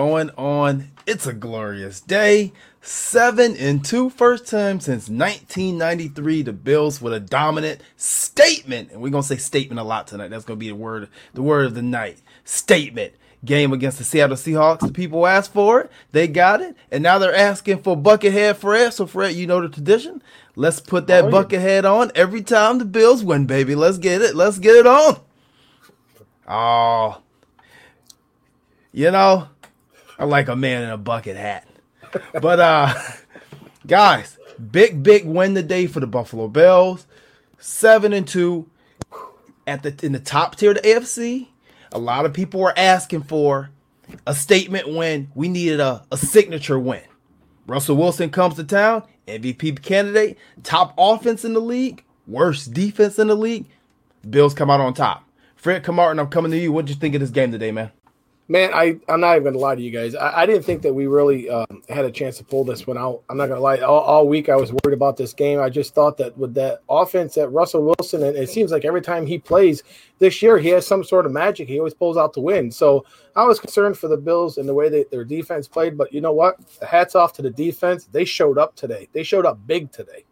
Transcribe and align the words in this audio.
Going 0.00 0.30
on, 0.38 0.92
it's 1.06 1.26
a 1.26 1.34
glorious 1.34 2.00
day. 2.00 2.54
Seven 2.80 3.54
and 3.58 3.84
two, 3.84 4.08
first 4.08 4.46
time 4.46 4.80
since 4.80 5.10
1993. 5.10 6.40
The 6.40 6.54
Bills 6.54 7.02
with 7.02 7.12
a 7.12 7.20
dominant 7.20 7.82
statement, 7.98 8.92
and 8.92 9.02
we're 9.02 9.10
gonna 9.10 9.22
say 9.22 9.36
statement 9.36 9.78
a 9.78 9.84
lot 9.84 10.06
tonight. 10.06 10.28
That's 10.28 10.46
gonna 10.46 10.56
be 10.56 10.68
the 10.68 10.74
word, 10.74 11.10
the 11.34 11.42
word 11.42 11.66
of 11.66 11.74
the 11.74 11.82
night. 11.82 12.22
Statement 12.46 13.12
game 13.44 13.74
against 13.74 13.98
the 13.98 14.04
Seattle 14.04 14.38
Seahawks. 14.38 14.80
The 14.80 14.90
people 14.90 15.26
asked 15.26 15.52
for 15.52 15.82
it, 15.82 15.90
they 16.12 16.26
got 16.26 16.62
it, 16.62 16.76
and 16.90 17.02
now 17.02 17.18
they're 17.18 17.34
asking 17.34 17.82
for 17.82 17.94
Buckethead 17.94 18.56
Fred. 18.56 18.94
So 18.94 19.06
Fred, 19.06 19.34
you 19.34 19.46
know 19.46 19.60
the 19.60 19.68
tradition. 19.68 20.22
Let's 20.56 20.80
put 20.80 21.08
that 21.08 21.24
oh, 21.24 21.30
Buckethead 21.30 21.84
on 21.84 22.10
every 22.14 22.40
time 22.40 22.78
the 22.78 22.86
Bills 22.86 23.22
win, 23.22 23.44
baby. 23.44 23.74
Let's 23.74 23.98
get 23.98 24.22
it. 24.22 24.34
Let's 24.34 24.58
get 24.58 24.76
it 24.76 24.86
on. 24.86 25.20
Oh, 26.48 27.20
you 28.92 29.10
know, 29.10 29.48
I 30.20 30.24
like 30.24 30.48
a 30.48 30.54
man 30.56 30.82
in 30.82 30.90
a 30.90 30.98
bucket 30.98 31.36
hat. 31.36 31.66
But 32.42 32.60
uh 32.60 32.94
guys, 33.86 34.36
big 34.70 35.02
big 35.02 35.24
win 35.24 35.54
today 35.54 35.86
for 35.86 36.00
the 36.00 36.06
Buffalo 36.06 36.46
Bills. 36.46 37.06
7 37.58 38.12
and 38.12 38.28
2 38.28 38.68
at 39.66 39.82
the 39.82 39.98
in 40.02 40.12
the 40.12 40.18
top 40.20 40.56
tier 40.56 40.72
of 40.72 40.76
the 40.76 40.82
AFC. 40.82 41.48
A 41.92 41.98
lot 41.98 42.26
of 42.26 42.34
people 42.34 42.60
were 42.60 42.78
asking 42.78 43.22
for 43.22 43.70
a 44.26 44.34
statement 44.34 44.88
win. 44.88 45.30
We 45.34 45.48
needed 45.48 45.80
a, 45.80 46.04
a 46.12 46.18
signature 46.18 46.78
win. 46.78 47.02
Russell 47.66 47.96
Wilson 47.96 48.28
comes 48.28 48.56
to 48.56 48.64
town, 48.64 49.04
MVP 49.26 49.80
candidate, 49.80 50.36
top 50.62 50.92
offense 50.98 51.46
in 51.46 51.54
the 51.54 51.60
league, 51.60 52.04
worst 52.26 52.74
defense 52.74 53.18
in 53.18 53.28
the 53.28 53.34
league. 53.34 53.64
Bills 54.28 54.52
come 54.52 54.68
out 54.68 54.80
on 54.80 54.92
top. 54.92 55.24
Fred 55.56 55.82
Camartin, 55.82 56.18
I'm 56.18 56.28
coming 56.28 56.50
to 56.52 56.58
you. 56.58 56.72
What 56.72 56.84
did 56.84 56.94
you 56.94 57.00
think 57.00 57.14
of 57.14 57.22
this 57.22 57.30
game 57.30 57.52
today, 57.52 57.70
man? 57.70 57.90
Man, 58.50 58.72
I, 58.74 58.98
I'm 59.08 59.20
not 59.20 59.36
even 59.36 59.52
to 59.52 59.60
lie 59.60 59.76
to 59.76 59.80
you 59.80 59.92
guys. 59.92 60.16
I, 60.16 60.40
I 60.40 60.44
didn't 60.44 60.64
think 60.64 60.82
that 60.82 60.92
we 60.92 61.06
really 61.06 61.48
um, 61.48 61.84
had 61.88 62.04
a 62.04 62.10
chance 62.10 62.36
to 62.38 62.44
pull 62.44 62.64
this 62.64 62.84
one 62.84 62.98
out. 62.98 63.22
I'm 63.30 63.36
not 63.36 63.46
to 63.46 63.60
lie. 63.60 63.78
All, 63.78 64.00
all, 64.00 64.26
week 64.26 64.48
I 64.48 64.56
was 64.56 64.72
worried 64.72 64.92
about 64.92 65.16
this 65.16 65.32
game. 65.32 65.60
I 65.60 65.70
just 65.70 65.94
thought 65.94 66.16
that 66.16 66.36
with 66.36 66.54
that 66.54 66.80
offense 66.88 67.36
that 67.36 67.48
Russell 67.50 67.84
Wilson, 67.84 68.24
and 68.24 68.36
it 68.36 68.48
seems 68.50 68.72
like 68.72 68.84
every 68.84 69.02
time 69.02 69.24
he 69.24 69.38
plays 69.38 69.84
this 70.18 70.42
year, 70.42 70.58
he 70.58 70.70
has 70.70 70.84
some 70.84 71.04
sort 71.04 71.26
of 71.26 71.32
magic. 71.32 71.68
He 71.68 71.78
always 71.78 71.94
pulls 71.94 72.16
out 72.16 72.34
to 72.34 72.40
win. 72.40 72.72
So 72.72 73.06
I 73.36 73.44
was 73.44 73.60
concerned 73.60 73.96
for 73.96 74.08
the 74.08 74.16
Bills 74.16 74.58
and 74.58 74.68
the 74.68 74.74
way 74.74 74.88
that 74.88 75.12
their 75.12 75.24
defense 75.24 75.68
played. 75.68 75.96
But 75.96 76.12
you 76.12 76.20
know 76.20 76.32
what? 76.32 76.56
Hats 76.84 77.14
off 77.14 77.32
to 77.34 77.42
the 77.42 77.50
defense. 77.50 78.08
They 78.10 78.24
showed 78.24 78.58
up 78.58 78.74
today. 78.74 79.08
They 79.12 79.22
showed 79.22 79.46
up 79.46 79.64
big 79.64 79.92
today. 79.92 80.24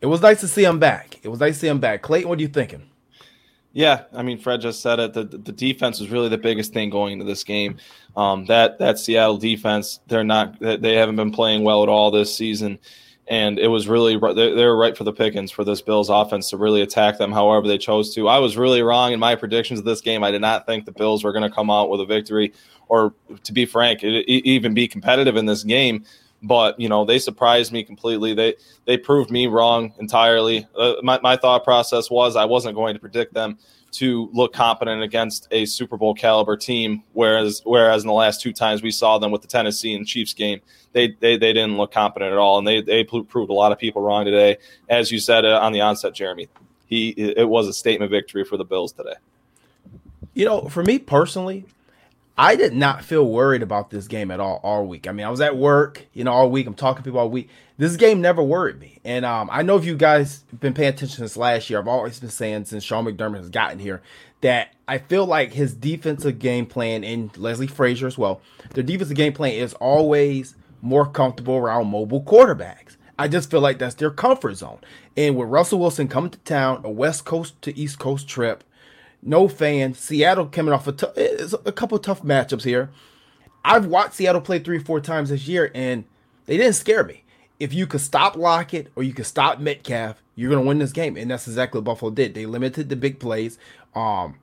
It 0.00 0.06
was 0.06 0.22
nice 0.22 0.38
to 0.42 0.48
see 0.48 0.62
him 0.62 0.78
back. 0.78 1.18
It 1.24 1.28
was 1.28 1.40
nice 1.40 1.54
to 1.54 1.60
see 1.62 1.68
him 1.68 1.80
back. 1.80 2.02
Clayton, 2.02 2.28
what 2.28 2.38
are 2.38 2.42
you 2.42 2.46
thinking? 2.46 2.88
Yeah, 3.72 4.04
I 4.12 4.22
mean, 4.22 4.38
Fred 4.38 4.60
just 4.60 4.82
said 4.82 4.98
it. 4.98 5.12
The, 5.12 5.24
the 5.24 5.52
defense 5.52 6.00
was 6.00 6.10
really 6.10 6.28
the 6.28 6.38
biggest 6.38 6.72
thing 6.72 6.90
going 6.90 7.12
into 7.12 7.24
this 7.24 7.44
game. 7.44 7.76
Um, 8.16 8.44
that 8.46 8.78
that 8.78 8.98
Seattle 8.98 9.36
defense, 9.36 10.00
they're 10.08 10.24
not, 10.24 10.58
they 10.58 10.94
haven't 10.96 11.16
been 11.16 11.30
playing 11.30 11.62
well 11.62 11.84
at 11.84 11.88
all 11.88 12.10
this 12.10 12.34
season, 12.34 12.80
and 13.28 13.60
it 13.60 13.68
was 13.68 13.86
really 13.86 14.14
they, 14.14 14.64
were 14.64 14.76
right 14.76 14.96
for 14.96 15.04
the 15.04 15.12
pickings 15.12 15.52
for 15.52 15.62
this 15.62 15.80
Bills 15.80 16.10
offense 16.10 16.50
to 16.50 16.56
really 16.56 16.80
attack 16.80 17.18
them 17.18 17.30
however 17.30 17.68
they 17.68 17.78
chose 17.78 18.12
to. 18.16 18.26
I 18.26 18.40
was 18.40 18.56
really 18.56 18.82
wrong 18.82 19.12
in 19.12 19.20
my 19.20 19.36
predictions 19.36 19.78
of 19.78 19.84
this 19.84 20.00
game. 20.00 20.24
I 20.24 20.32
did 20.32 20.40
not 20.40 20.66
think 20.66 20.84
the 20.84 20.92
Bills 20.92 21.22
were 21.22 21.32
going 21.32 21.48
to 21.48 21.54
come 21.54 21.70
out 21.70 21.90
with 21.90 22.00
a 22.00 22.06
victory, 22.06 22.52
or 22.88 23.14
to 23.44 23.52
be 23.52 23.66
frank, 23.66 24.02
it, 24.02 24.24
it, 24.28 24.48
even 24.48 24.74
be 24.74 24.88
competitive 24.88 25.36
in 25.36 25.46
this 25.46 25.62
game 25.62 26.04
but 26.42 26.78
you 26.80 26.88
know 26.88 27.04
they 27.04 27.18
surprised 27.18 27.72
me 27.72 27.82
completely. 27.84 28.34
They 28.34 28.54
they 28.86 28.96
proved 28.96 29.30
me 29.30 29.46
wrong 29.46 29.92
entirely. 29.98 30.66
Uh, 30.76 30.94
my 31.02 31.20
my 31.22 31.36
thought 31.36 31.64
process 31.64 32.10
was 32.10 32.36
I 32.36 32.44
wasn't 32.44 32.74
going 32.74 32.94
to 32.94 33.00
predict 33.00 33.34
them 33.34 33.58
to 33.92 34.30
look 34.32 34.52
competent 34.52 35.02
against 35.02 35.48
a 35.50 35.64
Super 35.64 35.96
Bowl 35.96 36.14
caliber 36.14 36.56
team. 36.56 37.02
Whereas 37.12 37.62
whereas 37.64 38.02
in 38.02 38.08
the 38.08 38.14
last 38.14 38.40
two 38.40 38.52
times 38.52 38.82
we 38.82 38.90
saw 38.90 39.18
them 39.18 39.30
with 39.30 39.42
the 39.42 39.48
Tennessee 39.48 39.94
and 39.94 40.06
Chiefs 40.06 40.32
game, 40.32 40.60
they 40.92 41.08
they, 41.20 41.36
they 41.36 41.52
didn't 41.52 41.76
look 41.76 41.92
competent 41.92 42.32
at 42.32 42.38
all, 42.38 42.58
and 42.58 42.66
they 42.66 42.80
they 42.80 43.04
proved 43.04 43.50
a 43.50 43.54
lot 43.54 43.72
of 43.72 43.78
people 43.78 44.02
wrong 44.02 44.24
today. 44.24 44.56
As 44.88 45.10
you 45.10 45.18
said 45.18 45.44
uh, 45.44 45.60
on 45.60 45.72
the 45.72 45.80
onset, 45.80 46.14
Jeremy, 46.14 46.48
he 46.86 47.10
it 47.10 47.48
was 47.48 47.68
a 47.68 47.72
statement 47.72 48.10
victory 48.10 48.44
for 48.44 48.56
the 48.56 48.64
Bills 48.64 48.92
today. 48.92 49.14
You 50.34 50.44
know, 50.44 50.68
for 50.68 50.82
me 50.82 50.98
personally, 50.98 51.66
I 52.40 52.56
did 52.56 52.72
not 52.72 53.04
feel 53.04 53.26
worried 53.26 53.62
about 53.62 53.90
this 53.90 54.08
game 54.08 54.30
at 54.30 54.40
all 54.40 54.60
all 54.62 54.86
week. 54.86 55.06
I 55.06 55.12
mean, 55.12 55.26
I 55.26 55.30
was 55.30 55.42
at 55.42 55.58
work, 55.58 56.06
you 56.14 56.24
know, 56.24 56.32
all 56.32 56.50
week. 56.50 56.66
I'm 56.66 56.72
talking 56.72 57.02
to 57.02 57.04
people 57.06 57.20
all 57.20 57.28
week. 57.28 57.50
This 57.76 57.96
game 57.96 58.22
never 58.22 58.42
worried 58.42 58.80
me. 58.80 58.98
And 59.04 59.26
um, 59.26 59.50
I 59.52 59.60
know 59.60 59.76
if 59.76 59.84
you 59.84 59.94
guys 59.94 60.38
been 60.58 60.72
paying 60.72 60.88
attention 60.88 61.18
since 61.18 61.36
last 61.36 61.68
year, 61.68 61.78
I've 61.78 61.86
always 61.86 62.18
been 62.18 62.30
saying 62.30 62.64
since 62.64 62.82
Sean 62.82 63.04
McDermott 63.04 63.36
has 63.36 63.50
gotten 63.50 63.78
here 63.78 64.00
that 64.40 64.72
I 64.88 64.96
feel 64.96 65.26
like 65.26 65.52
his 65.52 65.74
defensive 65.74 66.38
game 66.38 66.64
plan 66.64 67.04
and 67.04 67.36
Leslie 67.36 67.66
Frazier 67.66 68.06
as 68.06 68.16
well, 68.16 68.40
their 68.72 68.84
defensive 68.84 69.18
game 69.18 69.34
plan 69.34 69.52
is 69.52 69.74
always 69.74 70.54
more 70.80 71.04
comfortable 71.04 71.56
around 71.56 71.88
mobile 71.88 72.22
quarterbacks. 72.22 72.96
I 73.18 73.28
just 73.28 73.50
feel 73.50 73.60
like 73.60 73.78
that's 73.78 73.96
their 73.96 74.10
comfort 74.10 74.54
zone. 74.54 74.78
And 75.14 75.36
with 75.36 75.50
Russell 75.50 75.78
Wilson 75.78 76.08
coming 76.08 76.30
to 76.30 76.38
town, 76.38 76.80
a 76.84 76.90
West 76.90 77.26
Coast 77.26 77.60
to 77.60 77.78
East 77.78 77.98
Coast 77.98 78.26
trip, 78.26 78.64
no 79.22 79.48
fans. 79.48 79.98
Seattle 79.98 80.46
coming 80.46 80.72
off 80.72 80.86
a, 80.86 81.72
couple 81.72 81.98
tough 81.98 82.22
matchups 82.22 82.64
here. 82.64 82.90
I've 83.64 83.86
watched 83.86 84.14
Seattle 84.14 84.40
play 84.40 84.58
three, 84.58 84.78
four 84.78 85.00
times 85.00 85.30
this 85.30 85.46
year, 85.46 85.70
and 85.74 86.04
they 86.46 86.56
didn't 86.56 86.74
scare 86.74 87.04
me. 87.04 87.24
If 87.58 87.74
you 87.74 87.86
could 87.86 88.00
stop 88.00 88.36
Lockett 88.36 88.90
or 88.96 89.02
you 89.02 89.12
could 89.12 89.26
stop 89.26 89.60
Metcalf, 89.60 90.22
you're 90.34 90.50
gonna 90.50 90.66
win 90.66 90.78
this 90.78 90.92
game, 90.92 91.16
and 91.16 91.30
that's 91.30 91.46
exactly 91.46 91.78
what 91.78 91.84
Buffalo 91.84 92.10
did. 92.10 92.34
They 92.34 92.46
limited 92.46 92.88
the 92.88 92.96
big 92.96 93.20
plays. 93.20 93.58
Um, 93.94 94.36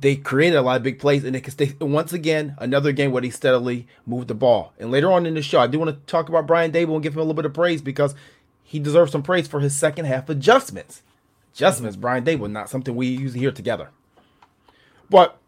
they 0.00 0.16
created 0.16 0.56
a 0.56 0.62
lot 0.62 0.78
of 0.78 0.82
big 0.82 0.98
plays, 0.98 1.24
and 1.24 1.34
they 1.34 1.40
could 1.40 1.52
stay. 1.52 1.76
Once 1.80 2.12
again, 2.12 2.56
another 2.58 2.90
game 2.90 3.12
where 3.12 3.22
they 3.22 3.30
steadily 3.30 3.86
moved 4.04 4.26
the 4.26 4.34
ball. 4.34 4.72
And 4.80 4.90
later 4.90 5.12
on 5.12 5.26
in 5.26 5.34
the 5.34 5.42
show, 5.42 5.60
I 5.60 5.68
do 5.68 5.78
want 5.78 5.90
to 5.90 6.06
talk 6.10 6.28
about 6.28 6.48
Brian 6.48 6.72
Daboll 6.72 6.94
and 6.94 7.02
give 7.02 7.14
him 7.14 7.20
a 7.20 7.22
little 7.22 7.34
bit 7.34 7.44
of 7.44 7.54
praise 7.54 7.80
because 7.80 8.16
he 8.64 8.80
deserves 8.80 9.12
some 9.12 9.22
praise 9.22 9.46
for 9.46 9.60
his 9.60 9.76
second 9.76 10.06
half 10.06 10.28
adjustments. 10.28 11.02
Adjustments, 11.54 11.96
Brian 11.96 12.24
Daboll, 12.24 12.50
not 12.50 12.68
something 12.68 12.96
we 12.96 13.06
usually 13.06 13.38
hear 13.38 13.52
together. 13.52 13.90
But 15.10 15.38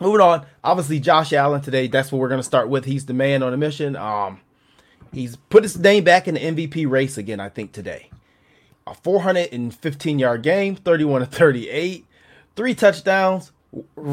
moving 0.00 0.20
on, 0.20 0.46
obviously 0.62 1.00
Josh 1.00 1.32
Allen 1.32 1.60
today. 1.60 1.86
That's 1.86 2.12
what 2.12 2.18
we're 2.18 2.28
going 2.28 2.40
to 2.40 2.44
start 2.44 2.68
with. 2.68 2.84
He's 2.84 3.06
the 3.06 3.14
man 3.14 3.42
on 3.42 3.52
a 3.52 3.56
mission. 3.56 3.96
Um, 3.96 4.40
he's 5.12 5.36
put 5.36 5.62
his 5.62 5.78
name 5.78 6.04
back 6.04 6.28
in 6.28 6.34
the 6.34 6.40
MVP 6.40 6.88
race 6.88 7.18
again. 7.18 7.40
I 7.40 7.48
think 7.48 7.72
today, 7.72 8.10
a 8.86 8.94
415 8.94 10.18
yard 10.18 10.42
game, 10.42 10.76
31 10.76 11.20
to 11.20 11.26
38, 11.26 12.06
three 12.56 12.74
touchdowns, 12.74 13.52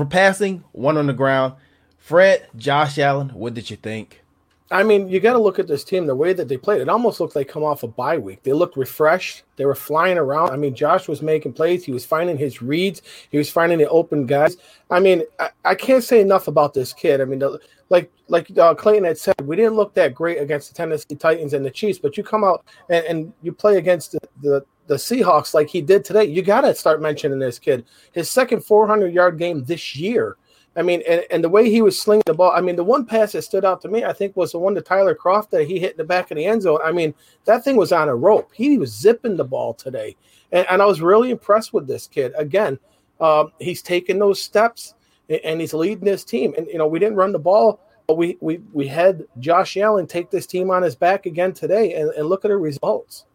passing, 0.10 0.64
one 0.72 0.98
on 0.98 1.08
the 1.08 1.14
ground. 1.14 1.54
Fred, 1.98 2.48
Josh 2.56 3.00
Allen, 3.00 3.30
what 3.30 3.54
did 3.54 3.70
you 3.70 3.78
think? 3.78 4.22
I 4.72 4.82
mean, 4.82 5.08
you 5.08 5.20
got 5.20 5.34
to 5.34 5.40
look 5.40 5.60
at 5.60 5.68
this 5.68 5.84
team 5.84 6.08
the 6.08 6.16
way 6.16 6.34
that 6.34 6.48
they 6.48 6.58
played. 6.58 6.82
It 6.82 6.90
almost 6.90 7.20
looked 7.20 7.36
like 7.36 7.48
come 7.48 7.64
off 7.64 7.84
a 7.84 7.88
bye 7.88 8.18
week. 8.18 8.42
They 8.42 8.54
looked 8.54 8.78
refreshed. 8.78 9.44
They 9.58 9.66
were 9.66 9.76
flying 9.76 10.18
around. 10.18 10.50
I 10.50 10.56
mean, 10.56 10.74
Josh 10.74 11.08
was 11.08 11.22
making 11.22 11.54
plays. 11.54 11.86
He 11.86 11.92
was 11.92 12.04
finding 12.04 12.36
his 12.36 12.64
reads. 12.64 13.04
He 13.30 13.38
was 13.38 13.50
finding 13.50 13.78
the 13.78 13.88
open 13.90 14.26
guys. 14.26 14.58
I 14.90 15.00
mean, 15.00 15.24
I, 15.40 15.50
I 15.64 15.76
can't 15.76 16.04
say 16.04 16.20
enough 16.20 16.48
about 16.48 16.74
this 16.74 16.94
kid. 16.94 17.22
I 17.22 17.26
mean, 17.26 17.40
the, 17.40 17.60
like 17.90 18.12
like 18.28 18.58
uh, 18.58 18.74
Clayton 18.74 19.04
had 19.04 19.20
said, 19.20 19.36
we 19.44 19.56
didn't 19.56 19.76
look 19.76 19.94
that 19.94 20.16
great 20.16 20.42
against 20.42 20.70
the 20.70 20.76
Tennessee 20.76 21.16
Titans 21.16 21.54
and 21.54 21.64
the 21.64 21.70
Chiefs, 21.70 22.00
but 22.00 22.18
you 22.18 22.24
come 22.24 22.44
out 22.44 22.66
and, 22.90 23.06
and 23.06 23.34
you 23.44 23.52
play 23.52 23.78
against 23.78 24.14
the, 24.14 24.20
the 24.42 24.66
the 24.88 24.96
Seahawks 24.96 25.54
like 25.54 25.68
he 25.68 25.82
did 25.82 26.04
today. 26.04 26.26
You 26.26 26.42
got 26.42 26.62
to 26.62 26.74
start 26.74 27.02
mentioning 27.02 27.38
this 27.38 27.60
kid. 27.60 27.86
His 28.14 28.30
second 28.30 28.64
400 28.64 29.14
yard 29.14 29.38
game 29.38 29.64
this 29.64 29.96
year 29.96 30.38
I 30.76 30.82
mean, 30.82 31.02
and, 31.08 31.24
and 31.32 31.44
the 31.44 31.50
way 31.50 31.70
he 31.70 31.82
was 31.82 32.00
slinging 32.00 32.24
the 32.26 32.34
ball. 32.34 32.52
I 32.52 32.62
mean, 32.62 32.76
the 32.76 32.84
one 32.84 33.06
pass 33.06 33.32
that 33.32 33.44
stood 33.44 33.64
out 33.64 33.82
to 33.82 33.88
me, 33.88 34.04
I 34.04 34.14
think, 34.14 34.36
was 34.36 34.52
the 34.52 34.60
one 34.60 34.76
to 34.76 34.82
Tyler 34.82 35.16
Kroft 35.16 35.50
that 35.52 35.66
he 35.66 35.80
hit 35.80 35.92
in 35.92 35.98
the 35.98 36.04
back 36.04 36.32
of 36.32 36.38
the 36.38 36.46
end 36.46 36.64
zone. 36.64 36.80
I 36.84 36.92
mean, 36.92 37.14
that 37.46 37.64
thing 37.64 37.78
was 37.78 37.92
on 37.92 38.10
a 38.10 38.16
rope. 38.16 38.52
He 38.54 38.78
was 38.78 38.94
zipping 38.94 39.38
the 39.38 39.46
ball 39.46 39.74
today, 39.74 40.16
and, 40.52 40.66
and 40.70 40.82
I 40.82 40.86
was 40.86 41.02
really 41.02 41.32
impressed 41.32 41.74
with 41.74 41.88
this 41.88 42.08
kid. 42.08 42.34
Again, 42.38 42.78
um, 43.20 43.52
he's 43.60 43.82
taking 43.82 44.20
those 44.20 44.42
steps 44.42 44.96
and 45.30 45.60
he's 45.60 45.74
leading 45.74 46.06
this 46.06 46.24
team. 46.24 46.54
And 46.58 46.68
you 46.68 46.78
know, 46.78 46.88
we 46.88 47.00
didn't 47.00 47.16
run 47.16 47.32
the 47.32 47.40
ball, 47.40 47.80
but 48.08 48.18
we 48.18 48.38
we 48.42 48.62
we 48.74 48.88
had 48.88 49.26
Josh 49.40 49.78
Allen 49.78 50.08
take 50.08 50.30
this 50.30 50.46
team 50.46 50.70
on 50.70 50.84
his 50.84 50.96
back 50.96 51.26
again 51.26 51.54
today, 51.54 51.94
and, 51.94 52.10
and 52.12 52.28
look 52.28 52.46
at 52.46 52.50
the 52.50 52.58
results. 52.58 53.26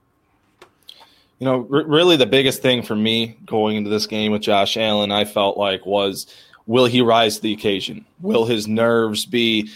You 1.39 1.47
know, 1.47 1.67
r- 1.73 1.87
really, 1.87 2.17
the 2.17 2.27
biggest 2.27 2.61
thing 2.61 2.83
for 2.83 2.95
me 2.95 3.39
going 3.47 3.77
into 3.77 3.91
this 3.91 4.07
game 4.07 4.31
with 4.31 4.43
Josh 4.43 4.77
Allen, 4.77 5.11
I 5.11 5.25
felt 5.25 5.57
like 5.57 5.87
was 5.87 6.27
will 6.71 6.87
he 6.87 7.01
rise 7.03 7.35
to 7.35 7.43
the 7.43 7.53
occasion? 7.53 8.07
Will 8.21 8.45
his 8.45 8.69
nerves 8.69 9.27
be 9.27 9.69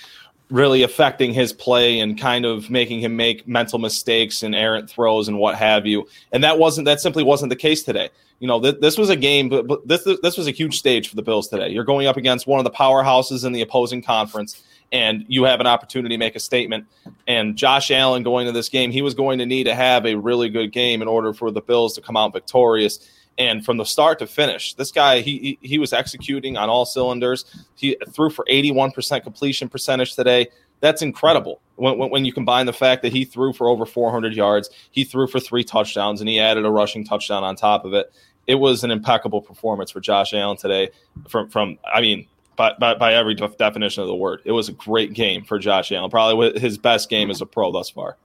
really 0.49 0.85
affecting 0.85 1.35
his 1.35 1.53
play 1.53 1.99
and 1.99 2.17
kind 2.17 2.45
of 2.45 2.71
making 2.71 3.01
him 3.01 3.17
make 3.17 3.49
mental 3.49 3.81
mistakes 3.81 4.45
and 4.45 4.55
errant 4.55 4.89
throws 4.89 5.27
and 5.27 5.37
what 5.37 5.57
have 5.57 5.87
you? 5.87 6.07
And 6.31 6.45
that 6.45 6.61
wasn't 6.61 6.85
that 6.85 7.01
simply 7.01 7.25
wasn't 7.25 7.51
the 7.51 7.57
case 7.57 7.83
today. 7.83 8.11
You 8.39 8.47
know, 8.47 8.61
th- 8.61 8.77
this 8.81 8.97
was 8.97 9.11
a 9.11 9.17
game, 9.17 9.49
but, 9.49 9.67
but 9.67 9.89
this 9.89 10.05
this 10.23 10.39
was 10.39 10.47
a 10.47 10.53
huge 10.53 10.79
stage 10.79 11.09
for 11.09 11.17
the 11.17 11.23
Bills 11.23 11.49
today. 11.49 11.69
You're 11.69 11.83
going 11.83 12.07
up 12.07 12.17
against 12.17 12.47
one 12.47 12.61
of 12.61 12.65
the 12.65 12.71
powerhouses 12.71 13.45
in 13.45 13.51
the 13.51 13.63
opposing 13.63 14.01
conference 14.01 14.63
and 14.93 15.25
you 15.27 15.43
have 15.43 15.59
an 15.59 15.67
opportunity 15.67 16.15
to 16.15 16.19
make 16.19 16.37
a 16.37 16.41
statement. 16.41 16.87
And 17.27 17.57
Josh 17.57 17.91
Allen 17.91 18.23
going 18.23 18.47
to 18.47 18.53
this 18.53 18.69
game, 18.69 18.93
he 18.93 19.03
was 19.03 19.15
going 19.15 19.41
to 19.41 19.47
need 19.47 19.65
to 19.65 19.75
have 19.75 20.07
a 20.07 20.15
really 20.15 20.49
good 20.49 20.71
game 20.71 21.03
in 21.03 21.09
order 21.09 21.35
for 21.35 21.51
the 21.51 21.61
Bills 21.61 21.95
to 21.95 22.01
come 22.01 22.17
out 22.17 22.33
victorious 22.33 23.01
And 23.37 23.65
from 23.65 23.79
the 23.79 23.85
start 23.85 24.21
to 24.21 24.27
finish, 24.27 24.75
this 24.75 24.93
guy 24.93 25.21
he 25.21 25.59
he, 25.61 25.79
was 25.79 25.93
executing 25.93 26.57
on 26.57 26.69
all 26.69 26.87
cylinders. 26.87 27.45
He 27.75 27.97
threw 28.11 28.31
for 28.31 28.45
81% 28.49 29.23
completion 29.23 29.69
percentage 29.69 30.15
today. 30.15 30.49
That's 30.81 31.03
incredible. 31.03 31.61
When, 31.77 31.99
when, 31.99 32.11
when, 32.11 32.25
you 32.25 32.33
combine 32.33 32.67
the 32.67 32.73
fact 32.73 33.03
that 33.03 33.13
he 33.13 33.25
threw 33.25 33.53
for 33.53 33.69
over 33.69 33.87
400 33.87 34.35
yards, 34.35 34.71
he 34.93 35.03
threw 35.03 35.27
for 35.27 35.41
three 35.41 35.65
touchdowns, 35.65 36.21
and 36.21 36.29
he 36.29 36.39
added 36.39 36.65
a 36.65 36.71
rushing 36.71 37.05
touchdown 37.05 37.43
on 37.43 37.57
top 37.57 37.85
of 37.85 37.95
it. 37.95 38.13
It 38.47 38.57
was 38.57 38.85
an 38.85 38.91
impeccable 38.91 39.41
performance 39.41 39.91
for 39.91 40.01
Josh 40.01 40.35
Allen 40.35 40.57
today. 40.57 40.91
From 41.29 41.49
from 41.49 41.79
I 41.93 42.01
mean, 42.01 42.27
by, 42.57 42.75
by, 42.79 42.95
by 42.95 43.15
every 43.15 43.35
definition 43.35 44.03
of 44.03 44.09
the 44.09 44.15
word, 44.15 44.43
it 44.45 44.53
was 44.53 44.69
a 44.69 44.73
great 44.73 45.13
game 45.13 45.45
for 45.45 45.59
Josh 45.59 45.91
Allen. 45.91 46.11
Probably 46.11 46.61
his 46.61 46.79
best 46.79 47.09
game 47.09 47.31
as 47.31 47.41
a 47.41 47.47
pro 47.47 47.73
thus 47.73 47.91
far. 47.91 48.17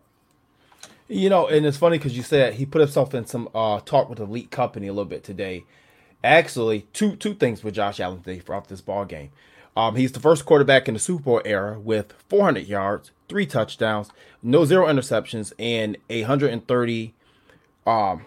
You 1.11 1.27
know, 1.27 1.47
and 1.47 1.65
it's 1.65 1.75
funny 1.77 1.97
because 1.97 2.15
you 2.15 2.21
said 2.21 2.53
he 2.53 2.67
put 2.67 2.81
himself 2.81 3.15
in 3.15 3.25
some 3.25 3.49
uh, 3.55 3.79
talk 3.79 4.09
with 4.11 4.19
elite 4.19 4.51
company 4.51 4.85
a 4.85 4.93
little 4.93 5.05
bit 5.05 5.23
today. 5.23 5.65
Actually, 6.23 6.81
two 6.93 7.15
two 7.15 7.33
things 7.33 7.63
with 7.63 7.73
Josh 7.73 7.99
Allen 7.99 8.21
today 8.21 8.41
off 8.53 8.67
this 8.67 8.81
ball 8.81 9.05
game. 9.05 9.31
Um, 9.75 9.95
he's 9.95 10.11
the 10.11 10.19
first 10.19 10.45
quarterback 10.45 10.87
in 10.87 10.93
the 10.93 10.99
Super 10.99 11.23
Bowl 11.23 11.41
era 11.45 11.79
with 11.79 12.13
400 12.27 12.67
yards, 12.67 13.09
three 13.27 13.47
touchdowns, 13.47 14.11
no 14.43 14.65
zero 14.65 14.85
interceptions, 14.85 15.51
and 15.57 15.97
a 16.11 16.21
130 16.21 17.13
um, 17.87 18.25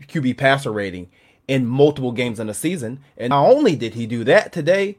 QB 0.00 0.38
passer 0.38 0.72
rating 0.72 1.10
in 1.48 1.66
multiple 1.66 2.12
games 2.12 2.40
in 2.40 2.46
the 2.46 2.54
season. 2.54 3.00
And 3.18 3.30
not 3.30 3.46
only 3.46 3.76
did 3.76 3.92
he 3.92 4.06
do 4.06 4.24
that 4.24 4.52
today, 4.52 4.96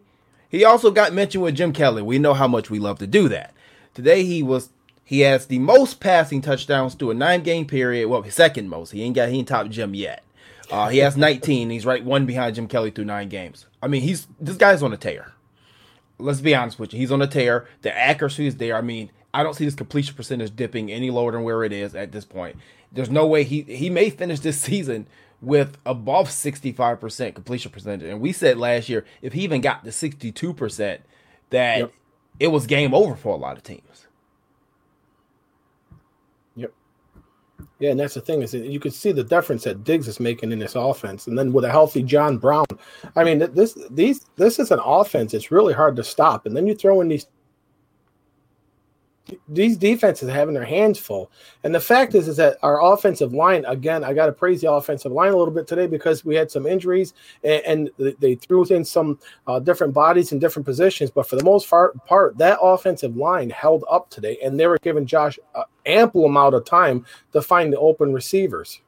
he 0.50 0.63
also 0.63 0.91
got 0.91 1.13
mentioned 1.13 1.44
with 1.44 1.56
Jim 1.56 1.74
Kelly. 1.74 2.03
We 2.03 2.19
know 2.19 2.35
how 2.35 2.47
much 2.47 2.69
we 2.69 2.77
love 2.77 3.00
to 3.00 3.07
do 3.07 3.27
that. 3.30 3.56
Today 3.95 4.24
he 4.24 4.44
was 4.44 4.69
he 5.04 5.22
has 5.22 5.48
the 5.48 5.60
most 5.60 6.00
passing 6.00 6.42
touchdowns 6.42 6.96
through 6.96 7.12
a 7.12 7.14
nine 7.14 7.44
game 7.44 7.66
period. 7.66 8.08
Well, 8.08 8.24
second 8.30 8.70
most. 8.70 8.92
He 8.92 9.04
ain't 9.04 9.16
got 9.16 9.30
he 9.30 9.40
ain't 9.40 9.48
top 9.48 9.70
Jim 9.70 9.94
yet. 9.94 10.24
Uh, 10.72 10.90
he 10.90 11.00
has 11.00 11.18
19. 11.18 11.70
He's 11.70 11.86
right 11.86 12.04
one 12.04 12.26
behind 12.26 12.56
Jim 12.56 12.68
Kelly 12.68 12.90
through 12.90 13.06
nine 13.06 13.30
games. 13.30 13.68
I 13.82 13.88
mean, 13.88 14.02
he's 14.02 14.28
this 14.40 14.58
guy's 14.58 14.82
on 14.82 14.94
a 14.94 14.98
tear. 14.98 15.34
Let's 16.20 16.42
be 16.42 16.56
honest 16.56 16.80
with 16.80 16.94
you. 16.94 17.00
He's 17.00 17.12
on 17.12 17.22
a 17.22 17.28
tear. 17.28 17.68
The 17.82 17.96
accuracy 17.96 18.48
is 18.48 18.56
there. 18.58 18.78
I 18.78 18.82
mean, 18.82 19.12
I 19.34 19.44
don't 19.44 19.56
see 19.56 19.66
this 19.66 19.76
completion 19.76 20.16
percentage 20.16 20.56
dipping 20.56 20.92
any 20.92 21.10
lower 21.10 21.32
than 21.32 21.44
where 21.44 21.64
it 21.64 21.74
is 21.74 21.96
at 21.96 22.12
this 22.12 22.24
point. 22.24 22.56
There's 22.92 23.10
no 23.10 23.28
way 23.28 23.44
he 23.44 23.64
he 23.64 23.90
may 23.90 24.10
finish 24.10 24.40
this 24.40 24.60
season 24.62 25.08
with 25.42 25.78
above 25.86 26.30
65% 26.30 27.36
completion 27.36 27.70
percentage. 27.70 28.10
And 28.10 28.22
we 28.22 28.32
said 28.32 28.58
last 28.58 28.88
year 28.88 29.04
if 29.22 29.34
he 29.34 29.42
even 29.42 29.60
got 29.60 29.84
to 29.84 29.90
62%, 29.90 31.00
that 31.50 31.78
yep. 31.80 31.94
it 32.40 32.48
was 32.48 32.66
game 32.66 32.94
over 32.94 33.16
for 33.16 33.34
a 33.34 33.38
lot 33.38 33.58
of 33.58 33.64
teams. 33.64 34.03
Yeah, 37.83 37.91
and 37.91 38.00
that's 38.00 38.13
the 38.13 38.21
thing 38.21 38.41
is 38.41 38.53
you 38.53 38.80
can 38.80 38.91
see 38.91 39.12
the 39.12 39.25
difference 39.25 39.65
that 39.65 39.83
Diggs 39.83 40.07
is 40.07 40.18
making 40.18 40.53
in 40.53 40.59
this 40.59 40.75
offense, 40.75 41.27
and 41.27 41.38
then 41.38 41.51
with 41.51 41.65
a 41.65 41.69
healthy 41.69 42.01
John 42.01 42.38
Brown, 42.38 42.65
I 43.18 43.25
mean 43.25 43.39
this 43.53 43.77
these 43.89 44.21
this 44.38 44.57
is 44.57 44.71
an 44.71 44.80
offense. 44.80 45.33
It's 45.33 45.51
really 45.51 45.74
hard 45.74 45.97
to 45.97 46.03
stop, 46.06 46.45
and 46.45 46.56
then 46.56 46.65
you 46.65 46.75
throw 46.75 47.01
in 47.01 47.09
these 47.09 47.27
these 49.48 49.78
defenses 49.78 50.30
having 50.30 50.54
their 50.54 50.66
hands 50.66 51.00
full. 51.00 51.31
And 51.64 51.74
the 51.74 51.80
fact 51.80 52.14
is, 52.14 52.28
is 52.28 52.38
that 52.38 52.58
our 52.62 52.84
offensive 52.94 53.34
line, 53.34 53.64
again, 53.66 54.04
I 54.04 54.14
got 54.14 54.25
to 54.25 54.31
praise 54.31 54.62
the 54.62 54.72
offensive 54.72 55.12
line 55.12 55.31
a 55.31 55.38
little 55.38 55.54
bit 55.54 55.68
today 55.68 55.88
because 55.88 56.25
we 56.25 56.36
had 56.36 56.52
some 56.52 56.66
injuries 56.66 57.14
and, 57.44 57.90
and 57.98 58.16
they 58.20 58.36
threw 58.36 58.66
in 58.66 58.84
some 58.84 59.20
uh, 59.48 59.60
different 59.60 59.94
bodies 59.94 60.31
in 60.31 60.40
different 60.40 60.66
positions. 60.66 61.10
But 61.10 61.28
for 61.28 61.36
the 61.36 61.44
most 61.44 61.70
part, 61.70 61.98
that 62.38 62.60
offensive 62.62 63.16
line 63.16 63.50
held 63.50 63.86
up 63.90 64.10
today, 64.10 64.38
and 64.44 64.60
they 64.60 64.68
were 64.68 64.78
giving 64.80 65.06
Josh 65.06 65.40
an 65.56 65.64
ample 65.86 66.26
amount 66.26 66.56
of 66.56 66.66
time 66.66 67.06
to 67.31 67.42
find 67.42 67.72
the 67.72 67.80
open 67.80 68.14
receivers. 68.14 68.81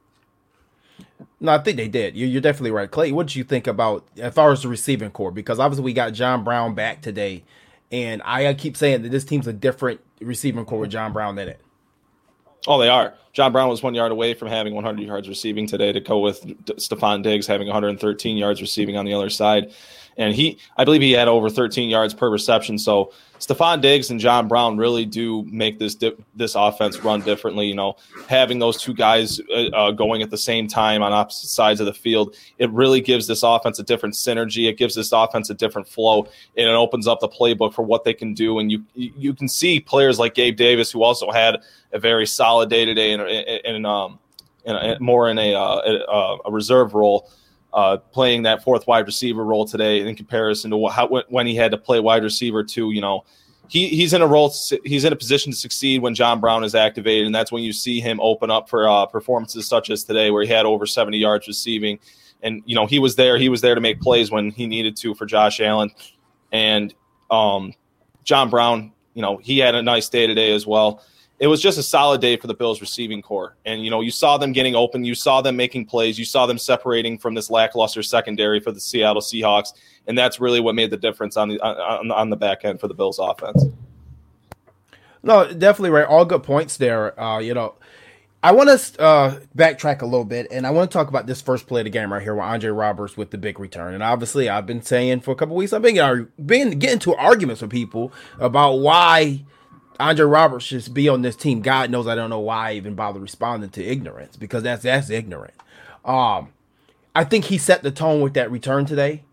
No, 1.40 1.52
I 1.52 1.58
think 1.58 1.76
they 1.76 1.88
did. 1.88 2.16
You're, 2.16 2.40
definitely 2.40 2.70
right, 2.70 2.90
Clay. 2.90 3.12
What 3.12 3.26
did 3.26 3.36
you 3.36 3.44
think 3.44 3.66
about 3.66 4.06
as 4.16 4.32
far 4.32 4.52
as 4.52 4.62
the 4.62 4.68
receiving 4.68 5.10
corps? 5.10 5.30
Because 5.30 5.58
obviously 5.58 5.84
we 5.84 5.92
got 5.92 6.14
John 6.14 6.44
Brown 6.44 6.74
back 6.74 7.02
today, 7.02 7.44
and 7.92 8.22
I 8.24 8.52
keep 8.54 8.76
saying 8.76 9.02
that 9.02 9.10
this 9.10 9.24
team's 9.24 9.46
a 9.46 9.52
different 9.52 10.00
receiving 10.20 10.64
corps 10.64 10.80
with 10.80 10.90
John 10.90 11.12
Brown 11.12 11.38
in 11.38 11.48
it. 11.48 11.60
Oh, 12.66 12.78
they 12.78 12.88
are. 12.88 13.14
John 13.32 13.52
Brown 13.52 13.68
was 13.68 13.82
one 13.82 13.94
yard 13.94 14.12
away 14.12 14.34
from 14.34 14.48
having 14.48 14.74
100 14.74 15.06
yards 15.06 15.28
receiving 15.28 15.66
today 15.66 15.92
to 15.92 16.00
go 16.00 16.18
with 16.18 16.42
Stefon 16.78 17.22
Diggs 17.22 17.46
having 17.46 17.68
113 17.68 18.36
yards 18.36 18.60
receiving 18.60 18.96
on 18.96 19.04
the 19.04 19.14
other 19.14 19.30
side 19.30 19.72
and 20.16 20.34
he 20.34 20.58
I 20.76 20.84
believe 20.84 21.02
he 21.02 21.12
had 21.12 21.28
over 21.28 21.50
13 21.50 21.88
yards 21.88 22.14
per 22.14 22.30
reception. 22.30 22.78
So 22.78 23.12
Stefon 23.38 23.80
Diggs 23.82 24.10
and 24.10 24.18
John 24.18 24.48
Brown 24.48 24.76
really 24.76 25.04
do 25.04 25.42
make 25.44 25.78
this 25.78 25.94
dip, 25.94 26.22
this 26.34 26.54
offense 26.54 26.98
run 27.00 27.20
differently. 27.20 27.66
You 27.66 27.74
know, 27.74 27.96
having 28.28 28.58
those 28.58 28.80
two 28.80 28.94
guys 28.94 29.40
uh, 29.54 29.68
uh, 29.74 29.90
going 29.90 30.22
at 30.22 30.30
the 30.30 30.38
same 30.38 30.68
time 30.68 31.02
on 31.02 31.12
opposite 31.12 31.48
sides 31.48 31.80
of 31.80 31.86
the 31.86 31.92
field, 31.92 32.34
it 32.58 32.70
really 32.70 33.00
gives 33.00 33.26
this 33.26 33.42
offense 33.42 33.78
a 33.78 33.82
different 33.82 34.14
synergy. 34.14 34.68
It 34.68 34.78
gives 34.78 34.94
this 34.94 35.12
offense 35.12 35.50
a 35.50 35.54
different 35.54 35.86
flow, 35.88 36.28
and 36.56 36.68
it 36.68 36.74
opens 36.74 37.06
up 37.06 37.20
the 37.20 37.28
playbook 37.28 37.74
for 37.74 37.82
what 37.82 38.04
they 38.04 38.14
can 38.14 38.32
do. 38.32 38.58
And 38.58 38.72
you 38.72 38.84
you 38.94 39.34
can 39.34 39.48
see 39.48 39.80
players 39.80 40.18
like 40.18 40.34
Gabe 40.34 40.56
Davis, 40.56 40.90
who 40.90 41.02
also 41.02 41.30
had 41.30 41.60
a 41.92 41.98
very 41.98 42.26
solid 42.26 42.70
day 42.70 42.84
today, 42.84 43.12
and 43.12 43.22
and 43.22 43.86
um, 43.86 44.18
and 44.64 45.00
more 45.00 45.28
in 45.28 45.38
a, 45.38 45.54
uh, 45.54 46.38
a 46.44 46.50
reserve 46.50 46.94
role 46.94 47.30
uh, 47.72 47.98
playing 48.12 48.42
that 48.42 48.62
fourth 48.62 48.86
wide 48.86 49.06
receiver 49.06 49.44
role 49.44 49.66
today 49.66 50.00
in 50.00 50.14
comparison 50.16 50.70
to 50.70 50.88
how, 50.88 51.08
when 51.28 51.46
he 51.46 51.54
had 51.54 51.70
to 51.70 51.76
play 51.76 52.00
wide 52.00 52.22
receiver 52.22 52.64
too. 52.64 52.90
You 52.90 53.00
know, 53.00 53.24
he, 53.68 53.88
he's 53.88 54.12
in 54.12 54.22
a 54.22 54.26
role, 54.26 54.54
he's 54.84 55.04
in 55.04 55.12
a 55.12 55.16
position 55.16 55.52
to 55.52 55.58
succeed 55.58 56.02
when 56.02 56.14
John 56.14 56.40
Brown 56.40 56.64
is 56.64 56.74
activated, 56.74 57.26
and 57.26 57.34
that's 57.34 57.52
when 57.52 57.62
you 57.62 57.72
see 57.72 58.00
him 58.00 58.20
open 58.20 58.50
up 58.50 58.68
for 58.68 58.88
uh, 58.88 59.06
performances 59.06 59.68
such 59.68 59.90
as 59.90 60.04
today, 60.04 60.30
where 60.30 60.42
he 60.42 60.48
had 60.48 60.66
over 60.66 60.86
70 60.86 61.18
yards 61.18 61.46
receiving. 61.46 61.98
And 62.42 62.62
you 62.66 62.74
know, 62.74 62.86
he 62.86 62.98
was 62.98 63.16
there. 63.16 63.38
He 63.38 63.48
was 63.48 63.60
there 63.60 63.74
to 63.74 63.80
make 63.80 64.00
plays 64.00 64.30
when 64.30 64.50
he 64.50 64.66
needed 64.66 64.96
to 64.98 65.14
for 65.14 65.26
Josh 65.26 65.60
Allen, 65.60 65.90
and 66.52 66.94
um, 67.30 67.74
John 68.24 68.50
Brown. 68.50 68.92
You 69.14 69.22
know, 69.22 69.38
he 69.38 69.58
had 69.58 69.74
a 69.74 69.82
nice 69.82 70.10
day 70.10 70.26
today 70.26 70.52
as 70.52 70.66
well 70.66 71.02
it 71.38 71.48
was 71.48 71.60
just 71.60 71.76
a 71.76 71.82
solid 71.82 72.22
day 72.22 72.36
for 72.36 72.46
the 72.46 72.54
Bills 72.54 72.80
receiving 72.80 73.20
corps. 73.20 73.56
And, 73.66 73.84
you 73.84 73.90
know, 73.90 74.00
you 74.00 74.10
saw 74.10 74.38
them 74.38 74.52
getting 74.52 74.74
open. 74.74 75.04
You 75.04 75.14
saw 75.14 75.42
them 75.42 75.54
making 75.54 75.84
plays. 75.84 76.18
You 76.18 76.24
saw 76.24 76.46
them 76.46 76.56
separating 76.56 77.18
from 77.18 77.34
this 77.34 77.50
lackluster 77.50 78.02
secondary 78.02 78.58
for 78.58 78.72
the 78.72 78.80
Seattle 78.80 79.20
Seahawks. 79.20 79.74
And 80.06 80.16
that's 80.16 80.40
really 80.40 80.60
what 80.60 80.74
made 80.74 80.90
the 80.90 80.96
difference 80.96 81.36
on 81.36 81.48
the, 81.48 81.60
on, 81.60 82.10
on 82.10 82.30
the 82.30 82.36
back 82.36 82.64
end 82.64 82.80
for 82.80 82.88
the 82.88 82.94
Bills 82.94 83.18
offense. 83.18 83.64
No, 85.22 85.52
definitely 85.52 85.90
right. 85.90 86.06
All 86.06 86.24
good 86.24 86.42
points 86.42 86.78
there. 86.78 87.18
Uh, 87.20 87.38
you 87.38 87.52
know, 87.52 87.74
I 88.42 88.52
want 88.52 88.70
to 88.70 89.00
uh, 89.00 89.40
backtrack 89.54 90.00
a 90.00 90.06
little 90.06 90.24
bit, 90.24 90.46
and 90.50 90.66
I 90.66 90.70
want 90.70 90.90
to 90.90 90.96
talk 90.96 91.08
about 91.08 91.26
this 91.26 91.42
first 91.42 91.66
play 91.66 91.80
of 91.80 91.84
the 91.84 91.90
game 91.90 92.12
right 92.12 92.22
here 92.22 92.34
with 92.34 92.44
Andre 92.44 92.70
Roberts 92.70 93.16
with 93.16 93.30
the 93.30 93.38
big 93.38 93.58
return. 93.58 93.92
And 93.92 94.02
obviously, 94.02 94.48
I've 94.48 94.66
been 94.66 94.82
saying 94.82 95.20
for 95.20 95.32
a 95.32 95.34
couple 95.34 95.56
weeks, 95.56 95.74
I've 95.74 95.82
been, 95.82 96.30
been 96.46 96.78
getting 96.78 96.94
into 96.94 97.14
arguments 97.14 97.60
with 97.60 97.70
people 97.70 98.10
about 98.38 98.76
why– 98.78 99.44
Andre 99.98 100.26
Roberts 100.26 100.64
should 100.64 100.92
be 100.92 101.08
on 101.08 101.22
this 101.22 101.36
team. 101.36 101.60
God 101.62 101.90
knows 101.90 102.06
I 102.06 102.14
don't 102.14 102.30
know 102.30 102.40
why 102.40 102.70
I 102.70 102.74
even 102.74 102.94
bother 102.94 103.20
responding 103.20 103.70
to 103.70 103.84
ignorance 103.84 104.36
because 104.36 104.62
that's 104.62 104.82
that's 104.82 105.10
ignorant. 105.10 105.54
Um, 106.04 106.48
I 107.14 107.24
think 107.24 107.46
he 107.46 107.58
set 107.58 107.82
the 107.82 107.90
tone 107.90 108.20
with 108.20 108.34
that 108.34 108.50
return 108.50 108.86
today. 108.86 109.24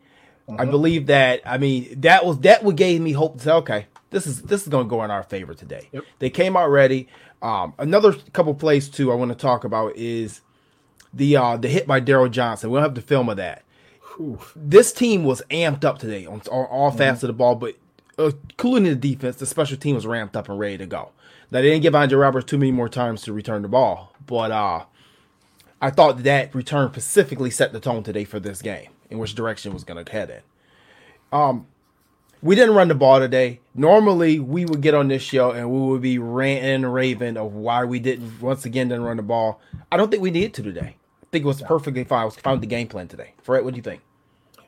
Mm-hmm. 0.47 0.61
I 0.61 0.65
believe 0.65 1.07
that. 1.07 1.41
I 1.45 1.57
mean, 1.57 2.01
that 2.01 2.25
was 2.25 2.39
that 2.39 2.63
what 2.63 2.75
gave 2.75 3.01
me 3.01 3.11
hope 3.11 3.37
to 3.37 3.43
say, 3.43 3.51
okay, 3.51 3.85
this 4.09 4.27
is 4.27 4.41
this 4.43 4.63
is 4.63 4.67
going 4.67 4.85
to 4.85 4.89
go 4.89 5.03
in 5.03 5.11
our 5.11 5.23
favor 5.23 5.53
today. 5.53 5.89
Yep. 5.91 6.03
They 6.19 6.29
came 6.29 6.55
out 6.55 6.69
ready. 6.69 7.07
Um, 7.41 7.73
another 7.77 8.13
couple 8.31 8.53
plays 8.53 8.87
too 8.87 9.11
I 9.11 9.15
want 9.15 9.31
to 9.31 9.37
talk 9.37 9.65
about 9.65 9.95
is 9.97 10.41
the 11.13 11.35
uh, 11.35 11.57
the 11.57 11.67
hit 11.67 11.87
by 11.87 11.99
Daryl 11.99 12.31
Johnson. 12.31 12.69
We'll 12.69 12.81
have 12.81 12.95
the 12.95 13.01
film 13.01 13.29
of 13.29 13.37
that. 13.37 13.63
Whew. 14.15 14.39
This 14.55 14.93
team 14.93 15.23
was 15.23 15.41
amped 15.49 15.83
up 15.83 15.99
today 15.99 16.25
on, 16.25 16.41
on 16.51 16.65
all 16.65 16.89
mm-hmm. 16.89 16.97
facets 16.97 17.23
of 17.23 17.27
the 17.27 17.33
ball, 17.33 17.55
but 17.55 17.75
uh, 18.17 18.31
cooling 18.57 18.83
the 18.83 18.95
defense, 18.95 19.37
the 19.37 19.45
special 19.45 19.77
team 19.77 19.95
was 19.95 20.05
ramped 20.05 20.35
up 20.35 20.49
and 20.49 20.59
ready 20.59 20.77
to 20.77 20.85
go. 20.85 21.11
Now 21.51 21.61
they 21.61 21.69
didn't 21.69 21.83
give 21.83 21.95
Andre 21.95 22.17
Roberts 22.17 22.45
too 22.45 22.57
many 22.57 22.71
more 22.71 22.89
times 22.89 23.21
to 23.23 23.33
return 23.33 23.61
the 23.61 23.67
ball, 23.67 24.13
but 24.25 24.51
uh, 24.51 24.85
I 25.81 25.89
thought 25.89 26.23
that 26.23 26.53
return 26.55 26.89
specifically 26.91 27.51
set 27.51 27.73
the 27.73 27.79
tone 27.79 28.03
today 28.03 28.23
for 28.23 28.39
this 28.39 28.61
game 28.61 28.89
in 29.09 29.19
which 29.19 29.35
direction 29.35 29.73
was 29.73 29.83
going 29.83 30.03
to 30.03 30.11
head 30.11 30.29
in. 30.29 31.37
Um, 31.37 31.67
we 32.41 32.55
didn't 32.55 32.75
run 32.75 32.89
the 32.89 32.95
ball 32.95 33.19
today. 33.19 33.61
Normally, 33.73 34.39
we 34.39 34.65
would 34.65 34.81
get 34.81 34.93
on 34.93 35.07
this 35.07 35.21
show 35.21 35.51
and 35.51 35.71
we 35.71 35.79
would 35.79 36.01
be 36.01 36.19
ranting 36.19 36.83
and 36.83 36.93
raving 36.93 37.37
of 37.37 37.53
why 37.53 37.85
we 37.85 37.99
didn't 37.99 38.41
once 38.41 38.65
again 38.65 38.89
didn't 38.89 39.03
run 39.03 39.17
the 39.17 39.23
ball. 39.23 39.61
I 39.91 39.97
don't 39.97 40.11
think 40.11 40.21
we 40.21 40.31
needed 40.31 40.53
to 40.55 40.63
today. 40.63 40.97
I 41.21 41.25
think 41.31 41.45
it 41.45 41.47
was 41.47 41.61
perfectly 41.61 42.03
fine. 42.03 42.21
I 42.21 42.25
was 42.25 42.35
found 42.35 42.61
the 42.61 42.67
game 42.67 42.87
plan 42.87 43.07
today. 43.07 43.33
Fred, 43.41 43.63
what 43.63 43.73
do 43.73 43.77
you 43.77 43.83
think? 43.83 44.01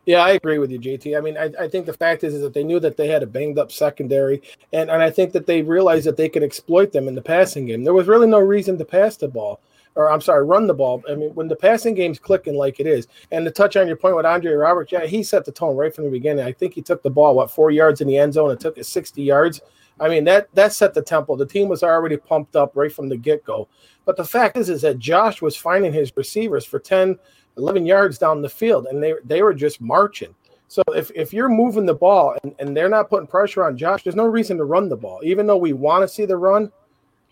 Yeah, 0.05 0.19
I 0.19 0.31
agree 0.31 0.59
with 0.59 0.69
you, 0.69 0.79
JT. 0.79 1.17
I 1.17 1.21
mean, 1.21 1.35
I, 1.35 1.51
I 1.59 1.67
think 1.67 1.88
the 1.88 1.93
fact 1.93 2.24
is, 2.24 2.35
is 2.35 2.41
that 2.41 2.53
they 2.53 2.63
knew 2.63 2.79
that 2.79 2.95
they 2.95 3.07
had 3.07 3.24
a 3.24 3.27
banged 3.27 3.57
up 3.57 3.71
secondary, 3.71 4.41
and, 4.71 4.89
and 4.89 5.01
I 5.01 5.09
think 5.09 5.31
that 5.33 5.47
they 5.47 5.63
realized 5.63 6.05
that 6.05 6.15
they 6.15 6.29
could 6.29 6.43
exploit 6.43 6.91
them 6.91 7.07
in 7.07 7.15
the 7.15 7.21
passing 7.21 7.65
game. 7.65 7.83
There 7.83 7.93
was 7.93 8.07
really 8.07 8.27
no 8.27 8.39
reason 8.39 8.77
to 8.77 8.85
pass 8.85 9.17
the 9.17 9.27
ball, 9.27 9.59
or 9.95 10.12
I'm 10.12 10.21
sorry, 10.21 10.45
run 10.45 10.67
the 10.67 10.75
ball. 10.75 11.01
I 11.09 11.15
mean, 11.15 11.33
when 11.33 11.47
the 11.47 11.55
passing 11.55 11.95
game's 11.95 12.19
clicking 12.19 12.55
like 12.55 12.79
it 12.79 12.85
is, 12.85 13.07
and 13.31 13.45
to 13.45 13.51
touch 13.51 13.75
on 13.77 13.88
your 13.88 13.95
point 13.95 14.15
with 14.15 14.27
Andre 14.27 14.53
Roberts, 14.53 14.91
yeah, 14.91 15.05
he 15.07 15.24
set 15.24 15.43
the 15.43 15.51
tone 15.51 15.75
right 15.75 15.93
from 15.93 16.03
the 16.03 16.12
beginning. 16.12 16.45
I 16.45 16.51
think 16.51 16.75
he 16.75 16.83
took 16.83 17.01
the 17.01 17.09
ball, 17.09 17.35
what, 17.35 17.50
four 17.50 17.71
yards 17.71 18.00
in 18.00 18.07
the 18.07 18.17
end 18.17 18.33
zone 18.35 18.51
and 18.51 18.59
took 18.59 18.77
it 18.77 18.85
60 18.85 19.24
yards. 19.24 19.62
I 19.99 20.09
mean, 20.09 20.23
that 20.25 20.53
that 20.55 20.73
set 20.73 20.93
the 20.93 21.01
tempo. 21.01 21.35
The 21.35 21.45
team 21.45 21.67
was 21.67 21.83
already 21.83 22.17
pumped 22.17 22.55
up 22.55 22.75
right 22.75 22.91
from 22.91 23.09
the 23.09 23.17
get 23.17 23.45
go. 23.45 23.67
But 24.05 24.17
the 24.17 24.25
fact 24.25 24.57
is, 24.57 24.69
is 24.69 24.81
that 24.81 24.99
Josh 24.99 25.41
was 25.41 25.55
finding 25.55 25.93
his 25.93 26.11
receivers 26.15 26.65
for 26.65 26.79
10, 26.79 27.17
11 27.57 27.85
yards 27.85 28.17
down 28.17 28.41
the 28.41 28.49
field, 28.49 28.87
and 28.87 29.01
they 29.01 29.13
they 29.23 29.41
were 29.41 29.53
just 29.53 29.81
marching. 29.81 30.35
So 30.67 30.81
if, 30.89 31.11
if 31.13 31.31
you're 31.31 31.49
moving 31.49 31.85
the 31.85 31.93
ball 31.93 32.35
and, 32.43 32.55
and 32.59 32.75
they're 32.75 32.89
not 32.89 33.09
putting 33.09 33.27
pressure 33.27 33.63
on 33.63 33.77
Josh, 33.77 34.03
there's 34.03 34.15
no 34.15 34.25
reason 34.25 34.57
to 34.57 34.65
run 34.65 34.89
the 34.89 34.97
ball. 34.97 35.21
Even 35.23 35.45
though 35.45 35.57
we 35.57 35.73
want 35.73 36.01
to 36.01 36.07
see 36.07 36.25
the 36.25 36.37
run, 36.37 36.71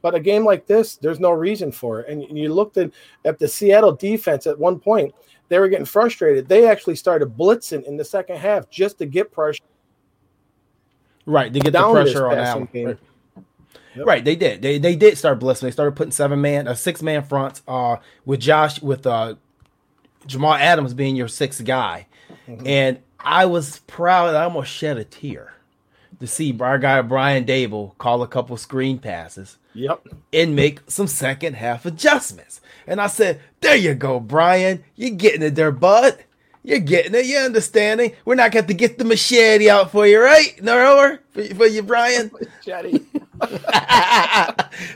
but 0.01 0.13
a 0.13 0.19
game 0.19 0.45
like 0.45 0.67
this, 0.67 0.97
there's 0.97 1.19
no 1.19 1.31
reason 1.31 1.71
for 1.71 2.01
it. 2.01 2.09
And 2.09 2.37
you 2.37 2.53
looked 2.53 2.77
at, 2.77 2.91
at 3.25 3.39
the 3.39 3.47
Seattle 3.47 3.93
defense 3.93 4.45
at 4.45 4.59
one 4.59 4.79
point, 4.79 5.15
they 5.49 5.59
were 5.59 5.67
getting 5.67 5.85
frustrated. 5.85 6.47
They 6.47 6.67
actually 6.67 6.95
started 6.95 7.37
blitzing 7.37 7.83
in 7.85 7.97
the 7.97 8.05
second 8.05 8.37
half 8.37 8.69
just 8.69 8.97
to 8.99 9.05
get 9.05 9.31
pressure. 9.31 9.63
Right, 11.25 11.53
to 11.53 11.59
get 11.59 11.73
the 11.73 11.91
pressure 11.91 12.27
on 12.27 12.37
Allen. 12.37 12.69
Right. 12.73 12.97
Yep. 13.95 14.07
right. 14.07 14.25
they 14.25 14.35
did. 14.35 14.61
They 14.61 14.79
they 14.79 14.95
did 14.95 15.17
start 15.17 15.39
blitzing. 15.39 15.61
They 15.61 15.71
started 15.71 15.95
putting 15.95 16.11
seven 16.11 16.41
man, 16.41 16.67
a 16.67 16.75
six 16.75 17.01
man 17.01 17.23
fronts, 17.23 17.61
uh, 17.67 17.97
with 18.25 18.39
Josh 18.39 18.81
with 18.81 19.05
uh 19.05 19.35
Jamal 20.25 20.55
Adams 20.55 20.93
being 20.93 21.15
your 21.15 21.27
sixth 21.27 21.63
guy. 21.63 22.07
Mm-hmm. 22.47 22.67
And 22.67 22.99
I 23.19 23.45
was 23.45 23.79
proud. 23.79 24.35
I 24.35 24.43
almost 24.43 24.71
shed 24.71 24.97
a 24.97 25.03
tear 25.03 25.53
to 26.19 26.27
see 26.27 26.57
our 26.59 26.77
guy 26.77 27.01
Brian 27.01 27.45
Daboll 27.45 27.97
call 27.97 28.21
a 28.21 28.27
couple 28.27 28.57
screen 28.57 28.99
passes. 28.99 29.57
Yep. 29.73 30.07
And 30.31 30.55
make 30.55 30.81
some 30.87 31.07
second 31.07 31.55
half 31.55 31.85
adjustments. 31.85 32.61
And 32.85 33.01
I 33.01 33.07
said, 33.07 33.41
There 33.61 33.75
you 33.75 33.95
go, 33.95 34.19
Brian. 34.19 34.83
You're 34.95 35.11
getting 35.11 35.41
it 35.41 35.55
there, 35.55 35.71
bud. 35.71 36.23
You're 36.63 36.79
getting 36.79 37.13
it. 37.13 37.25
You're 37.25 37.43
understanding. 37.43 38.13
We're 38.25 38.35
not 38.35 38.51
going 38.51 38.67
to 38.67 38.73
get 38.73 38.97
the 38.97 39.03
machete 39.03 39.69
out 39.69 39.91
for 39.91 40.07
you, 40.07 40.21
right? 40.21 40.61
No, 40.63 41.17
for, 41.31 41.43
for 41.43 41.67
you, 41.67 41.83
Brian. 41.83 42.31
machete. 42.65 42.99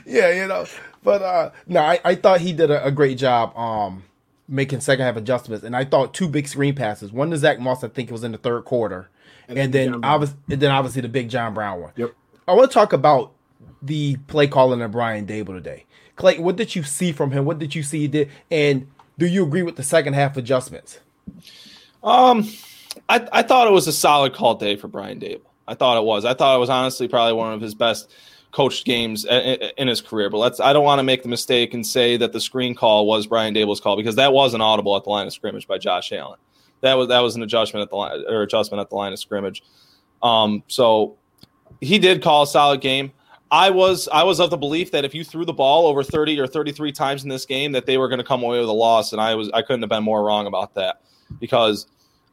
yeah, 0.06 0.32
you 0.32 0.46
know. 0.46 0.66
But 1.02 1.22
uh 1.22 1.50
no, 1.66 1.80
I, 1.80 2.00
I 2.04 2.14
thought 2.16 2.40
he 2.40 2.52
did 2.52 2.70
a, 2.70 2.84
a 2.84 2.90
great 2.90 3.18
job. 3.18 3.56
Um, 3.56 4.02
making 4.48 4.80
second 4.80 5.04
half 5.04 5.16
adjustments. 5.16 5.64
And 5.64 5.76
I 5.76 5.84
thought 5.84 6.14
two 6.14 6.28
big 6.28 6.48
screen 6.48 6.74
passes. 6.74 7.12
One 7.12 7.30
to 7.30 7.36
Zach 7.36 7.60
Moss, 7.60 7.84
I 7.84 7.88
think 7.88 8.08
it 8.08 8.12
was 8.12 8.24
in 8.24 8.32
the 8.32 8.38
third 8.38 8.64
quarter, 8.64 9.10
and, 9.46 9.58
and 9.58 9.72
then 9.72 10.04
obviously, 10.04 10.38
and 10.50 10.60
then 10.60 10.70
obviously 10.70 11.02
the 11.02 11.08
big 11.08 11.28
John 11.28 11.54
Brown 11.54 11.80
one. 11.82 11.92
Yep. 11.96 12.14
I 12.48 12.52
want 12.54 12.70
to 12.70 12.74
talk 12.74 12.92
about 12.92 13.32
the 13.82 14.16
play 14.26 14.46
calling 14.46 14.80
of 14.80 14.90
Brian 14.90 15.26
Daboll 15.26 15.48
today. 15.48 15.84
Clayton, 16.16 16.44
what 16.44 16.56
did 16.56 16.74
you 16.74 16.82
see 16.82 17.12
from 17.12 17.30
him? 17.30 17.44
What 17.44 17.58
did 17.58 17.74
you 17.74 17.82
see 17.82 18.00
he 18.00 18.08
did? 18.08 18.30
And 18.50 18.88
do 19.18 19.26
you 19.26 19.44
agree 19.44 19.62
with 19.62 19.76
the 19.76 19.82
second 19.82 20.14
half 20.14 20.36
adjustments? 20.36 21.00
Um, 22.02 22.48
I, 23.08 23.26
I 23.32 23.42
thought 23.42 23.66
it 23.66 23.72
was 23.72 23.86
a 23.86 23.92
solid 23.92 24.34
call 24.34 24.54
day 24.54 24.76
for 24.76 24.88
Brian 24.88 25.20
Daboll. 25.20 25.42
I 25.66 25.74
thought 25.74 25.98
it 25.98 26.04
was. 26.04 26.24
I 26.24 26.34
thought 26.34 26.56
it 26.56 26.60
was 26.60 26.70
honestly 26.70 27.08
probably 27.08 27.34
one 27.34 27.52
of 27.52 27.60
his 27.60 27.74
best 27.74 28.10
coached 28.52 28.86
games 28.86 29.26
in 29.26 29.88
his 29.88 30.00
career. 30.00 30.30
But 30.30 30.38
let's 30.38 30.60
I 30.60 30.72
don't 30.72 30.84
want 30.84 30.98
to 30.98 31.02
make 31.02 31.22
the 31.22 31.28
mistake 31.28 31.74
and 31.74 31.86
say 31.86 32.16
that 32.16 32.32
the 32.32 32.40
screen 32.40 32.74
call 32.74 33.06
was 33.06 33.26
Brian 33.26 33.54
Daboll's 33.54 33.80
call 33.80 33.96
because 33.96 34.16
that 34.16 34.32
was 34.32 34.54
an 34.54 34.60
audible 34.60 34.96
at 34.96 35.04
the 35.04 35.10
line 35.10 35.26
of 35.26 35.32
scrimmage 35.32 35.66
by 35.66 35.78
Josh 35.78 36.12
Allen. 36.12 36.38
That 36.80 36.94
was 36.94 37.08
that 37.08 37.20
was 37.20 37.36
an 37.36 37.42
adjustment 37.42 37.82
at 37.82 37.90
the 37.90 37.96
line 37.96 38.24
or 38.28 38.42
adjustment 38.42 38.80
at 38.80 38.88
the 38.88 38.96
line 38.96 39.12
of 39.12 39.18
scrimmage. 39.18 39.62
Um, 40.22 40.62
so 40.68 41.16
he 41.80 41.98
did 41.98 42.22
call 42.22 42.44
a 42.44 42.46
solid 42.46 42.80
game. 42.80 43.12
I 43.50 43.70
was 43.70 44.08
I 44.12 44.22
was 44.24 44.40
of 44.40 44.50
the 44.50 44.56
belief 44.56 44.90
that 44.92 45.04
if 45.04 45.14
you 45.14 45.24
threw 45.24 45.44
the 45.44 45.52
ball 45.52 45.86
over 45.86 46.02
30 46.02 46.38
or 46.40 46.46
33 46.46 46.92
times 46.92 47.22
in 47.22 47.28
this 47.28 47.46
game 47.46 47.72
that 47.72 47.86
they 47.86 47.98
were 47.98 48.08
going 48.08 48.18
to 48.18 48.24
come 48.24 48.42
away 48.42 48.60
with 48.60 48.68
a 48.68 48.72
loss 48.72 49.12
and 49.12 49.20
I 49.20 49.34
was 49.34 49.50
I 49.52 49.62
couldn't 49.62 49.82
have 49.82 49.90
been 49.90 50.04
more 50.04 50.24
wrong 50.24 50.46
about 50.46 50.74
that 50.74 51.02
because 51.40 51.86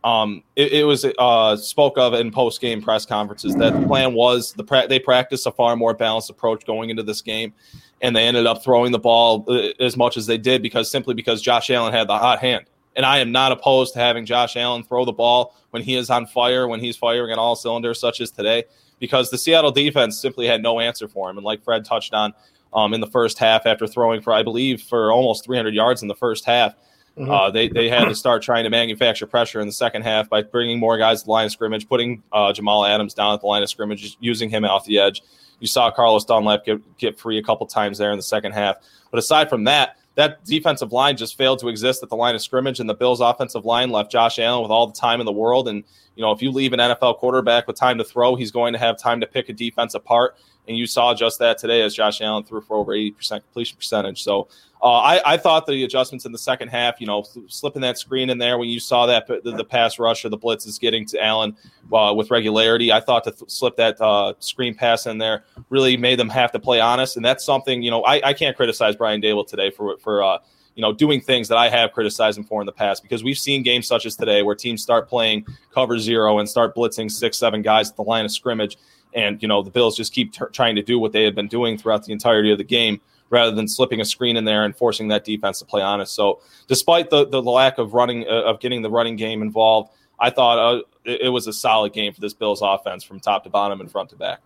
um, 0.05 0.43
it, 0.55 0.71
it, 0.71 0.83
was 0.83 1.03
uh, 1.17 1.57
spoke 1.57 1.97
of 1.97 2.13
in 2.13 2.31
post 2.31 2.61
game 2.61 2.79
press 2.79 3.07
conferences 3.07 3.55
that 3.55 3.73
the 3.73 3.87
plan 3.87 4.13
was 4.13 4.53
the 4.53 4.63
pra- 4.63 4.87
they 4.87 4.99
practiced 4.99 5.47
a 5.47 5.51
far 5.51 5.75
more 5.75 5.95
balanced 5.95 6.29
approach 6.29 6.63
going 6.63 6.91
into 6.91 7.01
this 7.01 7.23
game, 7.23 7.53
and 8.01 8.15
they 8.15 8.27
ended 8.27 8.45
up 8.45 8.63
throwing 8.63 8.91
the 8.91 8.99
ball 8.99 9.43
uh, 9.47 9.69
as 9.79 9.97
much 9.97 10.15
as 10.15 10.27
they 10.27 10.37
did 10.37 10.61
because 10.61 10.91
simply 10.91 11.15
because 11.15 11.41
Josh 11.41 11.71
Allen 11.71 11.91
had 11.91 12.07
the 12.07 12.17
hot 12.17 12.39
hand. 12.39 12.65
And 12.95 13.05
I 13.05 13.17
am 13.17 13.31
not 13.31 13.51
opposed 13.51 13.93
to 13.93 13.99
having 13.99 14.25
Josh 14.25 14.55
Allen 14.55 14.83
throw 14.83 15.05
the 15.05 15.11
ball 15.11 15.55
when 15.71 15.81
he 15.81 15.95
is 15.95 16.09
on 16.09 16.27
fire, 16.27 16.67
when 16.67 16.79
he's 16.79 16.95
firing 16.95 17.31
on 17.33 17.39
all 17.39 17.55
cylinders, 17.55 17.99
such 17.99 18.21
as 18.21 18.31
today, 18.31 18.65
because 18.99 19.31
the 19.31 19.37
Seattle 19.37 19.71
defense 19.71 20.21
simply 20.21 20.45
had 20.45 20.61
no 20.61 20.79
answer 20.79 21.07
for 21.07 21.29
him. 21.29 21.37
And 21.37 21.43
like 21.43 21.63
Fred 21.63 21.83
touched 21.83 22.13
on 22.13 22.33
um, 22.73 22.93
in 22.93 23.01
the 23.01 23.07
first 23.07 23.39
half, 23.39 23.65
after 23.65 23.87
throwing 23.87 24.21
for 24.21 24.33
I 24.33 24.43
believe 24.43 24.81
for 24.81 25.11
almost 25.11 25.45
300 25.45 25.73
yards 25.73 26.03
in 26.03 26.07
the 26.07 26.15
first 26.15 26.45
half 26.45 26.75
Mm-hmm. 27.17 27.31
Uh, 27.31 27.49
they, 27.51 27.69
they 27.69 27.87
had 27.87 28.05
to 28.05 28.15
start 28.15 28.41
trying 28.41 28.65
to 28.65 28.69
manufacture 28.69 29.25
pressure 29.25 29.61
in 29.61 29.67
the 29.67 29.73
second 29.73 30.01
half 30.01 30.29
by 30.29 30.43
bringing 30.43 30.79
more 30.79 30.97
guys 30.97 31.21
to 31.21 31.25
the 31.25 31.31
line 31.31 31.45
of 31.45 31.51
scrimmage, 31.51 31.87
putting 31.87 32.23
uh, 32.33 32.51
Jamal 32.51 32.85
Adams 32.85 33.13
down 33.13 33.33
at 33.33 33.41
the 33.41 33.47
line 33.47 33.63
of 33.63 33.69
scrimmage, 33.69 34.17
using 34.19 34.49
him 34.49 34.65
off 34.65 34.85
the 34.85 34.99
edge. 34.99 35.21
You 35.59 35.67
saw 35.67 35.89
Carlos 35.91 36.25
Dunlap 36.25 36.65
get, 36.65 36.97
get 36.97 37.17
free 37.17 37.37
a 37.37 37.43
couple 37.43 37.65
times 37.67 37.97
there 37.97 38.11
in 38.11 38.17
the 38.17 38.23
second 38.23 38.51
half. 38.51 38.75
But 39.11 39.19
aside 39.19 39.49
from 39.49 39.63
that, 39.63 39.97
that 40.15 40.43
defensive 40.43 40.91
line 40.91 41.17
just 41.17 41.37
failed 41.37 41.59
to 41.59 41.69
exist 41.69 42.03
at 42.03 42.09
the 42.09 42.15
line 42.15 42.35
of 42.35 42.41
scrimmage, 42.41 42.79
and 42.79 42.89
the 42.89 42.93
Bills' 42.93 43.21
offensive 43.21 43.65
line 43.65 43.91
left 43.91 44.11
Josh 44.11 44.39
Allen 44.39 44.61
with 44.61 44.71
all 44.71 44.87
the 44.87 44.93
time 44.93 45.19
in 45.19 45.25
the 45.25 45.31
world. 45.31 45.67
And 45.67 45.83
you 46.15 46.21
know, 46.21 46.31
if 46.31 46.41
you 46.41 46.51
leave 46.51 46.73
an 46.73 46.79
NFL 46.79 47.17
quarterback 47.17 47.67
with 47.67 47.75
time 47.75 47.97
to 47.97 48.03
throw, 48.03 48.35
he's 48.35 48.51
going 48.51 48.73
to 48.73 48.79
have 48.79 48.97
time 48.97 49.19
to 49.21 49.27
pick 49.27 49.49
a 49.49 49.53
defense 49.53 49.93
apart. 49.93 50.37
And 50.67 50.77
you 50.77 50.87
saw 50.87 51.13
just 51.13 51.39
that 51.39 51.57
today 51.57 51.81
as 51.81 51.93
Josh 51.93 52.21
Allen 52.21 52.43
threw 52.43 52.61
for 52.61 52.77
over 52.77 52.93
80% 52.93 53.41
completion 53.41 53.77
percentage. 53.77 54.23
So 54.23 54.47
uh, 54.81 54.99
I, 54.99 55.33
I, 55.33 55.37
thought 55.37 55.65
the 55.65 55.83
adjustments 55.83 56.25
in 56.25 56.31
the 56.31 56.37
second 56.37 56.67
half, 56.67 57.01
you 57.01 57.07
know, 57.07 57.23
slipping 57.47 57.81
that 57.81 57.97
screen 57.97 58.29
in 58.29 58.37
there 58.37 58.57
when 58.57 58.69
you 58.69 58.79
saw 58.79 59.07
that 59.07 59.25
the, 59.27 59.39
the 59.41 59.63
pass 59.63 59.97
rush 59.97 60.23
or 60.23 60.29
the 60.29 60.37
blitz 60.37 60.67
is 60.67 60.77
getting 60.77 61.05
to 61.07 61.23
Allen 61.23 61.55
uh, 61.91 62.13
with 62.15 62.29
regularity. 62.29 62.91
I 62.91 62.99
thought 62.99 63.23
to 63.23 63.31
th- 63.31 63.49
slip 63.49 63.77
that 63.77 63.99
uh, 63.99 64.33
screen 64.39 64.75
pass 64.75 65.07
in 65.07 65.17
there 65.17 65.43
really 65.69 65.97
made 65.97 66.19
them 66.19 66.29
have 66.29 66.51
to 66.51 66.59
play 66.59 66.79
honest, 66.79 67.15
and 67.15 67.25
that's 67.25 67.43
something 67.43 67.81
you 67.81 67.89
know 67.89 68.03
I, 68.03 68.29
I 68.29 68.33
can't 68.33 68.55
criticize 68.55 68.95
Brian 68.95 69.21
Daboll 69.21 69.47
today 69.47 69.71
for 69.71 69.97
for 69.97 70.21
uh, 70.21 70.37
you 70.75 70.81
know 70.81 70.93
doing 70.93 71.19
things 71.19 71.47
that 71.47 71.57
I 71.57 71.69
have 71.69 71.91
criticized 71.91 72.37
him 72.37 72.43
for 72.43 72.61
in 72.61 72.65
the 72.65 72.71
past 72.71 73.01
because 73.01 73.23
we've 73.23 73.39
seen 73.39 73.63
games 73.63 73.87
such 73.87 74.05
as 74.05 74.15
today 74.15 74.43
where 74.43 74.55
teams 74.55 74.83
start 74.83 75.09
playing 75.09 75.47
cover 75.73 75.97
zero 75.97 76.37
and 76.37 76.47
start 76.47 76.75
blitzing 76.75 77.09
six 77.09 77.37
seven 77.37 77.61
guys 77.61 77.89
at 77.89 77.95
the 77.95 78.03
line 78.03 78.25
of 78.25 78.31
scrimmage, 78.31 78.77
and 79.13 79.41
you 79.41 79.47
know 79.47 79.61
the 79.61 79.71
Bills 79.71 79.95
just 79.95 80.13
keep 80.13 80.33
t- 80.33 80.45
trying 80.51 80.75
to 80.75 80.83
do 80.83 80.99
what 80.99 81.11
they 81.11 81.23
had 81.23 81.35
been 81.35 81.47
doing 81.47 81.77
throughout 81.77 82.03
the 82.03 82.11
entirety 82.11 82.51
of 82.51 82.57
the 82.57 82.63
game 82.63 83.01
rather 83.29 83.51
than 83.51 83.67
slipping 83.67 84.01
a 84.01 84.05
screen 84.05 84.37
in 84.37 84.45
there 84.45 84.63
and 84.63 84.75
forcing 84.75 85.07
that 85.09 85.25
defense 85.25 85.59
to 85.59 85.65
play 85.65 85.81
honest. 85.81 86.13
So, 86.13 86.41
despite 86.67 87.09
the 87.09 87.27
the 87.27 87.41
lack 87.41 87.77
of 87.77 87.93
running 87.93 88.25
uh, 88.27 88.43
of 88.43 88.59
getting 88.59 88.81
the 88.81 88.89
running 88.89 89.15
game 89.15 89.41
involved, 89.41 89.91
I 90.19 90.29
thought 90.29 90.59
uh, 90.59 90.81
it, 91.03 91.21
it, 91.21 91.29
was 91.29 91.47
a 91.47 91.53
solid 91.53 91.93
game 91.93 92.13
for 92.13 92.21
this 92.21 92.33
Bills 92.33 92.61
offense 92.61 93.03
from 93.03 93.19
top 93.19 93.43
to 93.43 93.49
bottom 93.49 93.81
and 93.81 93.91
front 93.91 94.09
to 94.09 94.15
back. 94.15 94.41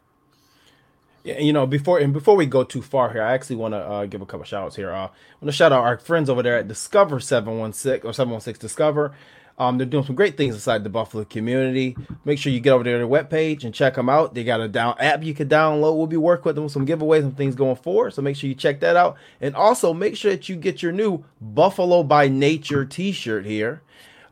Yeah, 1.24 1.40
you 1.40 1.52
know, 1.52 1.68
before 1.68 2.00
and 2.00 2.14
before 2.14 2.36
we 2.36 2.46
go 2.46 2.64
too 2.64 2.82
far 2.82 3.12
here, 3.12 3.22
I 3.22 3.34
actually 3.34 3.58
want 3.58 3.74
to 3.74 3.80
uh, 3.80 4.06
give 4.06 4.22
a 4.22 4.26
couple 4.26 4.46
shout 4.46 4.64
outs 4.64 4.76
here. 4.76 4.92
Uh, 4.92 5.08
I 5.08 5.10
want 5.42 5.48
to 5.48 5.52
shout 5.52 5.74
out 5.74 5.84
our 5.84 5.98
friends 5.98 6.30
over 6.30 6.42
there 6.42 6.58
at 6.58 6.68
Discover 6.68 7.20
716 7.20 8.08
or 8.08 8.14
716 8.14 8.62
Discover. 8.62 9.14
Um, 9.60 9.78
they're 9.78 9.86
doing 9.86 10.06
some 10.06 10.16
great 10.16 10.38
things 10.38 10.56
inside 10.56 10.86
the 10.86 10.90
Buffalo 10.90 11.26
community. 11.26 11.98
Make 12.24 12.40
sure 12.40 12.52
you 12.52 12.62
get 12.62 12.72
over 12.72 12.84
there 12.86 12.98
to 12.98 13.06
their 13.06 13.24
webpage 13.24 13.66
and 13.66 13.74
check 13.74 13.96
them 13.96 14.08
out. 14.08 14.34
They 14.34 14.46
got 14.46 14.62
a 14.62 14.70
down 14.70 14.96
app 15.00 15.22
you 15.22 15.34
can 15.34 15.50
download. 15.50 15.98
We'll 15.98 16.08
be 16.08 16.16
working 16.16 16.46
with 16.46 16.56
them 16.56 16.64
with 16.64 16.74
some 16.74 16.88
giveaways 16.88 17.24
and 17.24 17.36
things 17.36 17.56
going 17.56 17.76
forward. 17.76 18.14
So 18.14 18.22
make 18.22 18.38
sure 18.38 18.48
you 18.48 18.56
check 18.56 18.80
that 18.80 18.96
out. 18.96 19.18
And 19.42 19.56
also 19.56 19.94
make 19.94 20.16
sure 20.16 20.32
that 20.32 20.48
you 20.48 20.56
get 20.56 20.82
your 20.82 20.94
new 20.94 21.26
Buffalo 21.42 22.04
by 22.04 22.30
Nature 22.30 22.86
t-shirt 22.86 23.46
here. 23.46 23.82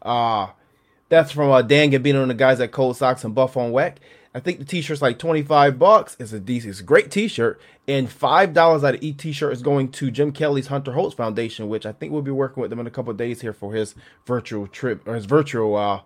Uh, 0.02 0.48
that's 1.10 1.32
from 1.32 1.52
uh, 1.52 1.62
Dan 1.62 1.92
Gambino 1.92 2.22
and 2.22 2.32
the 2.32 2.36
guys 2.36 2.62
at 2.62 2.72
Cold 2.72 2.96
Socks 2.96 3.26
and 3.26 3.36
Buff 3.36 3.58
on 3.58 3.72
Weck. 3.72 3.98
I 4.34 4.40
think 4.40 4.60
the 4.60 4.66
t-shirt's 4.66 5.02
like 5.02 5.18
25 5.20 5.80
bucks. 5.80 6.16
It's 6.20 6.34
a 6.34 6.40
decent, 6.40 6.72
it's 6.72 6.80
a 6.80 6.84
great 6.84 7.10
t-shirt. 7.10 7.60
And 7.88 8.10
$5 8.10 8.58
out 8.58 8.96
of 8.96 9.04
each 9.04 9.18
t-shirt 9.18 9.54
is 9.54 9.62
going 9.62 9.90
to 9.94 10.12
Jim 10.12 10.32
Kelly's 10.32 10.68
Hunter 10.68 10.92
Holtz 10.92 11.16
Foundation, 11.16 11.70
which 11.70 11.86
I 11.86 11.94
think 11.94 12.12
we'll 12.12 12.22
be 12.22 12.32
working 12.32 12.62
with 12.62 12.70
them 12.70 12.80
in 12.80 12.88
a 12.88 12.92
couple 12.92 13.14
days 13.14 13.42
here 13.42 13.54
for 13.54 13.74
his 13.74 13.96
virtual 14.26 14.68
trip 14.68 15.08
or 15.08 15.16
his 15.16 15.26
virtual 15.26 15.76
uh, 15.76 16.02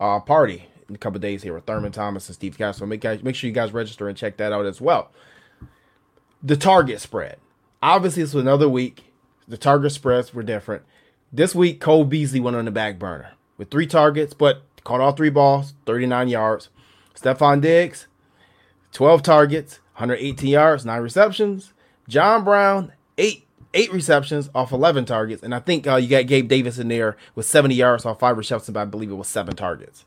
uh, 0.00 0.20
party 0.20 0.68
in 0.88 0.94
a 0.94 0.98
couple 0.98 1.20
days 1.20 1.42
here 1.42 1.54
with 1.54 1.64
Thurman 1.64 1.92
Thomas 1.92 2.28
and 2.28 2.34
Steve 2.34 2.58
Castle. 2.58 2.86
Make, 2.86 3.00
guys, 3.00 3.22
make 3.22 3.34
sure 3.34 3.48
you 3.48 3.54
guys 3.54 3.72
register 3.72 4.08
and 4.08 4.16
check 4.16 4.36
that 4.38 4.52
out 4.52 4.66
as 4.66 4.80
well. 4.80 5.10
The 6.42 6.56
target 6.56 7.00
spread. 7.00 7.38
Obviously, 7.82 8.22
this 8.22 8.34
was 8.34 8.42
another 8.42 8.68
week. 8.68 9.04
The 9.46 9.56
target 9.56 9.92
spreads 9.92 10.32
were 10.32 10.42
different. 10.42 10.82
This 11.32 11.54
week, 11.54 11.80
Cole 11.80 12.04
Beasley 12.04 12.40
went 12.40 12.56
on 12.56 12.64
the 12.64 12.70
back 12.70 12.98
burner 12.98 13.32
with 13.56 13.70
three 13.70 13.86
targets, 13.86 14.34
but 14.34 14.62
caught 14.84 15.00
all 15.00 15.12
three 15.12 15.30
balls, 15.30 15.74
39 15.86 16.28
yards. 16.28 16.68
Stefon 17.14 17.60
Diggs, 17.60 18.06
12 18.92 19.22
targets, 19.22 19.80
118 19.94 20.48
yards, 20.48 20.84
nine 20.84 21.02
receptions. 21.02 21.72
John 22.08 22.44
Brown, 22.44 22.92
eight 23.18 23.46
eight 23.74 23.92
receptions 23.92 24.50
off 24.54 24.72
11 24.72 25.04
targets. 25.06 25.42
And 25.42 25.54
I 25.54 25.58
think 25.58 25.86
uh, 25.86 25.96
you 25.96 26.08
got 26.08 26.26
Gabe 26.26 26.48
Davis 26.48 26.78
in 26.78 26.88
there 26.88 27.16
with 27.34 27.46
70 27.46 27.74
yards 27.74 28.04
off 28.04 28.20
five 28.20 28.36
receptions, 28.36 28.74
but 28.74 28.80
I 28.80 28.84
believe 28.84 29.10
it 29.10 29.14
was 29.14 29.28
seven 29.28 29.56
targets. 29.56 30.04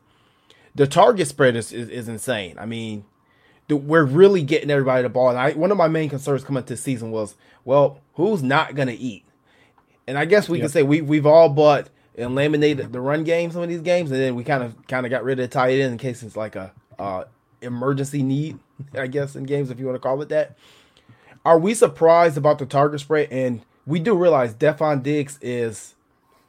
The 0.75 0.87
target 0.87 1.27
spread 1.27 1.55
is, 1.55 1.71
is, 1.71 1.89
is 1.89 2.07
insane. 2.07 2.57
I 2.59 2.65
mean, 2.65 3.05
the, 3.67 3.75
we're 3.75 4.03
really 4.03 4.43
getting 4.43 4.69
everybody 4.69 5.03
the 5.03 5.09
ball. 5.09 5.29
And 5.29 5.39
I, 5.39 5.51
one 5.53 5.71
of 5.71 5.77
my 5.77 5.87
main 5.87 6.09
concerns 6.09 6.43
coming 6.43 6.63
to 6.63 6.73
the 6.73 6.77
season 6.77 7.11
was, 7.11 7.35
well, 7.63 8.01
who's 8.13 8.43
not 8.43 8.75
going 8.75 8.89
to 8.89 8.93
eat? 8.93 9.23
And 10.07 10.17
I 10.17 10.25
guess 10.25 10.47
we 10.47 10.59
yep. 10.59 10.65
can 10.65 10.71
say 10.71 10.83
we, 10.83 11.01
we've 11.01 11.25
all 11.25 11.49
bought 11.49 11.89
and 12.17 12.35
laminated 12.35 12.93
the 12.93 13.01
run 13.01 13.23
game, 13.23 13.51
some 13.51 13.63
of 13.63 13.69
these 13.69 13.81
games, 13.81 14.11
and 14.11 14.19
then 14.19 14.35
we 14.35 14.43
kind 14.43 14.63
of 14.63 14.87
kind 14.87 15.05
of 15.05 15.09
got 15.09 15.23
rid 15.23 15.39
of 15.39 15.49
the 15.49 15.53
tight 15.53 15.71
end 15.71 15.93
in 15.93 15.97
case 15.97 16.23
it's 16.23 16.37
like 16.37 16.55
a 16.55 16.71
uh, 16.99 17.25
emergency 17.61 18.23
need, 18.23 18.59
I 18.93 19.07
guess, 19.07 19.35
in 19.35 19.43
games, 19.43 19.69
if 19.69 19.79
you 19.79 19.85
want 19.85 19.95
to 19.95 19.99
call 19.99 20.21
it 20.21 20.29
that. 20.29 20.57
Are 21.43 21.59
we 21.59 21.73
surprised 21.73 22.37
about 22.37 22.59
the 22.59 22.65
target 22.65 22.99
spread? 22.99 23.29
And 23.31 23.61
we 23.85 23.99
do 23.99 24.15
realize 24.15 24.55
Stefon 24.55 25.03
Diggs 25.03 25.37
is 25.41 25.95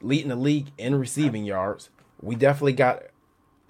leading 0.01 0.29
the 0.29 0.35
league 0.35 0.67
in 0.77 0.95
receiving 0.95 1.45
yards. 1.45 1.89
We 2.21 2.35
definitely 2.35 2.73
got 2.73 3.03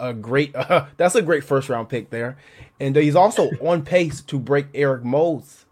a 0.00 0.14
great. 0.14 0.54
Uh, 0.54 0.86
that's 0.96 1.14
a 1.14 1.22
great 1.22 1.44
first 1.44 1.68
round 1.68 1.88
pick 1.88 2.10
there, 2.10 2.38
and 2.80 2.96
he's 2.96 3.16
also 3.16 3.50
on 3.60 3.84
pace 3.84 4.20
to 4.22 4.38
break 4.38 4.66
Eric 4.74 5.04
Moulds. 5.04 5.66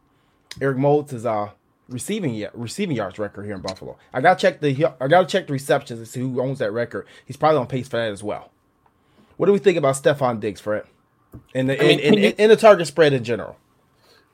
Eric 0.61 0.79
Moulds 0.79 1.13
is 1.13 1.25
uh 1.25 1.51
receiving 1.89 2.47
receiving 2.53 2.97
yards 2.97 3.19
record 3.19 3.45
here 3.45 3.55
in 3.55 3.61
Buffalo. 3.61 3.97
I 4.13 4.21
gotta 4.21 4.39
check 4.39 4.61
the 4.61 4.87
I 5.01 5.09
gotta 5.09 5.27
check 5.27 5.47
the 5.47 5.53
receptions 5.53 6.01
to 6.01 6.07
see 6.07 6.21
who 6.21 6.41
owns 6.41 6.59
that 6.59 6.73
record. 6.73 7.07
He's 7.25 7.37
probably 7.37 7.61
on 7.61 7.67
pace 7.67 7.89
for 7.89 7.97
that 7.97 8.11
as 8.11 8.23
well. 8.23 8.51
What 9.37 9.47
do 9.47 9.53
we 9.53 9.59
think 9.59 9.77
about 9.77 9.97
Stefon 9.97 10.41
Diggs, 10.41 10.61
Fred? 10.61 10.85
And 11.55 11.71
the, 11.71 11.83
I 11.83 11.87
mean, 11.87 12.01
in, 12.01 12.15
in, 12.15 12.33
in, 12.33 12.51
the 12.51 12.57
target 12.57 12.87
spread 12.87 13.13
in 13.13 13.25
general. 13.25 13.57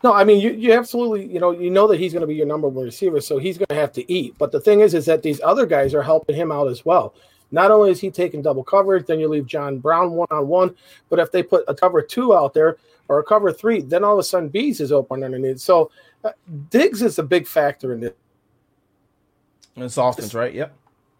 No, 0.02 0.12
I 0.12 0.24
mean 0.24 0.40
you, 0.40 0.50
you 0.52 0.72
absolutely 0.72 1.26
you 1.26 1.38
know 1.38 1.52
you 1.52 1.70
know 1.70 1.86
that 1.86 1.98
he's 2.00 2.12
going 2.12 2.22
to 2.22 2.26
be 2.26 2.34
your 2.34 2.46
number 2.46 2.68
one 2.68 2.84
receiver, 2.84 3.20
so 3.20 3.38
he's 3.38 3.58
going 3.58 3.68
to 3.68 3.76
have 3.76 3.92
to 3.92 4.12
eat. 4.12 4.34
But 4.38 4.50
the 4.50 4.60
thing 4.60 4.80
is, 4.80 4.94
is 4.94 5.06
that 5.06 5.22
these 5.22 5.40
other 5.42 5.66
guys 5.66 5.94
are 5.94 6.02
helping 6.02 6.34
him 6.34 6.50
out 6.50 6.68
as 6.68 6.84
well. 6.84 7.14
Not 7.52 7.70
only 7.70 7.90
is 7.90 8.00
he 8.00 8.10
taking 8.10 8.42
double 8.42 8.64
coverage, 8.64 9.06
then 9.06 9.20
you 9.20 9.28
leave 9.28 9.46
John 9.46 9.78
Brown 9.78 10.12
one 10.12 10.28
on 10.30 10.48
one, 10.48 10.74
but 11.08 11.18
if 11.18 11.30
they 11.30 11.42
put 11.42 11.64
a 11.68 11.74
cover 11.74 12.02
two 12.02 12.34
out 12.34 12.54
there 12.54 12.78
or 13.08 13.18
a 13.18 13.24
cover 13.24 13.52
three, 13.52 13.82
then 13.82 14.02
all 14.02 14.14
of 14.14 14.18
a 14.18 14.24
sudden 14.24 14.48
Bees 14.48 14.80
is 14.80 14.90
open 14.90 15.22
underneath. 15.22 15.60
So 15.60 15.90
uh, 16.24 16.32
Diggs 16.70 17.02
is 17.02 17.18
a 17.18 17.22
big 17.22 17.46
factor 17.46 17.92
in 17.92 18.00
this. 18.00 18.12
It's 19.76 19.96
offense, 19.96 20.34
right? 20.34 20.52
Yep. 20.52 20.74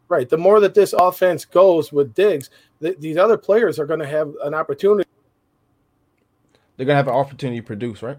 Right. 0.08 0.28
The 0.28 0.38
more 0.38 0.60
that 0.60 0.74
this 0.74 0.92
offense 0.92 1.44
goes 1.44 1.92
with 1.92 2.14
Diggs, 2.14 2.50
th- 2.80 2.98
these 2.98 3.16
other 3.16 3.36
players 3.36 3.78
are 3.78 3.86
going 3.86 4.00
to 4.00 4.06
have 4.06 4.32
an 4.42 4.54
opportunity. 4.54 5.08
They're 6.82 6.96
going 6.96 7.04
to 7.04 7.10
have 7.10 7.14
an 7.14 7.14
opportunity 7.14 7.60
to 7.60 7.64
produce, 7.64 8.02
right? 8.02 8.18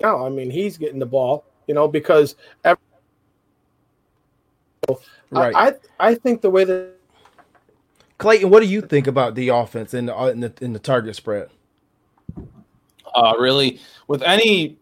No, 0.00 0.24
I 0.24 0.30
mean 0.30 0.50
he's 0.50 0.78
getting 0.78 0.98
the 0.98 1.04
ball, 1.04 1.44
you 1.66 1.74
know, 1.74 1.86
because 1.86 2.34
every, 2.64 2.80
right. 5.30 5.54
I, 5.54 5.68
I, 5.68 5.74
I 6.00 6.14
think 6.14 6.40
the 6.40 6.48
way 6.48 6.64
that 6.64 6.94
Clayton, 8.16 8.48
what 8.48 8.60
do 8.60 8.66
you 8.66 8.80
think 8.80 9.06
about 9.06 9.34
the 9.34 9.48
offense 9.48 9.92
in 9.92 10.06
the 10.06 10.16
uh, 10.16 10.28
in 10.28 10.40
the, 10.40 10.54
in 10.62 10.72
the 10.72 10.78
target 10.78 11.14
spread? 11.14 11.50
Uh, 13.14 13.34
really, 13.38 13.78
with 14.08 14.22
any 14.22 14.78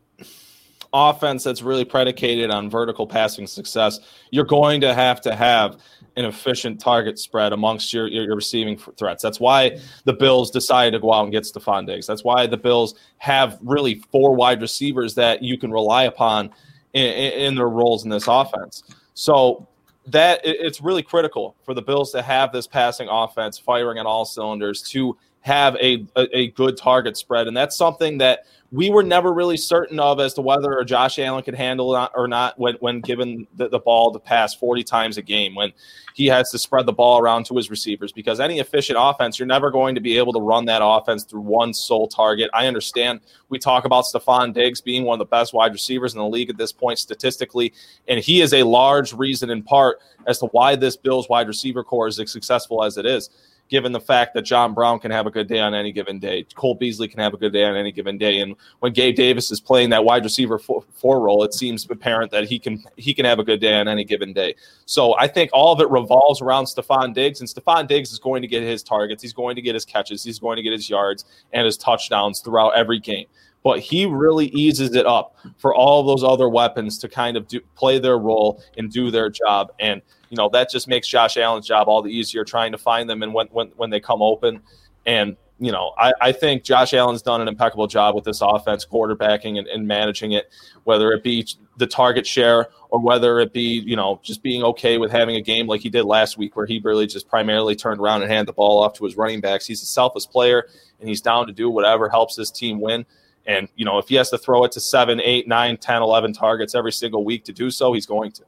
offense 0.93 1.43
that's 1.43 1.61
really 1.61 1.85
predicated 1.85 2.52
on 2.52 2.71
vertical 2.71 3.04
passing 3.04 3.49
success, 3.49 3.99
you're 4.31 4.45
going 4.45 4.81
to 4.83 4.95
have 4.95 5.21
to 5.23 5.35
have 5.35 5.78
an 6.16 6.25
efficient 6.25 6.80
target 6.80 7.18
spread 7.18 7.52
amongst 7.52 7.92
your, 7.92 8.06
your, 8.06 8.25
your, 8.25 8.37
receiving 8.37 8.78
threats. 8.78 9.23
That's 9.23 9.40
why 9.40 9.78
the 10.04 10.12
Bills 10.12 10.50
decided 10.50 10.92
to 10.92 11.00
go 11.00 11.12
out 11.12 11.25
and 11.25 11.33
get 11.33 11.44
Stefon 11.44 11.87
Diggs. 11.87 12.06
That's 12.06 12.23
why 12.23 12.47
the 12.47 12.56
Bills 12.56 12.94
have 13.18 13.59
really 13.62 13.97
four 14.12 14.35
wide 14.35 14.61
receivers 14.61 15.14
that 15.16 15.42
you 15.42 15.59
can 15.59 15.73
rely 15.73 16.04
upon 16.04 16.50
in, 16.92 17.06
in 17.06 17.54
their 17.56 17.68
roles 17.68 18.04
in 18.04 18.11
this 18.11 18.28
offense. 18.28 18.85
So 19.14 19.66
that 20.06 20.40
it's 20.44 20.80
really 20.80 21.02
critical 21.02 21.56
for 21.64 21.75
the 21.75 21.83
Bills 21.83 22.12
to 22.12 22.23
have 22.23 22.52
this 22.52 22.66
passing 22.66 23.09
offense 23.09 23.59
firing 23.59 23.99
on 23.99 24.06
all 24.06 24.25
cylinders 24.25 24.83
to 24.90 25.16
have 25.40 25.76
a, 25.76 26.06
a, 26.16 26.38
a 26.38 26.50
good 26.52 26.76
target 26.76 27.16
spread, 27.16 27.47
and 27.47 27.56
that's 27.56 27.76
something 27.76 28.18
that 28.18 28.47
we 28.75 28.90
were 28.90 29.04
never 29.04 29.33
really 29.33 29.57
certain 29.57 30.00
of 30.00 30.19
as 30.19 30.35
to 30.35 30.43
whether 30.43 30.83
Josh 30.83 31.21
Allen 31.21 31.45
could 31.45 31.54
handle 31.54 31.95
it 31.95 32.11
or 32.12 32.26
not 32.26 32.59
when, 32.59 32.75
when 32.81 33.00
given 33.00 33.47
the, 33.54 33.69
the, 33.69 33.78
ball 33.78 34.12
to 34.12 34.19
pass 34.19 34.52
40 34.52 34.83
times 34.83 35.16
a 35.16 35.23
game, 35.23 35.54
when 35.54 35.73
he 36.14 36.26
has 36.26 36.50
to 36.50 36.59
spread 36.59 36.85
the 36.85 36.93
ball 36.93 37.21
around 37.21 37.47
to 37.47 37.54
his 37.54 37.71
receivers. 37.71 38.11
Because 38.11 38.40
any 38.40 38.59
efficient 38.59 38.99
offense, 39.00 39.38
you're 39.38 39.47
never 39.47 39.71
going 39.71 39.95
to 39.95 40.00
be 40.00 40.19
able 40.19 40.33
to 40.33 40.40
run 40.40 40.64
that 40.64 40.81
offense 40.83 41.23
through 41.23 41.43
one 41.43 41.73
sole 41.73 42.09
target. 42.09 42.50
I 42.52 42.66
understand 42.66 43.21
we 43.49 43.61
talk 43.61 43.85
about 43.85 44.07
Stefon 44.07 44.52
Diggs 44.52 44.81
being 44.81 45.04
one 45.04 45.21
of 45.21 45.25
the 45.25 45.31
best 45.31 45.54
wide 45.54 45.73
receivers 45.73 46.12
in 46.12 46.19
the 46.19 46.26
league 46.26 46.50
at 46.50 46.57
this 46.57 46.73
point 46.73 46.99
statistically, 46.99 47.73
and 48.09 48.19
he 48.19 48.40
is 48.40 48.52
a 48.52 48.64
large 48.64 49.12
reason 49.12 49.50
in 49.50 49.62
part 49.62 50.00
as 50.26 50.40
to 50.40 50.47
why 50.47 50.75
this 50.75 50.97
Bills 50.97 51.28
wide 51.28 51.47
receiver 51.47 51.85
corps 51.85 52.09
is 52.09 52.19
as 52.19 52.33
successful 52.33 52.83
as 52.83 52.97
it 52.97 53.07
is 53.07 53.31
given 53.75 53.91
the 53.91 53.99
fact 53.99 54.35
that 54.35 54.43
John 54.43 54.73
Brown 54.73 55.01
can 55.01 55.11
have 55.11 55.27
a 55.27 55.33
good 55.33 55.49
day 55.49 55.59
on 55.59 55.75
any 55.75 55.91
given 55.91 56.21
day. 56.21 56.47
Cole 56.55 56.77
Beasley 56.77 57.09
can 57.09 57.19
have 57.19 57.35
a 57.35 57.37
good 57.37 57.53
day 57.53 57.65
on 57.65 57.75
any 57.75 57.91
given 57.91 58.17
day. 58.17 58.39
And 58.39 58.55
when 58.79 58.93
Gabe 58.93 59.17
Davis 59.17 59.51
is 59.51 59.59
playing 59.59 59.91
that 59.91 60.05
wide 60.05 60.23
receiver 60.23 60.61
four, 60.61 60.85
role, 61.21 61.43
it 61.43 61.53
seems 61.53 61.85
apparent 61.91 62.31
that 62.31 62.45
he 62.45 62.61
can 62.61 62.85
he 62.97 63.13
can 63.13 63.25
have 63.25 63.41
a 63.41 63.43
good 63.43 63.61
day 63.61 63.75
on 63.75 63.89
any 63.89 64.05
given 64.05 64.33
day. 64.33 64.55
So 64.87 65.19
I 65.19 65.27
think 65.27 65.51
all 65.53 65.73
of 65.73 65.81
it 65.81 65.91
revolves 65.91 66.41
around 66.41 66.67
Stefon 66.67 67.15
Diggs, 67.15 67.41
and 67.41 67.49
Stefon 67.49 67.89
Diggs 67.89 68.13
is 68.13 68.21
going 68.21 68.43
to 68.43 68.49
get 68.49 68.63
his 68.63 68.85
targets, 68.85 69.21
he's 69.21 69.33
going 69.33 69.57
to 69.57 69.63
get 69.63 69.75
his 69.75 69.85
catches, 69.85 70.23
he's 70.23 70.39
going 70.39 70.55
to 70.55 70.63
get 70.63 70.73
his 70.73 70.89
yards 70.89 71.25
and 71.53 71.67
his 71.67 71.77
touchdowns 71.77 72.39
throughout 72.39 72.77
every 72.77 73.01
game 73.01 73.27
but 73.64 73.81
he 73.81 74.07
really 74.07 74.46
eases 74.48 74.94
it 74.94 75.07
up 75.07 75.35
for 75.57 75.74
all 75.74 76.05
those 76.05 76.22
other 76.22 76.48
weapons 76.48 76.98
to 76.98 77.09
kind 77.09 77.37
of 77.37 77.48
do, 77.48 77.61
play 77.74 77.98
their 77.98 78.18
role 78.18 78.62
and 78.77 78.92
do 78.92 79.11
their 79.11 79.31
job. 79.31 79.72
And 79.81 80.00
you 80.31 80.37
know 80.37 80.48
that 80.50 80.70
just 80.70 80.87
makes 80.87 81.09
Josh 81.09 81.37
Allen's 81.37 81.66
job 81.66 81.88
all 81.88 82.03
the 82.03 82.11
easier 82.11 82.44
trying 82.44 82.70
to 82.72 82.79
find 82.79 83.11
them 83.11 83.24
and 83.24 83.35
when 83.35 83.48
when 83.48 83.68
when 83.77 83.90
they 83.90 83.98
come 83.98 84.22
open. 84.22 84.61
And 85.07 85.37
you 85.59 85.70
know, 85.70 85.94
I, 85.96 86.12
I 86.20 86.33
think 86.33 86.64
Josh 86.64 86.92
Allen's 86.92 87.22
done 87.22 87.40
an 87.40 87.48
impeccable 87.48 87.87
job 87.87 88.14
with 88.14 88.24
this 88.24 88.40
offense, 88.42 88.85
quarterbacking 88.85 89.59
and, 89.59 89.66
and 89.68 89.87
managing 89.87 90.33
it, 90.33 90.53
whether 90.83 91.12
it 91.12 91.22
be 91.22 91.46
the 91.77 91.87
target 91.87 92.27
share 92.27 92.68
or 92.90 93.00
whether 93.00 93.38
it 93.38 93.53
be, 93.53 93.81
you 93.87 93.94
know, 93.94 94.20
just 94.22 94.42
being 94.42 94.62
okay 94.64 94.98
with 94.98 95.11
having 95.12 95.37
a 95.37 95.40
game 95.40 95.66
like 95.66 95.81
he 95.81 95.88
did 95.88 96.05
last 96.05 96.37
week 96.37 96.57
where 96.57 96.66
he 96.66 96.81
really 96.83 97.07
just 97.07 97.29
primarily 97.29 97.77
turned 97.77 98.00
around 98.00 98.22
and 98.22 98.31
handed 98.31 98.48
the 98.48 98.53
ball 98.53 98.83
off 98.83 98.94
to 98.94 99.05
his 99.05 99.16
running 99.16 99.40
backs. 99.40 99.64
He's 99.64 99.83
a 99.83 99.87
selfless 99.87 100.27
player 100.27 100.68
and 100.98 101.09
he's 101.09 101.20
down 101.20 101.46
to 101.46 101.53
do 101.53 101.70
whatever 101.70 102.09
helps 102.09 102.37
his 102.37 102.50
team 102.50 102.81
win. 102.81 103.07
And, 103.46 103.68
you 103.76 103.85
know, 103.85 103.98
if 103.98 104.09
he 104.09 104.14
has 104.14 104.30
to 104.30 104.38
throw 104.38 104.64
it 104.64 104.72
to 104.72 104.80
seven, 104.80 105.20
eight, 105.20 105.46
nine, 105.46 105.76
10, 105.76 106.02
11 106.02 106.33
targets 106.33 106.74
every 106.74 106.92
single 106.92 107.24
week 107.24 107.44
to 107.44 107.52
do 107.52 107.70
so, 107.70 107.92
he's 107.92 108.07
going 108.07 108.33
to. 108.33 108.42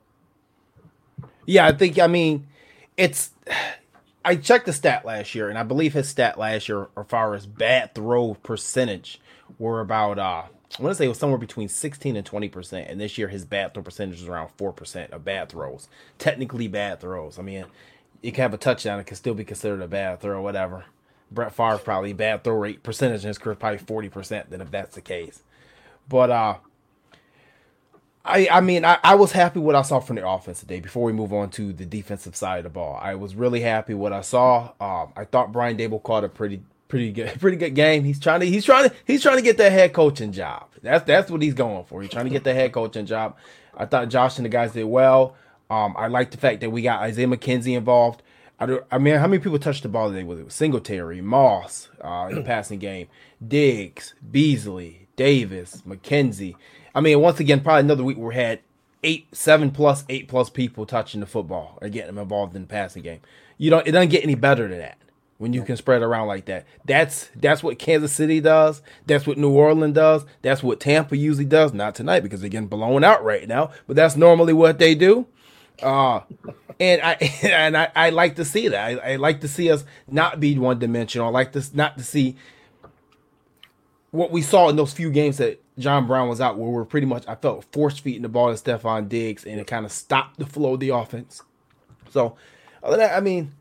Yeah, 1.44 1.66
I 1.66 1.72
think, 1.72 1.98
I 1.98 2.06
mean, 2.06 2.46
it's. 2.96 3.30
I 4.24 4.34
checked 4.34 4.66
the 4.66 4.72
stat 4.72 5.04
last 5.04 5.36
year, 5.36 5.50
and 5.50 5.56
I 5.56 5.62
believe 5.62 5.92
his 5.92 6.08
stat 6.08 6.36
last 6.36 6.68
year, 6.68 6.88
as 6.96 7.06
far 7.06 7.34
as 7.36 7.46
bad 7.46 7.94
throw 7.94 8.34
percentage, 8.34 9.20
were 9.60 9.80
about, 9.80 10.18
uh, 10.18 10.42
I 10.78 10.82
want 10.82 10.90
to 10.90 10.94
say 10.96 11.04
it 11.04 11.08
was 11.08 11.18
somewhere 11.18 11.38
between 11.38 11.68
16 11.68 12.16
and 12.16 12.26
20%. 12.28 12.90
And 12.90 13.00
this 13.00 13.16
year, 13.16 13.28
his 13.28 13.44
bad 13.44 13.72
throw 13.72 13.84
percentage 13.84 14.20
is 14.20 14.26
around 14.26 14.50
4% 14.58 15.10
of 15.10 15.24
bad 15.24 15.48
throws. 15.48 15.88
Technically, 16.18 16.66
bad 16.66 17.00
throws. 17.00 17.38
I 17.38 17.42
mean, 17.42 17.66
you 18.20 18.32
can 18.32 18.42
have 18.42 18.54
a 18.54 18.58
touchdown, 18.58 18.98
it 18.98 19.06
can 19.06 19.16
still 19.16 19.34
be 19.34 19.44
considered 19.44 19.80
a 19.80 19.86
bad 19.86 20.20
throw, 20.20 20.42
whatever. 20.42 20.86
Brett 21.30 21.54
Favre 21.54 21.78
probably 21.78 22.12
bad 22.12 22.44
throw 22.44 22.54
rate 22.54 22.82
percentage 22.82 23.22
in 23.22 23.28
his 23.28 23.38
career 23.38 23.56
probably 23.56 23.78
forty 23.78 24.08
percent. 24.08 24.50
Then 24.50 24.60
if 24.60 24.70
that's 24.70 24.94
the 24.94 25.00
case, 25.00 25.42
but 26.08 26.30
uh, 26.30 26.56
I 28.24 28.48
I 28.50 28.60
mean 28.60 28.84
I, 28.84 28.98
I 29.02 29.14
was 29.14 29.32
happy 29.32 29.58
what 29.58 29.74
I 29.74 29.82
saw 29.82 30.00
from 30.00 30.16
the 30.16 30.26
offense 30.26 30.60
today. 30.60 30.80
Before 30.80 31.04
we 31.04 31.12
move 31.12 31.32
on 31.32 31.50
to 31.50 31.72
the 31.72 31.84
defensive 31.84 32.36
side 32.36 32.58
of 32.58 32.64
the 32.64 32.70
ball, 32.70 32.98
I 33.00 33.14
was 33.14 33.34
really 33.34 33.60
happy 33.60 33.94
what 33.94 34.12
I 34.12 34.20
saw. 34.20 34.72
Um, 34.80 35.12
I 35.16 35.24
thought 35.24 35.52
Brian 35.52 35.76
Daboll 35.76 36.02
caught 36.02 36.24
a 36.24 36.28
pretty 36.28 36.60
pretty 36.88 37.12
good 37.12 37.40
pretty 37.40 37.56
good 37.56 37.74
game. 37.74 38.04
He's 38.04 38.20
trying 38.20 38.40
to 38.40 38.46
he's 38.46 38.64
trying 38.64 38.88
to 38.88 38.94
he's 39.04 39.22
trying 39.22 39.36
to 39.36 39.42
get 39.42 39.56
that 39.58 39.72
head 39.72 39.92
coaching 39.92 40.32
job. 40.32 40.68
That's 40.82 41.04
that's 41.04 41.30
what 41.30 41.42
he's 41.42 41.54
going 41.54 41.84
for. 41.84 42.02
He's 42.02 42.10
trying 42.10 42.26
to 42.26 42.30
get 42.30 42.44
the 42.44 42.54
head 42.54 42.72
coaching 42.72 43.06
job. 43.06 43.36
I 43.76 43.84
thought 43.84 44.08
Josh 44.08 44.38
and 44.38 44.44
the 44.44 44.50
guys 44.50 44.72
did 44.72 44.84
well. 44.84 45.36
Um, 45.68 45.94
I 45.98 46.06
like 46.06 46.30
the 46.30 46.36
fact 46.36 46.60
that 46.60 46.70
we 46.70 46.82
got 46.82 47.00
Isaiah 47.00 47.26
McKenzie 47.26 47.76
involved. 47.76 48.22
I, 48.58 48.66
do, 48.66 48.82
I 48.90 48.98
mean, 48.98 49.16
how 49.16 49.26
many 49.26 49.42
people 49.42 49.58
touched 49.58 49.82
the 49.82 49.88
ball 49.88 50.10
today? 50.10 50.24
Was 50.24 50.40
it 50.40 50.50
Singletary, 50.50 51.20
Moss 51.20 51.88
uh, 52.00 52.28
in 52.30 52.36
the 52.36 52.42
passing 52.42 52.78
game, 52.78 53.08
Diggs, 53.46 54.14
Beasley, 54.30 55.08
Davis, 55.16 55.82
McKenzie? 55.86 56.56
I 56.94 57.00
mean, 57.00 57.20
once 57.20 57.38
again, 57.38 57.60
probably 57.60 57.80
another 57.80 58.04
week 58.04 58.16
where 58.16 58.28
we 58.28 58.34
had 58.34 58.60
eight, 59.02 59.26
seven 59.32 59.70
plus, 59.70 60.04
eight 60.08 60.28
plus 60.28 60.48
people 60.48 60.86
touching 60.86 61.20
the 61.20 61.26
football 61.26 61.78
or 61.82 61.88
getting 61.90 62.14
them 62.14 62.22
involved 62.22 62.56
in 62.56 62.62
the 62.62 62.68
passing 62.68 63.02
game. 63.02 63.20
You 63.58 63.70
don't, 63.70 63.86
it 63.86 63.92
doesn't 63.92 64.08
get 64.08 64.24
any 64.24 64.34
better 64.34 64.66
than 64.68 64.78
that 64.78 64.98
when 65.38 65.52
you 65.52 65.62
can 65.62 65.76
spread 65.76 66.02
around 66.02 66.26
like 66.28 66.46
that. 66.46 66.66
That's 66.84 67.30
that's 67.36 67.62
what 67.62 67.78
Kansas 67.78 68.12
City 68.12 68.40
does. 68.40 68.82
That's 69.06 69.26
what 69.26 69.38
New 69.38 69.50
Orleans 69.50 69.94
does. 69.94 70.24
That's 70.42 70.62
what 70.62 70.80
Tampa 70.80 71.16
usually 71.16 71.44
does. 71.44 71.72
Not 71.72 71.94
tonight 71.94 72.20
because 72.20 72.40
they're 72.40 72.50
getting 72.50 72.68
blown 72.68 73.04
out 73.04 73.24
right 73.24 73.46
now, 73.46 73.70
but 73.86 73.96
that's 73.96 74.16
normally 74.16 74.52
what 74.52 74.78
they 74.78 74.94
do. 74.94 75.26
Uh, 75.82 76.20
and 76.80 77.02
I 77.02 77.12
and 77.42 77.76
I, 77.76 77.90
I 77.94 78.10
like 78.10 78.36
to 78.36 78.44
see 78.44 78.68
that. 78.68 79.02
I, 79.04 79.12
I 79.12 79.16
like 79.16 79.40
to 79.42 79.48
see 79.48 79.70
us 79.70 79.84
not 80.08 80.40
be 80.40 80.58
one 80.58 80.78
dimensional. 80.78 81.28
I 81.28 81.30
like 81.30 81.52
this 81.52 81.74
not 81.74 81.98
to 81.98 82.04
see 82.04 82.36
what 84.10 84.30
we 84.30 84.42
saw 84.42 84.68
in 84.68 84.76
those 84.76 84.92
few 84.92 85.10
games 85.10 85.38
that 85.38 85.62
John 85.78 86.06
Brown 86.06 86.28
was 86.28 86.40
out, 86.40 86.58
where 86.58 86.70
we're 86.70 86.84
pretty 86.84 87.06
much 87.06 87.24
I 87.28 87.34
felt 87.34 87.64
force 87.72 87.98
feeding 87.98 88.22
the 88.22 88.28
ball 88.28 88.54
to 88.54 88.62
Stefon 88.62 89.08
Diggs, 89.08 89.44
and 89.44 89.60
it 89.60 89.66
kind 89.66 89.84
of 89.84 89.92
stopped 89.92 90.38
the 90.38 90.46
flow 90.46 90.74
of 90.74 90.80
the 90.80 90.90
offense. 90.90 91.42
So, 92.10 92.36
other 92.82 92.96
than 92.96 93.08
that, 93.08 93.16
I 93.16 93.20
mean, 93.20 93.52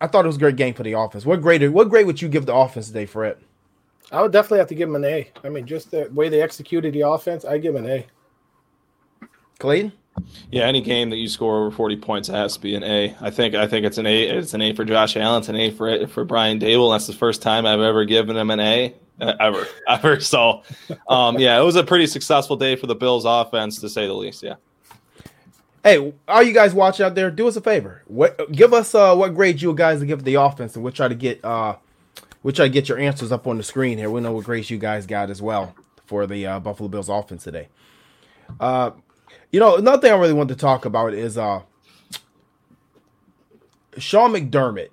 I 0.00 0.06
thought 0.06 0.24
it 0.24 0.28
was 0.28 0.36
a 0.36 0.40
great 0.40 0.56
game 0.56 0.74
for 0.74 0.82
the 0.82 0.94
offense. 0.94 1.24
What 1.24 1.40
grade? 1.40 1.68
What 1.70 1.88
grade 1.90 2.06
would 2.06 2.20
you 2.20 2.28
give 2.28 2.46
the 2.46 2.54
offense 2.54 2.88
today, 2.88 3.06
Fred? 3.06 3.38
I 4.10 4.22
would 4.22 4.32
definitely 4.32 4.58
have 4.58 4.68
to 4.68 4.74
give 4.74 4.88
him 4.88 4.96
an 4.96 5.04
A. 5.04 5.30
I 5.44 5.48
mean, 5.48 5.66
just 5.66 5.90
the 5.90 6.08
way 6.12 6.28
they 6.28 6.40
executed 6.40 6.94
the 6.94 7.02
offense, 7.02 7.44
I 7.44 7.58
give 7.58 7.76
him 7.76 7.84
an 7.84 7.90
A. 7.90 8.06
Clayton. 9.58 9.92
Yeah, 10.50 10.64
any 10.64 10.80
game 10.80 11.10
that 11.10 11.16
you 11.16 11.28
score 11.28 11.58
over 11.58 11.70
forty 11.70 11.96
points 11.96 12.28
has 12.28 12.54
to 12.54 12.60
be 12.60 12.74
an 12.74 12.84
A. 12.84 13.16
I 13.20 13.30
think 13.30 13.54
I 13.54 13.66
think 13.66 13.84
it's 13.86 13.98
an 13.98 14.06
A. 14.06 14.24
It's 14.24 14.54
an 14.54 14.62
A 14.62 14.74
for 14.74 14.84
Josh 14.84 15.16
Allen. 15.16 15.40
It's 15.40 15.48
an 15.48 15.56
A 15.56 15.70
for 15.70 16.06
for 16.08 16.24
Brian 16.24 16.58
Daboll. 16.58 16.92
That's 16.92 17.06
the 17.06 17.12
first 17.12 17.42
time 17.42 17.66
I've 17.66 17.80
ever 17.80 18.04
given 18.04 18.36
him 18.36 18.50
an 18.50 18.60
A 18.60 18.94
uh, 19.20 19.34
ever 19.40 19.66
ever. 19.88 20.20
So, 20.20 20.62
um, 21.08 21.38
yeah, 21.38 21.60
it 21.60 21.64
was 21.64 21.76
a 21.76 21.84
pretty 21.84 22.06
successful 22.06 22.56
day 22.56 22.76
for 22.76 22.86
the 22.86 22.94
Bills 22.94 23.24
offense 23.24 23.80
to 23.80 23.88
say 23.88 24.06
the 24.06 24.14
least. 24.14 24.42
Yeah. 24.42 24.54
Hey, 25.84 26.12
all 26.26 26.42
you 26.42 26.52
guys 26.52 26.74
watching 26.74 27.06
out 27.06 27.14
there, 27.14 27.30
do 27.30 27.46
us 27.46 27.56
a 27.56 27.60
favor. 27.60 28.02
What 28.06 28.50
give 28.52 28.72
us 28.72 28.94
uh 28.94 29.14
what 29.14 29.34
grade 29.34 29.62
you 29.62 29.72
guys 29.74 30.02
give 30.02 30.24
the 30.24 30.34
offense, 30.34 30.74
and 30.74 30.82
we'll 30.82 30.92
try 30.92 31.08
to 31.08 31.14
get 31.14 31.44
uh 31.44 31.76
we'll 32.42 32.54
try 32.54 32.66
to 32.66 32.72
get 32.72 32.88
your 32.88 32.98
answers 32.98 33.32
up 33.32 33.46
on 33.46 33.56
the 33.56 33.62
screen 33.62 33.98
here. 33.98 34.10
We 34.10 34.20
know 34.20 34.32
what 34.32 34.44
grades 34.44 34.70
you 34.70 34.78
guys 34.78 35.06
got 35.06 35.30
as 35.30 35.40
well 35.40 35.74
for 36.06 36.26
the 36.26 36.46
uh, 36.46 36.60
Buffalo 36.60 36.88
Bills 36.88 37.08
offense 37.08 37.44
today. 37.44 37.68
Uh, 38.58 38.92
you 39.52 39.60
know, 39.60 39.76
another 39.76 40.00
thing 40.00 40.12
I 40.12 40.16
really 40.16 40.34
want 40.34 40.48
to 40.50 40.56
talk 40.56 40.84
about 40.84 41.14
is 41.14 41.38
uh 41.38 41.62
Sean 43.96 44.32
McDermott 44.32 44.90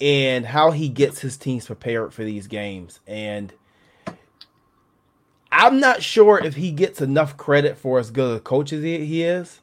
and 0.00 0.46
how 0.46 0.70
he 0.70 0.88
gets 0.88 1.20
his 1.20 1.36
teams 1.36 1.66
prepared 1.66 2.12
for 2.12 2.24
these 2.24 2.46
games 2.46 3.00
and 3.06 3.52
I'm 5.58 5.80
not 5.80 6.02
sure 6.02 6.38
if 6.38 6.56
he 6.56 6.70
gets 6.70 7.00
enough 7.00 7.38
credit 7.38 7.78
for 7.78 7.98
as 7.98 8.10
good 8.10 8.36
a 8.36 8.40
coach 8.40 8.74
as 8.74 8.82
he, 8.82 9.22
is. 9.22 9.60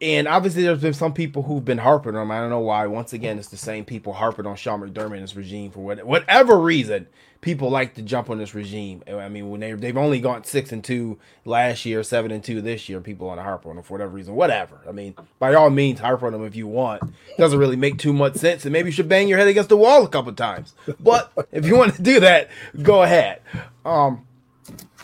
And 0.00 0.28
obviously, 0.28 0.62
there's 0.62 0.80
been 0.80 0.94
some 0.94 1.12
people 1.12 1.42
who've 1.42 1.64
been 1.64 1.78
harping 1.78 2.14
on 2.14 2.22
him. 2.22 2.30
I 2.30 2.38
don't 2.38 2.50
know 2.50 2.60
why. 2.60 2.86
Once 2.86 3.12
again, 3.12 3.38
it's 3.38 3.48
the 3.48 3.56
same 3.56 3.84
people 3.84 4.12
harping 4.12 4.46
on 4.46 4.54
Sean 4.54 4.80
McDermott 4.80 5.14
and 5.14 5.22
his 5.22 5.34
regime 5.34 5.72
for 5.72 5.80
whatever 5.80 6.60
reason. 6.60 7.08
People 7.40 7.70
like 7.70 7.94
to 7.94 8.02
jump 8.02 8.30
on 8.30 8.38
this 8.38 8.52
regime. 8.52 9.02
I 9.06 9.28
mean, 9.28 9.48
when 9.48 9.60
they 9.60 9.72
they've 9.72 9.96
only 9.96 10.20
gone 10.20 10.42
six 10.42 10.72
and 10.72 10.82
two 10.82 11.18
last 11.44 11.86
year, 11.86 12.02
seven 12.02 12.32
and 12.32 12.42
two 12.42 12.60
this 12.60 12.88
year, 12.88 13.00
people 13.00 13.28
want 13.28 13.38
to 13.38 13.44
harp 13.44 13.64
on 13.64 13.76
them 13.76 13.84
for 13.84 13.94
whatever 13.94 14.10
reason. 14.10 14.34
Whatever. 14.34 14.80
I 14.88 14.92
mean, 14.92 15.14
by 15.38 15.54
all 15.54 15.70
means, 15.70 16.00
harp 16.00 16.24
on 16.24 16.32
them 16.32 16.44
if 16.44 16.56
you 16.56 16.66
want. 16.66 17.02
It 17.04 17.38
doesn't 17.38 17.58
really 17.58 17.76
make 17.76 17.98
too 17.98 18.12
much 18.12 18.34
sense, 18.34 18.64
and 18.64 18.72
maybe 18.72 18.88
you 18.88 18.92
should 18.92 19.08
bang 19.08 19.28
your 19.28 19.38
head 19.38 19.46
against 19.46 19.68
the 19.68 19.76
wall 19.76 20.04
a 20.04 20.08
couple 20.08 20.32
times. 20.32 20.74
But 20.98 21.32
if 21.52 21.64
you 21.64 21.76
want 21.76 21.94
to 21.94 22.02
do 22.02 22.18
that, 22.20 22.50
go 22.82 23.02
ahead. 23.02 23.40
Um, 23.84 24.26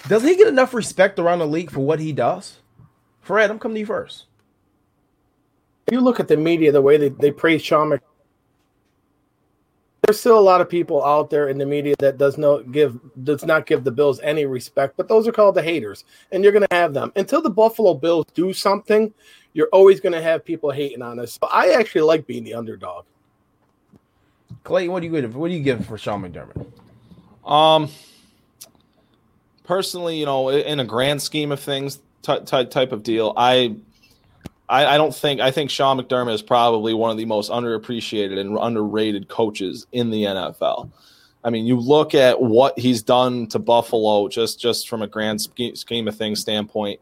does 0.08 0.24
he 0.24 0.36
get 0.36 0.48
enough 0.48 0.74
respect 0.74 1.18
around 1.20 1.38
the 1.38 1.46
league 1.46 1.70
for 1.70 1.80
what 1.80 2.00
he 2.00 2.12
does? 2.12 2.58
Fred, 3.20 3.50
I'm 3.50 3.58
coming 3.58 3.76
to 3.76 3.80
you 3.80 3.86
first. 3.86 4.26
If 5.86 5.92
you 5.92 6.00
look 6.00 6.18
at 6.18 6.28
the 6.28 6.36
media, 6.36 6.72
the 6.72 6.82
way 6.82 6.96
they, 6.96 7.08
they 7.08 7.30
praise 7.30 7.62
Sean 7.62 7.98
there's 10.06 10.20
still 10.20 10.38
a 10.38 10.40
lot 10.40 10.60
of 10.60 10.68
people 10.68 11.04
out 11.04 11.30
there 11.30 11.48
in 11.48 11.58
the 11.58 11.66
media 11.66 11.94
that 11.98 12.18
does 12.18 12.36
not 12.36 12.72
give 12.72 12.98
does 13.24 13.44
not 13.44 13.66
give 13.66 13.84
the 13.84 13.90
Bills 13.90 14.20
any 14.22 14.44
respect, 14.44 14.96
but 14.96 15.08
those 15.08 15.26
are 15.26 15.32
called 15.32 15.54
the 15.54 15.62
haters, 15.62 16.04
and 16.32 16.42
you're 16.42 16.52
going 16.52 16.66
to 16.68 16.74
have 16.74 16.92
them 16.92 17.12
until 17.16 17.40
the 17.40 17.50
Buffalo 17.50 17.94
Bills 17.94 18.26
do 18.34 18.52
something. 18.52 19.12
You're 19.52 19.68
always 19.72 20.00
going 20.00 20.12
to 20.12 20.22
have 20.22 20.44
people 20.44 20.70
hating 20.70 21.02
on 21.02 21.18
us. 21.20 21.38
I 21.50 21.72
actually 21.72 22.02
like 22.02 22.26
being 22.26 22.44
the 22.44 22.54
underdog. 22.54 23.04
Clayton, 24.64 24.92
what 24.92 25.00
do 25.00 25.06
you 25.06 25.12
give? 25.12 25.36
What 25.36 25.48
do 25.48 25.54
you 25.54 25.62
give 25.62 25.86
for 25.86 25.96
Sean 25.96 26.22
McDermott? 26.22 26.66
Um, 27.48 27.90
personally, 29.64 30.18
you 30.18 30.26
know, 30.26 30.48
in 30.48 30.80
a 30.80 30.84
grand 30.84 31.22
scheme 31.22 31.52
of 31.52 31.60
things, 31.60 32.00
type 32.22 32.46
type 32.46 32.92
of 32.92 33.02
deal, 33.02 33.32
I, 33.36 33.76
I, 34.68 34.94
I 34.94 34.96
don't 34.96 35.14
think 35.14 35.40
I 35.40 35.50
think 35.50 35.70
Sean 35.70 35.98
McDermott 35.98 36.35
is 36.35 36.42
probably 36.42 36.94
one 36.94 37.11
of 37.11 37.16
the 37.16 37.27
most 37.27 37.50
underappreciated 37.50 38.38
and 38.38 38.57
underrated 38.61 39.29
coaches 39.29 39.87
in 39.92 40.11
the 40.11 40.24
NFL. 40.24 40.90
I 41.44 41.50
mean, 41.50 41.66
you 41.66 41.79
look 41.79 42.14
at 42.14 42.40
what 42.40 42.79
he's 42.79 43.03
done 43.03 43.46
to 43.48 43.59
Buffalo, 43.59 44.29
just 44.29 44.59
just 44.59 44.88
from 44.88 45.03
a 45.03 45.07
grand 45.07 45.42
scheme 45.42 46.09
of 46.09 46.16
things 46.16 46.40
standpoint. 46.40 47.00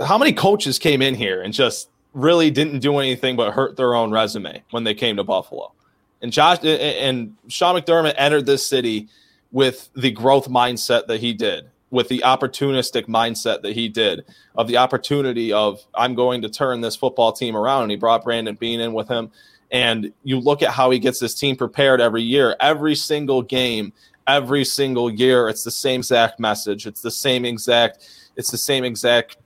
How 0.00 0.18
many 0.18 0.32
coaches 0.32 0.78
came 0.78 1.00
in 1.00 1.14
here 1.14 1.40
and 1.40 1.54
just 1.54 1.88
really 2.12 2.50
didn't 2.50 2.80
do 2.80 2.98
anything 2.98 3.36
but 3.36 3.52
hurt 3.52 3.76
their 3.76 3.94
own 3.94 4.10
resume 4.10 4.62
when 4.70 4.84
they 4.84 4.94
came 4.94 5.16
to 5.16 5.24
Buffalo? 5.24 5.72
And 6.20 6.32
Josh 6.32 6.62
and 6.62 7.34
Sean 7.48 7.80
McDermott 7.80 8.14
entered 8.18 8.44
this 8.44 8.66
city 8.66 9.08
with 9.52 9.88
the 9.94 10.10
growth 10.10 10.48
mindset 10.48 11.06
that 11.06 11.20
he 11.20 11.32
did, 11.32 11.70
with 11.90 12.08
the 12.08 12.22
opportunistic 12.24 13.06
mindset 13.06 13.62
that 13.62 13.72
he 13.72 13.88
did, 13.88 14.24
of 14.54 14.68
the 14.68 14.76
opportunity 14.76 15.52
of 15.52 15.84
I'm 15.94 16.14
going 16.14 16.42
to 16.42 16.48
turn 16.48 16.80
this 16.80 16.96
football 16.96 17.32
team 17.32 17.56
around. 17.56 17.82
And 17.82 17.90
he 17.90 17.96
brought 17.96 18.24
Brandon 18.24 18.54
Beane 18.54 18.80
in 18.80 18.92
with 18.92 19.08
him. 19.08 19.30
And 19.72 20.12
you 20.24 20.40
look 20.40 20.62
at 20.62 20.70
how 20.70 20.90
he 20.90 20.98
gets 20.98 21.20
this 21.20 21.34
team 21.34 21.56
prepared 21.56 22.00
every 22.00 22.22
year, 22.22 22.56
every 22.60 22.94
single 22.94 23.42
game, 23.42 23.92
every 24.26 24.64
single 24.64 25.10
year. 25.10 25.48
It's 25.48 25.64
the 25.64 25.70
same 25.70 26.00
exact 26.00 26.40
message. 26.40 26.86
It's 26.86 27.02
the 27.02 27.10
same 27.10 27.44
exact. 27.44 28.08
It's 28.36 28.50
the 28.50 28.58
same 28.58 28.84
exact 28.84 29.36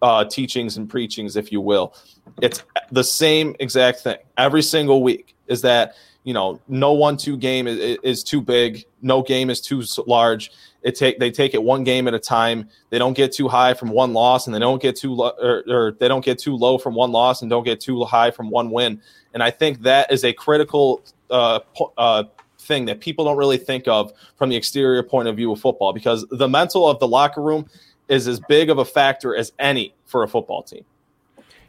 uh, 0.00 0.24
teachings 0.24 0.76
and 0.76 0.88
preachings, 0.88 1.36
if 1.36 1.50
you 1.50 1.60
will. 1.60 1.94
It's 2.40 2.62
the 2.90 3.04
same 3.04 3.56
exact 3.58 4.00
thing 4.00 4.18
every 4.36 4.62
single 4.62 5.02
week. 5.02 5.34
Is 5.48 5.62
that 5.62 5.94
you 6.24 6.34
know, 6.34 6.60
no 6.68 6.92
one 6.92 7.16
two 7.16 7.36
game 7.36 7.66
is, 7.66 7.98
is 8.02 8.22
too 8.22 8.40
big, 8.40 8.84
no 9.00 9.22
game 9.22 9.50
is 9.50 9.60
too 9.60 9.82
large. 10.06 10.52
It 10.82 10.96
take 10.96 11.18
they 11.18 11.30
take 11.30 11.54
it 11.54 11.62
one 11.62 11.84
game 11.84 12.08
at 12.08 12.14
a 12.14 12.18
time. 12.18 12.68
They 12.90 12.98
don't 12.98 13.12
get 13.14 13.32
too 13.32 13.48
high 13.48 13.74
from 13.74 13.90
one 13.90 14.12
loss, 14.12 14.46
and 14.46 14.54
they 14.54 14.58
don't 14.58 14.82
get 14.82 14.96
too 14.96 15.14
low, 15.14 15.32
or, 15.40 15.62
or 15.68 15.92
they 15.92 16.08
don't 16.08 16.24
get 16.24 16.38
too 16.38 16.56
low 16.56 16.78
from 16.78 16.94
one 16.94 17.12
loss, 17.12 17.42
and 17.42 17.50
don't 17.50 17.64
get 17.64 17.80
too 17.80 18.04
high 18.04 18.30
from 18.30 18.50
one 18.50 18.70
win. 18.70 19.00
And 19.32 19.42
I 19.42 19.50
think 19.50 19.82
that 19.82 20.10
is 20.10 20.24
a 20.24 20.32
critical 20.32 21.02
uh, 21.30 21.60
uh, 21.96 22.24
thing 22.58 22.86
that 22.86 23.00
people 23.00 23.24
don't 23.24 23.36
really 23.36 23.58
think 23.58 23.86
of 23.86 24.12
from 24.36 24.50
the 24.50 24.56
exterior 24.56 25.02
point 25.02 25.28
of 25.28 25.36
view 25.36 25.52
of 25.52 25.60
football, 25.60 25.92
because 25.92 26.26
the 26.30 26.48
mental 26.48 26.88
of 26.88 26.98
the 26.98 27.08
locker 27.08 27.40
room 27.40 27.66
is 28.08 28.26
as 28.26 28.40
big 28.40 28.68
of 28.68 28.78
a 28.78 28.84
factor 28.84 29.34
as 29.34 29.52
any 29.58 29.94
for 30.04 30.22
a 30.22 30.28
football 30.28 30.62
team. 30.62 30.84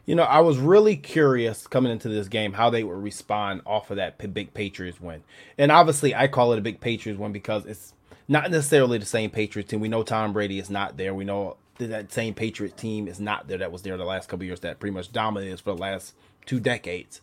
You 0.06 0.16
know, 0.16 0.24
I 0.24 0.42
was 0.42 0.58
really 0.58 0.98
curious 0.98 1.66
coming 1.68 1.90
into 1.90 2.10
this 2.10 2.28
game 2.28 2.52
how 2.52 2.70
they 2.70 2.84
would 2.84 3.02
respond 3.02 3.62
off 3.66 3.90
of 3.90 3.98
that 3.98 4.18
big 4.34 4.54
Patriots 4.54 5.00
win. 5.00 5.24
And 5.58 5.72
obviously, 5.72 6.14
I 6.14 6.28
call 6.28 6.52
it 6.52 6.58
a 6.60 6.62
big 6.62 6.82
Patriots 6.82 7.18
win 7.18 7.32
because 7.32 7.66
it's 7.66 7.94
not 8.28 8.52
necessarily 8.52 8.98
the 8.98 9.06
same 9.06 9.30
Patriots 9.30 9.70
team. 9.70 9.80
We 9.80 9.90
know 9.90 10.04
Tom 10.04 10.34
Brady 10.34 10.60
is 10.60 10.70
not 10.70 10.98
there. 10.98 11.14
We 11.14 11.26
know 11.26 11.58
that, 11.78 12.12
same 12.12 12.34
Patriots 12.34 12.80
team 12.80 13.08
is 13.08 13.20
not 13.20 13.48
there 13.48 13.58
that 13.58 13.72
was 13.72 13.82
there 13.82 13.98
the 13.98 14.06
last 14.06 14.30
couple 14.30 14.46
years 14.46 14.62
that 14.62 14.80
pretty 14.80 14.94
much 14.94 15.12
dominated 15.12 15.60
for 15.60 15.74
the 15.74 15.82
last 15.82 16.14
two 16.46 16.60
decades. 16.60 17.22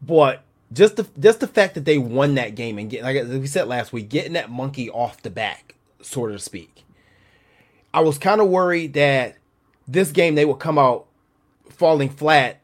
But 0.00 0.42
just 0.72 0.96
the 0.96 1.06
just 1.18 1.40
the 1.40 1.46
fact 1.46 1.74
that 1.74 1.84
they 1.84 1.98
won 1.98 2.34
that 2.36 2.54
game 2.54 2.78
and 2.78 2.88
get 2.88 3.02
like 3.02 3.22
we 3.26 3.46
said 3.46 3.68
last 3.68 3.92
week, 3.92 4.08
getting 4.08 4.32
that 4.32 4.50
monkey 4.50 4.90
off 4.90 5.22
the 5.22 5.30
back, 5.30 5.74
so 6.00 6.26
to 6.26 6.38
speak. 6.38 6.84
I 7.94 8.00
was 8.00 8.18
kind 8.18 8.40
of 8.40 8.48
worried 8.48 8.94
that 8.94 9.36
this 9.86 10.10
game 10.12 10.34
they 10.34 10.44
would 10.44 10.58
come 10.58 10.78
out 10.78 11.06
falling 11.68 12.08
flat 12.08 12.60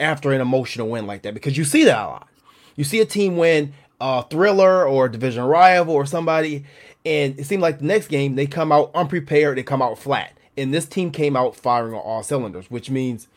after 0.00 0.32
an 0.32 0.40
emotional 0.40 0.88
win 0.88 1.06
like 1.06 1.22
that 1.22 1.34
because 1.34 1.56
you 1.56 1.64
see 1.64 1.84
that 1.84 2.02
a 2.02 2.06
lot. 2.06 2.28
You 2.74 2.84
see 2.84 3.00
a 3.00 3.04
team 3.04 3.36
win 3.36 3.74
a 4.02 4.24
thriller 4.24 4.84
or 4.84 5.08
division 5.08 5.44
rival 5.44 5.94
or 5.94 6.04
somebody, 6.04 6.64
and 7.06 7.38
it 7.38 7.46
seemed 7.46 7.62
like 7.62 7.78
the 7.78 7.84
next 7.84 8.08
game 8.08 8.34
they 8.34 8.46
come 8.46 8.72
out 8.72 8.90
unprepared, 8.94 9.56
they 9.56 9.62
come 9.62 9.80
out 9.80 9.96
flat. 9.96 10.32
And 10.56 10.74
this 10.74 10.86
team 10.86 11.12
came 11.12 11.36
out 11.36 11.54
firing 11.54 11.94
on 11.94 12.00
all 12.00 12.22
cylinders, 12.22 12.70
which 12.70 12.90
means, 12.90 13.28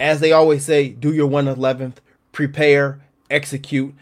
as 0.00 0.20
they 0.20 0.32
always 0.32 0.64
say, 0.64 0.88
do 0.88 1.12
your 1.12 1.28
111th, 1.28 1.96
prepare, 2.32 3.00
execute. 3.30 3.94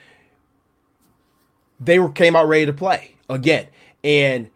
They 1.81 1.99
were 1.99 2.09
came 2.09 2.37
out 2.37 2.49
ready 2.49 2.66
to 2.66 2.73
play 2.73 3.16
again. 3.29 3.66
And 4.05 4.49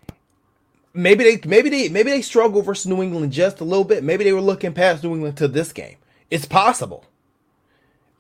maybe 0.95 1.25
they 1.25 1.41
maybe 1.49 1.69
they 1.69 1.89
maybe 1.89 2.11
they 2.11 2.23
struggle 2.23 2.63
versus 2.63 2.87
New 2.87 3.03
England 3.03 3.33
just 3.33 3.61
a 3.61 3.65
little 3.65 3.85
bit. 3.85 4.05
Maybe 4.05 4.23
they 4.23 4.33
were 4.33 4.41
looking 4.41 4.73
past 4.73 5.03
New 5.03 5.15
England 5.15 5.37
to 5.39 5.49
this 5.49 5.73
game. 5.73 5.97
It's 6.31 6.47
possible. 6.47 7.05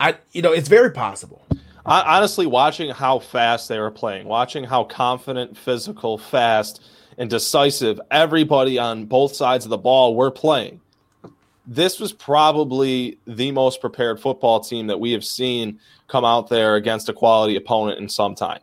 I 0.00 0.16
you 0.32 0.42
know, 0.42 0.52
it's 0.52 0.68
very 0.68 0.90
possible. 0.90 1.46
Honestly, 1.86 2.46
watching 2.46 2.90
how 2.90 3.18
fast 3.18 3.68
they 3.68 3.78
were 3.78 3.90
playing, 3.90 4.26
watching 4.26 4.64
how 4.64 4.84
confident, 4.84 5.56
physical, 5.56 6.18
fast, 6.18 6.82
and 7.18 7.28
decisive 7.28 8.00
everybody 8.10 8.78
on 8.78 9.04
both 9.04 9.34
sides 9.34 9.64
of 9.64 9.70
the 9.70 9.78
ball 9.78 10.14
were 10.14 10.30
playing. 10.30 10.80
This 11.66 12.00
was 12.00 12.12
probably 12.12 13.18
the 13.26 13.52
most 13.52 13.80
prepared 13.80 14.20
football 14.20 14.60
team 14.60 14.86
that 14.88 14.98
we 14.98 15.12
have 15.12 15.24
seen 15.24 15.78
come 16.08 16.24
out 16.24 16.48
there 16.48 16.74
against 16.74 17.08
a 17.08 17.12
quality 17.12 17.56
opponent 17.56 18.00
in 18.00 18.08
some 18.08 18.34
time. 18.34 18.60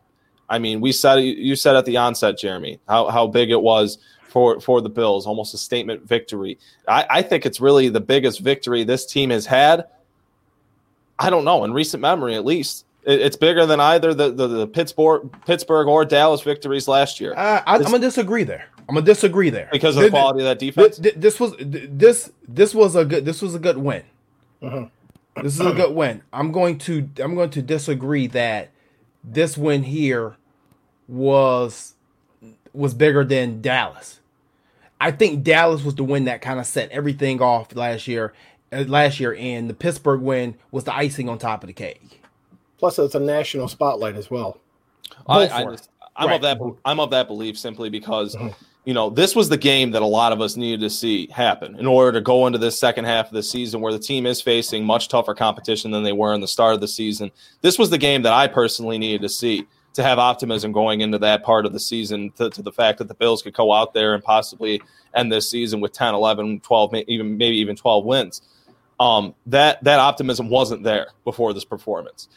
I 0.48 0.58
mean, 0.58 0.80
we 0.80 0.92
said 0.92 1.16
you 1.16 1.56
said 1.56 1.76
at 1.76 1.84
the 1.84 1.96
onset, 1.96 2.38
Jeremy, 2.38 2.80
how, 2.88 3.08
how 3.08 3.26
big 3.26 3.50
it 3.50 3.60
was 3.60 3.98
for 4.22 4.60
for 4.60 4.80
the 4.80 4.88
Bills, 4.88 5.26
almost 5.26 5.54
a 5.54 5.58
statement 5.58 6.06
victory. 6.06 6.58
I, 6.86 7.06
I 7.08 7.22
think 7.22 7.46
it's 7.46 7.60
really 7.60 7.88
the 7.88 8.00
biggest 8.00 8.40
victory 8.40 8.84
this 8.84 9.06
team 9.06 9.30
has 9.30 9.46
had. 9.46 9.86
I 11.18 11.30
don't 11.30 11.44
know 11.44 11.64
in 11.64 11.72
recent 11.72 12.00
memory, 12.00 12.34
at 12.34 12.44
least. 12.44 12.84
It, 13.08 13.22
it's 13.22 13.36
bigger 13.36 13.64
than 13.64 13.80
either 13.80 14.12
the, 14.12 14.30
the, 14.30 14.46
the, 14.46 14.66
Pittsburgh 14.66 15.34
Pittsburgh 15.46 15.88
or 15.88 16.04
Dallas 16.04 16.42
victories 16.42 16.86
last 16.86 17.20
year. 17.20 17.32
Uh, 17.34 17.62
I, 17.66 17.76
am 17.76 17.82
gonna 17.82 17.98
disagree 17.98 18.44
there. 18.44 18.66
I'm 18.86 18.94
gonna 18.94 19.06
disagree 19.06 19.48
there 19.48 19.68
because 19.72 19.96
of 19.96 20.02
the 20.02 20.10
quality 20.10 20.40
of 20.40 20.44
that 20.44 20.58
defense. 20.58 20.98
This, 20.98 21.14
this 21.16 21.40
was 21.40 21.54
this 21.58 22.30
this 22.46 22.74
was 22.74 22.96
a 22.96 23.06
good 23.06 23.24
this 23.24 23.40
was 23.40 23.54
a 23.54 23.58
good 23.58 23.78
win. 23.78 24.02
Uh-huh. 24.60 24.86
This 25.42 25.54
is 25.54 25.60
a 25.60 25.72
good 25.72 25.94
win. 25.94 26.22
I'm 26.32 26.52
going 26.52 26.78
to 26.80 27.08
I'm 27.18 27.34
going 27.34 27.50
to 27.50 27.62
disagree 27.62 28.26
that 28.28 28.70
this 29.24 29.56
win 29.56 29.84
here 29.84 30.36
was 31.06 31.94
was 32.74 32.92
bigger 32.92 33.24
than 33.24 33.62
Dallas. 33.62 34.20
I 35.00 35.12
think 35.12 35.44
Dallas 35.44 35.82
was 35.82 35.94
the 35.94 36.04
win 36.04 36.24
that 36.24 36.42
kind 36.42 36.60
of 36.60 36.66
set 36.66 36.90
everything 36.90 37.40
off 37.40 37.74
last 37.74 38.06
year. 38.06 38.34
Uh, 38.70 38.84
last 38.86 39.18
year, 39.18 39.34
and 39.34 39.70
the 39.70 39.74
Pittsburgh 39.74 40.20
win 40.20 40.54
was 40.70 40.84
the 40.84 40.94
icing 40.94 41.26
on 41.30 41.38
top 41.38 41.62
of 41.62 41.68
the 41.68 41.72
cake. 41.72 42.17
Plus, 42.78 42.98
it's 42.98 43.14
a 43.14 43.20
national 43.20 43.68
spotlight 43.68 44.16
as 44.16 44.30
well. 44.30 44.58
I, 45.26 45.46
I 45.46 45.60
am 45.62 45.68
right. 45.68 46.34
of 46.34 46.42
that. 46.42 46.76
I'm 46.84 47.00
of 47.00 47.10
that 47.10 47.28
belief 47.28 47.58
simply 47.58 47.90
because, 47.90 48.34
mm-hmm. 48.34 48.48
you 48.84 48.94
know, 48.94 49.10
this 49.10 49.34
was 49.34 49.48
the 49.48 49.56
game 49.56 49.90
that 49.92 50.02
a 50.02 50.06
lot 50.06 50.32
of 50.32 50.40
us 50.40 50.56
needed 50.56 50.80
to 50.80 50.90
see 50.90 51.28
happen 51.28 51.78
in 51.78 51.86
order 51.86 52.12
to 52.12 52.20
go 52.20 52.46
into 52.46 52.58
this 52.58 52.78
second 52.78 53.04
half 53.04 53.26
of 53.26 53.32
the 53.32 53.42
season 53.42 53.80
where 53.80 53.92
the 53.92 53.98
team 53.98 54.26
is 54.26 54.40
facing 54.40 54.84
much 54.84 55.08
tougher 55.08 55.34
competition 55.34 55.90
than 55.90 56.02
they 56.02 56.12
were 56.12 56.34
in 56.34 56.40
the 56.40 56.48
start 56.48 56.74
of 56.74 56.80
the 56.80 56.88
season. 56.88 57.30
This 57.62 57.78
was 57.78 57.90
the 57.90 57.98
game 57.98 58.22
that 58.22 58.32
I 58.32 58.46
personally 58.46 58.98
needed 58.98 59.22
to 59.22 59.28
see 59.28 59.66
to 59.94 60.02
have 60.04 60.18
optimism 60.18 60.70
going 60.70 61.00
into 61.00 61.18
that 61.18 61.42
part 61.42 61.66
of 61.66 61.72
the 61.72 61.80
season 61.80 62.30
to, 62.32 62.48
to 62.50 62.62
the 62.62 62.70
fact 62.70 62.98
that 62.98 63.08
the 63.08 63.14
Bills 63.14 63.42
could 63.42 63.54
go 63.54 63.72
out 63.72 63.94
there 63.94 64.14
and 64.14 64.22
possibly 64.22 64.80
end 65.14 65.32
this 65.32 65.50
season 65.50 65.80
with 65.80 65.92
10, 65.92 66.14
11, 66.14 66.60
12, 66.60 66.94
even 67.08 67.36
maybe 67.36 67.56
even 67.56 67.74
12 67.74 68.04
wins. 68.04 68.42
Um, 69.00 69.34
that 69.46 69.82
that 69.84 70.00
optimism 70.00 70.50
wasn't 70.50 70.82
there 70.82 71.08
before 71.24 71.52
this 71.52 71.64
performance. 71.64 72.28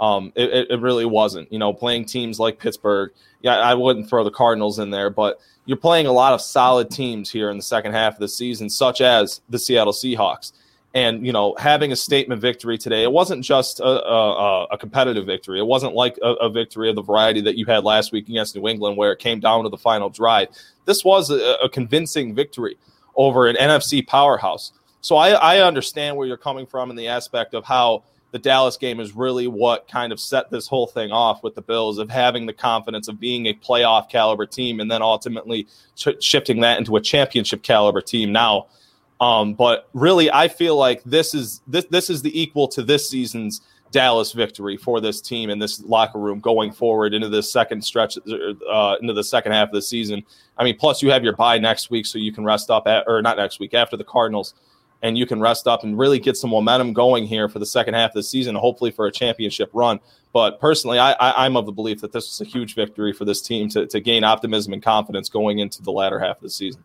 Um, 0.00 0.32
it, 0.34 0.68
it 0.70 0.80
really 0.80 1.04
wasn't. 1.04 1.52
You 1.52 1.58
know, 1.58 1.72
playing 1.72 2.04
teams 2.04 2.38
like 2.38 2.58
Pittsburgh. 2.58 3.10
Yeah, 3.42 3.56
I 3.56 3.74
wouldn't 3.74 4.08
throw 4.08 4.24
the 4.24 4.30
Cardinals 4.30 4.78
in 4.78 4.90
there, 4.90 5.10
but 5.10 5.40
you're 5.64 5.76
playing 5.76 6.06
a 6.06 6.12
lot 6.12 6.32
of 6.32 6.40
solid 6.40 6.90
teams 6.90 7.30
here 7.30 7.50
in 7.50 7.56
the 7.56 7.62
second 7.62 7.92
half 7.92 8.14
of 8.14 8.20
the 8.20 8.28
season, 8.28 8.70
such 8.70 9.00
as 9.00 9.40
the 9.48 9.58
Seattle 9.58 9.92
Seahawks. 9.92 10.52
And 10.94 11.26
you 11.26 11.32
know, 11.32 11.54
having 11.58 11.92
a 11.92 11.96
statement 11.96 12.40
victory 12.40 12.78
today, 12.78 13.02
it 13.02 13.12
wasn't 13.12 13.44
just 13.44 13.78
a, 13.78 13.84
a, 13.84 14.64
a 14.70 14.78
competitive 14.78 15.26
victory. 15.26 15.58
It 15.58 15.66
wasn't 15.66 15.94
like 15.94 16.18
a, 16.22 16.32
a, 16.34 16.48
victory 16.48 16.88
of 16.88 16.96
the 16.96 17.02
variety 17.02 17.42
that 17.42 17.56
you 17.56 17.66
had 17.66 17.84
last 17.84 18.10
week 18.10 18.28
against 18.28 18.56
New 18.56 18.66
England, 18.66 18.96
where 18.96 19.12
it 19.12 19.18
came 19.18 19.40
down 19.40 19.64
to 19.64 19.68
the 19.68 19.76
final 19.76 20.08
drive. 20.08 20.48
This 20.86 21.04
was 21.04 21.30
a, 21.30 21.68
convincing 21.70 22.34
victory 22.34 22.78
over 23.14 23.46
an 23.46 23.56
NFC 23.56 24.06
powerhouse. 24.06 24.72
So 25.02 25.16
I, 25.16 25.30
I 25.30 25.60
understand 25.60 26.16
where 26.16 26.26
you're 26.26 26.38
coming 26.38 26.66
from 26.66 26.88
in 26.90 26.96
the 26.96 27.08
aspect 27.08 27.52
of 27.52 27.64
how 27.64 28.04
the 28.30 28.38
Dallas 28.38 28.76
game 28.76 29.00
is 29.00 29.14
really 29.14 29.46
what 29.46 29.88
kind 29.88 30.12
of 30.12 30.20
set 30.20 30.50
this 30.50 30.68
whole 30.68 30.86
thing 30.86 31.10
off 31.10 31.42
with 31.42 31.54
the 31.54 31.62
Bills 31.62 31.98
of 31.98 32.10
having 32.10 32.46
the 32.46 32.52
confidence 32.52 33.08
of 33.08 33.18
being 33.18 33.46
a 33.46 33.54
playoff 33.54 34.10
caliber 34.10 34.46
team 34.46 34.80
and 34.80 34.90
then 34.90 35.00
ultimately 35.00 35.66
sh- 35.94 36.08
shifting 36.20 36.60
that 36.60 36.78
into 36.78 36.96
a 36.96 37.00
championship 37.00 37.62
caliber 37.62 38.00
team 38.00 38.30
now. 38.32 38.66
Um, 39.20 39.54
but 39.54 39.88
really, 39.94 40.30
I 40.30 40.48
feel 40.48 40.76
like 40.76 41.02
this 41.04 41.34
is 41.34 41.60
this 41.66 41.86
this 41.86 42.08
is 42.10 42.22
the 42.22 42.40
equal 42.40 42.68
to 42.68 42.82
this 42.82 43.08
season's 43.08 43.62
Dallas 43.90 44.32
victory 44.32 44.76
for 44.76 45.00
this 45.00 45.20
team 45.20 45.50
in 45.50 45.58
this 45.58 45.80
locker 45.80 46.18
room 46.18 46.40
going 46.40 46.72
forward 46.72 47.14
into 47.14 47.28
the 47.28 47.42
second 47.42 47.82
stretch, 47.82 48.18
uh, 48.70 48.96
into 49.00 49.14
the 49.14 49.24
second 49.24 49.52
half 49.52 49.68
of 49.68 49.74
the 49.74 49.82
season. 49.82 50.24
I 50.56 50.64
mean, 50.64 50.76
plus 50.76 51.02
you 51.02 51.10
have 51.10 51.24
your 51.24 51.34
bye 51.34 51.58
next 51.58 51.90
week, 51.90 52.06
so 52.06 52.18
you 52.18 52.32
can 52.32 52.44
rest 52.44 52.70
up 52.70 52.86
at, 52.86 53.04
or 53.06 53.22
not 53.22 53.38
next 53.38 53.58
week 53.58 53.74
after 53.74 53.96
the 53.96 54.04
Cardinals 54.04 54.54
and 55.02 55.16
you 55.16 55.26
can 55.26 55.40
rest 55.40 55.66
up 55.66 55.84
and 55.84 55.98
really 55.98 56.18
get 56.18 56.36
some 56.36 56.50
momentum 56.50 56.92
going 56.92 57.26
here 57.26 57.48
for 57.48 57.58
the 57.58 57.66
second 57.66 57.94
half 57.94 58.10
of 58.10 58.14
the 58.14 58.22
season, 58.22 58.54
hopefully 58.54 58.90
for 58.90 59.06
a 59.06 59.12
championship 59.12 59.70
run. 59.72 60.00
But 60.32 60.60
personally, 60.60 60.98
I, 60.98 61.46
am 61.46 61.56
of 61.56 61.66
the 61.66 61.72
belief 61.72 62.00
that 62.02 62.12
this 62.12 62.26
was 62.28 62.46
a 62.46 62.50
huge 62.50 62.74
victory 62.74 63.12
for 63.12 63.24
this 63.24 63.40
team 63.40 63.68
to, 63.70 63.86
to 63.86 64.00
gain 64.00 64.24
optimism 64.24 64.72
and 64.72 64.82
confidence 64.82 65.28
going 65.28 65.58
into 65.58 65.82
the 65.82 65.92
latter 65.92 66.18
half 66.18 66.36
of 66.36 66.42
the 66.42 66.50
season. 66.50 66.84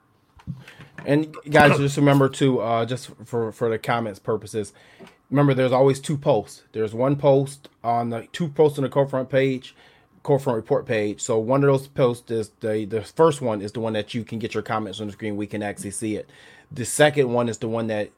And 1.05 1.35
guys, 1.49 1.77
just 1.77 1.97
remember 1.97 2.29
to 2.29 2.59
uh, 2.59 2.85
just 2.85 3.11
for 3.25 3.51
for 3.51 3.69
the 3.69 3.77
comments 3.77 4.19
purposes, 4.19 4.73
remember 5.29 5.53
there's 5.53 5.71
always 5.71 5.99
two 5.99 6.17
posts. 6.17 6.63
There's 6.71 6.93
one 6.93 7.15
post 7.15 7.69
on 7.83 8.09
the 8.09 8.27
two 8.31 8.47
posts 8.47 8.77
on 8.77 8.83
the 8.83 8.89
core 8.89 9.07
front 9.07 9.29
page, 9.29 9.75
core 10.21 10.39
front 10.39 10.55
report 10.55 10.85
page. 10.85 11.21
So 11.21 11.37
one 11.37 11.63
of 11.63 11.67
those 11.67 11.87
posts 11.87 12.31
is 12.31 12.51
the 12.61 12.85
the 12.85 13.01
first 13.01 13.41
one 13.41 13.61
is 13.61 13.73
the 13.73 13.81
one 13.81 13.93
that 13.93 14.13
you 14.13 14.23
can 14.23 14.39
get 14.39 14.53
your 14.53 14.63
comments 14.63 15.01
on 15.01 15.07
the 15.07 15.13
screen. 15.13 15.35
We 15.35 15.47
can 15.47 15.61
actually 15.61 15.91
see 15.91 16.15
it. 16.15 16.29
The 16.73 16.85
second 16.85 17.31
one 17.31 17.49
is 17.49 17.59
the 17.59 17.67
one 17.67 17.87
that 17.87 18.09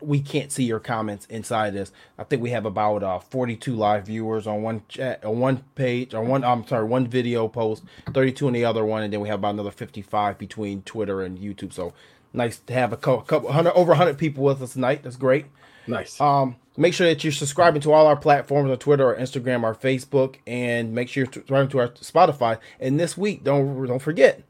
we 0.00 0.20
can't 0.20 0.52
see 0.52 0.64
your 0.64 0.78
comments 0.78 1.26
inside 1.26 1.74
this. 1.74 1.92
I 2.18 2.24
think 2.24 2.42
we 2.42 2.50
have 2.50 2.64
about 2.64 3.02
uh, 3.02 3.18
42 3.18 3.74
live 3.74 4.06
viewers 4.06 4.46
on 4.46 4.62
one 4.62 4.82
chat, 4.88 5.24
on 5.24 5.40
one 5.40 5.64
page, 5.74 6.14
on 6.14 6.28
one. 6.28 6.44
I'm 6.44 6.66
sorry, 6.66 6.84
one 6.84 7.06
video 7.06 7.48
post, 7.48 7.82
32 8.12 8.46
on 8.46 8.52
the 8.52 8.64
other 8.64 8.84
one, 8.84 9.02
and 9.02 9.12
then 9.12 9.20
we 9.20 9.28
have 9.28 9.40
about 9.40 9.54
another 9.54 9.70
55 9.70 10.38
between 10.38 10.82
Twitter 10.82 11.22
and 11.22 11.38
YouTube. 11.38 11.72
So 11.72 11.92
nice 12.32 12.58
to 12.58 12.72
have 12.72 12.92
a 12.92 12.96
couple, 12.96 13.22
couple 13.22 13.52
hundred, 13.52 13.72
over 13.72 13.90
100 13.90 14.16
people 14.16 14.44
with 14.44 14.62
us 14.62 14.74
tonight. 14.74 15.02
That's 15.02 15.16
great. 15.16 15.46
Nice. 15.86 16.20
Um, 16.20 16.56
make 16.76 16.94
sure 16.94 17.06
that 17.06 17.22
you're 17.24 17.32
subscribing 17.32 17.82
to 17.82 17.92
all 17.92 18.06
our 18.06 18.16
platforms 18.16 18.70
on 18.70 18.78
Twitter 18.78 19.10
or 19.10 19.16
Instagram 19.16 19.64
or 19.64 19.74
Facebook, 19.74 20.36
and 20.46 20.94
make 20.94 21.08
sure 21.08 21.24
you're 21.24 21.32
subscribing 21.32 21.70
to 21.70 21.80
our 21.80 21.88
Spotify. 21.88 22.58
And 22.78 22.98
this 22.98 23.18
week, 23.18 23.44
don't 23.44 23.86
don't 23.86 23.98
forget, 23.98 24.42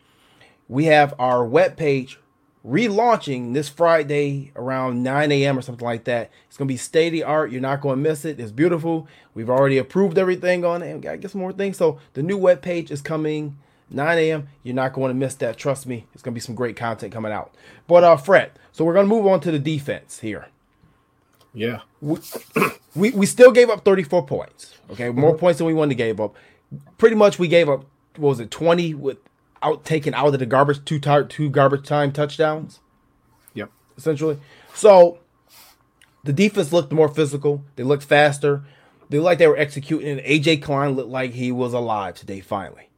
we 0.68 0.84
have 0.84 1.14
our 1.18 1.44
web 1.44 1.76
page 1.76 2.18
relaunching 2.66 3.52
this 3.52 3.68
Friday 3.68 4.52
around 4.56 5.02
9 5.02 5.32
a.m. 5.32 5.58
or 5.58 5.62
something 5.62 5.84
like 5.84 6.04
that. 6.04 6.30
It's 6.48 6.56
gonna 6.56 6.68
be 6.68 6.76
state 6.76 7.08
of 7.08 7.12
the 7.12 7.22
art. 7.22 7.50
You're 7.50 7.60
not 7.60 7.80
gonna 7.80 7.96
miss 7.96 8.24
it. 8.24 8.40
It's 8.40 8.52
beautiful. 8.52 9.06
We've 9.34 9.50
already 9.50 9.78
approved 9.78 10.18
everything 10.18 10.64
on 10.64 10.82
it, 10.82 10.90
and 10.90 11.02
gotta 11.02 11.18
get 11.18 11.30
some 11.30 11.40
more 11.40 11.52
things. 11.52 11.76
So 11.76 11.98
the 12.14 12.22
new 12.22 12.38
web 12.38 12.62
page 12.62 12.90
is 12.90 13.02
coming 13.02 13.58
9 13.90 14.18
a.m. 14.18 14.48
You're 14.62 14.74
not 14.74 14.92
going 14.92 15.10
to 15.10 15.14
miss 15.14 15.34
that. 15.36 15.56
Trust 15.56 15.86
me. 15.86 16.06
It's 16.14 16.22
gonna 16.22 16.34
be 16.34 16.40
some 16.40 16.54
great 16.54 16.76
content 16.76 17.12
coming 17.12 17.32
out. 17.32 17.54
But 17.86 18.04
uh, 18.04 18.16
Fred. 18.16 18.52
So 18.72 18.84
we're 18.84 18.94
gonna 18.94 19.08
move 19.08 19.26
on 19.26 19.40
to 19.40 19.50
the 19.50 19.58
defense 19.58 20.20
here. 20.20 20.48
Yeah. 21.52 21.80
We, 22.00 22.18
we, 22.94 23.10
we 23.10 23.26
still 23.26 23.52
gave 23.52 23.70
up 23.70 23.84
34 23.84 24.26
points. 24.26 24.74
Okay, 24.90 25.10
more 25.10 25.30
mm-hmm. 25.30 25.38
points 25.38 25.58
than 25.58 25.66
we 25.66 25.74
wanted 25.74 25.90
to 25.90 25.94
give 25.96 26.20
up. 26.20 26.34
Pretty 26.98 27.16
much 27.16 27.38
we 27.38 27.48
gave 27.48 27.68
up 27.68 27.84
what 28.16 28.30
was 28.30 28.40
it 28.40 28.50
20 28.50 28.94
with 28.94 29.18
out 29.64 29.84
taken 29.84 30.14
out 30.14 30.32
of 30.34 30.38
the 30.38 30.46
garbage 30.46 30.84
two 30.84 31.00
tar- 31.00 31.24
two 31.24 31.50
garbage 31.50 31.86
time 31.86 32.12
touchdowns. 32.12 32.80
Yep. 33.54 33.70
Essentially. 33.96 34.38
So 34.74 35.18
the 36.22 36.32
defense 36.32 36.72
looked 36.72 36.92
more 36.92 37.08
physical. 37.08 37.64
They 37.76 37.82
looked 37.82 38.04
faster. 38.04 38.64
They 39.08 39.18
looked 39.18 39.24
like 39.24 39.38
they 39.38 39.48
were 39.48 39.58
executing. 39.58 40.18
And 40.18 40.20
AJ 40.20 40.62
Klein 40.62 40.92
looked 40.92 41.10
like 41.10 41.32
he 41.32 41.50
was 41.50 41.72
alive 41.72 42.14
today. 42.14 42.40
Finally. 42.40 42.88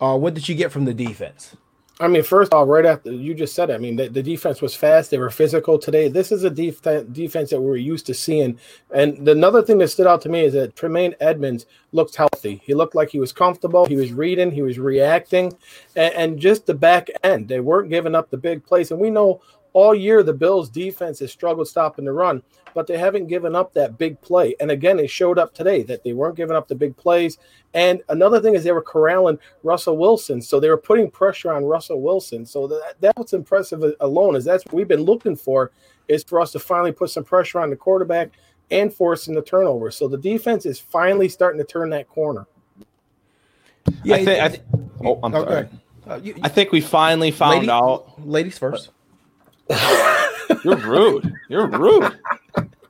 Uh, 0.00 0.16
what 0.16 0.34
did 0.34 0.48
you 0.48 0.54
get 0.54 0.70
from 0.70 0.84
the 0.84 0.92
defense? 0.92 1.56
I 1.98 2.08
mean, 2.08 2.22
first 2.22 2.52
off, 2.52 2.68
right 2.68 2.84
after 2.84 3.10
you 3.10 3.34
just 3.34 3.54
said 3.54 3.70
it, 3.70 3.74
I 3.74 3.78
mean, 3.78 3.96
the, 3.96 4.08
the 4.08 4.22
defense 4.22 4.60
was 4.60 4.74
fast. 4.74 5.10
They 5.10 5.16
were 5.16 5.30
physical 5.30 5.78
today. 5.78 6.08
This 6.08 6.30
is 6.30 6.44
a 6.44 6.50
def- 6.50 6.82
defense 7.10 7.48
that 7.50 7.60
we 7.60 7.70
are 7.70 7.76
used 7.76 8.04
to 8.06 8.14
seeing. 8.14 8.58
And 8.92 9.26
another 9.26 9.62
thing 9.62 9.78
that 9.78 9.88
stood 9.88 10.06
out 10.06 10.20
to 10.22 10.28
me 10.28 10.44
is 10.44 10.52
that 10.52 10.76
Tremaine 10.76 11.14
Edmunds 11.20 11.64
looked 11.92 12.14
healthy. 12.14 12.60
He 12.64 12.74
looked 12.74 12.94
like 12.94 13.08
he 13.08 13.18
was 13.18 13.32
comfortable. 13.32 13.86
He 13.86 13.96
was 13.96 14.12
reading. 14.12 14.50
He 14.50 14.60
was 14.60 14.78
reacting. 14.78 15.56
And, 15.94 16.14
and 16.14 16.38
just 16.38 16.66
the 16.66 16.74
back 16.74 17.08
end, 17.24 17.48
they 17.48 17.60
weren't 17.60 17.88
giving 17.88 18.14
up 18.14 18.28
the 18.28 18.36
big 18.36 18.62
plays. 18.66 18.90
And 18.90 19.00
we 19.00 19.08
know 19.08 19.40
all 19.76 19.94
year 19.94 20.22
the 20.22 20.32
Bills' 20.32 20.70
defense 20.70 21.18
has 21.18 21.30
struggled 21.30 21.68
stopping 21.68 22.06
the 22.06 22.12
run 22.12 22.42
but 22.76 22.86
they 22.86 22.98
haven't 22.98 23.26
given 23.26 23.56
up 23.56 23.72
that 23.72 23.96
big 23.96 24.20
play. 24.20 24.54
And 24.60 24.70
again, 24.70 24.98
it 24.98 25.08
showed 25.08 25.38
up 25.38 25.54
today 25.54 25.82
that 25.84 26.04
they 26.04 26.12
weren't 26.12 26.36
giving 26.36 26.54
up 26.54 26.68
the 26.68 26.74
big 26.74 26.94
plays. 26.94 27.38
And 27.72 28.02
another 28.10 28.38
thing 28.38 28.54
is 28.54 28.64
they 28.64 28.70
were 28.70 28.82
corralling 28.82 29.38
Russell 29.62 29.96
Wilson, 29.96 30.42
so 30.42 30.60
they 30.60 30.68
were 30.68 30.76
putting 30.76 31.10
pressure 31.10 31.50
on 31.50 31.64
Russell 31.64 32.02
Wilson. 32.02 32.44
So 32.44 32.66
that 32.66 32.96
that 33.00 33.16
was 33.16 33.32
impressive 33.32 33.82
alone. 34.00 34.36
Is 34.36 34.44
that's 34.44 34.62
what 34.66 34.74
we've 34.74 34.86
been 34.86 35.04
looking 35.04 35.36
for 35.36 35.72
is 36.06 36.22
for 36.22 36.38
us 36.38 36.52
to 36.52 36.58
finally 36.58 36.92
put 36.92 37.08
some 37.08 37.24
pressure 37.24 37.60
on 37.60 37.70
the 37.70 37.76
quarterback 37.76 38.32
and 38.70 38.92
forcing 38.92 39.34
the 39.34 39.40
turnover. 39.40 39.90
So 39.90 40.06
the 40.06 40.18
defense 40.18 40.66
is 40.66 40.78
finally 40.78 41.30
starting 41.30 41.58
to 41.58 41.66
turn 41.66 41.88
that 41.90 42.08
corner. 42.10 42.46
Yeah, 44.04 44.16
I 44.16 44.24
think. 44.26 44.42
I 44.42 44.48
th- 44.48 44.62
oh, 45.02 45.18
I'm 45.22 45.34
okay. 45.34 45.50
sorry. 45.50 45.68
Uh, 46.06 46.20
you, 46.22 46.34
you, 46.34 46.40
I 46.42 46.50
think 46.50 46.72
we 46.72 46.82
finally 46.82 47.30
found 47.30 47.54
ladies, 47.54 47.70
out. 47.70 48.26
Ladies 48.26 48.58
first. 48.58 48.90
You're 50.64 50.76
rude. 50.76 51.34
You're 51.48 51.66
rude. 51.66 52.18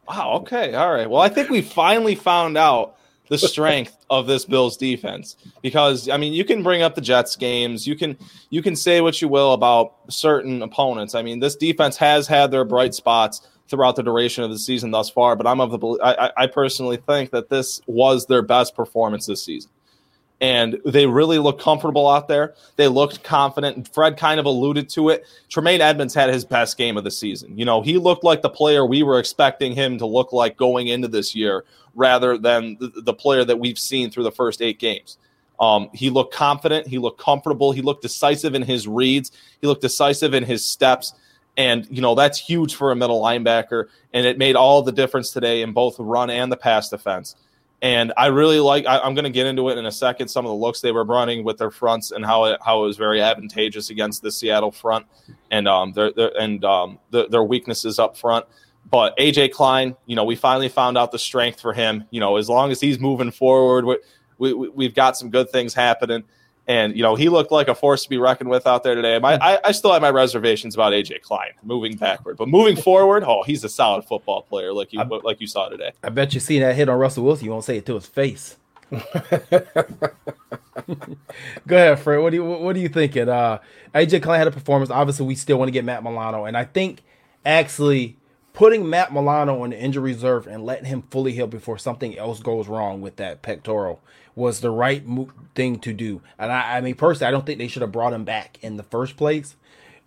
Wow. 0.09 0.39
Okay. 0.41 0.75
All 0.75 0.93
right. 0.93 1.09
Well, 1.09 1.21
I 1.21 1.29
think 1.29 1.51
we 1.51 1.63
finally 1.63 2.15
found 2.15 2.57
out 2.57 2.97
the 3.29 3.39
strength 3.39 3.97
of 4.09 4.27
this 4.27 4.45
Bills 4.45 4.77
defense 4.77 5.37
because 5.63 6.09
I 6.09 6.17
mean, 6.17 6.33
you 6.33 6.45
can 6.45 6.63
bring 6.63 6.83
up 6.83 6.95
the 6.95 7.01
Jets 7.01 7.37
games, 7.37 7.87
you 7.87 7.97
can 7.97 8.17
you 8.51 8.63
can 8.63 8.77
say 8.77 9.01
what 9.01 9.21
you 9.21 9.29
will 9.29 9.53
about 9.53 9.95
certain 10.09 10.63
opponents. 10.63 11.15
I 11.15 11.23
mean, 11.23 11.41
this 11.41 11.57
defense 11.57 11.97
has 11.97 12.27
had 12.27 12.51
their 12.51 12.65
bright 12.65 12.95
spots 12.95 13.47
throughout 13.69 13.97
the 13.97 14.03
duration 14.03 14.45
of 14.45 14.51
the 14.51 14.59
season 14.59 14.93
thus 14.93 15.11
far, 15.11 15.35
but 15.35 15.47
I'm 15.47 15.61
of 15.61 15.73
the 15.73 15.99
I, 16.03 16.45
I 16.45 16.47
personally 16.47 16.99
think 16.99 17.31
that 17.33 17.49
this 17.49 17.81
was 17.87 18.27
their 18.27 18.43
best 18.43 18.77
performance 18.77 19.27
this 19.27 19.43
season 19.43 19.71
and 20.41 20.79
they 20.85 21.07
really 21.07 21.39
looked 21.39 21.63
comfortable 21.63 22.07
out 22.09 22.29
there. 22.29 22.55
They 22.77 22.89
looked 22.89 23.23
confident. 23.23 23.77
And 23.77 23.89
Fred 23.89 24.19
kind 24.19 24.39
of 24.39 24.45
alluded 24.45 24.89
to 24.91 25.09
it. 25.09 25.27
Tremaine 25.49 25.81
Edmunds 25.81 26.15
had 26.15 26.29
his 26.29 26.45
best 26.45 26.77
game 26.77 26.97
of 26.97 27.05
the 27.05 27.11
season. 27.11 27.57
You 27.57 27.65
know, 27.65 27.81
he 27.81 27.97
looked 27.97 28.23
like 28.23 28.43
the 28.43 28.51
player 28.51 28.85
we 28.85 29.03
were 29.03 29.19
expecting 29.19 29.73
him 29.73 29.97
to 29.99 30.07
look 30.07 30.33
like 30.33 30.57
going 30.57 30.89
into 30.89 31.09
this 31.09 31.35
year 31.35 31.65
rather 31.95 32.37
than 32.37 32.77
the, 32.79 32.93
the 33.03 33.15
player 33.15 33.45
that 33.45 33.59
we've 33.59 33.79
seen 33.79 34.11
through 34.11 34.25
the 34.25 34.33
first 34.33 34.61
eight 34.61 34.79
games. 34.79 35.17
Um, 35.59 35.89
he 35.95 36.11
looked 36.11 36.35
confident. 36.35 36.87
He 36.87 36.99
looked 36.99 37.19
comfortable. 37.19 37.73
He 37.73 37.81
looked 37.81 38.03
decisive 38.03 38.55
in 38.55 38.61
his 38.61 38.87
reads. 38.87 39.33
He 39.63 39.67
looked 39.67 39.81
decisive 39.81 40.35
in 40.35 40.45
his 40.45 40.65
steps. 40.65 41.15
And, 41.57 41.87
you 41.91 42.03
know, 42.03 42.15
that's 42.15 42.39
huge 42.39 42.75
for 42.75 42.93
a 42.93 42.97
middle 42.97 43.23
linebacker. 43.23 43.87
And 44.13 44.27
it 44.27 44.37
made 44.37 44.57
all 44.57 44.83
the 44.83 44.93
difference 44.93 45.31
today 45.31 45.63
in 45.63 45.73
both 45.73 45.97
the 45.97 46.05
run 46.05 46.29
and 46.29 46.53
the 46.53 46.59
pass 46.59 46.91
defense. 46.91 47.37
And 47.83 48.13
I 48.17 48.29
really 48.29 48.59
like. 48.59 48.87
I, 48.87 49.07
am 49.07 49.15
going 49.15 49.25
to 49.25 49.31
get 49.31 49.47
into 49.47 49.69
it 49.69 49.77
in 49.77 49.85
a 49.85 49.93
second. 49.93 50.29
Some 50.29 50.47
of 50.47 50.51
the 50.51 50.57
looks 50.57 50.81
they 50.81 50.93
were 50.93 51.05
running 51.05 51.45
with 51.45 51.59
their 51.59 51.71
fronts 51.71 52.11
and 52.11 52.25
how 52.25 52.45
it 52.45 52.59
how 52.65 52.83
it 52.83 52.87
was 52.87 52.97
very 52.97 53.21
advantageous 53.21 53.91
against 53.91 54.23
the 54.23 54.33
Seattle 54.33 54.73
front 54.73 55.07
and 55.51 55.69
um 55.69 55.93
their, 55.93 56.11
their 56.13 56.41
and 56.41 56.65
um 56.65 56.99
the, 57.11 57.29
their 57.29 57.45
weaknesses 57.45 57.99
up 57.99 58.17
front. 58.17 58.47
But 58.91 59.17
AJ 59.19 59.53
Klein, 59.53 59.95
you 60.07 60.17
know, 60.17 60.25
we 60.25 60.37
finally 60.37 60.71
found 60.71 60.97
out 60.97 61.13
the 61.13 61.19
strength 61.19 61.61
for 61.61 61.75
him. 61.75 62.05
You 62.11 62.21
know, 62.21 62.37
as 62.37 62.49
long 62.49 62.71
as 62.71 62.81
he's 62.81 62.99
moving 62.99 63.31
forward, 63.31 63.85
we, 63.85 64.55
we 64.55 64.69
we've 64.71 64.95
got 64.95 65.19
some 65.19 65.29
good 65.29 65.51
things 65.51 65.75
happening. 65.75 66.25
And 66.69 66.97
you 66.97 67.03
know 67.03 67.15
he 67.15 67.29
looked 67.29 67.53
like 67.53 67.69
a 67.69 67.75
force 67.75 68.03
to 68.03 68.11
be 68.11 68.19
reckoned 68.19 68.51
with 68.51 68.67
out 68.67 68.83
there 68.83 68.97
today. 68.97 69.19
My, 69.21 69.39
I, 69.41 69.61
I 69.67 69.73
still 69.73 69.93
have 69.93 70.03
my 70.03 70.11
reservations 70.11 70.75
about 70.75 70.93
AJ 70.93 71.23
Klein 71.23 71.53
moving 71.63 71.97
backward, 71.97 72.37
but 72.37 72.49
moving 72.49 72.77
forward, 72.77 73.23
oh, 73.25 73.45
he's 73.45 73.63
a 73.63 73.69
solid 73.69 74.05
football 74.05 74.43
player, 74.43 74.73
like 74.73 74.93
you 74.93 75.01
I, 75.01 75.05
like 75.05 75.41
you 75.41 75.47
saw 75.47 75.69
today. 75.69 75.93
I 76.03 76.09
bet 76.09 76.35
you 76.35 76.41
seen 76.41 76.63
that 76.63 76.75
hit 76.75 76.89
on 76.89 76.99
Russell 76.99 77.25
Wilson. 77.25 77.45
You 77.45 77.53
won't 77.53 77.65
say 77.65 77.77
it 77.77 77.87
to 77.87 77.95
his 77.95 78.07
face. 78.07 78.57
Go 78.91 79.01
ahead, 81.71 82.01
Fred. 82.01 82.19
What 82.19 82.31
do 82.31 82.37
you 82.37 82.45
what 82.45 82.75
do 82.75 82.81
you 82.81 82.89
thinking? 82.89 83.29
Uh, 83.29 83.59
AJ 83.95 84.23
Klein 84.23 84.39
had 84.39 84.49
a 84.49 84.53
performance. 84.53 84.91
Obviously, 84.91 85.27
we 85.27 85.37
still 85.37 85.59
want 85.59 85.69
to 85.69 85.73
get 85.73 85.85
Matt 85.85 86.03
Milano, 86.03 86.45
and 86.45 86.57
I 86.57 86.65
think 86.65 87.05
actually 87.45 88.17
putting 88.53 88.89
Matt 88.89 89.13
Milano 89.13 89.63
on 89.63 89.71
the 89.71 89.79
injury 89.79 90.13
reserve 90.13 90.47
and 90.47 90.65
letting 90.65 90.87
him 90.87 91.03
fully 91.11 91.33
heal 91.33 91.47
before 91.47 91.79
something 91.79 92.17
else 92.17 92.41
goes 92.41 92.69
wrong 92.69 93.03
with 93.03 93.17
that 93.17 93.43
pectoral 93.43 94.01
was 94.37 94.61
the 94.61 94.71
right 94.71 95.03
thing 95.55 95.81
to 95.81 95.93
do. 95.93 96.21
And 96.39 96.53
I, 96.53 96.77
I 96.77 96.81
mean, 96.83 96.95
personally, 96.95 97.27
I 97.27 97.31
don't 97.33 97.45
think 97.45 97.59
they 97.59 97.69
should 97.69 97.83
have 97.83 97.91
brought 97.91 98.13
him 98.13 98.25
back 98.25 98.59
in 98.63 98.77
the 98.77 98.83
first 98.85 99.17
place 99.17 99.57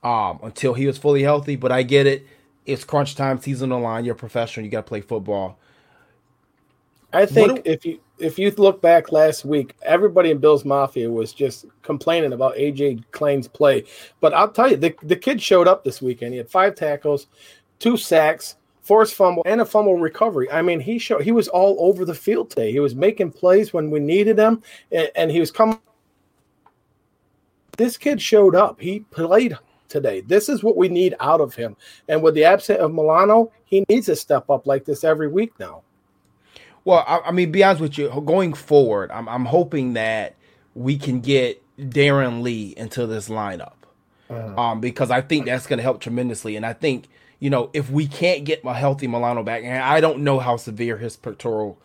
um, 0.03 0.39
until 0.43 0.75
he 0.75 0.87
was 0.87 0.97
fully 0.97 1.23
healthy. 1.23 1.57
But 1.57 1.73
I 1.73 1.83
get 1.83 2.07
it. 2.07 2.25
It's 2.65 2.85
crunch 2.85 3.15
time, 3.15 3.39
season 3.41 3.71
on 3.71 3.81
the 3.81 3.87
line. 3.87 4.05
You're 4.05 4.13
a 4.13 4.17
professional. 4.17 4.63
You 4.63 4.71
got 4.71 4.85
to 4.85 4.87
play 4.87 5.01
football. 5.01 5.57
I 7.11 7.25
think 7.25 7.63
do, 7.63 7.71
if 7.71 7.85
you 7.85 7.99
if 8.19 8.37
you 8.37 8.51
look 8.51 8.81
back 8.81 9.11
last 9.11 9.45
week, 9.45 9.75
everybody 9.81 10.29
in 10.29 10.37
Bills 10.37 10.65
Mafia 10.65 11.09
was 11.09 11.33
just 11.33 11.65
complaining 11.81 12.33
about 12.33 12.55
AJ 12.55 13.03
Klein's 13.11 13.47
play. 13.47 13.85
But 14.19 14.33
I'll 14.33 14.51
tell 14.51 14.69
you, 14.69 14.77
the, 14.77 14.93
the 15.01 15.15
kid 15.15 15.41
showed 15.41 15.67
up 15.67 15.83
this 15.83 16.01
weekend. 16.01 16.33
He 16.33 16.37
had 16.37 16.49
five 16.49 16.75
tackles, 16.75 17.27
two 17.79 17.97
sacks, 17.97 18.57
forced 18.89 19.13
fumble, 19.13 19.43
and 19.45 19.62
a 19.62 19.65
fumble 19.65 19.99
recovery. 19.99 20.49
I 20.49 20.63
mean, 20.63 20.80
he 20.80 20.97
showed 20.97 21.21
he 21.21 21.32
was 21.32 21.47
all 21.47 21.78
over 21.80 22.06
the 22.06 22.15
field 22.15 22.49
today. 22.49 22.71
He 22.71 22.80
was 22.80 22.95
making 22.95 23.34
plays 23.34 23.71
when 23.71 23.91
we 23.91 23.99
needed 23.99 24.39
him, 24.39 24.63
and, 24.91 25.12
and 25.15 25.30
he 25.30 25.39
was 25.39 25.52
coming. 25.52 25.78
This 27.78 27.97
kid 27.97 28.19
showed 28.19 28.56
up. 28.56 28.82
He 28.82 29.02
played 29.12 29.56
today. 29.89 30.21
This 30.21 30.49
is 30.49 30.63
what 30.63 30.75
we 30.75 30.89
need 30.89 31.13
out 31.19 31.39
of 31.39 31.54
him. 31.54 31.78
And 32.08 32.23
with 32.23 32.34
the 32.34 32.45
absence 32.45 32.80
of 32.80 32.91
Milano, 32.91 33.52
he 33.63 33.86
needs 33.89 34.08
to 34.08 34.15
step 34.15 34.49
up 34.49 34.65
like 34.65 34.86
this 34.86 35.04
every 35.04 35.28
week 35.28 35.54
now. 35.60 35.84
Well, 36.84 37.06
I, 37.08 37.19
I 37.28 37.32
mean, 37.32 37.52
be 37.52 37.63
honest 37.63 37.82
with 37.82 37.95
you, 37.95 38.10
going 38.25 38.54
forward, 38.54 39.12
I'm, 39.12 39.30
I'm 39.30 39.45
hoping 39.45 39.93
that 39.93 40.36
we 40.73 40.97
can 40.97 41.19
get 41.19 41.62
Darron 41.78 42.41
Lee 42.41 42.73
into 42.75 43.06
this 43.06 43.30
lineup. 43.30 43.73
Uh-huh. 44.32 44.60
Um, 44.60 44.82
because 44.82 45.12
I 45.12 45.21
think 45.21 45.45
that's 45.45 45.67
going 45.67 45.78
to 45.78 45.84
help 45.84 46.02
tremendously. 46.02 46.56
And 46.56 46.65
I 46.65 46.73
think, 46.73 47.08
you 47.39 47.49
know, 47.49 47.69
if 47.73 47.89
we 47.89 48.08
can't 48.08 48.43
get 48.43 48.62
a 48.65 48.73
healthy 48.73 49.08
Milano 49.08 49.43
back, 49.43 49.63
and 49.63 49.82
I 49.82 50.02
don't 50.02 50.23
know 50.23 50.39
how 50.39 50.58
severe 50.58 50.97
his 50.97 51.15
pectoral 51.15 51.80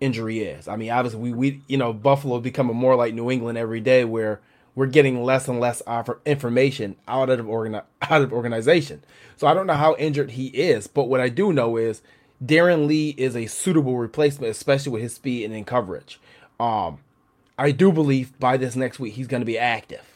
injury 0.00 0.40
is. 0.40 0.68
I 0.68 0.76
mean, 0.76 0.90
obviously, 0.90 1.20
we, 1.20 1.32
we 1.32 1.62
you 1.66 1.76
know, 1.76 1.92
Buffalo 1.92 2.40
becoming 2.40 2.76
more 2.76 2.96
like 2.96 3.14
New 3.14 3.30
England 3.30 3.58
every 3.58 3.80
day 3.80 4.04
where 4.04 4.40
we're 4.74 4.86
getting 4.86 5.24
less 5.24 5.48
and 5.48 5.58
less 5.58 5.82
information 6.24 6.96
out 7.08 7.30
of 7.30 7.46
organi- 7.46 7.84
out 8.02 8.22
of 8.22 8.32
organization. 8.32 9.02
So 9.36 9.46
I 9.46 9.54
don't 9.54 9.66
know 9.66 9.74
how 9.74 9.96
injured 9.96 10.32
he 10.32 10.48
is, 10.48 10.86
but 10.86 11.04
what 11.04 11.20
I 11.20 11.28
do 11.28 11.52
know 11.52 11.76
is 11.76 12.02
Darron 12.44 12.86
Lee 12.86 13.14
is 13.16 13.34
a 13.34 13.46
suitable 13.46 13.96
replacement, 13.96 14.50
especially 14.50 14.92
with 14.92 15.02
his 15.02 15.14
speed 15.14 15.44
and 15.44 15.54
in 15.54 15.64
coverage. 15.64 16.20
Um, 16.60 16.98
I 17.58 17.70
do 17.70 17.90
believe 17.90 18.38
by 18.38 18.56
this 18.56 18.76
next 18.76 18.98
week 18.98 19.14
he's 19.14 19.26
going 19.26 19.40
to 19.40 19.46
be 19.46 19.58
active. 19.58 20.15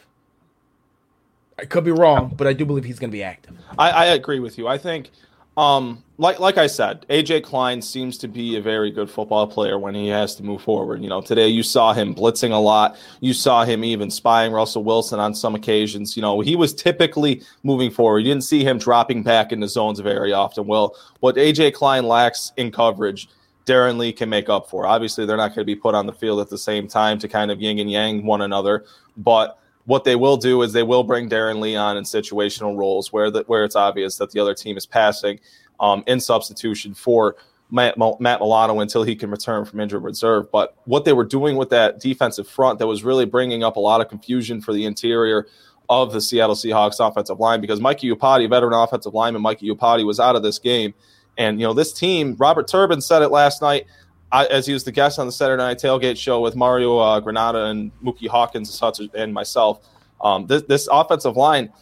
I 1.60 1.64
could 1.66 1.84
be 1.84 1.90
wrong, 1.90 2.32
but 2.36 2.46
I 2.46 2.52
do 2.52 2.64
believe 2.64 2.84
he's 2.84 2.98
going 2.98 3.10
to 3.10 3.16
be 3.16 3.22
active. 3.22 3.56
I, 3.78 3.90
I 3.90 4.04
agree 4.06 4.40
with 4.40 4.56
you. 4.56 4.66
I 4.66 4.78
think 4.78 5.10
um, 5.56 6.02
like 6.16 6.38
like 6.38 6.58
I 6.58 6.66
said, 6.66 7.04
AJ 7.10 7.42
Klein 7.44 7.82
seems 7.82 8.16
to 8.18 8.28
be 8.28 8.56
a 8.56 8.62
very 8.62 8.90
good 8.90 9.10
football 9.10 9.46
player 9.46 9.78
when 9.78 9.94
he 9.94 10.08
has 10.08 10.34
to 10.36 10.42
move 10.42 10.62
forward. 10.62 11.02
You 11.02 11.08
know, 11.08 11.20
today 11.20 11.48
you 11.48 11.62
saw 11.62 11.92
him 11.92 12.14
blitzing 12.14 12.52
a 12.52 12.56
lot. 12.56 12.96
You 13.20 13.34
saw 13.34 13.64
him 13.64 13.84
even 13.84 14.10
spying 14.10 14.52
Russell 14.52 14.84
Wilson 14.84 15.18
on 15.18 15.34
some 15.34 15.54
occasions. 15.54 16.16
You 16.16 16.22
know, 16.22 16.40
he 16.40 16.56
was 16.56 16.72
typically 16.72 17.42
moving 17.62 17.90
forward. 17.90 18.20
You 18.20 18.26
didn't 18.26 18.44
see 18.44 18.64
him 18.64 18.78
dropping 18.78 19.22
back 19.22 19.52
into 19.52 19.68
zones 19.68 20.00
very 20.00 20.32
often. 20.32 20.66
Well, 20.66 20.96
what 21.18 21.36
AJ 21.36 21.74
Klein 21.74 22.06
lacks 22.06 22.52
in 22.56 22.70
coverage, 22.70 23.28
Darron 23.66 23.98
Lee 23.98 24.12
can 24.12 24.30
make 24.30 24.48
up 24.48 24.70
for. 24.70 24.86
Obviously, 24.86 25.26
they're 25.26 25.36
not 25.36 25.48
going 25.48 25.58
to 25.58 25.64
be 25.64 25.76
put 25.76 25.94
on 25.94 26.06
the 26.06 26.12
field 26.12 26.40
at 26.40 26.48
the 26.48 26.58
same 26.58 26.88
time 26.88 27.18
to 27.18 27.28
kind 27.28 27.50
of 27.50 27.60
yin 27.60 27.78
and 27.80 27.90
yang 27.90 28.24
one 28.24 28.40
another, 28.40 28.84
but 29.16 29.58
what 29.90 30.04
they 30.04 30.14
will 30.14 30.36
do 30.36 30.62
is 30.62 30.72
they 30.72 30.84
will 30.84 31.02
bring 31.02 31.28
Darron 31.28 31.58
Lee 31.58 31.74
on 31.74 31.96
in 31.96 32.04
situational 32.04 32.76
roles 32.76 33.12
where 33.12 33.28
the, 33.28 33.42
where 33.48 33.64
it's 33.64 33.74
obvious 33.74 34.18
that 34.18 34.30
the 34.30 34.38
other 34.38 34.54
team 34.54 34.76
is 34.76 34.86
passing 34.86 35.40
um, 35.80 36.04
in 36.06 36.20
substitution 36.20 36.94
for 36.94 37.34
Matt, 37.72 37.98
Matt 37.98 38.38
Milano 38.38 38.78
until 38.78 39.02
he 39.02 39.16
can 39.16 39.32
return 39.32 39.64
from 39.64 39.80
injured 39.80 40.04
reserve. 40.04 40.48
But 40.52 40.76
what 40.84 41.04
they 41.04 41.12
were 41.12 41.24
doing 41.24 41.56
with 41.56 41.70
that 41.70 41.98
defensive 41.98 42.46
front 42.46 42.78
that 42.78 42.86
was 42.86 43.02
really 43.02 43.24
bringing 43.24 43.64
up 43.64 43.74
a 43.74 43.80
lot 43.80 44.00
of 44.00 44.08
confusion 44.08 44.60
for 44.60 44.72
the 44.72 44.84
interior 44.84 45.48
of 45.88 46.12
the 46.12 46.20
Seattle 46.20 46.54
Seahawks 46.54 47.04
offensive 47.04 47.40
line 47.40 47.60
because 47.60 47.80
Mike 47.80 47.98
Iupati, 47.98 48.48
veteran 48.48 48.74
offensive 48.74 49.12
lineman 49.12 49.42
Mike 49.42 49.58
Iupati, 49.58 50.06
was 50.06 50.20
out 50.20 50.36
of 50.36 50.44
this 50.44 50.60
game. 50.60 50.94
And, 51.36 51.58
you 51.58 51.66
know, 51.66 51.74
this 51.74 51.92
team, 51.92 52.36
Robert 52.38 52.68
Turbin 52.68 53.02
said 53.02 53.22
it 53.22 53.30
last 53.30 53.60
night– 53.60 53.86
I, 54.32 54.46
as 54.46 54.66
he 54.66 54.72
was 54.72 54.84
the 54.84 54.92
guest 54.92 55.18
on 55.18 55.26
the 55.26 55.32
Saturday 55.32 55.62
Night 55.62 55.78
Tailgate 55.78 56.16
show 56.16 56.40
with 56.40 56.54
Mario 56.54 56.98
uh, 56.98 57.20
Granata 57.20 57.70
and 57.70 57.90
Mookie 58.02 58.28
Hawkins 58.28 58.80
and 59.14 59.34
myself, 59.34 59.80
um, 60.20 60.46
this, 60.46 60.62
this, 60.62 60.88
offensive 60.90 61.36
line, 61.36 61.72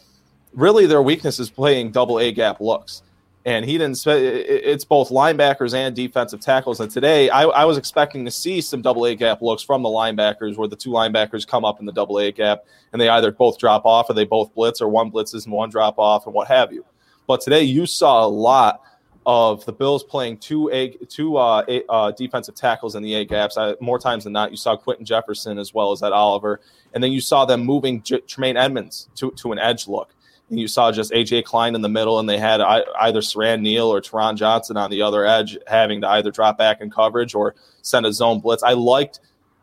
really 0.53 0.85
their 0.85 1.01
weakness 1.01 1.39
is 1.39 1.49
playing 1.49 1.91
double 1.91 2.19
A 2.19 2.31
gap 2.31 2.59
looks. 2.59 3.03
And 3.45 3.65
he 3.65 3.77
didn't. 3.77 4.01
It's 4.05 4.83
both 4.83 5.09
linebackers 5.09 5.73
and 5.73 5.95
defensive 5.95 6.41
tackles. 6.41 6.81
And 6.81 6.91
today, 6.91 7.29
I, 7.29 7.43
I 7.43 7.65
was 7.65 7.77
expecting 7.77 8.25
to 8.25 8.31
see 8.31 8.59
some 8.59 8.81
double 8.81 9.05
A 9.05 9.15
gap 9.15 9.41
looks 9.41 9.63
from 9.63 9.81
the 9.81 9.89
linebackers, 9.89 10.57
where 10.57 10.67
the 10.67 10.75
two 10.75 10.89
linebackers 10.89 11.47
come 11.47 11.63
up 11.63 11.79
in 11.79 11.85
the 11.85 11.93
double 11.93 12.19
A 12.19 12.31
gap, 12.31 12.65
and 12.91 13.01
they 13.01 13.07
either 13.07 13.31
both 13.31 13.57
drop 13.57 13.85
off, 13.85 14.09
or 14.09 14.13
they 14.13 14.25
both 14.25 14.53
blitz, 14.53 14.81
or 14.81 14.89
one 14.89 15.09
blitzes 15.09 15.45
and 15.45 15.53
one 15.53 15.69
drop 15.69 15.97
off, 15.97 16.25
and 16.25 16.35
what 16.35 16.47
have 16.49 16.73
you. 16.73 16.85
But 17.27 17.41
today, 17.41 17.63
you 17.63 17.85
saw 17.85 18.25
a 18.25 18.27
lot 18.27 18.81
of 19.29 19.63
the 19.65 19.71
Bills 19.71 20.03
playing 20.03 20.39
two 20.39 20.71
a 20.71 20.89
two 21.05 21.37
uh, 21.37 21.63
a, 21.67 21.85
uh, 21.87 22.09
defensive 22.09 22.55
tackles 22.55 22.95
in 22.95 23.03
the 23.03 23.13
A 23.13 23.25
gaps. 23.25 23.59
I, 23.59 23.75
more 23.79 23.99
times 23.99 24.23
than 24.23 24.33
not, 24.33 24.49
you 24.49 24.57
saw 24.57 24.75
Quinton 24.75 25.05
Jefferson 25.05 25.59
as 25.59 25.71
well 25.71 25.91
as 25.91 26.01
Ed 26.01 26.13
Oliver, 26.13 26.61
and 26.95 27.03
then 27.03 27.11
you 27.11 27.21
saw 27.21 27.45
them 27.45 27.63
moving 27.63 28.01
J- 28.01 28.21
Tremaine 28.21 28.57
Edmunds 28.57 29.07
to 29.17 29.29
to 29.33 29.51
an 29.51 29.59
edge 29.59 29.87
look. 29.87 30.15
And 30.49 30.59
you 30.59 30.67
saw 30.67 30.91
just 30.91 31.11
AJ 31.11 31.43
Klein 31.43 31.75
in 31.75 31.83
the 31.83 31.89
middle, 31.89 32.17
and 32.17 32.27
they 32.27 32.39
had 32.39 32.59
either 32.59 33.21
Siran 33.21 33.61
Neal 33.61 33.93
or 33.93 34.01
Taron 34.01 34.35
Johnson 34.35 34.77
on 34.77 34.89
the 34.89 35.03
other 35.03 35.23
edge, 35.23 35.59
having 35.67 36.01
to 36.01 36.09
either 36.09 36.31
drop 36.31 36.57
back 36.57 36.81
in 36.81 36.89
coverage 36.89 37.35
or 37.35 37.53
send 37.83 38.07
a 38.07 38.11
zone 38.11 38.39
blitz. 38.39 38.63
I 38.63 38.73
liked 38.73 39.19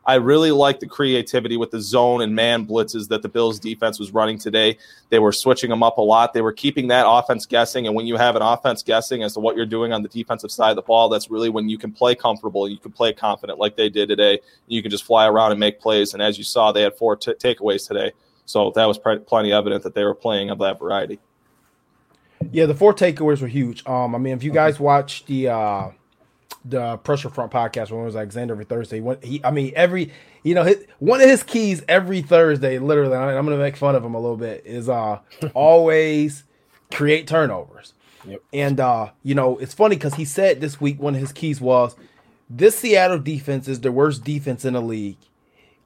I 0.07 0.15
really 0.15 0.53
like 0.53 0.79
the 0.79 0.87
creativity 0.87 1.57
with 1.57 1.73
the 1.73 1.81
zone 1.81 2.23
and 2.23 2.33
man 2.33 2.65
blitzes 2.65 3.09
that 3.09 3.23
the 3.23 3.29
Bills 3.29 3.59
defense 3.59 3.99
was 3.99 4.13
running 4.13 4.39
today. 4.39 4.79
They 5.09 5.19
were 5.19 5.33
switching 5.33 5.69
them 5.69 5.83
up 5.83 5.99
a 5.99 6.01
lot. 6.01 6.33
They 6.33 6.43
were 6.43 6.53
keeping 6.53 6.87
that 6.89 7.07
offense 7.09 7.45
guessing. 7.45 7.89
And 7.89 7.97
when 7.97 8.07
you 8.07 8.17
have 8.17 8.37
an 8.37 8.43
offense 8.43 8.85
guessing 8.85 9.25
as 9.25 9.35
to 9.35 9.41
what 9.41 9.57
you're 9.57 9.67
doing 9.67 9.93
on 9.93 10.05
the 10.05 10.09
defensive 10.09 10.53
side 10.53 10.71
of 10.71 10.77
the 10.77 10.83
ball, 10.83 11.09
that's 11.09 11.29
really 11.29 11.49
when 11.49 11.69
you 11.69 11.77
can 11.77 11.91
play 11.91 12.15
comfortable. 12.15 12.69
You 12.69 12.79
can 12.79 12.93
play 12.93 13.13
confident 13.13 13.59
like 13.59 13.75
they 13.75 13.89
did 13.89 14.09
today. 14.09 14.39
You 14.69 14.81
can 14.81 14.93
just 14.93 15.05
fly 15.05 15.27
around 15.27 15.51
and 15.51 15.59
make 15.59 15.81
plays. 15.81 16.15
And 16.15 16.23
as 16.23 16.39
you 16.39 16.45
saw, 16.45 16.71
they 16.71 16.83
had 16.83 16.95
four 16.95 17.17
t- 17.17 17.33
takeaways 17.33 17.89
today. 17.89 18.13
So 18.45 18.71
that 18.77 18.87
was 18.87 18.99
plenty 18.99 19.53
evident 19.53 19.83
that 19.83 19.95
they 19.97 20.05
were 20.05 20.15
playing 20.15 20.51
of 20.51 20.59
that 20.61 20.79
variety. 20.79 21.19
Yeah, 22.53 22.67
the 22.67 22.75
four 22.75 22.95
takeaways 22.95 23.41
were 23.43 23.49
huge. 23.49 23.85
Um, 23.87 24.15
I 24.15 24.19
mean, 24.19 24.35
if 24.35 24.45
you 24.45 24.53
guys 24.53 24.79
watch 24.79 25.25
the 25.27 25.49
uh, 25.49 25.91
the 26.69 26.97
pressure 26.99 27.31
front 27.31 27.53
podcast 27.53 27.91
when 27.91 28.03
it 28.03 28.07
was 28.07 28.17
Alexander 28.17 28.55
every 28.55 28.65
Thursday. 28.65 29.03
He, 29.23 29.41
I 29.45 29.51
mean, 29.51 29.73
every 29.77 30.13
you 30.43 30.55
know, 30.55 30.65
his, 30.65 30.85
one 30.99 31.21
of 31.21 31.29
his 31.29 31.43
keys 31.43 31.83
every 31.89 32.23
Thursday, 32.23 32.79
literally. 32.79 33.17
I'm 33.17 33.45
gonna 33.45 33.57
make 33.57 33.77
fun 33.77 33.95
of 33.95 34.05
him 34.05 34.15
a 34.15 34.21
little 34.21 34.37
bit. 34.37 34.63
Is 34.65 34.89
uh 34.89 35.21
always 35.55 36.45
create 36.93 37.27
turnovers. 37.27 37.95
Yep. 38.27 38.43
And 38.53 38.81
uh, 38.81 39.11
you 39.23 39.35
know, 39.35 39.59
it's 39.59 39.75
funny 39.75 39.97
because 39.97 40.15
he 40.15 40.25
said 40.25 40.61
this 40.61 40.81
week 40.81 41.01
one 41.01 41.15
of 41.15 41.21
his 41.21 41.33
keys 41.33 41.61
was 41.61 41.97
this 42.49 42.79
Seattle 42.79 43.19
defense 43.19 43.69
is 43.69 43.81
the 43.81 43.93
worst 43.93 44.25
defense 44.25 44.65
in 44.65 44.75
the 44.75 44.81
league 44.81 45.19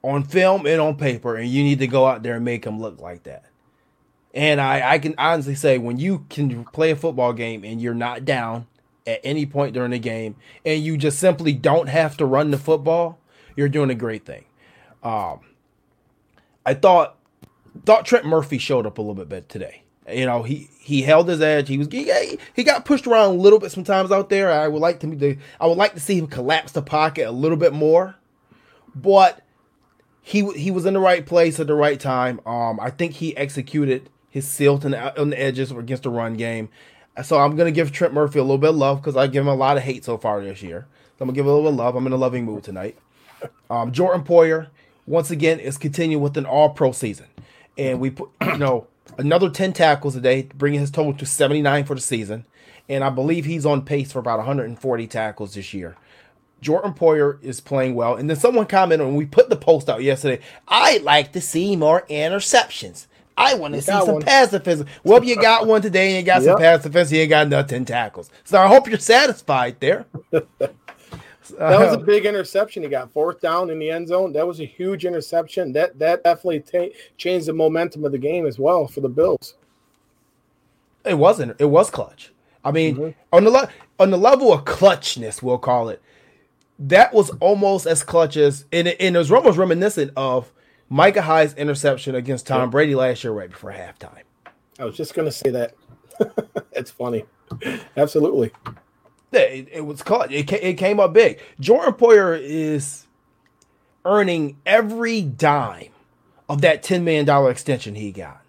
on 0.03 0.23
film 0.23 0.65
and 0.65 0.81
on 0.81 0.95
paper, 0.95 1.35
and 1.35 1.49
you 1.49 1.63
need 1.63 1.79
to 1.79 1.87
go 1.87 2.05
out 2.07 2.23
there 2.23 2.35
and 2.35 2.45
make 2.45 2.63
them 2.63 2.79
look 2.79 2.99
like 2.99 3.23
that. 3.23 3.45
And 4.33 4.61
I, 4.61 4.93
I 4.93 4.99
can 4.99 5.13
honestly 5.17 5.55
say 5.55 5.77
when 5.77 5.97
you 5.97 6.25
can 6.29 6.63
play 6.65 6.91
a 6.91 6.95
football 6.95 7.33
game 7.33 7.63
and 7.63 7.81
you're 7.81 7.93
not 7.93 8.25
down 8.25 8.67
at 9.11 9.21
any 9.23 9.45
point 9.45 9.73
during 9.73 9.91
the 9.91 9.99
game, 9.99 10.35
and 10.65 10.83
you 10.83 10.97
just 10.97 11.19
simply 11.19 11.53
don't 11.53 11.89
have 11.89 12.17
to 12.17 12.25
run 12.25 12.51
the 12.51 12.57
football, 12.57 13.19
you're 13.55 13.69
doing 13.69 13.89
a 13.89 13.95
great 13.95 14.25
thing. 14.25 14.45
Um, 15.03 15.41
I 16.65 16.73
thought 16.73 17.17
thought 17.85 18.05
Trent 18.05 18.25
Murphy 18.25 18.57
showed 18.57 18.85
up 18.85 18.97
a 18.97 19.01
little 19.01 19.15
bit 19.15 19.29
better 19.29 19.45
today. 19.47 19.83
You 20.11 20.25
know, 20.25 20.43
he 20.43 20.69
he 20.79 21.03
held 21.03 21.27
his 21.27 21.41
edge. 21.41 21.67
He 21.67 21.77
was 21.77 21.87
he, 21.91 22.39
he 22.55 22.63
got 22.63 22.85
pushed 22.85 23.07
around 23.07 23.31
a 23.31 23.39
little 23.39 23.59
bit 23.59 23.71
sometimes 23.71 24.11
out 24.11 24.29
there. 24.29 24.51
I 24.51 24.67
would 24.67 24.81
like 24.81 24.99
to 25.01 25.37
I 25.59 25.67
would 25.67 25.77
like 25.77 25.93
to 25.93 25.99
see 25.99 26.17
him 26.17 26.27
collapse 26.27 26.71
the 26.71 26.81
pocket 26.81 27.27
a 27.27 27.31
little 27.31 27.57
bit 27.57 27.73
more, 27.73 28.15
but 28.95 29.41
he 30.21 30.51
he 30.53 30.71
was 30.71 30.85
in 30.85 30.93
the 30.93 30.99
right 30.99 31.25
place 31.25 31.59
at 31.59 31.67
the 31.67 31.75
right 31.75 31.99
time. 31.99 32.39
Um, 32.45 32.79
I 32.79 32.89
think 32.89 33.13
he 33.13 33.35
executed 33.37 34.09
his 34.29 34.47
silt 34.47 34.85
on 34.85 34.91
the, 34.91 35.21
on 35.21 35.29
the 35.29 35.39
edges 35.39 35.71
against 35.71 36.03
the 36.03 36.09
run 36.09 36.35
game. 36.35 36.69
So 37.23 37.39
I'm 37.39 37.55
gonna 37.55 37.71
give 37.71 37.91
Trent 37.91 38.13
Murphy 38.13 38.39
a 38.39 38.43
little 38.43 38.57
bit 38.57 38.71
of 38.71 38.77
love 38.77 39.01
because 39.01 39.15
I 39.15 39.27
give 39.27 39.41
him 39.41 39.49
a 39.49 39.55
lot 39.55 39.77
of 39.77 39.83
hate 39.83 40.05
so 40.05 40.17
far 40.17 40.41
this 40.41 40.61
year. 40.61 40.87
So 41.17 41.23
I'm 41.23 41.27
gonna 41.27 41.35
give 41.35 41.45
him 41.45 41.51
a 41.51 41.55
little 41.55 41.69
bit 41.69 41.73
of 41.73 41.85
love. 41.85 41.95
I'm 41.95 42.07
in 42.07 42.13
a 42.13 42.17
loving 42.17 42.45
mood 42.45 42.63
tonight. 42.63 42.97
Um, 43.69 43.91
Jordan 43.91 44.23
Poyer 44.23 44.67
once 45.05 45.31
again 45.31 45.59
is 45.59 45.77
continuing 45.77 46.23
with 46.23 46.37
an 46.37 46.45
all 46.45 46.69
pro 46.69 46.91
season. 46.91 47.27
And 47.77 47.99
we 47.99 48.11
put, 48.11 48.29
you 48.41 48.57
know, 48.57 48.87
another 49.17 49.49
10 49.49 49.73
tackles 49.73 50.15
a 50.15 50.21
day, 50.21 50.43
bringing 50.55 50.79
his 50.79 50.91
total 50.91 51.13
to 51.13 51.25
79 51.25 51.85
for 51.85 51.95
the 51.95 52.01
season. 52.01 52.45
And 52.89 53.03
I 53.03 53.09
believe 53.09 53.45
he's 53.45 53.65
on 53.65 53.83
pace 53.83 54.11
for 54.11 54.19
about 54.19 54.39
140 54.39 55.07
tackles 55.07 55.53
this 55.53 55.73
year. 55.73 55.95
Jordan 56.61 56.93
Poyer 56.93 57.41
is 57.41 57.59
playing 57.59 57.95
well. 57.95 58.15
And 58.15 58.29
then 58.29 58.37
someone 58.37 58.67
commented 58.67 59.07
when 59.07 59.15
we 59.15 59.25
put 59.25 59.49
the 59.49 59.55
post 59.55 59.89
out 59.89 60.03
yesterday, 60.03 60.43
I'd 60.67 61.01
like 61.01 61.31
to 61.33 61.41
see 61.41 61.75
more 61.75 62.05
interceptions. 62.09 63.07
I 63.41 63.55
want 63.55 63.73
to 63.73 63.81
see 63.81 63.91
some 63.91 64.13
one. 64.13 64.21
pass 64.21 64.51
defense. 64.51 64.83
Well, 65.03 65.23
you 65.23 65.35
got 65.35 65.67
one 65.67 65.81
today 65.81 66.09
and 66.09 66.17
you 66.17 66.23
got 66.23 66.41
yep. 66.41 66.51
some 66.51 66.57
pass 66.57 66.83
defense. 66.83 67.11
You 67.11 67.21
ain't 67.21 67.29
got 67.29 67.47
nothing 67.47 67.85
tackles. 67.85 68.29
So 68.43 68.59
I 68.59 68.67
hope 68.67 68.87
you're 68.87 68.99
satisfied 68.99 69.79
there. 69.79 70.05
that 70.31 70.73
was 71.59 71.93
a 71.93 71.97
big 71.97 72.25
interception. 72.25 72.83
He 72.83 72.89
got 72.89 73.11
fourth 73.11 73.41
down 73.41 73.69
in 73.69 73.79
the 73.79 73.89
end 73.89 74.07
zone. 74.07 74.33
That 74.33 74.47
was 74.47 74.59
a 74.59 74.65
huge 74.65 75.05
interception. 75.05 75.73
That 75.73 75.97
that 75.99 76.23
definitely 76.23 76.93
changed 77.17 77.47
the 77.47 77.53
momentum 77.53 78.05
of 78.05 78.11
the 78.11 78.17
game 78.17 78.45
as 78.45 78.59
well 78.59 78.87
for 78.87 79.01
the 79.01 79.09
Bills. 79.09 79.55
It 81.05 81.17
wasn't. 81.17 81.55
It 81.59 81.65
was 81.65 81.89
clutch. 81.89 82.31
I 82.63 82.71
mean, 82.71 82.95
mm-hmm. 82.95 83.35
on 83.35 83.43
the 83.43 83.49
le- 83.49 83.69
on 83.99 84.11
the 84.11 84.17
level 84.17 84.53
of 84.53 84.65
clutchness, 84.65 85.41
we'll 85.41 85.57
call 85.57 85.89
it. 85.89 86.01
That 86.77 87.13
was 87.13 87.29
almost 87.39 87.85
as 87.85 88.03
clutch 88.03 88.37
as, 88.37 88.65
and 88.71 88.87
it, 88.87 88.97
and 88.99 89.15
it 89.15 89.19
was 89.19 89.31
almost 89.31 89.57
reminiscent 89.57 90.11
of 90.15 90.51
Micah 90.91 91.21
Hyde's 91.21 91.53
interception 91.53 92.15
against 92.15 92.47
Tom 92.47 92.69
Brady 92.69 92.95
last 92.95 93.23
year, 93.23 93.31
right 93.31 93.49
before 93.49 93.71
halftime. 93.71 94.23
I 94.77 94.83
was 94.83 94.97
just 94.97 95.13
going 95.13 95.25
to 95.25 95.31
say 95.31 95.49
that. 95.49 95.73
it's 96.73 96.91
funny. 96.91 97.23
Absolutely. 97.95 98.51
It, 99.31 99.69
it 99.71 99.85
was 99.85 100.03
caught. 100.03 100.33
It, 100.33 100.51
it 100.51 100.73
came 100.73 100.99
up 100.99 101.13
big. 101.13 101.39
Jordan 101.61 101.93
Poyer 101.93 102.37
is 102.37 103.07
earning 104.03 104.57
every 104.65 105.21
dime 105.21 105.93
of 106.49 106.59
that 106.59 106.83
$10 106.83 107.03
million 107.03 107.49
extension 107.49 107.95
he 107.95 108.11
got. 108.11 108.41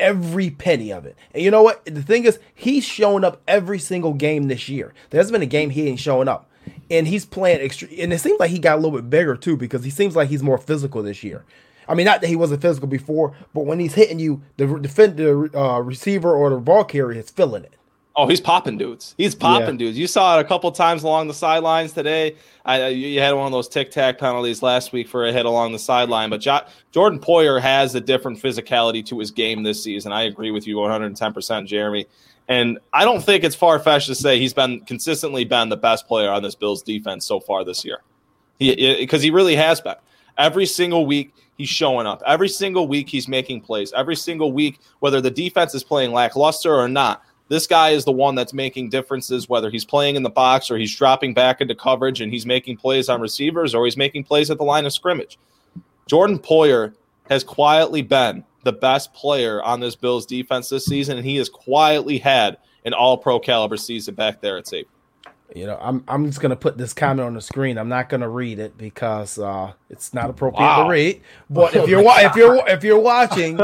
Every 0.00 0.50
penny 0.50 0.92
of 0.92 1.06
it. 1.06 1.16
And 1.32 1.44
you 1.44 1.52
know 1.52 1.62
what? 1.62 1.84
The 1.84 2.02
thing 2.02 2.24
is, 2.24 2.40
he's 2.56 2.84
showing 2.84 3.22
up 3.22 3.40
every 3.46 3.78
single 3.78 4.14
game 4.14 4.48
this 4.48 4.68
year. 4.68 4.94
There 5.10 5.20
hasn't 5.20 5.32
been 5.32 5.42
a 5.42 5.46
game 5.46 5.70
he 5.70 5.86
ain't 5.86 6.00
showing 6.00 6.26
up. 6.26 6.50
And 6.90 7.06
he's 7.06 7.24
playing 7.24 7.60
extreme. 7.60 7.92
And 8.00 8.12
it 8.12 8.18
seems 8.18 8.40
like 8.40 8.50
he 8.50 8.58
got 8.58 8.78
a 8.78 8.80
little 8.80 8.98
bit 8.98 9.08
bigger 9.08 9.36
too 9.36 9.56
because 9.56 9.84
he 9.84 9.90
seems 9.90 10.16
like 10.16 10.28
he's 10.28 10.42
more 10.42 10.58
physical 10.58 11.04
this 11.04 11.22
year. 11.22 11.44
I 11.88 11.94
mean, 11.94 12.04
not 12.04 12.20
that 12.20 12.28
he 12.28 12.36
wasn't 12.36 12.62
physical 12.62 12.88
before, 12.88 13.34
but 13.54 13.64
when 13.64 13.80
he's 13.80 13.94
hitting 13.94 14.18
you, 14.18 14.42
the 14.56 14.66
defender, 14.78 15.56
uh, 15.56 15.80
receiver, 15.80 16.34
or 16.34 16.50
the 16.50 16.56
ball 16.56 16.84
carrier 16.84 17.18
is 17.18 17.30
feeling 17.30 17.64
it. 17.64 17.74
Oh, 18.18 18.26
he's 18.26 18.40
popping 18.40 18.76
dudes. 18.76 19.14
He's 19.16 19.36
popping 19.36 19.76
yeah. 19.76 19.86
dudes. 19.86 19.96
You 19.96 20.08
saw 20.08 20.36
it 20.36 20.40
a 20.40 20.44
couple 20.44 20.72
times 20.72 21.04
along 21.04 21.28
the 21.28 21.34
sidelines 21.34 21.92
today. 21.92 22.34
I, 22.64 22.88
you 22.88 23.20
had 23.20 23.32
one 23.34 23.46
of 23.46 23.52
those 23.52 23.68
tic 23.68 23.92
tac 23.92 24.18
penalties 24.18 24.60
last 24.60 24.92
week 24.92 25.06
for 25.06 25.24
a 25.24 25.32
hit 25.32 25.46
along 25.46 25.70
the 25.70 25.78
sideline. 25.78 26.28
But 26.28 26.40
jo- 26.40 26.66
Jordan 26.90 27.20
Poyer 27.20 27.60
has 27.60 27.94
a 27.94 28.00
different 28.00 28.42
physicality 28.42 29.06
to 29.06 29.20
his 29.20 29.30
game 29.30 29.62
this 29.62 29.84
season. 29.84 30.10
I 30.10 30.22
agree 30.22 30.50
with 30.50 30.66
you 30.66 30.74
110%, 30.74 31.66
Jeremy. 31.66 32.06
And 32.48 32.80
I 32.92 33.04
don't 33.04 33.22
think 33.22 33.44
it's 33.44 33.54
far 33.54 33.78
fetched 33.78 34.08
to 34.08 34.16
say 34.16 34.40
he's 34.40 34.54
been 34.54 34.80
consistently 34.80 35.44
been 35.44 35.68
the 35.68 35.76
best 35.76 36.08
player 36.08 36.30
on 36.30 36.42
this 36.42 36.56
Bills 36.56 36.82
defense 36.82 37.24
so 37.24 37.38
far 37.38 37.64
this 37.64 37.84
year. 37.84 37.98
Because 38.58 39.22
he, 39.22 39.28
he 39.28 39.30
really 39.30 39.54
has 39.54 39.80
been. 39.80 39.94
Every 40.36 40.66
single 40.66 41.06
week, 41.06 41.32
he's 41.58 41.68
showing 41.68 42.06
up. 42.06 42.22
Every 42.26 42.48
single 42.48 42.88
week, 42.88 43.08
he's 43.08 43.28
making 43.28 43.60
plays. 43.60 43.92
Every 43.92 44.16
single 44.16 44.52
week, 44.52 44.80
whether 45.00 45.20
the 45.20 45.30
defense 45.30 45.74
is 45.74 45.84
playing 45.84 46.12
lackluster 46.12 46.74
or 46.74 46.88
not, 46.88 47.22
this 47.48 47.66
guy 47.66 47.90
is 47.90 48.04
the 48.04 48.12
one 48.12 48.34
that's 48.34 48.52
making 48.52 48.90
differences, 48.90 49.48
whether 49.48 49.70
he's 49.70 49.84
playing 49.84 50.16
in 50.16 50.22
the 50.22 50.30
box 50.30 50.70
or 50.70 50.78
he's 50.78 50.94
dropping 50.94 51.34
back 51.34 51.60
into 51.60 51.74
coverage 51.74 52.20
and 52.20 52.32
he's 52.32 52.46
making 52.46 52.76
plays 52.76 53.08
on 53.08 53.20
receivers 53.20 53.74
or 53.74 53.84
he's 53.84 53.96
making 53.96 54.24
plays 54.24 54.50
at 54.50 54.58
the 54.58 54.64
line 54.64 54.86
of 54.86 54.92
scrimmage. 54.92 55.38
Jordan 56.06 56.38
Poyer 56.38 56.94
has 57.28 57.44
quietly 57.44 58.02
been 58.02 58.44
the 58.64 58.72
best 58.72 59.12
player 59.14 59.62
on 59.62 59.80
this 59.80 59.96
Bills 59.96 60.26
defense 60.26 60.68
this 60.68 60.84
season, 60.84 61.16
and 61.16 61.26
he 61.26 61.36
has 61.36 61.48
quietly 61.48 62.18
had 62.18 62.58
an 62.84 62.92
all 62.94 63.16
pro 63.16 63.38
caliber 63.38 63.76
season 63.76 64.14
back 64.14 64.40
there 64.40 64.58
at 64.58 64.66
safety. 64.66 64.90
You 65.54 65.64
know, 65.66 65.78
I'm 65.80 66.04
I'm 66.06 66.26
just 66.26 66.40
gonna 66.40 66.56
put 66.56 66.76
this 66.76 66.92
comment 66.92 67.26
on 67.26 67.32
the 67.32 67.40
screen. 67.40 67.78
I'm 67.78 67.88
not 67.88 68.10
gonna 68.10 68.28
read 68.28 68.58
it 68.58 68.76
because 68.76 69.38
uh, 69.38 69.72
it's 69.88 70.12
not 70.12 70.28
appropriate 70.28 70.60
wow. 70.60 70.84
to 70.84 70.90
read. 70.90 71.22
But 71.48 71.74
if 71.74 71.88
you're 71.88 72.04
if 72.06 72.36
you're 72.36 72.68
if 72.68 72.84
you're 72.84 73.00
watching, 73.00 73.58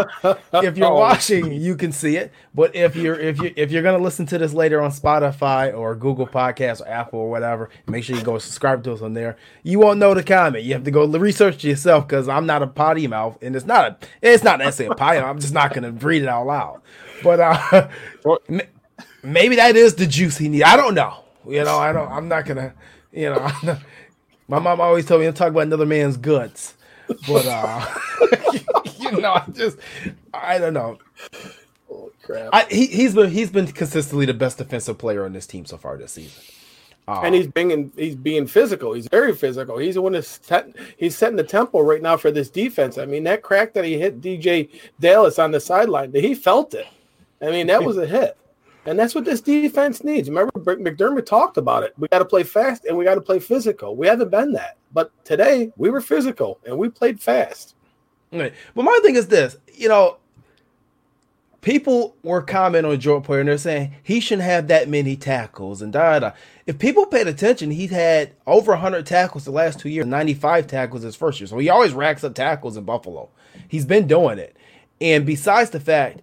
if 0.54 0.78
you're 0.78 0.86
oh. 0.86 0.98
watching, 0.98 1.52
you 1.52 1.76
can 1.76 1.92
see 1.92 2.16
it. 2.16 2.32
But 2.54 2.74
if 2.74 2.96
you're 2.96 3.20
if 3.20 3.38
you 3.38 3.52
if 3.54 3.70
you're 3.70 3.82
gonna 3.82 4.02
listen 4.02 4.24
to 4.26 4.38
this 4.38 4.54
later 4.54 4.80
on 4.80 4.92
Spotify 4.92 5.76
or 5.76 5.94
Google 5.94 6.26
Podcasts 6.26 6.80
or 6.80 6.88
Apple 6.88 7.18
or 7.18 7.28
whatever, 7.28 7.68
make 7.86 8.02
sure 8.02 8.16
you 8.16 8.22
go 8.22 8.38
subscribe 8.38 8.82
to 8.84 8.92
us 8.94 9.02
on 9.02 9.12
there. 9.12 9.36
You 9.62 9.78
won't 9.78 9.98
know 9.98 10.14
the 10.14 10.22
comment. 10.22 10.64
You 10.64 10.72
have 10.72 10.84
to 10.84 10.90
go 10.90 11.06
research 11.06 11.64
yourself 11.64 12.08
because 12.08 12.30
I'm 12.30 12.46
not 12.46 12.62
a 12.62 12.66
potty 12.66 13.06
mouth, 13.08 13.36
and 13.42 13.54
it's 13.54 13.66
not 13.66 13.86
a 13.86 13.96
it's 14.22 14.42
not 14.42 14.58
necessarily 14.58 14.94
a 14.94 14.96
potty. 14.96 15.18
I'm 15.18 15.38
just 15.38 15.52
not 15.52 15.74
gonna 15.74 15.92
read 15.92 16.22
it 16.22 16.28
all 16.28 16.48
out 16.48 16.64
loud. 16.64 16.80
But 17.22 17.40
uh, 17.40 17.88
maybe 19.22 19.56
that 19.56 19.76
is 19.76 19.94
the 19.94 20.06
juice 20.06 20.38
he 20.38 20.48
needs. 20.48 20.64
I 20.64 20.76
don't 20.76 20.94
know. 20.94 21.23
You 21.46 21.64
know, 21.64 21.78
I 21.78 21.92
don't. 21.92 22.10
I'm 22.10 22.28
not 22.28 22.46
gonna. 22.46 22.74
You 23.12 23.30
know, 23.30 23.50
not, 23.62 23.82
my 24.48 24.58
mom 24.58 24.80
always 24.80 25.06
told 25.06 25.20
me 25.20 25.26
to 25.26 25.32
talk 25.32 25.48
about 25.48 25.60
another 25.60 25.86
man's 25.86 26.16
guts, 26.16 26.74
but 27.26 27.46
uh, 27.46 27.86
you 28.98 29.12
know, 29.20 29.34
I 29.34 29.44
just, 29.52 29.78
I 30.32 30.58
don't 30.58 30.74
know. 30.74 30.98
Holy 31.88 32.10
crap! 32.22 32.50
I, 32.52 32.64
he 32.70 32.86
he's 32.86 33.14
been 33.14 33.30
he's 33.30 33.50
been 33.50 33.66
consistently 33.68 34.26
the 34.26 34.34
best 34.34 34.58
defensive 34.58 34.98
player 34.98 35.24
on 35.24 35.32
this 35.32 35.46
team 35.46 35.64
so 35.64 35.76
far 35.76 35.96
this 35.96 36.12
season. 36.12 36.42
Uh, 37.06 37.20
and 37.22 37.34
he's 37.34 37.46
being 37.46 37.92
he's 37.96 38.16
being 38.16 38.46
physical. 38.46 38.94
He's 38.94 39.08
very 39.08 39.34
physical. 39.34 39.76
He's 39.76 39.96
the 39.96 40.02
one 40.02 40.12
that's 40.12 40.40
set, 40.42 40.74
he's 40.96 41.16
setting 41.16 41.36
the 41.36 41.44
tempo 41.44 41.82
right 41.82 42.00
now 42.00 42.16
for 42.16 42.30
this 42.30 42.48
defense. 42.48 42.96
I 42.96 43.04
mean, 43.04 43.24
that 43.24 43.42
crack 43.42 43.74
that 43.74 43.84
he 43.84 43.98
hit 43.98 44.22
DeeJay 44.22 44.70
Dallas 44.98 45.38
on 45.38 45.50
the 45.50 45.60
sideline, 45.60 46.12
he 46.14 46.34
felt 46.34 46.72
it. 46.72 46.86
I 47.42 47.50
mean, 47.50 47.66
that 47.66 47.84
was 47.84 47.98
a 47.98 48.06
hit. 48.06 48.38
And 48.86 48.98
that's 48.98 49.14
what 49.14 49.24
this 49.24 49.40
defense 49.40 50.04
needs. 50.04 50.28
Remember, 50.28 50.52
McDermott 50.76 51.26
talked 51.26 51.56
about 51.56 51.84
it. 51.84 51.94
We 51.96 52.08
got 52.08 52.18
to 52.18 52.24
play 52.24 52.42
fast 52.42 52.84
and 52.84 52.96
we 52.96 53.04
got 53.04 53.14
to 53.14 53.20
play 53.20 53.38
physical. 53.40 53.96
We 53.96 54.06
haven't 54.06 54.30
been 54.30 54.52
that. 54.52 54.76
But 54.92 55.10
today, 55.24 55.72
we 55.76 55.90
were 55.90 56.00
physical 56.00 56.60
and 56.66 56.76
we 56.76 56.88
played 56.88 57.20
fast. 57.20 57.74
Right. 58.32 58.52
But 58.74 58.82
my 58.82 58.98
thing 59.02 59.16
is 59.16 59.28
this 59.28 59.56
you 59.72 59.88
know, 59.88 60.18
people 61.60 62.14
were 62.22 62.42
commenting 62.42 62.90
on 62.90 63.00
Jordan 63.00 63.26
Poyer 63.26 63.40
and 63.40 63.48
they're 63.48 63.58
saying 63.58 63.94
he 64.02 64.20
shouldn't 64.20 64.46
have 64.46 64.68
that 64.68 64.88
many 64.88 65.16
tackles 65.16 65.82
and 65.82 65.92
da 65.92 66.18
da. 66.18 66.32
If 66.66 66.78
people 66.78 67.06
paid 67.06 67.26
attention, 67.26 67.70
he's 67.70 67.90
had 67.90 68.32
over 68.46 68.72
100 68.72 69.06
tackles 69.06 69.44
the 69.44 69.50
last 69.50 69.80
two 69.80 69.88
years, 69.88 70.06
95 70.06 70.66
tackles 70.66 71.02
his 71.02 71.16
first 71.16 71.40
year. 71.40 71.46
So 71.46 71.58
he 71.58 71.70
always 71.70 71.92
racks 71.92 72.24
up 72.24 72.34
tackles 72.34 72.76
in 72.76 72.84
Buffalo. 72.84 73.28
He's 73.68 73.86
been 73.86 74.06
doing 74.06 74.38
it. 74.38 74.56
And 75.00 75.26
besides 75.26 75.70
the 75.70 75.80
fact, 75.80 76.20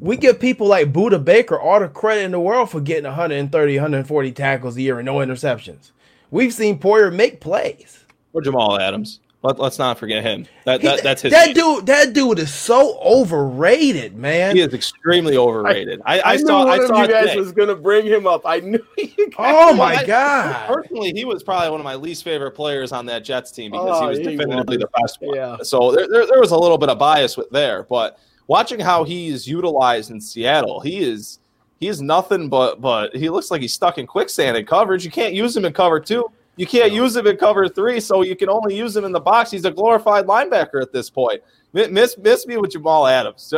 we 0.00 0.16
give 0.16 0.38
people 0.38 0.66
like 0.66 0.92
Budda 0.92 1.24
Baker 1.24 1.58
all 1.58 1.80
the 1.80 1.88
credit 1.88 2.24
in 2.24 2.32
the 2.32 2.40
world 2.40 2.70
for 2.70 2.80
getting 2.80 3.04
130, 3.04 3.76
140 3.76 4.32
tackles 4.32 4.76
a 4.76 4.82
year 4.82 4.98
and 4.98 5.06
no 5.06 5.16
interceptions. 5.16 5.92
We've 6.30 6.52
seen 6.52 6.78
Poyer 6.78 7.14
make 7.14 7.40
plays. 7.40 8.04
Or 8.32 8.42
Jamal 8.42 8.78
Adams. 8.78 9.20
Let, 9.42 9.60
us 9.60 9.78
not 9.78 9.96
forget 9.96 10.24
him. 10.24 10.46
That, 10.64 10.82
that 10.82 11.04
that's 11.04 11.22
his. 11.22 11.30
That 11.30 11.54
dude. 11.54 11.86
That 11.86 12.12
dude 12.12 12.40
is 12.40 12.52
so 12.52 12.98
overrated, 12.98 14.16
man. 14.16 14.56
He 14.56 14.62
is 14.62 14.74
extremely 14.74 15.36
overrated. 15.36 16.00
I, 16.04 16.18
I, 16.18 16.20
I, 16.20 16.30
I 16.32 16.36
saw. 16.38 16.64
One 16.64 16.80
I 16.80 16.86
saw 16.86 17.02
you 17.02 17.08
guys 17.08 17.36
was 17.36 17.52
going 17.52 17.68
to 17.68 17.76
bring 17.76 18.06
him 18.06 18.26
up. 18.26 18.42
I 18.44 18.58
knew. 18.58 18.84
oh 19.38 19.72
my 19.74 20.04
god! 20.04 20.66
Personally, 20.66 21.12
he 21.14 21.24
was 21.24 21.44
probably 21.44 21.70
one 21.70 21.78
of 21.78 21.84
my 21.84 21.94
least 21.94 22.24
favorite 22.24 22.52
players 22.52 22.90
on 22.90 23.06
that 23.06 23.22
Jets 23.22 23.52
team 23.52 23.70
because 23.70 24.02
oh, 24.02 24.02
he 24.02 24.08
was 24.08 24.18
definitively 24.18 24.78
was. 24.78 24.86
the 24.86 25.00
best 25.00 25.18
one. 25.20 25.36
Yeah. 25.36 25.58
So 25.62 25.92
there, 25.92 26.08
there, 26.08 26.26
there 26.26 26.40
was 26.40 26.50
a 26.50 26.58
little 26.58 26.78
bit 26.78 26.88
of 26.88 26.98
bias 26.98 27.36
with 27.36 27.48
there, 27.50 27.84
but 27.84 28.18
watching 28.46 28.80
how 28.80 29.04
he 29.04 29.28
is 29.28 29.46
utilized 29.46 30.10
in 30.10 30.20
Seattle, 30.20 30.80
he 30.80 30.98
is 30.98 31.38
he 31.80 31.88
is 31.88 32.00
nothing 32.00 32.48
but 32.48 32.80
but 32.80 33.14
he 33.14 33.28
looks 33.28 33.50
like 33.50 33.60
he's 33.60 33.74
stuck 33.74 33.98
in 33.98 34.06
quicksand 34.06 34.56
in 34.56 34.64
coverage. 34.66 35.04
You 35.04 35.10
can't 35.10 35.34
use 35.34 35.56
him 35.56 35.64
in 35.64 35.72
cover 35.72 36.00
two. 36.00 36.30
You 36.56 36.66
can't 36.66 36.90
use 36.92 37.14
him 37.14 37.26
in 37.26 37.36
cover 37.36 37.68
three, 37.68 38.00
so 38.00 38.22
you 38.22 38.34
can 38.34 38.48
only 38.48 38.74
use 38.74 38.96
him 38.96 39.04
in 39.04 39.12
the 39.12 39.20
box. 39.20 39.50
He's 39.50 39.66
a 39.66 39.70
glorified 39.70 40.26
linebacker 40.26 40.80
at 40.80 40.92
this 40.92 41.10
point. 41.10 41.42
Miss 41.72 42.16
miss 42.16 42.46
me 42.46 42.56
with 42.56 42.70
Jamal 42.72 43.06
Adams. 43.06 43.52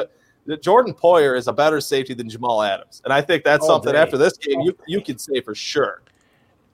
Jordan 0.63 0.95
Poyer 0.95 1.37
is 1.37 1.47
a 1.47 1.53
better 1.53 1.81
safety 1.81 2.15
than 2.15 2.29
Jamal 2.29 2.63
Adams, 2.63 3.03
and 3.05 3.13
I 3.13 3.21
think 3.21 3.45
that's 3.45 3.63
All 3.63 3.69
something 3.69 3.93
day. 3.93 3.99
after 3.99 4.17
this 4.17 4.37
game 4.37 4.61
you 4.63 4.77
you 4.87 5.01
can 5.01 5.19
say 5.19 5.41
for 5.41 5.55
sure. 5.55 6.03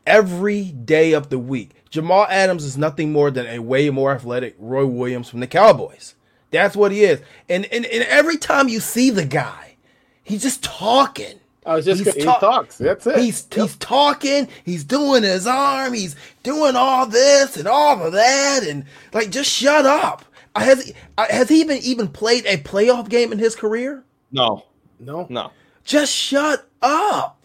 Every 0.07 0.65
day 0.65 1.13
of 1.13 1.31
the 1.31 1.39
week, 1.39 1.71
Jamal 1.91 2.27
Adams 2.29 2.65
is 2.65 2.77
nothing 2.79 3.11
more 3.11 3.31
than 3.31 3.47
a 3.47 3.59
way 3.59 3.91
more 3.91 4.13
athletic 4.13 4.55
Roy 4.59 4.87
Williams 4.87 5.29
from 5.29 5.41
the 5.41 5.47
Cowboys. 5.47 6.15
That's 6.55 6.77
what 6.77 6.93
he 6.93 7.03
is. 7.03 7.21
And, 7.49 7.65
and 7.67 7.85
and 7.85 8.05
every 8.05 8.37
time 8.37 8.69
you 8.69 8.79
see 8.79 9.11
the 9.11 9.25
guy, 9.25 9.75
he's 10.23 10.43
just 10.43 10.63
talking. 10.63 11.41
Oh, 11.67 11.73
I 11.73 11.75
was 11.77 11.85
just 11.85 12.05
he's 12.05 12.25
ta- 12.25 12.35
he 12.35 12.41
talks. 12.41 12.79
That's 12.79 13.07
it. 13.09 13.19
He's 13.19 13.47
yep. 13.51 13.63
he's 13.63 13.77
talking. 13.77 14.49
He's 14.65 14.85
doing 14.85 15.25
his 15.25 15.49
arm. 15.49 15.95
He's 15.95 16.15
doing 16.45 16.77
all 16.77 17.07
this 17.07 17.57
and 17.57 17.67
all 17.67 18.01
of 18.01 18.13
that, 18.13 18.63
and 18.63 18.85
like 19.13 19.31
just 19.31 19.51
shut 19.51 19.85
up. 19.85 20.25
Uh, 20.55 20.61
has 20.61 20.93
uh, 21.19 21.27
has 21.29 21.49
he 21.49 21.61
even 21.61 21.79
even 21.79 22.07
played 22.07 22.47
a 22.47 22.59
playoff 22.59 23.09
game 23.09 23.33
in 23.33 23.39
his 23.41 23.57
career? 23.57 24.05
No, 24.31 24.65
no, 25.01 25.27
no. 25.29 25.51
Just 25.83 26.13
shut 26.13 26.69
up. 26.83 27.44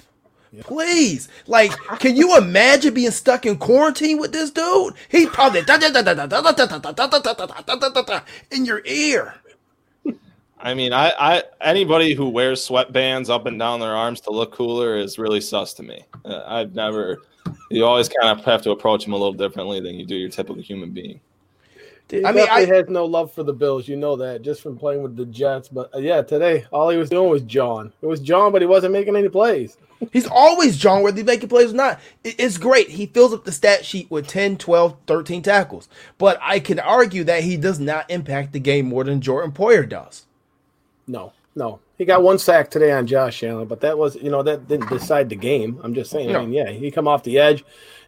Please, 0.61 1.29
like, 1.47 1.71
can 1.99 2.15
you 2.15 2.37
imagine 2.37 2.93
being 2.93 3.11
stuck 3.11 3.45
in 3.45 3.57
quarantine 3.57 4.19
with 4.19 4.31
this 4.31 4.49
dude? 4.49 4.93
He 5.09 5.27
probably 5.27 5.61
in 8.51 8.65
your 8.65 8.81
ear. 8.85 9.35
I 10.61 10.73
mean, 10.73 10.91
I, 10.91 11.13
I 11.17 11.43
anybody 11.61 12.13
who 12.13 12.27
wears 12.29 12.67
sweatbands 12.67 13.29
up 13.29 13.45
and 13.45 13.57
down 13.57 13.79
their 13.79 13.95
arms 13.95 14.19
to 14.21 14.31
look 14.31 14.51
cooler 14.51 14.97
is 14.97 15.17
really 15.17 15.39
sus 15.39 15.73
to 15.75 15.83
me. 15.83 16.03
Uh, 16.25 16.43
I've 16.45 16.75
never. 16.75 17.19
You 17.71 17.85
always 17.85 18.09
kind 18.09 18.37
of 18.37 18.43
have 18.45 18.61
to 18.63 18.71
approach 18.71 19.05
them 19.05 19.13
a 19.13 19.17
little 19.17 19.33
differently 19.33 19.79
than 19.79 19.95
you 19.95 20.05
do 20.05 20.15
your 20.15 20.29
typical 20.29 20.61
human 20.61 20.91
being. 20.91 21.19
He 22.09 22.25
I 22.25 22.31
mean, 22.31 22.47
I 22.49 22.65
has 22.65 22.89
no 22.89 23.05
love 23.05 23.31
for 23.31 23.43
the 23.43 23.53
Bills. 23.53 23.87
You 23.87 23.95
know 23.95 24.15
that 24.17 24.41
just 24.41 24.61
from 24.61 24.77
playing 24.77 25.03
with 25.03 25.15
the 25.15 25.25
Jets. 25.25 25.67
But 25.67 25.93
uh, 25.93 25.99
yeah, 25.99 26.21
today 26.21 26.65
all 26.71 26.89
he 26.89 26.97
was 26.97 27.09
doing 27.09 27.29
was 27.29 27.43
John. 27.43 27.93
It 28.01 28.05
was 28.05 28.19
John, 28.19 28.51
but 28.51 28.61
he 28.61 28.67
wasn't 28.67 28.93
making 28.93 29.15
any 29.15 29.29
plays. 29.29 29.77
He's 30.11 30.27
always 30.27 30.77
John, 30.77 31.03
whether 31.03 31.17
he's 31.17 31.25
making 31.25 31.49
plays 31.49 31.71
or 31.71 31.75
not. 31.75 31.99
It's 32.23 32.57
great. 32.57 32.89
He 32.89 33.05
fills 33.05 33.33
up 33.33 33.43
the 33.43 33.51
stat 33.51 33.85
sheet 33.85 34.09
with 34.09 34.27
10, 34.27 34.57
12, 34.57 34.95
13 35.05 35.41
tackles. 35.41 35.89
But 36.17 36.39
I 36.41 36.59
can 36.59 36.79
argue 36.79 37.23
that 37.25 37.43
he 37.43 37.57
does 37.57 37.79
not 37.79 38.09
impact 38.09 38.53
the 38.53 38.59
game 38.59 38.87
more 38.87 39.03
than 39.03 39.21
Jordan 39.21 39.51
Poyer 39.51 39.87
does. 39.87 40.25
No, 41.05 41.33
no. 41.53 41.79
He 41.99 42.05
got 42.05 42.23
one 42.23 42.39
sack 42.39 42.71
today 42.71 42.91
on 42.91 43.05
Josh 43.05 43.43
Allen, 43.43 43.67
but 43.67 43.81
that 43.81 43.97
was, 43.97 44.15
you 44.15 44.31
know, 44.31 44.41
that 44.41 44.67
didn't 44.67 44.89
decide 44.89 45.29
the 45.29 45.35
game. 45.35 45.79
I'm 45.83 45.93
just 45.93 46.09
saying. 46.09 46.31
No. 46.31 46.39
I 46.39 46.41
mean, 46.45 46.53
yeah, 46.53 46.71
he 46.71 46.89
come 46.89 47.07
off 47.07 47.23
the 47.23 47.37
edge 47.37 47.63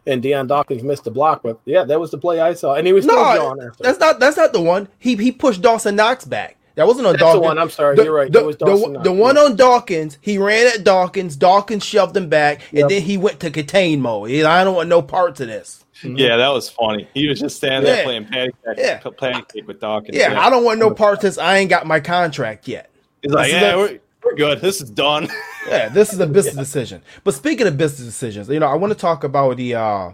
and 0.06 0.22
Dion 0.22 0.46
Dawkins 0.46 0.82
missed 0.82 1.04
the 1.04 1.10
block, 1.10 1.42
but 1.42 1.60
yeah, 1.64 1.84
that 1.84 2.00
was 2.00 2.10
the 2.10 2.18
play 2.18 2.40
I 2.40 2.54
saw, 2.54 2.74
and 2.74 2.86
he 2.86 2.92
was 2.92 3.04
still 3.04 3.16
no, 3.16 3.70
That's 3.78 3.98
not 3.98 4.18
that's 4.18 4.36
not 4.36 4.52
the 4.52 4.60
one. 4.60 4.88
He 4.98 5.16
he 5.16 5.30
pushed 5.30 5.62
Dawson 5.62 5.96
Knox 5.96 6.24
back. 6.24 6.56
That 6.74 6.86
wasn't 6.86 7.06
on 7.06 7.12
That's 7.12 7.22
Dawkins. 7.22 7.42
The 7.42 7.46
one. 7.46 7.58
I'm 7.58 7.70
sorry, 7.70 7.96
the, 7.96 8.04
you're 8.04 8.14
right. 8.14 8.32
The, 8.32 8.40
the, 8.58 9.00
the, 9.04 9.12
one 9.12 9.36
on 9.36 9.56
Dawkins, 9.56 10.16
he 10.22 10.38
ran 10.38 10.74
at 10.74 10.84
Dawkins. 10.84 11.36
Dawkins 11.36 11.84
shoved 11.84 12.16
him 12.16 12.30
back, 12.30 12.62
and 12.70 12.78
yep. 12.78 12.88
then 12.88 13.02
he 13.02 13.18
went 13.18 13.40
to 13.40 13.50
contain 13.50 14.00
mode. 14.00 14.30
I 14.30 14.64
don't 14.64 14.74
want 14.74 14.88
no 14.88 15.02
parts 15.02 15.40
of 15.40 15.48
this. 15.48 15.84
Mm-hmm. 16.02 16.16
Yeah, 16.16 16.38
that 16.38 16.48
was 16.48 16.70
funny. 16.70 17.06
He 17.12 17.28
was 17.28 17.40
just 17.40 17.56
standing 17.56 17.86
yeah. 17.88 17.96
there 17.96 18.04
playing 18.04 18.24
patty 18.24 18.52
cake, 18.64 18.76
yeah. 18.78 19.10
patty 19.18 19.44
cake 19.52 19.68
with 19.68 19.80
Dawkins. 19.80 20.16
Yeah, 20.16 20.32
yeah, 20.32 20.40
I 20.40 20.48
don't 20.48 20.64
want 20.64 20.78
no 20.78 20.90
parts 20.94 21.22
of 21.22 21.28
this. 21.28 21.38
I 21.38 21.58
ain't 21.58 21.68
got 21.68 21.86
my 21.86 22.00
contract 22.00 22.66
yet. 22.66 22.90
He's 23.22 23.32
like, 23.32 23.52
yeah, 23.52 23.76
we're, 23.76 23.98
we're 24.24 24.34
good. 24.34 24.60
This 24.60 24.80
is 24.80 24.90
done. 24.90 25.28
yeah, 25.68 25.88
this 25.88 26.12
is 26.12 26.20
a 26.20 26.26
business 26.26 26.54
yeah. 26.56 26.60
decision. 26.60 27.02
But 27.24 27.34
speaking 27.34 27.66
of 27.66 27.76
business 27.76 28.06
decisions, 28.06 28.48
you 28.48 28.60
know, 28.60 28.66
I 28.66 28.74
want 28.74 28.92
to 28.92 28.98
talk 28.98 29.24
about 29.24 29.56
the 29.56 29.74
uh 29.74 30.12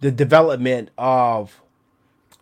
the 0.00 0.10
development 0.10 0.90
of 0.96 1.60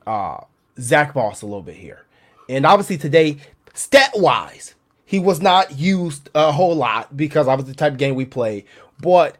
uh 0.07 0.39
Zach 0.79 1.15
Moss 1.15 1.43
a 1.43 1.47
little 1.47 1.63
bit 1.63 1.77
here. 1.77 2.05
And 2.49 2.65
obviously 2.65 2.99
today, 2.99 3.39
stat 3.75 4.13
wise, 4.15 4.75
he 5.05 5.19
was 5.19 5.41
not 5.41 5.79
used 5.79 6.31
a 6.35 6.53
whole 6.53 6.75
lot 6.75 7.17
because 7.17 7.47
was 7.47 7.65
the 7.65 7.75
type 7.75 7.93
of 7.93 7.99
game 7.99 8.15
we 8.15 8.27
play, 8.27 8.65
but 9.01 9.37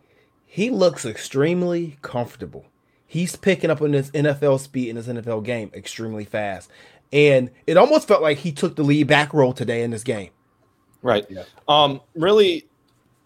he 0.47 0.71
looks 0.71 1.05
extremely 1.05 1.99
comfortable. 2.03 2.65
He's 3.07 3.37
picking 3.37 3.71
up 3.71 3.83
on 3.83 3.93
this 3.93 4.11
NFL 4.11 4.61
speed 4.61 4.89
in 4.89 4.97
this 4.97 5.07
NFL 5.07 5.45
game 5.45 5.71
extremely 5.75 6.25
fast. 6.25 6.71
And 7.13 7.51
it 7.67 7.77
almost 7.77 8.09
felt 8.09 8.23
like 8.23 8.39
he 8.39 8.53
took 8.53 8.75
the 8.75 8.83
lead 8.83 9.07
back 9.07 9.33
role 9.33 9.53
today 9.53 9.83
in 9.83 9.91
this 9.91 10.03
game. 10.03 10.31
Right. 11.07 11.27
Yeah. 11.31 11.45
Um, 11.69 12.01
really, 12.15 12.67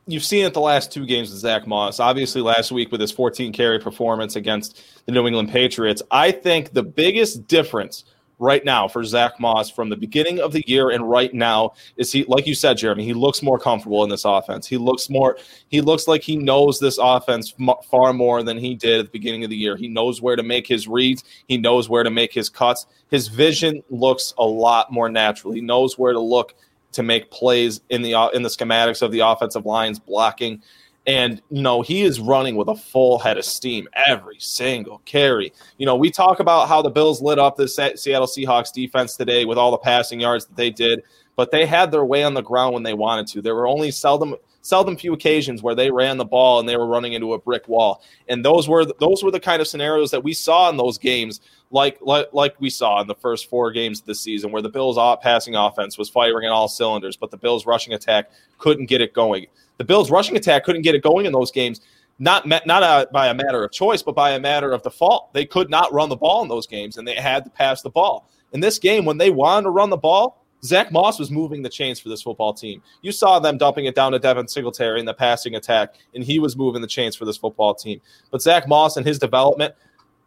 you've 0.06 0.24
seen 0.24 0.44
it 0.44 0.54
the 0.54 0.60
last 0.60 0.92
two 0.92 1.06
games 1.06 1.30
with 1.30 1.38
Zach 1.38 1.66
Moss. 1.66 2.00
Obviously, 2.00 2.42
last 2.42 2.72
week 2.72 2.92
with 2.92 3.00
his 3.00 3.10
14 3.10 3.52
carry 3.52 3.78
performance 3.78 4.36
against 4.36 4.82
the 5.06 5.12
New 5.12 5.26
England 5.26 5.50
Patriots. 5.50 6.02
I 6.10 6.30
think 6.30 6.72
the 6.72 6.82
biggest 6.82 7.46
difference 7.46 8.04
right 8.40 8.64
now 8.64 8.88
for 8.88 9.04
Zach 9.04 9.38
Moss 9.38 9.70
from 9.70 9.90
the 9.90 9.96
beginning 9.96 10.40
of 10.40 10.52
the 10.52 10.64
year 10.66 10.90
and 10.90 11.08
right 11.08 11.32
now 11.32 11.74
is 11.96 12.10
he, 12.10 12.24
like 12.24 12.46
you 12.46 12.54
said, 12.54 12.78
Jeremy, 12.78 13.04
he 13.04 13.12
looks 13.12 13.42
more 13.42 13.58
comfortable 13.58 14.02
in 14.02 14.08
this 14.08 14.24
offense. 14.24 14.66
He 14.66 14.78
looks 14.78 15.10
more, 15.10 15.36
he 15.68 15.80
looks 15.82 16.08
like 16.08 16.22
he 16.22 16.36
knows 16.36 16.80
this 16.80 16.98
offense 16.98 17.54
m- 17.60 17.70
far 17.88 18.12
more 18.12 18.42
than 18.42 18.56
he 18.56 18.74
did 18.74 18.98
at 18.98 19.06
the 19.06 19.10
beginning 19.10 19.44
of 19.44 19.50
the 19.50 19.56
year. 19.56 19.76
He 19.76 19.88
knows 19.88 20.22
where 20.22 20.36
to 20.36 20.42
make 20.42 20.66
his 20.66 20.88
reads, 20.88 21.22
he 21.48 21.58
knows 21.58 21.88
where 21.88 22.02
to 22.02 22.10
make 22.10 22.32
his 22.32 22.48
cuts. 22.48 22.86
His 23.10 23.28
vision 23.28 23.82
looks 23.90 24.32
a 24.38 24.44
lot 24.44 24.90
more 24.90 25.10
natural. 25.10 25.52
He 25.52 25.60
knows 25.60 25.98
where 25.98 26.12
to 26.12 26.20
look 26.20 26.54
to 26.92 27.02
make 27.02 27.30
plays 27.30 27.80
in 27.90 28.02
the 28.02 28.12
in 28.34 28.42
the 28.42 28.48
schematics 28.48 29.02
of 29.02 29.12
the 29.12 29.20
offensive 29.20 29.66
lines 29.66 29.98
blocking. 29.98 30.62
And 31.06 31.40
you 31.50 31.62
know 31.62 31.82
he 31.82 32.02
is 32.02 32.20
running 32.20 32.56
with 32.56 32.68
a 32.68 32.74
full 32.74 33.18
head 33.18 33.38
of 33.38 33.44
steam 33.44 33.88
every 34.06 34.38
single 34.38 34.98
carry. 35.04 35.52
You 35.78 35.86
know 35.86 35.96
we 35.96 36.10
talk 36.10 36.40
about 36.40 36.68
how 36.68 36.82
the 36.82 36.90
Bills 36.90 37.22
lit 37.22 37.38
up 37.38 37.56
the 37.56 37.68
Seattle 37.68 38.26
Seahawks 38.26 38.72
defense 38.72 39.16
today 39.16 39.44
with 39.44 39.58
all 39.58 39.70
the 39.70 39.78
passing 39.78 40.20
yards 40.20 40.46
that 40.46 40.56
they 40.56 40.70
did, 40.70 41.02
but 41.36 41.50
they 41.50 41.64
had 41.64 41.90
their 41.90 42.04
way 42.04 42.22
on 42.22 42.34
the 42.34 42.42
ground 42.42 42.74
when 42.74 42.82
they 42.82 42.94
wanted 42.94 43.26
to. 43.28 43.42
There 43.42 43.54
were 43.54 43.66
only 43.66 43.90
seldom 43.90 44.36
seldom 44.62 44.96
few 44.96 45.12
occasions 45.12 45.62
where 45.62 45.74
they 45.74 45.90
ran 45.90 46.18
the 46.18 46.24
ball 46.24 46.60
and 46.60 46.68
they 46.68 46.76
were 46.76 46.86
running 46.86 47.12
into 47.12 47.32
a 47.32 47.38
brick 47.38 47.68
wall. 47.68 48.02
And 48.28 48.44
those 48.44 48.68
were 48.68 48.84
those 48.84 49.22
were 49.22 49.30
the 49.30 49.40
kind 49.40 49.60
of 49.60 49.68
scenarios 49.68 50.10
that 50.10 50.24
we 50.24 50.32
saw 50.32 50.68
in 50.70 50.76
those 50.76 50.98
games, 50.98 51.40
like 51.70 51.98
like, 52.00 52.28
like 52.32 52.60
we 52.60 52.70
saw 52.70 53.00
in 53.00 53.06
the 53.06 53.14
first 53.14 53.48
four 53.48 53.72
games 53.72 54.00
of 54.00 54.06
the 54.06 54.14
season, 54.14 54.52
where 54.52 54.62
the 54.62 54.68
Bills' 54.68 54.98
passing 55.22 55.56
offense 55.56 55.96
was 55.98 56.08
firing 56.08 56.46
in 56.46 56.50
all 56.50 56.68
cylinders, 56.68 57.16
but 57.16 57.30
the 57.30 57.36
Bills' 57.36 57.66
rushing 57.66 57.94
attack 57.94 58.30
couldn't 58.58 58.86
get 58.86 59.00
it 59.00 59.14
going. 59.14 59.46
The 59.78 59.84
Bills' 59.84 60.10
rushing 60.10 60.36
attack 60.36 60.64
couldn't 60.64 60.82
get 60.82 60.94
it 60.94 61.02
going 61.02 61.26
in 61.26 61.32
those 61.32 61.50
games. 61.50 61.80
Not 62.18 62.46
not 62.46 62.82
a, 62.82 63.08
by 63.10 63.28
a 63.28 63.34
matter 63.34 63.64
of 63.64 63.72
choice, 63.72 64.02
but 64.02 64.14
by 64.14 64.32
a 64.32 64.40
matter 64.40 64.72
of 64.72 64.82
default. 64.82 65.32
They 65.32 65.46
could 65.46 65.70
not 65.70 65.92
run 65.92 66.10
the 66.10 66.16
ball 66.16 66.42
in 66.42 66.48
those 66.48 66.66
games, 66.66 66.98
and 66.98 67.08
they 67.08 67.14
had 67.14 67.44
to 67.44 67.50
pass 67.50 67.80
the 67.80 67.88
ball. 67.88 68.28
In 68.52 68.60
this 68.60 68.78
game, 68.78 69.04
when 69.04 69.16
they 69.16 69.30
wanted 69.30 69.64
to 69.64 69.70
run 69.70 69.90
the 69.90 69.96
ball, 69.96 70.39
Zach 70.62 70.92
Moss 70.92 71.18
was 71.18 71.30
moving 71.30 71.62
the 71.62 71.68
chains 71.68 71.98
for 71.98 72.08
this 72.08 72.22
football 72.22 72.52
team. 72.52 72.82
You 73.02 73.12
saw 73.12 73.38
them 73.38 73.56
dumping 73.56 73.86
it 73.86 73.94
down 73.94 74.12
to 74.12 74.18
Devin 74.18 74.48
Singletary 74.48 75.00
in 75.00 75.06
the 75.06 75.14
passing 75.14 75.54
attack, 75.54 75.94
and 76.14 76.22
he 76.22 76.38
was 76.38 76.56
moving 76.56 76.82
the 76.82 76.88
chains 76.88 77.16
for 77.16 77.24
this 77.24 77.36
football 77.36 77.74
team. 77.74 78.00
But 78.30 78.42
Zach 78.42 78.68
Moss 78.68 78.96
and 78.96 79.06
his 79.06 79.18
development, 79.18 79.74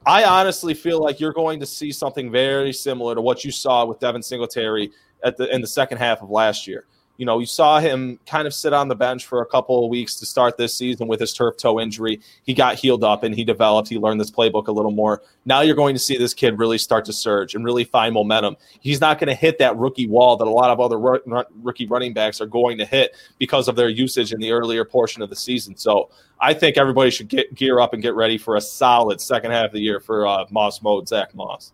I 0.06 0.24
honestly 0.24 0.74
feel 0.74 1.00
like 1.00 1.20
you're 1.20 1.34
going 1.34 1.60
to 1.60 1.66
see 1.66 1.92
something 1.92 2.32
very 2.32 2.74
similar 2.74 3.16
to 3.16 3.22
what 3.22 3.46
you 3.46 3.52
saw 3.52 3.86
with 3.86 4.00
Devin 4.00 4.24
Singletary 4.24 4.92
at 5.24 5.38
the 5.38 5.54
in 5.54 5.62
the 5.62 5.68
second 5.68 6.00
half 6.00 6.22
of 6.22 6.30
last 6.30 6.68
year. 6.68 6.86
You 7.18 7.26
know, 7.26 7.40
you 7.40 7.46
saw 7.46 7.80
him 7.80 8.20
kind 8.26 8.48
of 8.48 8.54
sit 8.54 8.74
on 8.74 8.88
the 8.88 8.96
bench 8.96 9.26
for 9.26 9.42
a 9.42 9.46
couple 9.46 9.84
of 9.84 9.90
weeks 9.90 10.16
to 10.16 10.26
start 10.26 10.58
this 10.58 10.74
season 10.74 11.08
with 11.08 11.20
his 11.20 11.32
turf 11.32 11.58
toe 11.58 11.80
injury. 11.80 12.22
He 12.44 12.54
got 12.54 12.76
healed 12.76 13.04
up 13.04 13.24
and 13.24 13.36
he 13.36 13.44
developed. 13.44 13.88
He 13.88 14.00
learned 14.00 14.20
this 14.20 14.32
playbook 14.32 14.68
a 14.68 14.72
little 14.72 14.92
more. 14.92 15.22
Now 15.46 15.62
you're 15.62 15.76
going 15.76 15.94
to 15.94 16.00
see 16.00 16.18
this 16.18 16.34
kid 16.34 16.58
really 16.58 16.80
start 16.80 17.06
to 17.06 17.14
surge 17.14 17.54
and 17.54 17.64
really 17.64 17.84
find 17.84 18.14
momentum. 18.14 18.58
He's 18.80 19.00
not 19.00 19.20
going 19.20 19.28
to 19.28 19.36
hit 19.36 19.60
that 19.60 19.78
rookie 19.78 20.08
wall 20.08 20.38
that 20.38 20.48
a 20.48 20.50
lot 20.50 20.72
of 20.72 20.80
other 20.80 20.98
rookie 20.98 21.86
running 21.86 22.14
backs 22.14 22.42
are 22.42 22.48
going 22.48 22.80
to 22.80 22.86
hit 22.86 23.16
because 23.38 23.68
of 23.68 23.76
their 23.76 23.90
usage 23.90 24.34
in 24.34 24.40
the 24.40 24.52
earlier 24.52 24.84
portion 24.84 25.22
of 25.22 25.30
the 25.30 25.36
season. 25.36 25.78
So 25.78 26.10
I 26.40 26.54
think 26.54 26.78
everybody 26.78 27.12
should 27.12 27.28
get 27.28 27.54
gear 27.54 27.80
up 27.80 27.94
and 27.94 28.02
get 28.02 28.16
ready 28.16 28.38
for 28.38 28.56
a 28.56 28.62
solid 28.62 29.22
second 29.22 29.52
half 29.52 29.68
of 29.68 29.74
the 29.74 29.82
year 29.82 30.00
for 30.00 30.26
uh, 30.26 30.46
Moss 30.50 30.82
mode, 30.82 31.08
Zach 31.08 31.36
Moss. 31.36 31.74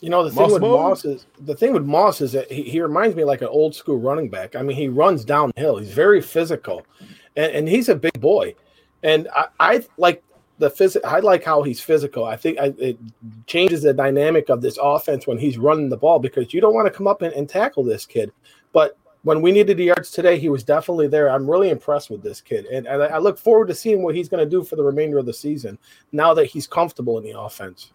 You 0.00 0.10
know 0.10 0.22
the 0.22 0.30
thing 0.30 0.52
with 0.52 0.60
mode? 0.60 0.78
Moss 0.78 1.04
is 1.04 1.26
the 1.40 1.54
thing 1.54 1.72
with 1.72 1.84
Moss 1.84 2.20
is 2.20 2.32
that 2.32 2.50
he, 2.52 2.62
he 2.62 2.80
reminds 2.80 3.16
me 3.16 3.24
like 3.24 3.40
an 3.40 3.48
old 3.48 3.74
school 3.74 3.96
running 3.96 4.28
back. 4.28 4.54
I 4.54 4.62
mean, 4.62 4.76
he 4.76 4.88
runs 4.88 5.24
downhill. 5.24 5.78
He's 5.78 5.92
very 5.92 6.20
physical, 6.20 6.86
and, 7.34 7.52
and 7.52 7.68
he's 7.68 7.88
a 7.88 7.94
big 7.94 8.20
boy. 8.20 8.54
And 9.02 9.28
I, 9.34 9.46
I 9.58 9.86
like 9.96 10.22
the 10.58 10.70
phys- 10.70 11.02
I 11.02 11.20
like 11.20 11.44
how 11.44 11.62
he's 11.62 11.80
physical. 11.80 12.26
I 12.26 12.36
think 12.36 12.58
I, 12.58 12.74
it 12.78 12.98
changes 13.46 13.82
the 13.82 13.94
dynamic 13.94 14.50
of 14.50 14.60
this 14.60 14.78
offense 14.80 15.26
when 15.26 15.38
he's 15.38 15.56
running 15.56 15.88
the 15.88 15.96
ball 15.96 16.18
because 16.18 16.52
you 16.52 16.60
don't 16.60 16.74
want 16.74 16.86
to 16.86 16.92
come 16.92 17.06
up 17.06 17.22
and, 17.22 17.32
and 17.32 17.48
tackle 17.48 17.82
this 17.82 18.04
kid. 18.04 18.32
But 18.72 18.98
when 19.22 19.40
we 19.40 19.50
needed 19.50 19.78
the 19.78 19.84
yards 19.84 20.10
today, 20.10 20.38
he 20.38 20.50
was 20.50 20.62
definitely 20.62 21.08
there. 21.08 21.30
I'm 21.30 21.50
really 21.50 21.70
impressed 21.70 22.10
with 22.10 22.22
this 22.22 22.42
kid, 22.42 22.66
and, 22.66 22.86
and 22.86 23.02
I 23.02 23.16
look 23.16 23.38
forward 23.38 23.68
to 23.68 23.74
seeing 23.74 24.02
what 24.02 24.14
he's 24.14 24.28
going 24.28 24.44
to 24.44 24.50
do 24.50 24.62
for 24.62 24.76
the 24.76 24.84
remainder 24.84 25.16
of 25.16 25.24
the 25.24 25.32
season. 25.32 25.78
Now 26.12 26.34
that 26.34 26.46
he's 26.46 26.66
comfortable 26.66 27.16
in 27.16 27.24
the 27.24 27.38
offense. 27.38 27.92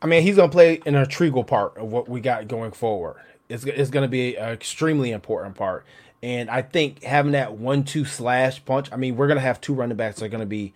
I 0.00 0.06
mean, 0.06 0.22
he's 0.22 0.36
going 0.36 0.50
to 0.50 0.54
play 0.54 0.80
an 0.86 0.94
integral 0.94 1.44
part 1.44 1.76
of 1.76 1.90
what 1.90 2.08
we 2.08 2.20
got 2.20 2.48
going 2.48 2.72
forward. 2.72 3.16
It's, 3.48 3.64
it's 3.64 3.90
going 3.90 4.04
to 4.04 4.08
be 4.08 4.36
an 4.36 4.50
extremely 4.50 5.10
important 5.10 5.56
part. 5.56 5.84
And 6.22 6.50
I 6.50 6.62
think 6.62 7.02
having 7.02 7.32
that 7.32 7.54
one-two 7.54 8.04
slash 8.04 8.64
punch. 8.64 8.90
I 8.92 8.96
mean, 8.96 9.16
we're 9.16 9.28
going 9.28 9.38
to 9.38 9.42
have 9.42 9.60
two 9.60 9.74
running 9.74 9.96
backs 9.96 10.18
that 10.18 10.26
are 10.26 10.28
going 10.28 10.40
to 10.40 10.46
be 10.46 10.72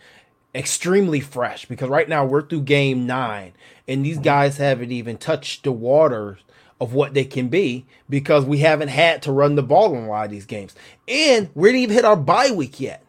extremely 0.54 1.20
fresh 1.20 1.64
because 1.64 1.88
right 1.88 2.08
now 2.08 2.24
we're 2.24 2.46
through 2.46 2.62
game 2.62 3.06
nine, 3.06 3.52
and 3.88 4.04
these 4.04 4.16
mm-hmm. 4.16 4.24
guys 4.24 4.58
haven't 4.58 4.92
even 4.92 5.16
touched 5.16 5.64
the 5.64 5.72
waters 5.72 6.38
of 6.80 6.92
what 6.92 7.14
they 7.14 7.24
can 7.24 7.48
be 7.48 7.86
because 8.08 8.44
we 8.44 8.58
haven't 8.58 8.88
had 8.88 9.22
to 9.22 9.32
run 9.32 9.54
the 9.54 9.62
ball 9.62 9.94
in 9.94 10.04
a 10.04 10.08
lot 10.08 10.24
of 10.24 10.30
these 10.30 10.46
games, 10.46 10.74
and 11.08 11.48
we 11.54 11.70
didn't 11.70 11.82
even 11.82 11.94
hit 11.94 12.04
our 12.04 12.16
bye 12.16 12.50
week 12.50 12.80
yet. 12.80 13.04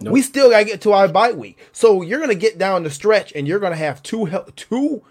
Nope. 0.00 0.12
We 0.12 0.22
still 0.22 0.50
got 0.50 0.60
to 0.60 0.64
get 0.64 0.80
to 0.82 0.92
our 0.92 1.08
bye 1.08 1.32
week, 1.32 1.58
so 1.72 2.02
you're 2.02 2.18
going 2.18 2.30
to 2.30 2.34
get 2.34 2.58
down 2.58 2.82
the 2.82 2.90
stretch, 2.90 3.32
and 3.34 3.46
you're 3.46 3.60
going 3.60 3.72
to 3.72 3.78
have 3.78 4.02
two 4.02 4.28
two 4.56 5.02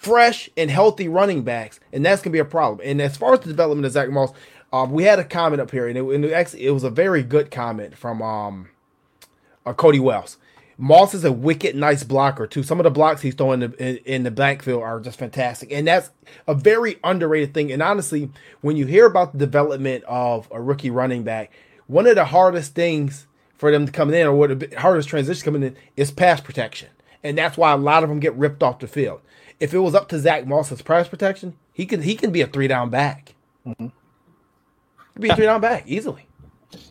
fresh 0.00 0.48
and 0.56 0.70
healthy 0.70 1.08
running 1.08 1.42
backs, 1.42 1.80
and 1.92 2.04
that's 2.04 2.22
gonna 2.22 2.32
be 2.32 2.38
a 2.38 2.44
problem. 2.44 2.80
And 2.84 3.02
as 3.02 3.16
far 3.16 3.34
as 3.34 3.40
the 3.40 3.48
development 3.48 3.86
of 3.86 3.92
Zach 3.92 4.10
Moss, 4.10 4.32
um, 4.72 4.92
we 4.92 5.04
had 5.04 5.18
a 5.18 5.24
comment 5.24 5.60
up 5.60 5.70
here, 5.70 5.88
and 5.88 5.96
it, 5.96 6.04
and 6.04 6.24
it, 6.24 6.32
actually 6.32 6.66
it 6.66 6.70
was 6.70 6.84
a 6.84 6.90
very 6.90 7.22
good 7.22 7.50
comment 7.50 7.96
from 7.96 8.22
um, 8.22 8.68
uh, 9.66 9.72
Cody 9.72 10.00
Wells. 10.00 10.36
Moss 10.80 11.12
is 11.12 11.24
a 11.24 11.32
wicked 11.32 11.74
nice 11.74 12.04
blocker 12.04 12.46
too. 12.46 12.62
Some 12.62 12.78
of 12.78 12.84
the 12.84 12.90
blocks 12.90 13.20
he's 13.20 13.34
throwing 13.34 13.62
in 13.62 13.72
the, 13.72 13.84
in, 13.84 13.96
in 14.04 14.22
the 14.22 14.30
backfield 14.30 14.82
are 14.82 15.00
just 15.00 15.18
fantastic, 15.18 15.72
and 15.72 15.88
that's 15.88 16.10
a 16.46 16.54
very 16.54 16.98
underrated 17.02 17.52
thing. 17.52 17.72
And 17.72 17.82
honestly, 17.82 18.30
when 18.60 18.76
you 18.76 18.86
hear 18.86 19.06
about 19.06 19.32
the 19.32 19.38
development 19.38 20.04
of 20.06 20.46
a 20.52 20.60
rookie 20.60 20.90
running 20.90 21.24
back, 21.24 21.50
one 21.88 22.06
of 22.06 22.14
the 22.14 22.26
hardest 22.26 22.74
things 22.74 23.26
for 23.56 23.72
them 23.72 23.86
to 23.86 23.92
come 23.92 24.14
in, 24.14 24.26
or 24.26 24.34
what 24.34 24.60
the 24.60 24.78
hardest 24.78 25.08
transition 25.08 25.44
coming 25.44 25.64
in 25.64 25.76
is 25.96 26.12
pass 26.12 26.40
protection, 26.40 26.90
and 27.24 27.36
that's 27.36 27.56
why 27.56 27.72
a 27.72 27.76
lot 27.76 28.04
of 28.04 28.08
them 28.08 28.20
get 28.20 28.36
ripped 28.36 28.62
off 28.62 28.78
the 28.78 28.86
field. 28.86 29.20
If 29.60 29.74
it 29.74 29.78
was 29.78 29.94
up 29.94 30.08
to 30.10 30.18
Zach 30.18 30.46
Moss's 30.46 30.82
pass 30.82 31.08
protection, 31.08 31.56
he 31.72 31.86
can 31.86 32.02
he 32.02 32.14
can 32.14 32.30
be 32.30 32.40
a 32.40 32.46
three 32.46 32.68
down 32.68 32.90
back. 32.90 33.34
Mm-hmm. 33.66 33.88
Be 35.20 35.28
a 35.28 35.36
three 35.36 35.46
down 35.46 35.60
back 35.60 35.84
easily. 35.86 36.26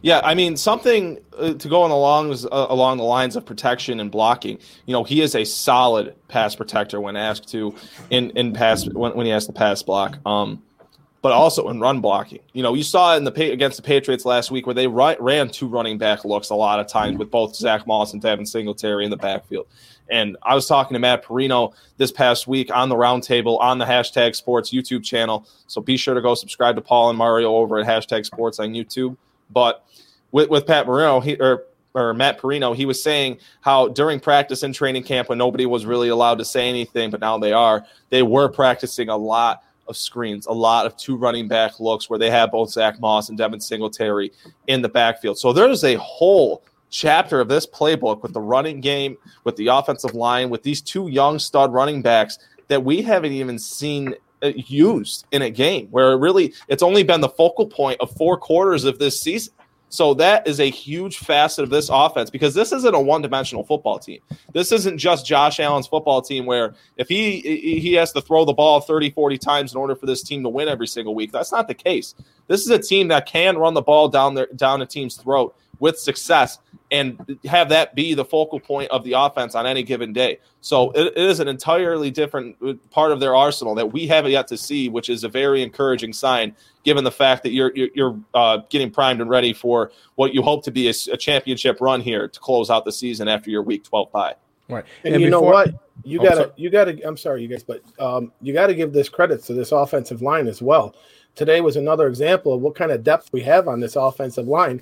Yeah, 0.02 0.22
I 0.24 0.34
mean 0.34 0.58
something 0.58 1.20
uh, 1.38 1.54
to 1.54 1.70
go 1.70 1.84
on 1.84 1.92
along 1.92 2.32
uh, 2.34 2.68
along 2.70 2.98
the 2.98 3.04
lines 3.04 3.36
of 3.36 3.46
protection 3.46 4.00
and 4.00 4.10
blocking. 4.10 4.60
You 4.86 4.94
know, 4.94 5.04
he 5.04 5.22
is 5.22 5.36
a 5.36 5.46
solid 5.46 6.16
pass 6.28 6.56
protector 6.56 7.00
when 7.00 7.16
asked 7.16 7.48
to 7.50 7.76
in 8.10 8.32
in 8.32 8.54
pass 8.54 8.88
when, 8.88 9.14
when 9.14 9.26
he 9.26 9.32
has 9.32 9.46
to 9.48 9.54
pass 9.54 9.84
block. 9.84 10.18
Um, 10.26 10.64
but 11.22 11.32
also 11.32 11.68
in 11.70 11.80
run 11.80 12.00
blocking. 12.00 12.40
You 12.54 12.64
know, 12.64 12.74
you 12.74 12.84
saw 12.84 13.14
it 13.14 13.18
in 13.18 13.24
the 13.24 13.52
against 13.52 13.78
the 13.78 13.84
Patriots 13.84 14.24
last 14.24 14.50
week 14.52 14.66
where 14.66 14.74
they 14.74 14.88
ran 14.88 15.50
two 15.50 15.68
running 15.68 15.98
back 15.98 16.24
looks 16.26 16.50
a 16.50 16.56
lot 16.56 16.80
of 16.80 16.88
times 16.88 17.18
with 17.18 17.32
both 17.32 17.56
Zach 17.56 17.86
Moss 17.86 18.14
and 18.14 18.22
Devin 18.22 18.46
Singletary 18.46 19.04
in 19.04 19.12
the 19.12 19.18
backfield. 19.18 19.68
And 20.10 20.38
I 20.44 20.56
was 20.56 20.68
talking 20.68 20.94
to 20.96 21.00
Matt 21.00 21.24
Perino 21.26 21.74
this 21.98 22.12
past 22.12 22.48
week 22.48 22.76
on 22.76 22.90
the 22.90 22.96
roundtable 22.96 23.60
on 23.60 23.78
the 23.78 23.86
hashtag 23.86 24.36
sports 24.36 24.72
YouTube 24.72 25.04
channel. 25.04 25.48
So 25.68 25.82
be 25.82 25.98
sure 25.98 26.16
to 26.16 26.22
go 26.22 26.36
subscribe 26.36 26.76
to 26.76 26.82
Paul 26.82 27.10
and 27.10 27.18
Mario 27.18 27.56
over 27.56 27.80
at 27.80 27.86
hashtag 27.86 28.26
sports 28.26 28.60
on 28.60 28.70
YouTube. 28.70 29.18
But 29.50 29.86
with, 30.32 30.50
with 30.50 30.66
Pat 30.66 30.88
Marino, 30.88 31.20
he 31.20 31.36
or 31.36 31.66
or 31.94 32.14
Matt 32.14 32.40
Perino, 32.40 32.76
he 32.76 32.86
was 32.86 33.02
saying 33.02 33.40
how 33.62 33.88
during 33.88 34.20
practice 34.20 34.62
and 34.62 34.74
training 34.74 35.04
camp 35.04 35.30
when 35.30 35.38
nobody 35.40 35.66
was 35.66 35.86
really 35.86 36.10
allowed 36.10 36.38
to 36.38 36.46
say 36.46 36.70
anything, 36.70 37.10
but 37.10 37.20
now 37.20 37.40
they 37.40 37.54
are, 37.54 37.86
they 38.10 38.22
were 38.22 38.50
practicing 38.50 39.10
a 39.10 39.18
lot 39.18 39.64
of 39.88 39.98
screens, 39.98 40.46
a 40.46 40.52
lot 40.52 40.86
of 40.86 40.96
two 40.96 41.16
running 41.16 41.48
back 41.48 41.80
looks 41.80 42.08
where 42.08 42.20
they 42.20 42.30
have 42.30 42.52
both 42.52 42.70
Zach 42.70 43.00
Moss 43.00 43.30
and 43.30 43.38
Devin 43.38 43.60
Singletary 43.60 44.32
in 44.68 44.82
the 44.84 44.90
backfield. 44.90 45.40
So 45.40 45.52
there's 45.54 45.84
a 45.84 45.96
whole 45.96 46.62
chapter 46.90 47.40
of 47.40 47.48
this 47.48 47.66
playbook 47.66 48.22
with 48.22 48.34
the 48.34 48.42
running 48.42 48.82
game, 48.82 49.18
with 49.44 49.56
the 49.56 49.68
offensive 49.68 50.14
line, 50.14 50.50
with 50.50 50.64
these 50.64 50.82
two 50.82 51.08
young 51.08 51.40
stud 51.40 51.74
running 51.74 52.02
backs 52.02 52.38
that 52.68 52.84
we 52.84 53.02
haven't 53.02 53.32
even 53.32 53.60
seen 53.60 54.16
uh, 54.44 54.52
used 54.56 55.26
in 55.32 55.42
a 55.42 55.50
game 55.50 55.88
where 55.88 56.12
it 56.12 56.18
really 56.18 56.54
it's 56.68 56.84
only 56.84 57.04
been 57.04 57.22
the 57.22 57.30
focal 57.30 57.66
point 57.66 58.00
of 58.00 58.12
four 58.12 58.38
quarters 58.38 58.84
of 58.84 59.00
this 59.00 59.20
season. 59.20 59.54
So 59.90 60.14
that 60.16 60.46
is 60.46 60.60
a 60.60 60.70
huge 60.70 61.18
facet 61.18 61.64
of 61.64 61.70
this 61.70 61.90
offense 61.90 62.30
because 62.30 62.54
this 62.54 62.74
isn't 62.74 62.94
a 62.94 63.00
one-dimensional 63.00 63.64
football 63.64 63.98
team. 64.00 64.20
This 64.52 64.74
isn't 64.74 64.98
just 64.98 65.26
Josh 65.26 65.62
Allen's 65.62 65.88
football 65.88 66.22
team 66.22 66.46
where 66.46 66.76
if 66.98 67.08
he 67.08 67.40
he 67.80 67.94
has 67.94 68.12
to 68.12 68.22
throw 68.22 68.44
the 68.44 68.54
ball 68.54 68.82
30 68.82 69.12
40 69.12 69.38
times 69.38 69.74
in 69.74 69.80
order 69.80 69.96
for 69.96 70.06
this 70.06 70.22
team 70.24 70.44
to 70.44 70.50
win 70.50 70.68
every 70.68 70.88
single 70.88 71.16
week. 71.16 71.32
That's 71.32 71.52
not 71.52 71.68
the 71.68 71.74
case. 71.74 72.16
This 72.48 72.62
is 72.62 72.70
a 72.70 72.80
team 72.80 73.08
that 73.08 73.26
can 73.28 73.58
run 73.58 73.74
the 73.74 73.82
ball 73.82 74.10
down 74.10 74.36
their 74.36 74.48
down 74.56 74.82
a 74.82 74.86
team's 74.86 75.16
throat 75.16 75.56
with 75.80 75.98
success 75.98 76.60
and 76.92 77.38
have 77.46 77.70
that 77.70 77.96
be 77.96 78.14
the 78.14 78.24
focal 78.24 78.60
point 78.60 78.90
of 78.92 79.04
the 79.04 79.14
offense 79.14 79.56
on 79.56 79.66
any 79.66 79.84
given 79.84 80.14
day. 80.14 80.40
So 80.62 80.92
it, 80.92 81.08
it 81.08 81.18
is 81.18 81.40
an 81.40 81.48
entirely 81.48 82.12
different 82.12 82.56
part 82.92 83.12
of 83.12 83.20
their 83.20 83.36
arsenal 83.36 83.76
that 83.76 83.92
we 83.92 84.08
haven't 84.08 84.32
yet 84.32 84.48
to 84.50 84.58
see, 84.58 84.88
which 84.88 85.10
is 85.10 85.24
a 85.24 85.30
very 85.30 85.64
encouraging 85.64 86.14
sign, 86.14 86.56
given 86.84 87.04
the 87.04 87.12
fact 87.12 87.44
that 87.44 87.52
you're 87.52 87.72
you're, 87.76 87.90
you're 87.94 88.20
uh, 88.34 88.60
getting 88.70 88.90
primed 88.90 89.20
and 89.20 89.30
ready 89.30 89.54
for 89.54 89.92
what 90.16 90.34
you 90.34 90.42
hope 90.42 90.64
to 90.64 90.72
be 90.72 90.88
a, 90.88 90.94
a, 91.12 91.18
championship 91.18 91.82
run 91.82 92.00
here 92.00 92.28
to 92.28 92.40
close 92.40 92.70
out 92.70 92.86
the 92.86 92.92
season 92.92 93.28
after 93.28 93.50
your 93.50 93.64
Week 93.64 93.84
12 93.84 94.12
bye. 94.12 94.36
Right, 94.70 94.86
and, 95.04 95.16
and 95.16 95.24
you 95.24 95.30
before, 95.30 95.42
know 95.42 95.48
what? 95.48 95.70
You 96.04 96.20
oh, 96.22 96.24
gotta, 96.24 96.54
you 96.56 96.70
gotta. 96.70 97.08
I'm 97.08 97.18
sorry, 97.18 97.42
you 97.42 97.48
guys, 97.48 97.64
but 97.64 97.82
um, 98.00 98.32
you 98.42 98.54
got 98.54 98.68
to 98.68 98.76
give 98.76 98.94
this 98.94 99.10
credit 99.10 99.44
to 99.46 99.54
this 99.54 99.72
offensive 99.72 100.22
line 100.22 100.48
as 100.48 100.62
well. 100.62 100.96
Today 101.36 101.62
was 101.62 101.76
another 101.76 102.08
example 102.08 102.54
of 102.54 102.62
what 102.62 102.76
kind 102.76 102.92
of 102.92 103.04
depth 103.04 103.32
we 103.32 103.42
have 103.42 103.68
on 103.68 103.80
this 103.80 103.96
offensive 103.96 104.48
line 104.48 104.82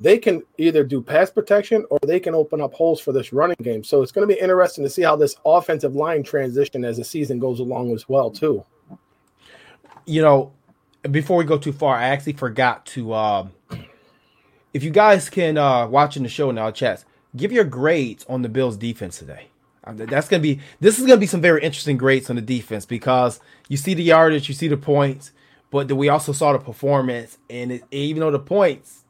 they 0.00 0.18
can 0.18 0.42
either 0.58 0.84
do 0.84 1.00
pass 1.00 1.30
protection 1.30 1.84
or 1.90 1.98
they 2.06 2.20
can 2.20 2.34
open 2.34 2.60
up 2.60 2.74
holes 2.74 3.00
for 3.00 3.12
this 3.12 3.32
running 3.32 3.56
game. 3.62 3.82
So 3.82 4.02
it's 4.02 4.12
going 4.12 4.28
to 4.28 4.34
be 4.34 4.40
interesting 4.40 4.84
to 4.84 4.90
see 4.90 5.02
how 5.02 5.16
this 5.16 5.36
offensive 5.44 5.94
line 5.94 6.22
transition 6.22 6.84
as 6.84 6.98
the 6.98 7.04
season 7.04 7.38
goes 7.38 7.60
along 7.60 7.92
as 7.92 8.08
well, 8.08 8.30
too. 8.30 8.64
You 10.04 10.22
know, 10.22 10.52
before 11.10 11.36
we 11.38 11.44
go 11.44 11.58
too 11.58 11.72
far, 11.72 11.96
I 11.96 12.08
actually 12.08 12.34
forgot 12.34 12.84
to. 12.86 13.12
Uh, 13.12 13.48
if 14.74 14.84
you 14.84 14.90
guys 14.90 15.30
can 15.30 15.56
uh, 15.56 15.86
watching 15.86 16.22
the 16.22 16.28
show 16.28 16.50
now, 16.50 16.70
chats, 16.70 17.04
give 17.34 17.52
your 17.52 17.64
grades 17.64 18.24
on 18.28 18.42
the 18.42 18.48
Bills' 18.48 18.76
defense 18.76 19.18
today. 19.18 19.48
Um, 19.84 19.96
that's 19.96 20.28
gonna 20.28 20.42
be. 20.42 20.60
This 20.80 20.98
is 20.98 21.06
gonna 21.06 21.20
be 21.20 21.26
some 21.26 21.40
very 21.40 21.62
interesting 21.62 21.96
grades 21.96 22.28
on 22.28 22.36
the 22.36 22.42
defense 22.42 22.84
because 22.84 23.40
you 23.68 23.76
see 23.76 23.94
the 23.94 24.02
yardage, 24.02 24.48
you 24.48 24.54
see 24.54 24.68
the 24.68 24.76
points, 24.76 25.32
but 25.70 25.88
then 25.88 25.96
we 25.96 26.08
also 26.08 26.32
saw 26.32 26.52
the 26.52 26.58
performance, 26.58 27.38
and 27.48 27.72
it, 27.72 27.84
even 27.90 28.20
though 28.20 28.30
the 28.30 28.38
points 28.38 29.04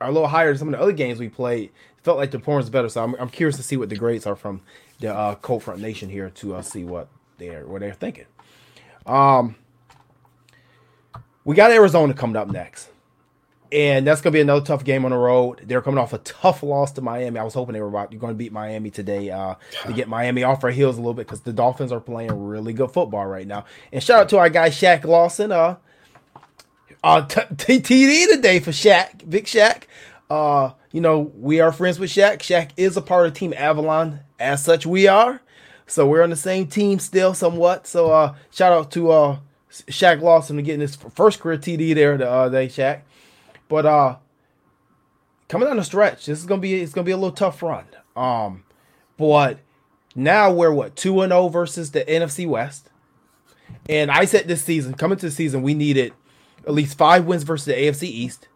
are 0.00 0.08
a 0.08 0.12
little 0.12 0.28
higher 0.28 0.48
than 0.48 0.58
some 0.58 0.68
of 0.68 0.72
the 0.72 0.80
other 0.80 0.92
games 0.92 1.18
we 1.18 1.28
played. 1.28 1.70
Felt 2.02 2.16
like 2.16 2.30
the 2.30 2.38
was 2.38 2.70
better. 2.70 2.88
So 2.88 3.04
I'm, 3.04 3.14
I'm 3.16 3.28
curious 3.28 3.56
to 3.56 3.62
see 3.62 3.76
what 3.76 3.90
the 3.90 3.96
grades 3.96 4.26
are 4.26 4.36
from 4.36 4.62
the 5.00 5.14
uh, 5.14 5.34
Cold 5.36 5.62
Front 5.62 5.80
Nation 5.80 6.08
here 6.08 6.30
to 6.30 6.56
uh, 6.56 6.62
see 6.62 6.84
what 6.84 7.08
they're 7.36 7.66
what 7.66 7.80
they're 7.80 7.92
thinking. 7.92 8.24
Um, 9.04 9.56
we 11.44 11.54
got 11.54 11.70
Arizona 11.70 12.14
coming 12.14 12.36
up 12.36 12.48
next, 12.48 12.88
and 13.70 14.06
that's 14.06 14.22
gonna 14.22 14.32
be 14.32 14.40
another 14.40 14.64
tough 14.64 14.82
game 14.82 15.04
on 15.04 15.10
the 15.10 15.18
road. 15.18 15.60
They're 15.64 15.82
coming 15.82 15.98
off 15.98 16.14
a 16.14 16.18
tough 16.18 16.62
loss 16.62 16.92
to 16.92 17.02
Miami. 17.02 17.38
I 17.38 17.44
was 17.44 17.52
hoping 17.52 17.74
they 17.74 17.82
were 17.82 17.88
about 17.88 18.16
going 18.18 18.32
to 18.32 18.38
beat 18.38 18.52
Miami 18.52 18.90
today 18.90 19.30
uh, 19.30 19.56
to 19.84 19.92
get 19.92 20.08
Miami 20.08 20.42
off 20.42 20.64
our 20.64 20.70
heels 20.70 20.96
a 20.96 21.00
little 21.00 21.14
bit 21.14 21.26
because 21.26 21.40
the 21.40 21.52
Dolphins 21.52 21.92
are 21.92 22.00
playing 22.00 22.32
really 22.32 22.72
good 22.72 22.90
football 22.92 23.26
right 23.26 23.46
now. 23.46 23.66
And 23.92 24.02
shout 24.02 24.20
out 24.20 24.28
to 24.30 24.38
our 24.38 24.48
guy 24.48 24.70
Shaq 24.70 25.04
Lawson. 25.04 25.52
Uh, 25.52 25.76
uh, 27.02 27.22
t- 27.26 27.40
TD 27.80 28.28
today 28.28 28.60
for 28.60 28.70
Shaq, 28.70 29.28
Big 29.28 29.44
Shaq. 29.44 29.84
Uh, 30.28 30.72
you 30.92 31.00
know, 31.00 31.32
we 31.36 31.60
are 31.60 31.72
friends 31.72 31.98
with 31.98 32.10
Shaq. 32.10 32.38
Shaq 32.38 32.70
is 32.76 32.96
a 32.96 33.02
part 33.02 33.26
of 33.26 33.34
Team 33.34 33.54
Avalon. 33.56 34.20
As 34.38 34.64
such, 34.64 34.86
we 34.86 35.06
are. 35.06 35.40
So 35.86 36.06
we're 36.06 36.22
on 36.22 36.30
the 36.30 36.36
same 36.36 36.66
team 36.66 36.98
still, 36.98 37.34
somewhat. 37.34 37.86
So 37.86 38.10
uh, 38.12 38.34
shout 38.50 38.72
out 38.72 38.90
to 38.92 39.10
uh, 39.10 39.38
Shaq 39.70 40.20
Lawson 40.20 40.56
for 40.56 40.62
getting 40.62 40.80
his 40.80 40.96
first 40.96 41.40
career 41.40 41.58
TD 41.58 41.94
there 41.94 42.16
the 42.16 42.30
uh, 42.30 42.48
day, 42.48 42.68
Shaq. 42.68 43.02
But 43.68 43.86
uh, 43.86 44.16
coming 45.48 45.68
down 45.68 45.76
the 45.76 45.84
stretch, 45.84 46.26
this 46.26 46.38
is 46.38 46.46
gonna 46.46 46.60
be 46.60 46.80
it's 46.80 46.92
gonna 46.92 47.04
be 47.04 47.10
a 47.12 47.16
little 47.16 47.34
tough 47.34 47.62
run. 47.62 47.86
Um, 48.14 48.64
but 49.16 49.58
now 50.14 50.52
we're 50.52 50.72
what 50.72 50.96
two 50.96 51.20
and 51.22 51.30
zero 51.30 51.42
oh 51.42 51.48
versus 51.48 51.90
the 51.90 52.04
NFC 52.04 52.46
West. 52.46 52.88
And 53.88 54.10
I 54.10 54.24
said 54.24 54.46
this 54.46 54.64
season, 54.64 54.94
coming 54.94 55.18
to 55.18 55.26
the 55.26 55.32
season, 55.32 55.62
we 55.62 55.74
needed 55.74 56.12
at 56.66 56.74
least 56.74 56.96
five 56.96 57.24
wins 57.24 57.42
versus 57.42 57.66
the 57.66 57.74
AFC 57.74 58.04
East. 58.04 58.48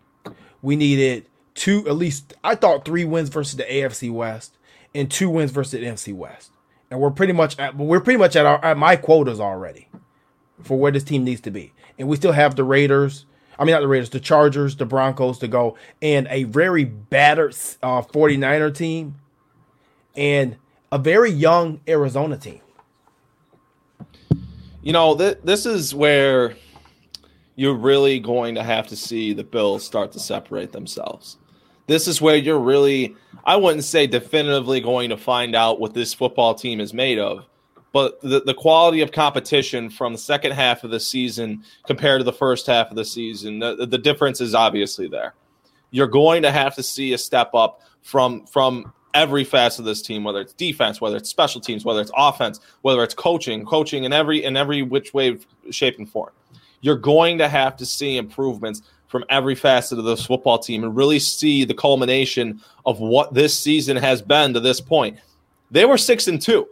We 0.63 0.77
needed 0.77 1.27
two, 1.55 1.87
at 1.89 1.97
least 1.97 2.35
I 2.43 2.55
thought 2.55 2.85
three 2.85 3.05
wins 3.05 3.29
versus 3.29 3.57
the 3.57 3.65
AFC 3.65 4.11
West 4.11 4.57
and 4.95 5.11
two 5.11 5.29
wins 5.29 5.51
versus 5.51 5.73
the 5.73 5.87
NFC 5.87 6.15
West. 6.15 6.53
And 6.91 7.01
we're 7.01 7.11
pretty 7.11 7.33
much 7.33 7.59
at, 7.59 7.77
we're 7.77 8.01
pretty 8.01 8.19
much 8.19 8.37
at, 8.37 8.47
our, 8.47 8.65
at 8.65 8.77
my 8.77 8.97
quotas 8.97 9.41
already 9.41 9.89
for 10.63 10.79
where 10.79 10.93
this 10.93 11.05
team 11.05 11.25
needs 11.25 11.41
to 11.43 11.51
be. 11.51 11.73
And 11.99 12.09
we 12.09 12.17
still 12.17 12.33
have 12.33 12.57
the 12.57 12.65
Raiders. 12.65 13.27
I 13.59 13.65
mean, 13.65 13.73
not 13.73 13.81
the 13.81 13.89
Raiders, 13.89 14.11
the 14.11 14.21
Chargers, 14.21 14.77
the 14.77 14.87
Broncos 14.87 15.39
to 15.39 15.49
go, 15.49 15.77
and 16.03 16.27
a 16.31 16.45
very 16.45 16.85
battered 16.85 17.55
uh, 17.83 18.03
49er 18.03 18.75
team, 18.75 19.17
and 20.17 20.57
a 20.91 20.99
very 20.99 21.31
young 21.31 21.81
Arizona 21.87 22.37
team. 22.37 22.61
You 24.83 24.93
know, 24.93 25.17
th- 25.17 25.39
this 25.45 25.67
is 25.67 25.95
where 25.95 26.57
you're 27.57 27.75
really 27.75 28.19
going 28.19 28.55
to 28.57 28.63
have 28.63 28.87
to 28.89 28.97
see 28.97 29.33
the 29.33 29.45
Bills 29.45 29.85
start 29.85 30.13
to 30.13 30.19
separate 30.19 30.73
themselves. 30.73 31.39
This 31.87 32.09
is 32.09 32.21
where 32.21 32.37
you're 32.37 32.59
really, 32.59 33.15
I 33.45 33.57
wouldn't 33.57 33.85
say 33.85 34.07
definitively 34.07 34.81
going 34.81 35.11
to 35.11 35.17
find 35.17 35.55
out 35.55 35.81
what 35.81 35.95
this 35.95 36.15
football 36.15 36.55
team 36.55 36.81
is 36.81 36.95
made 36.95 37.19
of, 37.19 37.45
but 37.93 38.21
the, 38.23 38.41
the 38.41 38.55
quality 38.55 39.03
of 39.03 39.13
competition 39.13 39.91
from 39.91 40.13
the 40.13 40.19
second 40.19 40.53
half 40.53 40.83
of 40.83 40.91
the 40.91 40.99
season 40.99 41.63
compared 41.87 42.21
to 42.21 42.25
the 42.25 42.33
first 42.33 42.67
half 42.67 42.91
of 42.91 42.97
the 42.97 43.05
season, 43.05 43.59
the, 43.59 43.87
the 43.87 43.99
difference 43.99 44.41
is 44.41 44.55
obviously 44.55 45.09
there. 45.09 45.35
You're 45.91 46.09
going 46.09 46.43
to 46.43 46.51
have 46.51 46.75
to 46.75 46.83
see 46.83 47.13
a 47.13 47.19
step 47.19 47.55
up 47.55 47.83
from 48.03 48.47
from 48.47 48.93
every 49.15 49.45
facet 49.45 49.81
of 49.81 49.85
this 49.85 50.03
team, 50.03 50.25
whether 50.25 50.41
it's 50.41 50.53
defense, 50.55 51.01
whether 51.01 51.17
it's 51.17 51.29
special 51.29 51.61
teams, 51.61 51.85
whether 51.85 52.01
it's 52.01 52.11
offense, 52.17 52.59
whether 52.83 53.05
it's 53.05 53.15
coaching, 53.15 53.65
coaching 53.65 54.03
in 54.03 54.13
every 54.13 54.43
in 54.43 54.57
every 54.57 54.83
which 54.83 55.15
way, 55.15 55.39
shape, 55.71 55.99
and 55.99 56.11
form 56.11 56.33
you're 56.85 56.97
going 56.97 57.39
to 57.39 57.49
have 57.49 57.79
to 57.79 57.87
see 57.87 58.19
improvements 58.19 58.83
from 59.07 59.25
every 59.31 59.55
facet 59.55 59.99
of 59.99 60.05
this 60.05 60.27
football 60.27 60.59
team 60.59 60.85
and 60.85 60.95
really 60.95 61.19
see 61.19 61.65
the 61.65 61.73
culmination 61.73 62.61
of 62.85 63.01
what 63.01 63.33
this 63.33 63.59
season 63.59 63.97
has 63.97 64.21
been 64.21 64.53
to 64.53 64.61
this 64.61 64.83
point. 64.83 65.19
They 65.71 65.87
were 65.87 65.97
six 65.97 66.29
and 66.29 66.41
two. 66.41 66.69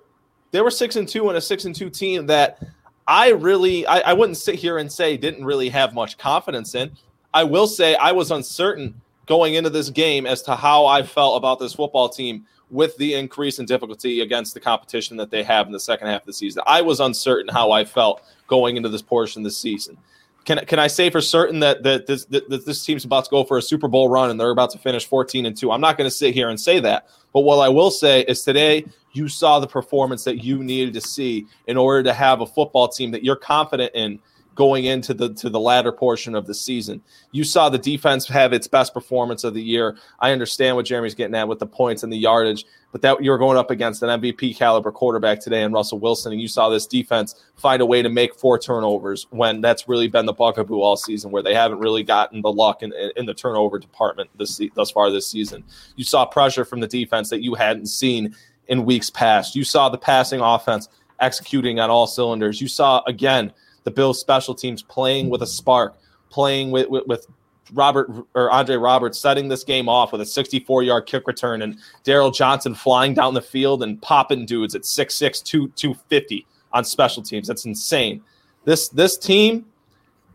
They 0.51 0.61
were 0.61 0.71
six 0.71 0.97
and 0.97 1.09
two 1.09 1.31
and 1.31 1.39
a 1.39 1.41
six 1.41 1.65
and 1.65 1.75
two 1.75 1.89
team 1.89 2.27
that 2.27 2.63
I 3.09 3.31
really 3.31 3.87
I, 3.87 4.01
I 4.01 4.13
wouldn't 4.13 4.37
sit 4.37 4.57
here 4.57 4.77
and 4.77 4.93
say 4.93 5.17
didn't 5.17 5.47
really 5.47 5.71
have 5.71 5.95
much 5.95 6.19
confidence 6.19 6.75
in. 6.75 6.91
I 7.33 7.45
will 7.45 7.67
say 7.67 7.95
I 7.95 8.13
was 8.13 8.31
uncertain 8.31 9.01
going 9.25 9.55
into 9.55 9.71
this 9.71 9.89
game 9.89 10.27
as 10.27 10.43
to 10.43 10.55
how 10.55 10.85
I 10.85 11.05
felt 11.05 11.39
about 11.39 11.59
this 11.59 11.73
football 11.73 12.11
team 12.11 12.47
with 12.69 12.95
the 12.99 13.15
increase 13.15 13.61
in 13.61 13.65
difficulty 13.65 14.21
against 14.21 14.53
the 14.53 14.61
competition 14.61 15.17
that 15.17 15.31
they 15.31 15.43
have 15.43 15.67
in 15.67 15.73
the 15.73 15.81
second 15.81 16.09
half 16.09 16.21
of 16.21 16.27
the 16.27 16.33
season. 16.35 16.63
I 16.67 16.83
was 16.83 17.01
uncertain 17.01 17.49
how 17.51 17.71
I 17.71 17.87
felt 17.87 18.23
going 18.53 18.77
into 18.77 18.91
this 18.91 19.01
portion 19.01 19.41
of 19.41 19.45
the 19.45 19.51
season. 19.51 19.97
can 20.45 20.59
can 20.67 20.79
I 20.79 20.87
say 20.87 21.09
for 21.09 21.23
certain 21.23 21.61
that 21.61 21.83
that 21.85 22.07
this 22.07 22.27
that 22.27 22.67
this 22.67 22.85
team's 22.85 23.07
about 23.07 23.25
to 23.25 23.31
go 23.31 23.45
for 23.45 23.57
a 23.57 23.63
Super 23.63 23.89
Bowl 23.89 24.11
run 24.11 24.29
and 24.29 24.39
they're 24.39 24.51
about 24.51 24.69
to 24.73 24.79
finish 24.79 25.07
14 25.07 25.47
and 25.47 25.57
2? 25.57 25.73
I'm 25.73 25.81
not 25.81 25.97
going 25.97 26.11
to 26.11 26.15
sit 26.15 26.35
here 26.35 26.51
and 26.51 26.61
say 26.61 26.79
that. 26.81 27.09
But 27.33 27.41
what 27.41 27.57
I 27.57 27.71
will 27.71 27.91
say 27.91 28.21
is 28.29 28.43
today 28.43 28.85
you 29.15 29.27
saw 29.27 29.59
the 29.59 29.67
performance 29.67 30.25
that 30.25 30.45
you 30.45 30.63
needed 30.63 30.93
to 30.93 31.01
see 31.01 31.47
in 31.67 31.79
order 31.79 32.03
to 32.03 32.13
have 32.13 32.43
a 32.43 32.47
football 32.47 32.89
team 32.89 33.11
that 33.13 33.25
you're 33.25 33.37
confident 33.37 33.93
in 33.95 34.19
going 34.55 34.85
into 34.85 35.15
the 35.15 35.33
to 35.35 35.49
the 35.49 35.61
latter 35.61 35.93
portion 35.93 36.35
of 36.35 36.47
the 36.47 36.55
season. 36.55 37.03
You 37.31 37.45
saw 37.45 37.69
the 37.69 37.79
defense 37.79 38.27
have 38.29 38.53
its 38.53 38.67
best 38.67 38.93
performance 38.93 39.45
of 39.45 39.55
the 39.55 39.63
year. 39.63 39.97
I 40.21 40.33
understand 40.33 40.77
what 40.77 40.87
Jeremy's 40.87 41.15
getting 41.15 41.35
at 41.35 41.49
with 41.49 41.59
the 41.59 41.67
points 41.67 42.03
and 42.03 42.13
the 42.13 42.19
yardage, 42.19 42.65
but 42.91 43.03
that 43.03 43.23
you're 43.23 43.39
going 43.39 43.57
up 43.57 43.71
against 43.71 44.03
an 44.03 44.21
MVP 44.21 44.57
caliber 44.57 44.93
quarterback 44.93 45.41
today 45.41 45.63
and 45.63 45.73
Russell 45.73 45.99
Wilson, 45.99 46.33
and 46.33 46.41
you 46.41 46.49
saw 46.49 46.69
this 46.69 46.87
defense 46.87 47.35
find 47.57 47.81
a 47.81 47.87
way 47.87 48.03
to 48.03 48.09
make 48.09 48.35
four 48.35 48.59
turnovers 48.59 49.27
when 49.31 49.61
that's 49.61 49.89
really 49.89 50.09
been 50.09 50.27
the 50.27 50.33
bugaboo 50.33 50.81
all 50.81 50.97
season, 50.97 51.31
where 51.31 51.43
they 51.43 51.55
haven't 51.55 51.79
really 51.79 52.03
gotten 52.03 52.43
the 52.43 52.53
luck 52.53 52.83
in, 52.83 52.93
in 53.17 53.27
the 53.27 53.35
turnover 53.35 53.79
department 53.79 54.29
this 54.39 54.61
thus 54.75 54.91
far 54.91 55.11
this 55.11 55.27
season. 55.27 55.65
You 55.97 56.05
saw 56.05 56.27
pressure 56.27 56.65
from 56.65 56.81
the 56.81 56.89
defense 56.89 57.31
that 57.31 57.43
you 57.43 57.55
hadn't 57.55 57.87
seen 57.87 58.35
in 58.69 58.85
weeks 58.85 59.11
past. 59.11 59.57
You 59.57 59.65
saw 59.65 59.89
the 59.89 59.99
passing 59.99 60.41
offense 60.41 60.89
executing 61.21 61.81
on 61.81 61.89
all 61.89 62.07
cylinders. 62.07 62.61
You 62.61 62.69
saw 62.69 63.03
again 63.07 63.53
the 63.85 63.91
Bills 63.91 64.21
special 64.21 64.55
teams 64.55 64.83
playing 64.83 65.31
with 65.31 65.43
a 65.43 65.47
spark, 65.47 65.97
playing 66.31 66.71
with, 66.71 66.89
with, 66.89 67.07
with 67.07 67.27
Robert 67.73 68.11
or 68.35 68.51
Andre 68.51 68.77
Roberts 68.77 69.19
setting 69.19 69.49
this 69.49 69.65
game 69.65 69.89
off 69.89 70.13
with 70.13 70.21
a 70.21 70.27
64 70.27 70.83
yard 70.83 71.07
kick 71.07 71.27
return 71.27 71.63
and 71.63 71.79
Darryl 72.05 72.35
Johnson 72.35 72.75
flying 72.75 73.15
down 73.15 73.35
the 73.35 73.43
field 73.43 73.83
and 73.83 74.01
popping 74.03 74.47
dudes 74.47 74.75
at 74.75 74.83
6'6, 74.83 75.43
250 75.45 76.47
on 76.73 76.85
special 76.85 77.23
teams. 77.23 77.49
That's 77.49 77.65
insane. 77.65 78.23
This 78.65 78.89
this 78.89 79.19
team, 79.19 79.67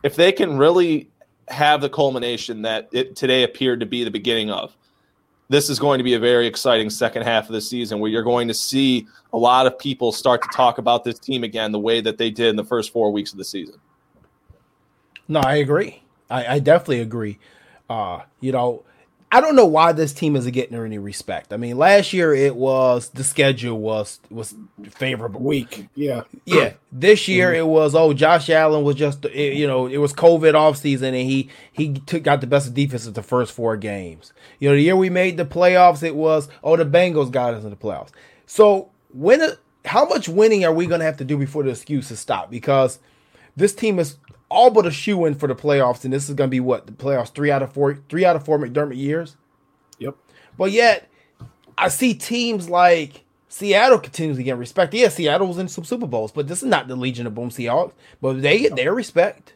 if 0.04 0.16
they 0.16 0.32
can 0.32 0.58
really 0.58 1.10
have 1.48 1.82
the 1.82 1.90
culmination 1.90 2.62
that 2.62 2.90
it 2.92 3.16
today 3.16 3.44
appeared 3.44 3.80
to 3.80 3.86
be 3.86 4.04
the 4.04 4.12
beginning 4.12 4.52
of, 4.52 4.77
this 5.50 5.70
is 5.70 5.80
going 5.80 5.98
to 5.98 6.04
be 6.04 6.14
a 6.14 6.20
very 6.20 6.46
exciting 6.46 6.90
second 6.90 7.24
half 7.24 7.48
of 7.48 7.54
the 7.54 7.62
season 7.62 8.00
where 8.00 8.12
you're 8.12 8.24
going 8.24 8.48
to 8.48 8.54
see 8.54 9.08
a 9.34 9.38
lot 9.38 9.66
of 9.66 9.80
people 9.80 10.12
start 10.12 10.42
to 10.42 10.50
talk 10.54 10.78
about 10.78 11.04
this 11.04 11.20
team 11.20 11.44
again 11.44 11.72
the 11.72 11.80
way 11.80 12.02
that 12.02 12.18
they 12.18 12.30
did 12.30 12.50
in 12.50 12.56
the 12.56 12.64
first 12.64 12.92
four 12.92 13.12
weeks 13.12 13.32
of 13.32 13.38
the 13.38 13.46
season. 13.46 13.76
No, 15.28 15.40
I 15.40 15.56
agree. 15.56 16.04
I, 16.30 16.56
I 16.56 16.60
definitely 16.60 17.02
agree. 17.02 17.40
Uh, 17.90 18.22
you 18.42 18.52
know, 18.52 18.84
I 19.30 19.42
don't 19.42 19.58
know 19.58 19.66
why 19.66 19.92
this 19.92 20.14
team 20.14 20.38
isn't 20.38 20.54
getting 20.54 20.78
any 20.78 20.98
respect. 20.98 21.52
I 21.52 21.58
mean, 21.58 21.78
last 21.78 22.14
year 22.14 22.34
it 22.34 22.56
was 22.56 23.10
the 23.10 23.26
schedule 23.26 23.78
was 23.78 24.20
was 24.30 24.56
favorable. 24.92 25.42
Weak, 25.42 25.90
yeah, 25.96 26.24
yeah. 26.46 26.74
This 26.94 27.28
year 27.28 27.50
mm-hmm. 27.50 27.60
it 27.60 27.68
was 27.68 27.94
oh 27.94 28.14
Josh 28.14 28.50
Allen 28.50 28.84
was 28.84 28.96
just 28.96 29.26
you 29.26 29.68
know 29.68 29.88
it 29.88 29.98
was 29.98 30.14
COVID 30.14 30.54
off 30.54 30.78
season 30.78 31.14
and 31.14 31.30
he 31.30 31.50
he 31.74 31.94
took 31.94 32.24
got 32.24 32.40
the 32.40 32.48
best 32.48 32.68
of 32.68 32.74
defense 32.74 33.06
of 33.06 33.16
the 33.16 33.24
first 33.24 33.52
four 33.52 33.76
games. 33.76 34.32
You 34.60 34.70
know 34.70 34.76
the 34.76 34.82
year 34.82 34.96
we 34.96 35.10
made 35.10 35.36
the 35.36 35.46
playoffs 35.46 36.04
it 36.04 36.16
was 36.16 36.48
oh 36.64 36.78
the 36.78 36.86
Bengals 36.86 37.30
got 37.30 37.54
us 37.54 37.66
in 37.66 37.70
the 37.70 37.76
playoffs. 37.76 38.12
So 38.46 38.92
when 39.14 39.42
how 39.84 40.06
much 40.06 40.30
winning 40.30 40.64
are 40.64 40.74
we 40.74 40.86
going 40.86 41.00
to 41.00 41.06
have 41.06 41.18
to 41.18 41.26
do 41.26 41.38
before 41.38 41.64
the 41.64 41.72
excuses 41.72 42.20
stop? 42.20 42.50
Because 42.50 43.00
this 43.58 43.74
team 43.74 44.00
is 44.00 44.18
all 44.50 44.70
but 44.70 44.86
a 44.86 44.92
shoe 44.92 45.26
in 45.26 45.36
for 45.36 45.48
the 45.48 45.56
playoffs, 45.56 46.04
and 46.04 46.14
this 46.14 46.30
is 46.30 46.36
going 46.36 46.50
to 46.50 46.52
be 46.52 46.60
what 46.60 46.86
the 46.86 46.94
playoffs 46.94 47.34
three 47.34 47.52
out 47.52 47.64
of 47.64 47.74
four, 47.74 48.00
three 48.10 48.26
out 48.26 48.36
of 48.36 48.46
four 48.46 48.58
McDermott 48.58 48.98
years. 48.98 49.36
Yep. 50.00 50.16
But 50.58 50.72
yet, 50.72 51.10
I 51.78 51.90
see 51.90 52.14
teams 52.14 52.70
like 52.70 53.24
Seattle 53.50 54.00
continues 54.00 54.38
to 54.38 54.44
get 54.44 54.58
respect. 54.58 54.94
Yeah, 54.94 55.10
Seattle 55.10 55.48
was 55.48 55.58
in 55.58 55.68
some 55.68 55.84
Super 55.84 56.08
Bowls, 56.08 56.32
but 56.32 56.48
this 56.48 56.64
is 56.64 56.70
not 56.70 56.88
the 56.88 56.96
Legion 56.96 57.28
of 57.28 57.36
Boom 57.36 57.50
Seahawks. 57.50 57.94
But 58.22 58.42
they 58.42 58.60
get 58.60 58.76
their 58.76 58.94
respect. 58.94 59.54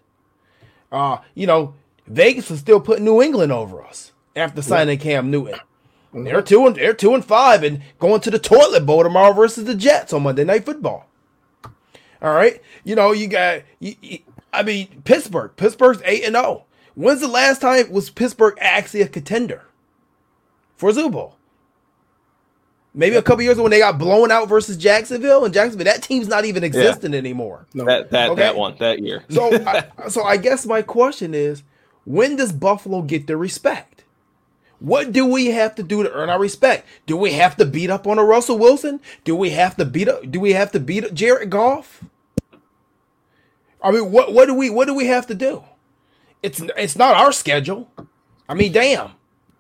Uh, 0.92 1.18
you 1.36 1.48
know, 1.48 1.76
Vegas 2.08 2.52
is 2.52 2.60
still 2.60 2.82
putting 2.82 3.06
New 3.06 3.22
England 3.22 3.52
over 3.52 3.84
us 3.84 4.12
after 4.36 4.62
signing. 4.62 5.00
Cam 5.00 5.32
Newton. 5.32 5.60
Mm-hmm. 6.14 6.24
They're 6.26 6.42
two 6.42 6.68
and 6.68 6.76
they're 6.76 6.94
two 6.94 7.14
and 7.14 7.24
five 7.24 7.64
and 7.64 7.82
going 8.00 8.20
to 8.22 8.32
the 8.32 8.40
toilet 8.40 8.86
bowl 8.86 9.04
tomorrow 9.04 9.34
versus 9.34 9.64
the 9.64 9.76
Jets 9.76 10.12
on 10.12 10.24
Monday 10.24 10.44
Night 10.44 10.66
Football. 10.66 11.08
All 12.22 12.34
right, 12.34 12.62
you 12.84 12.96
know 12.96 13.14
you 13.14 13.28
got 13.28 13.64
you, 13.80 13.96
you, 14.02 14.20
I 14.54 14.64
mean, 14.64 15.02
Pittsburgh. 15.04 15.52
Pittsburgh's 15.56 16.02
8 16.04 16.26
and 16.26 16.36
0. 16.36 16.66
When's 16.96 17.22
the 17.22 17.28
last 17.28 17.62
time 17.62 17.92
was 17.92 18.10
Pittsburgh 18.10 18.58
actually 18.60 19.02
a 19.02 19.08
contender 19.08 19.64
for 20.76 20.94
Super 20.94 21.10
Bowl? 21.10 21.38
Maybe 22.94 23.16
a 23.16 23.22
couple 23.22 23.44
years 23.44 23.54
ago 23.54 23.64
when 23.64 23.72
they 23.72 23.80
got 23.80 23.98
blown 23.98 24.32
out 24.32 24.50
versus 24.50 24.76
Jacksonville, 24.76 25.46
and 25.46 25.54
Jacksonville 25.54 25.86
that 25.86 26.04
team's 26.04 26.28
not 26.28 26.44
even 26.44 26.64
existing 26.64 27.14
yeah. 27.14 27.20
anymore. 27.20 27.66
No. 27.74 27.86
That 27.86 28.12
that 28.12 28.32
okay? 28.32 28.42
that 28.42 28.58
one 28.58 28.76
that 28.80 29.00
year. 29.00 29.24
so 29.30 29.50
I, 29.66 30.10
so 30.10 30.24
I 30.24 30.36
guess 30.36 30.66
my 30.66 30.82
question 30.82 31.34
is, 31.34 31.64
when 32.04 32.36
does 32.36 32.52
Buffalo 32.52 33.02
get 33.02 33.28
their 33.28 33.38
respect? 33.38 34.04
What 34.80 35.12
do 35.12 35.26
we 35.26 35.48
have 35.48 35.76
to 35.76 35.84
do 35.84 36.04
to 36.04 36.12
earn 36.12 36.30
our 36.30 36.40
respect? 36.40 36.88
Do 37.06 37.16
we 37.16 37.34
have 37.34 37.56
to 37.58 37.66
beat 37.66 37.90
up 37.90 38.08
on 38.08 38.18
a 38.18 38.26
Russell 38.26 38.58
Wilson? 38.58 39.00
Do 39.24 39.36
we 39.36 39.52
have 39.52 39.78
to 39.78 39.86
beat 39.86 40.10
up? 40.10 40.30
Do 40.30 40.40
we 40.40 40.54
have 40.54 40.72
to 40.72 40.80
beat 40.80 41.06
up 41.06 41.14
Jared 41.14 41.50
Goff? 41.50 42.04
I 43.82 43.92
mean, 43.92 44.12
what 44.12 44.34
what 44.34 44.48
do 44.48 44.54
we 44.54 44.70
what 44.70 44.86
do 44.86 44.94
we 44.94 45.08
have 45.08 45.28
to 45.28 45.36
do? 45.36 45.64
It's 46.44 46.62
it's 46.78 46.96
not 46.96 47.16
our 47.16 47.32
schedule. 47.32 47.90
I 48.48 48.54
mean, 48.54 48.72
damn. 48.72 49.12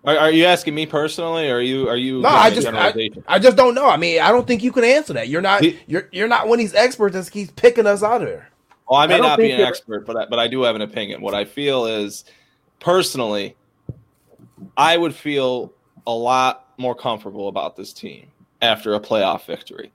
Are, 0.03 0.17
are 0.17 0.31
you 0.31 0.45
asking 0.45 0.73
me 0.73 0.87
personally, 0.87 1.49
or 1.49 1.57
are 1.57 1.61
you 1.61 1.87
are 1.87 1.95
you? 1.95 2.21
No, 2.21 2.29
I 2.29 2.49
just 2.49 2.67
I, 2.67 3.09
I, 3.27 3.37
just 3.37 3.55
don't 3.55 3.75
know. 3.75 3.87
I 3.87 3.97
mean, 3.97 4.19
I 4.19 4.31
don't 4.31 4.47
think 4.47 4.63
you 4.63 4.71
can 4.71 4.83
answer 4.83 5.13
that. 5.13 5.27
You're 5.27 5.41
not 5.41 5.63
you're 5.87 6.09
you're 6.11 6.27
not 6.27 6.47
one 6.47 6.59
of 6.59 6.63
these 6.63 6.73
experts 6.73 7.13
that 7.13 7.31
keeps 7.31 7.51
picking 7.51 7.85
us 7.85 8.01
out 8.01 8.21
of 8.21 8.27
there. 8.27 8.49
Well, 8.89 8.99
I 8.99 9.05
may 9.05 9.15
I 9.15 9.19
not 9.19 9.37
be 9.37 9.51
an 9.51 9.61
expert, 9.61 10.05
but 10.07 10.17
I, 10.17 10.25
but 10.25 10.39
I 10.39 10.47
do 10.47 10.63
have 10.63 10.75
an 10.75 10.81
opinion. 10.81 11.21
What 11.21 11.35
I 11.35 11.45
feel 11.45 11.85
is, 11.85 12.25
personally, 12.79 13.55
I 14.75 14.97
would 14.97 15.15
feel 15.15 15.71
a 16.07 16.13
lot 16.13 16.67
more 16.77 16.95
comfortable 16.95 17.47
about 17.47 17.75
this 17.75 17.93
team 17.93 18.27
after 18.61 18.95
a 18.95 18.99
playoff 18.99 19.45
victory. 19.45 19.91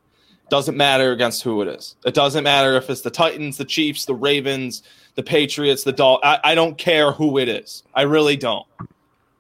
Doesn't 0.49 0.77
matter 0.77 1.11
against 1.11 1.43
who 1.43 1.61
it 1.63 1.69
is. 1.69 1.97
It 2.05 2.15
doesn't 2.15 2.45
matter 2.45 2.77
if 2.77 2.89
it's 2.89 3.01
the 3.01 3.11
Titans, 3.11 3.57
the 3.57 3.65
Chiefs, 3.65 4.05
the 4.05 4.15
Ravens, 4.15 4.83
the 5.17 5.23
Patriots, 5.23 5.83
the 5.83 5.93
Dol. 5.93 6.21
I, 6.23 6.39
I 6.45 6.55
don't 6.55 6.79
care 6.79 7.11
who 7.11 7.39
it 7.39 7.49
is. 7.49 7.83
I 7.95 8.03
really 8.03 8.37
don't. 8.37 8.67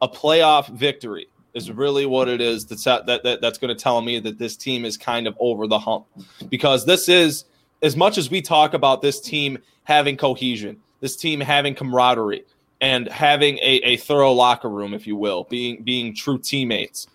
A 0.02 0.08
playoff 0.08 0.68
victory 0.68 1.28
is 1.54 1.70
really 1.70 2.04
what 2.04 2.28
it 2.28 2.40
is 2.40 2.66
that's 2.66 2.84
that, 2.84 3.06
that 3.06 3.40
that's 3.40 3.58
going 3.58 3.74
to 3.74 3.82
tell 3.82 4.02
me 4.02 4.18
that 4.18 4.38
this 4.38 4.56
team 4.56 4.84
is 4.84 4.96
kind 4.96 5.26
of 5.26 5.34
over 5.40 5.66
the 5.66 5.78
hump 5.78 6.06
because 6.50 6.84
this 6.84 7.08
is 7.08 7.44
as 7.82 7.96
much 7.96 8.18
as 8.18 8.30
we 8.30 8.42
talk 8.42 8.74
about 8.74 9.00
this 9.00 9.20
team 9.20 9.58
having 9.84 10.16
cohesion, 10.16 10.76
this 11.00 11.16
team 11.16 11.40
having 11.40 11.74
camaraderie, 11.74 12.44
and 12.80 13.08
having 13.08 13.56
a, 13.58 13.80
a 13.84 13.96
thorough 13.96 14.32
locker 14.32 14.68
room, 14.68 14.92
if 14.92 15.06
you 15.06 15.16
will, 15.16 15.44
being 15.44 15.82
being 15.82 16.14
true 16.14 16.38
teammates. 16.38 17.06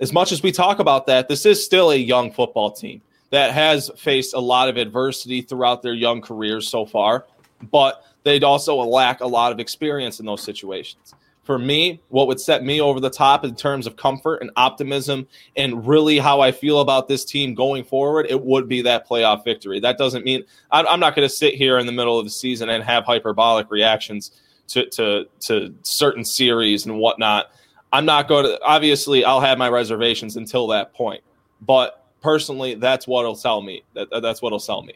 As 0.00 0.12
much 0.12 0.32
as 0.32 0.42
we 0.42 0.52
talk 0.52 0.80
about 0.80 1.06
that, 1.06 1.28
this 1.28 1.46
is 1.46 1.64
still 1.64 1.90
a 1.90 1.96
young 1.96 2.30
football 2.30 2.70
team 2.70 3.00
that 3.30 3.52
has 3.52 3.90
faced 3.96 4.34
a 4.34 4.40
lot 4.40 4.68
of 4.68 4.76
adversity 4.76 5.42
throughout 5.42 5.82
their 5.82 5.94
young 5.94 6.20
careers 6.20 6.68
so 6.68 6.86
far, 6.86 7.26
but 7.70 8.04
they'd 8.24 8.44
also 8.44 8.76
lack 8.76 9.20
a 9.20 9.26
lot 9.26 9.52
of 9.52 9.60
experience 9.60 10.20
in 10.20 10.26
those 10.26 10.42
situations. 10.42 11.14
For 11.44 11.58
me, 11.58 12.02
what 12.08 12.26
would 12.26 12.38
set 12.38 12.62
me 12.62 12.78
over 12.80 13.00
the 13.00 13.08
top 13.08 13.42
in 13.42 13.54
terms 13.54 13.86
of 13.86 13.96
comfort 13.96 14.42
and 14.42 14.50
optimism 14.56 15.26
and 15.56 15.86
really 15.86 16.18
how 16.18 16.42
I 16.42 16.52
feel 16.52 16.80
about 16.80 17.08
this 17.08 17.24
team 17.24 17.54
going 17.54 17.84
forward, 17.84 18.26
it 18.28 18.42
would 18.42 18.68
be 18.68 18.82
that 18.82 19.08
playoff 19.08 19.44
victory. 19.44 19.80
That 19.80 19.96
doesn't 19.96 20.26
mean 20.26 20.44
I'm 20.70 21.00
not 21.00 21.16
going 21.16 21.26
to 21.26 21.34
sit 21.34 21.54
here 21.54 21.78
in 21.78 21.86
the 21.86 21.92
middle 21.92 22.18
of 22.18 22.26
the 22.26 22.30
season 22.30 22.68
and 22.68 22.84
have 22.84 23.04
hyperbolic 23.04 23.70
reactions 23.70 24.30
to, 24.68 24.90
to, 24.90 25.26
to 25.40 25.74
certain 25.82 26.22
series 26.22 26.84
and 26.84 26.98
whatnot. 26.98 27.50
I'm 27.94 28.04
not 28.04 28.28
going 28.28 28.44
to, 28.44 28.60
obviously, 28.62 29.24
I'll 29.24 29.40
have 29.40 29.56
my 29.56 29.70
reservations 29.70 30.36
until 30.36 30.66
that 30.66 30.92
point. 30.92 31.22
But 31.62 31.97
personally, 32.20 32.74
that's 32.74 33.06
what'll 33.06 33.34
sell 33.34 33.60
me. 33.60 33.82
That, 33.94 34.08
that's 34.22 34.42
what'll 34.42 34.58
sell 34.58 34.82
me. 34.82 34.94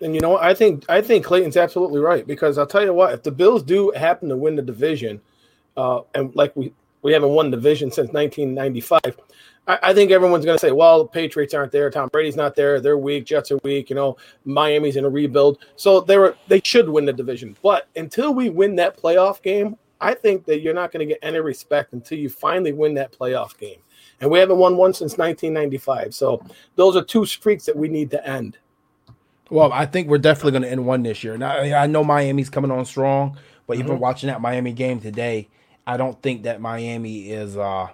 And 0.00 0.14
you 0.14 0.20
know 0.20 0.30
what? 0.30 0.42
I 0.42 0.54
think 0.54 0.84
I 0.88 1.00
think 1.00 1.24
Clayton's 1.24 1.56
absolutely 1.56 2.00
right 2.00 2.26
because 2.26 2.58
I'll 2.58 2.66
tell 2.66 2.84
you 2.84 2.92
what, 2.92 3.14
if 3.14 3.22
the 3.22 3.30
Bills 3.30 3.62
do 3.62 3.92
happen 3.96 4.28
to 4.28 4.36
win 4.36 4.56
the 4.56 4.62
division, 4.62 5.20
uh, 5.76 6.00
and 6.14 6.34
like 6.36 6.54
we 6.54 6.72
we 7.02 7.12
haven't 7.12 7.30
won 7.30 7.50
the 7.50 7.56
division 7.56 7.90
since 7.90 8.12
1995, 8.12 9.00
I, 9.66 9.78
I 9.82 9.94
think 9.94 10.10
everyone's 10.10 10.44
going 10.44 10.56
to 10.56 10.60
say, 10.60 10.72
well, 10.72 11.04
the 11.04 11.08
Patriots 11.08 11.54
aren't 11.54 11.72
there, 11.72 11.88
Tom 11.88 12.08
Brady's 12.12 12.36
not 12.36 12.56
there, 12.56 12.80
they're 12.80 12.98
weak, 12.98 13.24
Jets 13.24 13.50
are 13.52 13.58
weak, 13.62 13.88
you 13.88 13.96
know, 13.96 14.16
Miami's 14.44 14.96
in 14.96 15.04
a 15.04 15.08
rebuild, 15.08 15.58
so 15.76 16.00
they 16.00 16.18
were 16.18 16.36
they 16.48 16.60
should 16.62 16.88
win 16.88 17.06
the 17.06 17.12
division. 17.12 17.56
But 17.62 17.88
until 17.96 18.34
we 18.34 18.50
win 18.50 18.76
that 18.76 19.00
playoff 19.00 19.40
game, 19.40 19.76
I 20.00 20.12
think 20.12 20.44
that 20.44 20.60
you're 20.60 20.74
not 20.74 20.92
going 20.92 21.08
to 21.08 21.14
get 21.14 21.20
any 21.22 21.40
respect 21.40 21.94
until 21.94 22.18
you 22.18 22.28
finally 22.28 22.72
win 22.72 22.92
that 22.94 23.16
playoff 23.16 23.56
game 23.56 23.78
and 24.20 24.30
we 24.30 24.38
haven't 24.38 24.58
won 24.58 24.76
one 24.76 24.92
since 24.92 25.18
1995. 25.18 26.14
So 26.14 26.42
those 26.74 26.96
are 26.96 27.02
two 27.02 27.26
streaks 27.26 27.66
that 27.66 27.76
we 27.76 27.88
need 27.88 28.10
to 28.12 28.26
end. 28.26 28.58
Well, 29.50 29.72
I 29.72 29.86
think 29.86 30.08
we're 30.08 30.18
definitely 30.18 30.52
going 30.52 30.62
to 30.62 30.70
end 30.70 30.86
one 30.86 31.02
this 31.02 31.22
year. 31.22 31.38
Now, 31.38 31.58
I 31.58 31.86
know 31.86 32.02
Miami's 32.02 32.50
coming 32.50 32.70
on 32.70 32.84
strong, 32.84 33.38
but 33.66 33.76
mm-hmm. 33.76 33.86
even 33.86 34.00
watching 34.00 34.28
that 34.28 34.40
Miami 34.40 34.72
game 34.72 35.00
today, 35.00 35.48
I 35.86 35.96
don't 35.96 36.20
think 36.20 36.42
that 36.44 36.60
Miami 36.60 37.30
is 37.30 37.56
uh 37.56 37.88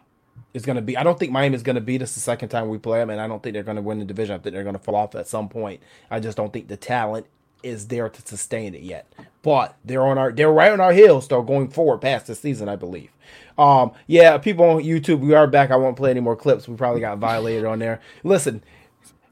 is 0.55 0.65
going 0.65 0.77
to 0.77 0.83
be. 0.83 0.97
I 0.97 1.03
don't 1.03 1.19
think 1.19 1.33
Miami 1.33 1.57
is 1.57 1.63
going 1.63 1.75
to 1.75 1.83
beat 1.83 2.03
us 2.03 2.15
the 2.15 2.21
second 2.21 2.49
time 2.49 2.69
we 2.69 2.79
play 2.79 3.01
them, 3.01 3.11
and 3.11 3.21
I 3.21 3.27
don't 3.27 3.43
think 3.43 3.55
they're 3.55 3.63
going 3.63 3.77
to 3.77 3.83
win 3.83 3.99
the 3.99 4.05
division. 4.05 4.35
I 4.35 4.39
think 4.39 4.55
they're 4.55 4.63
going 4.63 4.77
to 4.77 4.83
fall 4.83 4.97
off 4.97 5.15
at 5.15 5.29
some 5.29 5.49
point. 5.49 5.81
I 6.11 6.21
just 6.21 6.37
don't 6.37 6.53
think 6.53 6.69
the 6.69 6.77
talent 6.77 7.27
is 7.63 7.89
there 7.89 8.09
to 8.09 8.23
sustain 8.23 8.75
it 8.75 8.83
yet. 8.83 9.13
But 9.43 9.77
they're 9.85 10.07
on 10.07 10.19
our 10.19 10.33
they're 10.33 10.53
right 10.53 10.73
on 10.73 10.81
our 10.81 10.93
heels 10.93 11.29
though 11.29 11.43
going 11.43 11.69
forward 11.69 11.99
past 12.01 12.27
the 12.27 12.35
season, 12.35 12.69
I 12.69 12.77
believe. 12.77 13.11
Um, 13.59 13.93
yeah, 14.07 14.39
people 14.39 14.65
on 14.65 14.83
YouTube, 14.83 15.21
we 15.21 15.35
are 15.35 15.47
back. 15.47 15.71
I 15.71 15.77
won't 15.77 15.97
play 15.97 16.11
any 16.11 16.21
more 16.21 16.37
clips. 16.37 16.67
We 16.67 16.77
probably 16.77 17.01
got 17.01 17.19
violated 17.19 17.65
on 17.65 17.79
there. 17.79 18.01
Listen, 18.25 18.63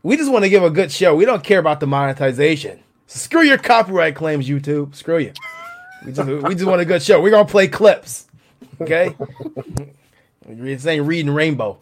we 0.03 0.17
just 0.17 0.31
want 0.31 0.45
to 0.45 0.51
give 0.51 0.63
a 0.63 0.71
good 0.71 0.93
show. 0.93 1.15
We 1.15 1.25
don't 1.25 1.45
care 1.45 1.59
about 1.59 1.81
the 1.81 1.87
monetization. 1.87 2.81
Screw 3.07 3.43
your 3.43 3.59
copyright 3.59 4.15
claims, 4.15 4.49
YouTube. 4.49 4.95
Screw 4.95 5.19
you. 5.19 5.33
We 6.05 6.13
just 6.13 6.29
we 6.29 6.55
just 6.55 6.67
want 6.67 6.81
a 6.81 6.85
good 6.85 7.03
show. 7.03 7.21
We're 7.21 7.31
gonna 7.31 7.45
play 7.49 7.69
clips. 7.69 8.27
Okay? 8.81 9.15
This 10.53 10.87
ain't 10.87 11.07
reading 11.07 11.33
rainbow. 11.33 11.79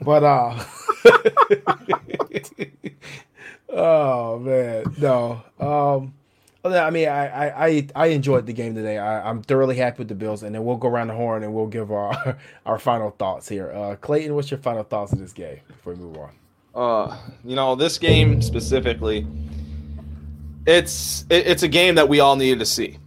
But 0.00 0.24
uh 0.24 0.64
Oh 3.72 4.38
man, 4.38 4.84
no. 4.98 5.42
Um 5.58 6.14
I 6.62 6.90
mean, 6.90 7.08
I, 7.08 7.68
I 7.68 7.86
I 7.94 8.06
enjoyed 8.08 8.44
the 8.44 8.52
game 8.52 8.74
today. 8.74 8.98
I, 8.98 9.30
am 9.30 9.42
thoroughly 9.42 9.76
happy 9.76 9.98
with 9.98 10.08
the 10.08 10.14
Bills, 10.14 10.42
and 10.42 10.54
then 10.54 10.62
we'll 10.62 10.76
go 10.76 10.88
around 10.88 11.08
the 11.08 11.14
horn 11.14 11.42
and 11.42 11.54
we'll 11.54 11.66
give 11.66 11.90
our 11.90 12.36
our 12.66 12.78
final 12.78 13.12
thoughts 13.12 13.48
here. 13.48 13.72
Uh, 13.72 13.96
Clayton, 13.96 14.34
what's 14.34 14.50
your 14.50 14.60
final 14.60 14.82
thoughts 14.82 15.12
of 15.12 15.20
this 15.20 15.32
game 15.32 15.60
before 15.68 15.94
we 15.94 16.00
move 16.00 16.18
on? 16.18 16.30
Uh, 16.74 17.16
you 17.44 17.56
know, 17.56 17.74
this 17.74 17.96
game 17.96 18.42
specifically, 18.42 19.26
it's 20.66 21.24
it, 21.30 21.46
it's 21.46 21.62
a 21.62 21.68
game 21.68 21.94
that 21.94 22.08
we 22.08 22.20
all 22.20 22.36
needed 22.36 22.58
to 22.58 22.66
see 22.66 22.98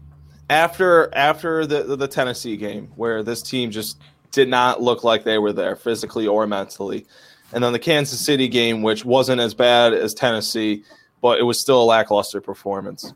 after 0.49 1.14
after 1.16 1.66
the 1.66 1.95
the 1.95 2.07
Tennessee 2.07 2.57
game 2.57 2.91
where 2.95 3.24
this 3.24 3.41
team 3.41 3.72
just 3.72 3.99
did 4.32 4.49
not 4.49 4.82
look 4.82 5.03
like 5.03 5.24
they 5.24 5.38
were 5.38 5.53
there 5.53 5.76
physically 5.76 6.28
or 6.28 6.47
mentally, 6.47 7.05
and 7.54 7.64
then 7.64 7.74
the 7.74 7.80
Kansas 7.80 8.20
City 8.20 8.47
game, 8.47 8.82
which 8.82 9.06
wasn't 9.06 9.41
as 9.41 9.54
bad 9.54 9.93
as 9.93 10.14
Tennessee, 10.14 10.84
but 11.22 11.39
it 11.39 11.43
was 11.43 11.60
still 11.60 11.82
a 11.82 11.86
lackluster 11.86 12.41
performance 12.41 13.14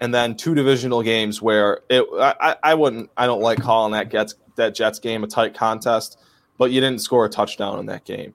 and 0.00 0.14
then 0.14 0.36
two 0.36 0.54
divisional 0.54 1.02
games 1.02 1.42
where 1.42 1.80
it 1.88 2.04
I, 2.18 2.56
I 2.62 2.74
wouldn't 2.74 3.10
I 3.16 3.26
don't 3.26 3.40
like 3.40 3.60
calling 3.60 3.92
that 3.92 4.10
gets 4.10 4.34
that 4.56 4.74
Jets 4.74 4.98
game 4.98 5.24
a 5.24 5.26
tight 5.26 5.54
contest, 5.54 6.18
but 6.56 6.70
you 6.70 6.80
didn't 6.80 7.00
score 7.00 7.24
a 7.24 7.28
touchdown 7.28 7.78
in 7.78 7.86
that 7.86 8.04
game. 8.04 8.34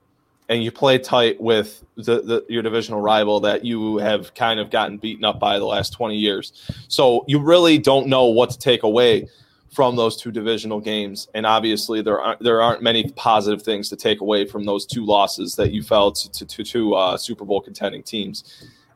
And 0.50 0.62
you 0.62 0.72
play 0.72 0.98
tight 0.98 1.40
with 1.40 1.84
the, 1.96 2.22
the, 2.22 2.46
your 2.50 2.62
divisional 2.62 3.00
rival 3.00 3.40
that 3.42 3.64
you 3.64 3.98
have 3.98 4.34
kind 4.34 4.60
of 4.60 4.70
gotten 4.70 4.98
beaten 4.98 5.24
up 5.24 5.40
by 5.40 5.58
the 5.58 5.66
last 5.66 5.92
20 5.94 6.18
years. 6.18 6.52
So 6.90 7.24
you 7.28 7.40
really 7.40 7.78
don't 7.78 8.08
know 8.08 8.26
what 8.26 8.50
to 8.50 8.60
take 8.60 8.84
away 8.84 9.30
from 9.74 9.96
those 9.96 10.16
two 10.16 10.32
divisional 10.32 10.80
games. 10.80 11.28
And 11.34 11.46
obviously, 11.46 12.02
there 12.02 12.22
aren't 12.22 12.40
there 12.40 12.62
aren't 12.62 12.82
many 12.82 13.12
positive 13.16 13.64
things 13.64 13.90
to 13.90 13.96
take 13.96 14.22
away 14.22 14.46
from 14.46 14.66
those 14.66 14.86
two 14.86 15.04
losses 15.06 15.56
that 15.56 15.72
you 15.72 15.82
felt 15.82 16.16
to 16.34 16.46
to, 16.46 16.64
to 16.64 16.94
uh, 16.94 17.18
Super 17.18 17.44
Bowl 17.44 17.60
contending 17.60 18.04
teams. 18.04 18.44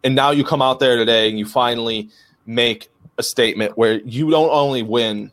And 0.04 0.16
now 0.16 0.32
you 0.32 0.44
come 0.44 0.62
out 0.62 0.80
there 0.80 0.96
today 0.96 1.30
and 1.30 1.40
you 1.40 1.46
finally 1.46 2.10
make 2.46 2.90
a 3.18 3.24
statement 3.24 3.78
where 3.78 4.00
you 4.02 4.30
don't 4.30 4.52
only 4.52 4.84
win, 4.84 5.32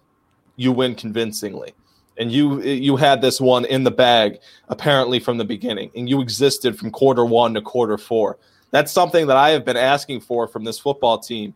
you 0.57 0.73
win 0.73 0.95
convincingly. 0.95 1.75
And 2.17 2.33
you 2.33 2.63
you 2.63 2.97
had 2.97 3.21
this 3.21 3.41
one 3.41 3.65
in 3.67 3.85
the 3.85 3.91
bag 3.91 4.39
apparently 4.69 5.19
from 5.19 5.37
the 5.37 5.45
beginning, 5.45 5.91
and 5.95 6.09
you 6.09 6.21
existed 6.21 6.79
from 6.79 6.91
quarter 6.91 7.25
one 7.25 7.55
to 7.55 7.61
quarter 7.61 7.99
four. 7.99 8.39
That's 8.71 8.93
something 8.93 9.27
that 9.27 9.37
I 9.37 9.51
have 9.51 9.65
been 9.65 9.77
asking 9.77 10.21
for 10.21 10.49
from 10.49 10.65
this 10.65 10.79
football 10.79 11.19
team 11.19 11.55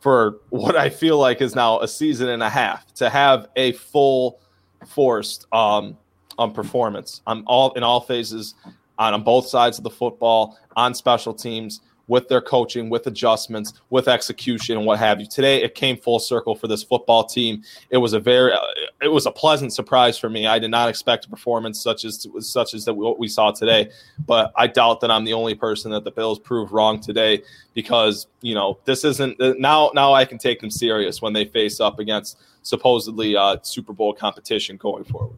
for 0.00 0.38
what 0.50 0.76
I 0.76 0.90
feel 0.90 1.18
like 1.18 1.40
is 1.40 1.54
now 1.54 1.80
a 1.80 1.88
season 1.88 2.28
and 2.28 2.42
a 2.42 2.50
half 2.50 2.92
to 2.94 3.10
have 3.10 3.48
a 3.56 3.72
full 3.72 4.40
forced 4.86 5.46
um, 5.52 5.96
on 6.38 6.52
performance. 6.52 7.22
On 7.26 7.42
all 7.46 7.72
in 7.72 7.82
all 7.82 8.00
phases 8.00 8.54
on, 8.98 9.14
on 9.14 9.22
both 9.22 9.46
sides 9.46 9.78
of 9.78 9.84
the 9.84 9.90
football 9.90 10.58
on 10.76 10.94
special 10.94 11.34
teams 11.34 11.80
with 12.08 12.26
their 12.28 12.40
coaching, 12.40 12.90
with 12.90 13.06
adjustments, 13.06 13.74
with 13.90 14.08
execution, 14.08 14.76
and 14.76 14.86
what 14.86 14.98
have 14.98 15.20
you. 15.20 15.26
Today, 15.26 15.62
it 15.62 15.74
came 15.74 15.96
full 15.96 16.18
circle 16.18 16.54
for 16.54 16.66
this 16.66 16.82
football 16.82 17.24
team. 17.24 17.62
It 17.90 17.98
was 17.98 18.14
a 18.14 18.20
very, 18.20 18.52
uh, 18.52 18.58
it 19.00 19.08
was 19.08 19.26
a 19.26 19.30
pleasant 19.30 19.72
surprise 19.72 20.18
for 20.18 20.28
me. 20.28 20.46
I 20.46 20.58
did 20.58 20.70
not 20.70 20.88
expect 20.88 21.26
a 21.26 21.28
performance 21.28 21.80
such 21.80 22.04
as 22.04 22.26
such 22.40 22.74
as 22.74 22.84
that 22.86 22.94
what 22.94 23.18
we 23.18 23.28
saw 23.28 23.52
today. 23.52 23.90
But 24.26 24.52
I 24.56 24.66
doubt 24.66 25.00
that 25.02 25.10
I'm 25.10 25.24
the 25.24 25.34
only 25.34 25.54
person 25.54 25.92
that 25.92 26.04
the 26.04 26.10
Bills 26.10 26.38
proved 26.38 26.72
wrong 26.72 26.98
today 26.98 27.42
because 27.74 28.26
you 28.40 28.54
know 28.54 28.78
this 28.84 29.04
isn't 29.04 29.40
uh, 29.40 29.54
now. 29.58 29.90
Now 29.94 30.14
I 30.14 30.24
can 30.24 30.38
take 30.38 30.60
them 30.60 30.70
serious 30.70 31.20
when 31.22 31.32
they 31.32 31.44
face 31.44 31.78
up 31.78 31.98
against 31.98 32.38
supposedly 32.62 33.36
uh, 33.36 33.58
Super 33.62 33.92
Bowl 33.92 34.14
competition 34.14 34.76
going 34.76 35.04
forward. 35.04 35.36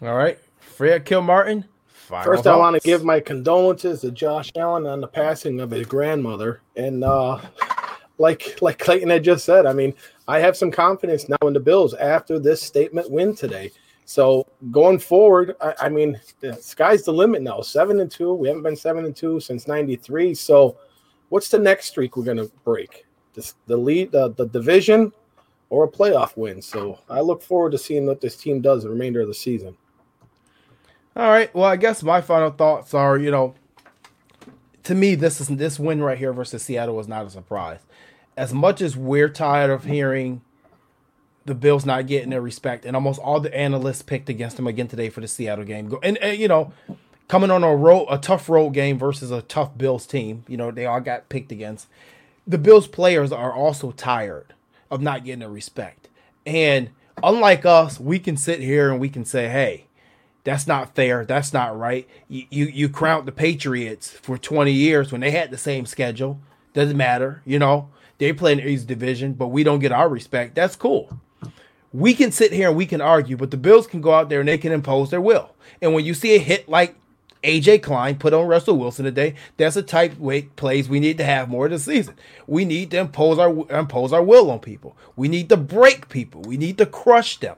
All 0.00 0.14
right, 0.14 0.38
Fred 0.58 1.04
Kilmartin. 1.04 1.64
Final 2.12 2.26
First, 2.26 2.44
thoughts. 2.44 2.54
I 2.54 2.58
want 2.58 2.74
to 2.74 2.86
give 2.86 3.04
my 3.04 3.20
condolences 3.20 4.02
to 4.02 4.10
Josh 4.10 4.52
Allen 4.54 4.86
on 4.86 5.00
the 5.00 5.08
passing 5.08 5.62
of 5.62 5.70
his 5.70 5.86
grandmother. 5.86 6.60
And 6.76 7.02
uh, 7.02 7.40
like 8.18 8.60
like 8.60 8.78
Clayton 8.78 9.08
had 9.08 9.24
just 9.24 9.46
said, 9.46 9.64
I 9.64 9.72
mean, 9.72 9.94
I 10.28 10.38
have 10.38 10.54
some 10.54 10.70
confidence 10.70 11.26
now 11.30 11.38
in 11.44 11.54
the 11.54 11.60
Bills 11.60 11.94
after 11.94 12.38
this 12.38 12.60
statement 12.60 13.10
win 13.10 13.34
today. 13.34 13.72
So 14.04 14.46
going 14.70 14.98
forward, 14.98 15.56
I, 15.62 15.74
I 15.80 15.88
mean, 15.88 16.20
the 16.40 16.52
sky's 16.56 17.02
the 17.02 17.14
limit 17.14 17.40
now. 17.40 17.62
Seven 17.62 17.98
and 18.00 18.10
two. 18.10 18.34
We 18.34 18.46
haven't 18.48 18.62
been 18.62 18.76
seven 18.76 19.06
and 19.06 19.16
two 19.16 19.40
since 19.40 19.66
'93. 19.66 20.34
So, 20.34 20.76
what's 21.30 21.48
the 21.48 21.58
next 21.58 21.86
streak 21.86 22.18
we're 22.18 22.24
going 22.24 22.36
to 22.36 22.52
break? 22.62 23.06
This, 23.32 23.54
the 23.66 23.76
lead, 23.78 24.12
the, 24.12 24.34
the 24.34 24.48
division, 24.48 25.14
or 25.70 25.84
a 25.84 25.88
playoff 25.88 26.36
win. 26.36 26.60
So 26.60 26.98
I 27.08 27.22
look 27.22 27.40
forward 27.40 27.72
to 27.72 27.78
seeing 27.78 28.04
what 28.04 28.20
this 28.20 28.36
team 28.36 28.60
does 28.60 28.82
the 28.82 28.90
remainder 28.90 29.22
of 29.22 29.28
the 29.28 29.34
season. 29.34 29.74
All 31.14 31.28
right. 31.28 31.54
Well, 31.54 31.64
I 31.64 31.76
guess 31.76 32.02
my 32.02 32.20
final 32.20 32.50
thoughts 32.50 32.94
are, 32.94 33.18
you 33.18 33.30
know, 33.30 33.54
to 34.84 34.94
me, 34.94 35.14
this 35.14 35.40
is 35.40 35.48
this 35.48 35.78
win 35.78 36.02
right 36.02 36.18
here 36.18 36.32
versus 36.32 36.62
Seattle 36.62 36.96
was 36.96 37.06
not 37.06 37.26
a 37.26 37.30
surprise. 37.30 37.80
As 38.36 38.54
much 38.54 38.80
as 38.80 38.96
we're 38.96 39.28
tired 39.28 39.70
of 39.70 39.84
hearing 39.84 40.40
the 41.44 41.54
Bills 41.54 41.84
not 41.84 42.06
getting 42.06 42.30
their 42.30 42.40
respect, 42.40 42.84
and 42.84 42.96
almost 42.96 43.20
all 43.20 43.40
the 43.40 43.54
analysts 43.54 44.02
picked 44.02 44.28
against 44.28 44.56
them 44.56 44.66
again 44.66 44.88
today 44.88 45.10
for 45.10 45.20
the 45.20 45.28
Seattle 45.28 45.64
game. 45.64 45.92
And, 46.02 46.16
and 46.18 46.38
you 46.38 46.48
know, 46.48 46.72
coming 47.28 47.50
on 47.50 47.62
a 47.64 47.74
road, 47.74 48.06
a 48.08 48.18
tough 48.18 48.48
road 48.48 48.70
game 48.70 48.98
versus 48.98 49.30
a 49.30 49.42
tough 49.42 49.76
Bills 49.76 50.06
team, 50.06 50.44
you 50.48 50.56
know, 50.56 50.70
they 50.70 50.86
all 50.86 51.00
got 51.00 51.28
picked 51.28 51.52
against. 51.52 51.88
The 52.46 52.58
Bills 52.58 52.86
players 52.86 53.32
are 53.32 53.52
also 53.52 53.90
tired 53.92 54.54
of 54.90 55.02
not 55.02 55.24
getting 55.24 55.40
the 55.40 55.48
respect. 55.48 56.08
And 56.46 56.90
unlike 57.22 57.66
us, 57.66 58.00
we 58.00 58.18
can 58.18 58.36
sit 58.36 58.60
here 58.60 58.90
and 58.90 59.00
we 59.00 59.08
can 59.08 59.24
say, 59.24 59.48
hey, 59.48 59.86
that's 60.44 60.66
not 60.66 60.94
fair. 60.94 61.24
That's 61.24 61.52
not 61.52 61.78
right. 61.78 62.08
You, 62.28 62.46
you 62.50 62.64
you 62.66 62.88
crowned 62.88 63.26
the 63.26 63.32
Patriots 63.32 64.10
for 64.10 64.36
20 64.36 64.72
years 64.72 65.12
when 65.12 65.20
they 65.20 65.30
had 65.30 65.50
the 65.50 65.58
same 65.58 65.86
schedule. 65.86 66.40
Doesn't 66.74 66.96
matter, 66.96 67.42
you 67.44 67.58
know. 67.58 67.90
They 68.18 68.32
play 68.32 68.52
in 68.52 68.58
the 68.58 68.68
East 68.68 68.86
Division, 68.86 69.34
but 69.34 69.48
we 69.48 69.64
don't 69.64 69.80
get 69.80 69.92
our 69.92 70.08
respect. 70.08 70.54
That's 70.54 70.76
cool. 70.76 71.18
We 71.92 72.14
can 72.14 72.32
sit 72.32 72.52
here 72.52 72.68
and 72.68 72.76
we 72.76 72.86
can 72.86 73.00
argue, 73.00 73.36
but 73.36 73.50
the 73.50 73.56
Bills 73.56 73.86
can 73.86 74.00
go 74.00 74.14
out 74.14 74.28
there 74.28 74.40
and 74.40 74.48
they 74.48 74.58
can 74.58 74.72
impose 74.72 75.10
their 75.10 75.20
will. 75.20 75.54
And 75.80 75.92
when 75.92 76.04
you 76.04 76.14
see 76.14 76.34
a 76.34 76.38
hit 76.38 76.68
like 76.68 76.94
AJ 77.42 77.82
Klein 77.82 78.16
put 78.16 78.32
on 78.32 78.46
Russell 78.46 78.78
Wilson 78.78 79.04
today, 79.04 79.34
that's 79.56 79.76
a 79.76 79.82
type 79.82 80.20
of 80.20 80.56
plays 80.56 80.88
we 80.88 81.00
need 81.00 81.18
to 81.18 81.24
have 81.24 81.48
more 81.48 81.68
this 81.68 81.84
season. 81.84 82.14
We 82.46 82.64
need 82.64 82.92
to 82.92 83.00
impose 83.00 83.38
our 83.38 83.50
impose 83.70 84.12
our 84.12 84.22
will 84.22 84.50
on 84.50 84.60
people. 84.60 84.96
We 85.16 85.28
need 85.28 85.48
to 85.50 85.56
break 85.56 86.08
people. 86.08 86.42
We 86.42 86.56
need 86.56 86.78
to 86.78 86.86
crush 86.86 87.38
them. 87.38 87.56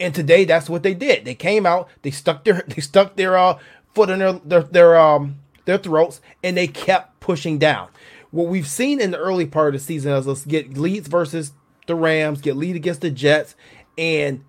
And 0.00 0.14
today, 0.14 0.44
that's 0.44 0.68
what 0.68 0.82
they 0.82 0.94
did. 0.94 1.24
They 1.24 1.34
came 1.34 1.66
out, 1.66 1.88
they 2.02 2.10
stuck 2.10 2.44
their 2.44 2.64
they 2.68 2.80
stuck 2.80 3.16
their 3.16 3.36
uh, 3.36 3.58
foot 3.94 4.10
in 4.10 4.18
their 4.18 4.32
their 4.32 4.62
their 4.62 4.96
um 4.96 5.36
their 5.64 5.78
throats, 5.78 6.20
and 6.42 6.56
they 6.56 6.66
kept 6.66 7.20
pushing 7.20 7.58
down. 7.58 7.88
What 8.30 8.48
we've 8.48 8.66
seen 8.66 9.00
in 9.00 9.12
the 9.12 9.18
early 9.18 9.46
part 9.46 9.74
of 9.74 9.80
the 9.80 9.86
season 9.86 10.12
is 10.12 10.26
let's 10.26 10.44
get 10.44 10.76
leads 10.76 11.08
versus 11.08 11.52
the 11.86 11.94
Rams, 11.94 12.40
get 12.40 12.56
lead 12.56 12.76
against 12.76 13.00
the 13.00 13.10
Jets, 13.10 13.54
and 13.96 14.44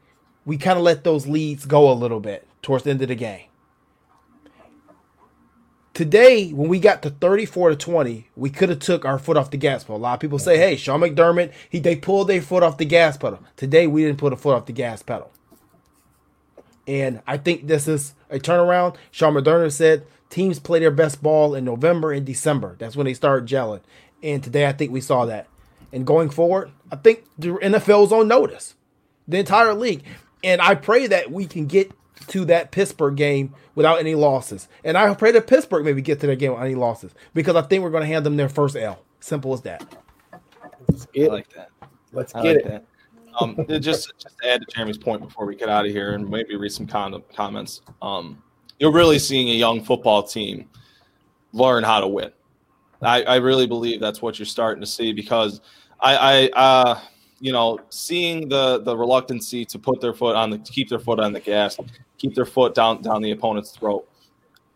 we 0.46 0.58
kind 0.58 0.78
of 0.78 0.84
let 0.84 1.04
those 1.04 1.28
leads 1.28 1.66
go 1.66 1.92
a 1.92 1.94
little 1.94 2.20
bit 2.20 2.48
towards 2.62 2.84
the 2.84 2.92
end 2.92 3.02
of 3.02 3.10
the 3.10 3.16
game. 3.16 3.46
Today, 5.96 6.52
when 6.52 6.68
we 6.68 6.82
got 6.82 7.02
to 7.04 7.10
34 7.10 7.70
to 7.70 7.76
20, 7.78 8.28
we 8.36 8.50
could 8.50 8.68
have 8.68 8.80
took 8.80 9.06
our 9.06 9.18
foot 9.18 9.38
off 9.38 9.50
the 9.50 9.56
gas 9.56 9.86
pedal. 9.86 9.96
A 9.96 9.98
lot 9.98 10.16
of 10.16 10.20
people 10.20 10.38
say, 10.38 10.58
hey, 10.58 10.76
Sean 10.76 11.00
McDermott, 11.00 11.54
he 11.70 11.80
they 11.80 11.96
pulled 11.96 12.28
their 12.28 12.42
foot 12.42 12.64
off 12.64 12.78
the 12.78 12.84
gas 12.84 13.16
pedal. 13.16 13.40
Today, 13.56 13.88
we 13.88 14.04
didn't 14.04 14.18
put 14.18 14.34
a 14.34 14.36
foot 14.36 14.56
off 14.56 14.66
the 14.66 14.74
gas 14.74 15.02
pedal. 15.02 15.32
And 16.86 17.22
I 17.26 17.38
think 17.38 17.68
this 17.68 17.88
is 17.88 18.14
a 18.30 18.40
turnaround. 18.40 18.98
Sean 19.10 19.36
McDermott 19.36 19.72
said 19.72 20.06
teams 20.30 20.60
play 20.60 20.80
their 20.80 20.92
best 20.92 21.24
ball 21.24 21.56
in 21.56 21.64
November 21.64 22.12
and 22.12 22.26
December. 22.26 22.76
That's 22.78 22.98
when 22.98 23.06
they 23.06 23.14
start 23.14 23.46
gelling. 23.46 23.80
And 24.22 24.44
today 24.44 24.68
I 24.68 24.74
think 24.74 24.92
we 24.92 25.00
saw 25.00 25.24
that. 25.26 25.48
And 25.94 26.06
going 26.06 26.30
forward, 26.30 26.72
I 26.92 26.98
think 26.98 27.24
the 27.40 27.52
NFL's 27.52 28.12
on 28.12 28.28
notice. 28.28 28.76
The 29.30 29.38
entire 29.38 29.74
league. 29.74 30.04
And 30.44 30.62
I 30.62 30.76
pray 30.76 31.08
that 31.08 31.32
we 31.32 31.46
can 31.46 31.68
get 31.68 31.94
to 32.28 32.46
that 32.46 32.72
Pittsburgh 32.72 33.16
game 33.16 33.54
without 33.76 34.00
any 34.00 34.16
losses. 34.16 34.68
And 34.84 34.98
I 34.98 35.14
pray 35.14 35.32
that 35.32 35.48
Pittsburgh 35.48 35.86
maybe 35.86 36.02
get 36.02 36.20
to 36.22 36.28
that 36.28 36.38
game 36.38 36.52
without 36.52 36.66
any 36.66 36.76
losses. 36.76 37.14
Because 37.34 37.56
I 37.56 37.62
think 37.62 37.84
we're 37.84 37.92
going 37.92 38.02
to 38.02 38.08
hand 38.08 38.26
them 38.26 38.38
their 38.38 38.50
first 38.50 38.76
L. 38.76 39.04
Simple 39.20 39.54
as 39.54 39.62
that. 39.62 39.86
Let's 40.88 41.06
get 41.08 41.30
I 41.30 41.34
like 41.34 41.50
that. 41.50 41.70
Let's 42.12 42.36
I 42.36 42.42
get 42.42 42.56
like 42.56 42.66
it. 42.66 42.70
That. 42.70 42.86
Um, 43.40 43.56
just 43.82 44.14
just 44.20 44.38
to 44.42 44.50
add 44.50 44.62
to 44.62 44.68
Jeremy's 44.74 44.98
point 44.98 45.22
before 45.22 45.46
we 45.46 45.56
get 45.56 45.70
out 45.70 45.86
of 45.86 45.92
here 45.92 46.14
and 46.14 46.30
maybe 46.30 46.56
read 46.56 46.72
some 46.72 46.88
con- 46.88 47.24
comments. 47.36 47.82
Um, 48.02 48.42
you're 48.80 48.92
really 48.92 49.20
seeing 49.20 49.50
a 49.50 49.54
young 49.54 49.84
football 49.84 50.24
team 50.24 50.70
learn 51.54 51.84
how 51.84 52.02
to 52.02 52.08
win. 52.08 52.32
I, 53.02 53.24
I 53.24 53.36
really 53.38 53.68
believe 53.68 54.00
that's 54.00 54.22
what 54.22 54.40
you're 54.40 54.46
starting 54.46 54.82
to 54.82 54.88
see 54.88 55.14
because 55.14 55.62
I, 56.00 56.50
I 56.56 56.60
uh, 56.60 57.00
you 57.40 57.52
know, 57.52 57.80
seeing 57.90 58.48
the 58.50 58.82
the 58.82 58.96
reluctancy 58.96 59.66
to 59.66 59.80
put 59.80 60.02
their 60.02 60.14
foot 60.14 60.36
on 60.36 60.50
the 60.50 60.58
to 60.58 60.72
keep 60.72 60.90
their 60.90 61.00
foot 61.00 61.20
on 61.20 61.34
the 61.34 61.40
gas, 61.40 61.78
keep 62.18 62.36
their 62.36 62.46
foot 62.46 62.76
down 62.76 63.02
down 63.02 63.22
the 63.22 63.32
opponent's 63.32 63.72
throat. 63.72 64.08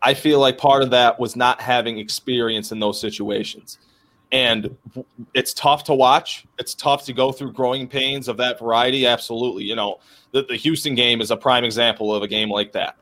I 0.02 0.14
feel 0.14 0.40
like 0.40 0.58
part 0.58 0.82
of 0.82 0.90
that 0.90 1.20
was 1.20 1.36
not 1.36 1.60
having 1.60 1.98
experience 1.98 2.72
in 2.72 2.80
those 2.80 3.00
situations. 3.00 3.78
And 4.32 4.76
it's 5.34 5.52
tough 5.52 5.84
to 5.84 5.94
watch. 5.94 6.46
It's 6.58 6.74
tough 6.74 7.04
to 7.06 7.12
go 7.12 7.32
through 7.32 7.52
growing 7.52 7.88
pains 7.88 8.28
of 8.28 8.36
that 8.36 8.60
variety. 8.60 9.06
Absolutely. 9.06 9.64
You 9.64 9.74
know, 9.74 9.98
the, 10.32 10.44
the 10.44 10.56
Houston 10.56 10.94
game 10.94 11.20
is 11.20 11.30
a 11.30 11.36
prime 11.36 11.64
example 11.64 12.14
of 12.14 12.22
a 12.22 12.28
game 12.28 12.48
like 12.48 12.72
that. 12.72 12.96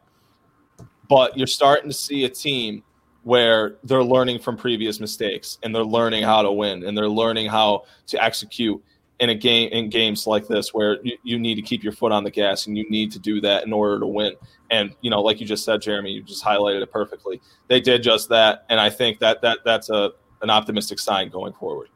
But 1.09 1.37
you're 1.37 1.47
starting 1.47 1.91
to 1.91 1.97
see 1.97 2.25
a 2.25 2.29
team 2.29 2.83
where 3.25 3.77
they're 3.85 4.03
learning 4.03 4.39
from 4.39 4.57
previous 4.57 5.01
mistakes 5.01 5.59
and 5.63 5.75
they're 5.75 5.85
learning 5.85 6.23
how 6.23 6.43
to 6.43 6.51
win 6.51 6.85
and 6.85 6.97
they're 6.97 7.09
learning 7.09 7.47
how 7.47 7.85
to 8.07 8.23
execute 8.23 8.83
in 9.21 9.31
a 9.31 9.35
game 9.35 9.69
in 9.73 9.91
games 9.91 10.27
like 10.27 10.47
this 10.47 10.73
where 10.73 10.99
you, 11.03 11.17
you 11.23 11.39
need 11.39 11.57
to 11.57 11.63
keep 11.63 11.83
your 11.83 11.93
foot 11.93 12.13
on 12.13 12.23
the 12.23 12.31
gas 12.31 12.67
and 12.67 12.79
you 12.79 12.89
need 12.89 13.11
to 13.13 13.19
do 13.19 13.41
that 13.41 13.65
in 13.65 13.73
order 13.73 13.99
to 13.99 14.07
win. 14.07 14.35
And 14.71 14.95
you 15.01 15.11
know, 15.11 15.21
like 15.21 15.41
you 15.41 15.47
just 15.47 15.65
said, 15.65 15.83
Jeremy, 15.83 16.13
you 16.13 16.23
just 16.23 16.45
highlighted 16.45 16.83
it 16.83 16.93
perfectly. 16.93 17.41
They 17.69 17.81
did 17.81 18.03
just 18.03 18.29
that, 18.29 18.65
and 18.69 18.79
I 18.79 18.91
think 18.91 19.19
that 19.21 19.43
that 19.43 19.59
that's 19.65 19.91
a 19.91 20.13
an 20.43 20.51
optimistic 20.51 20.99
sign 20.99 21.31
going 21.31 21.53
forward. 21.53 21.89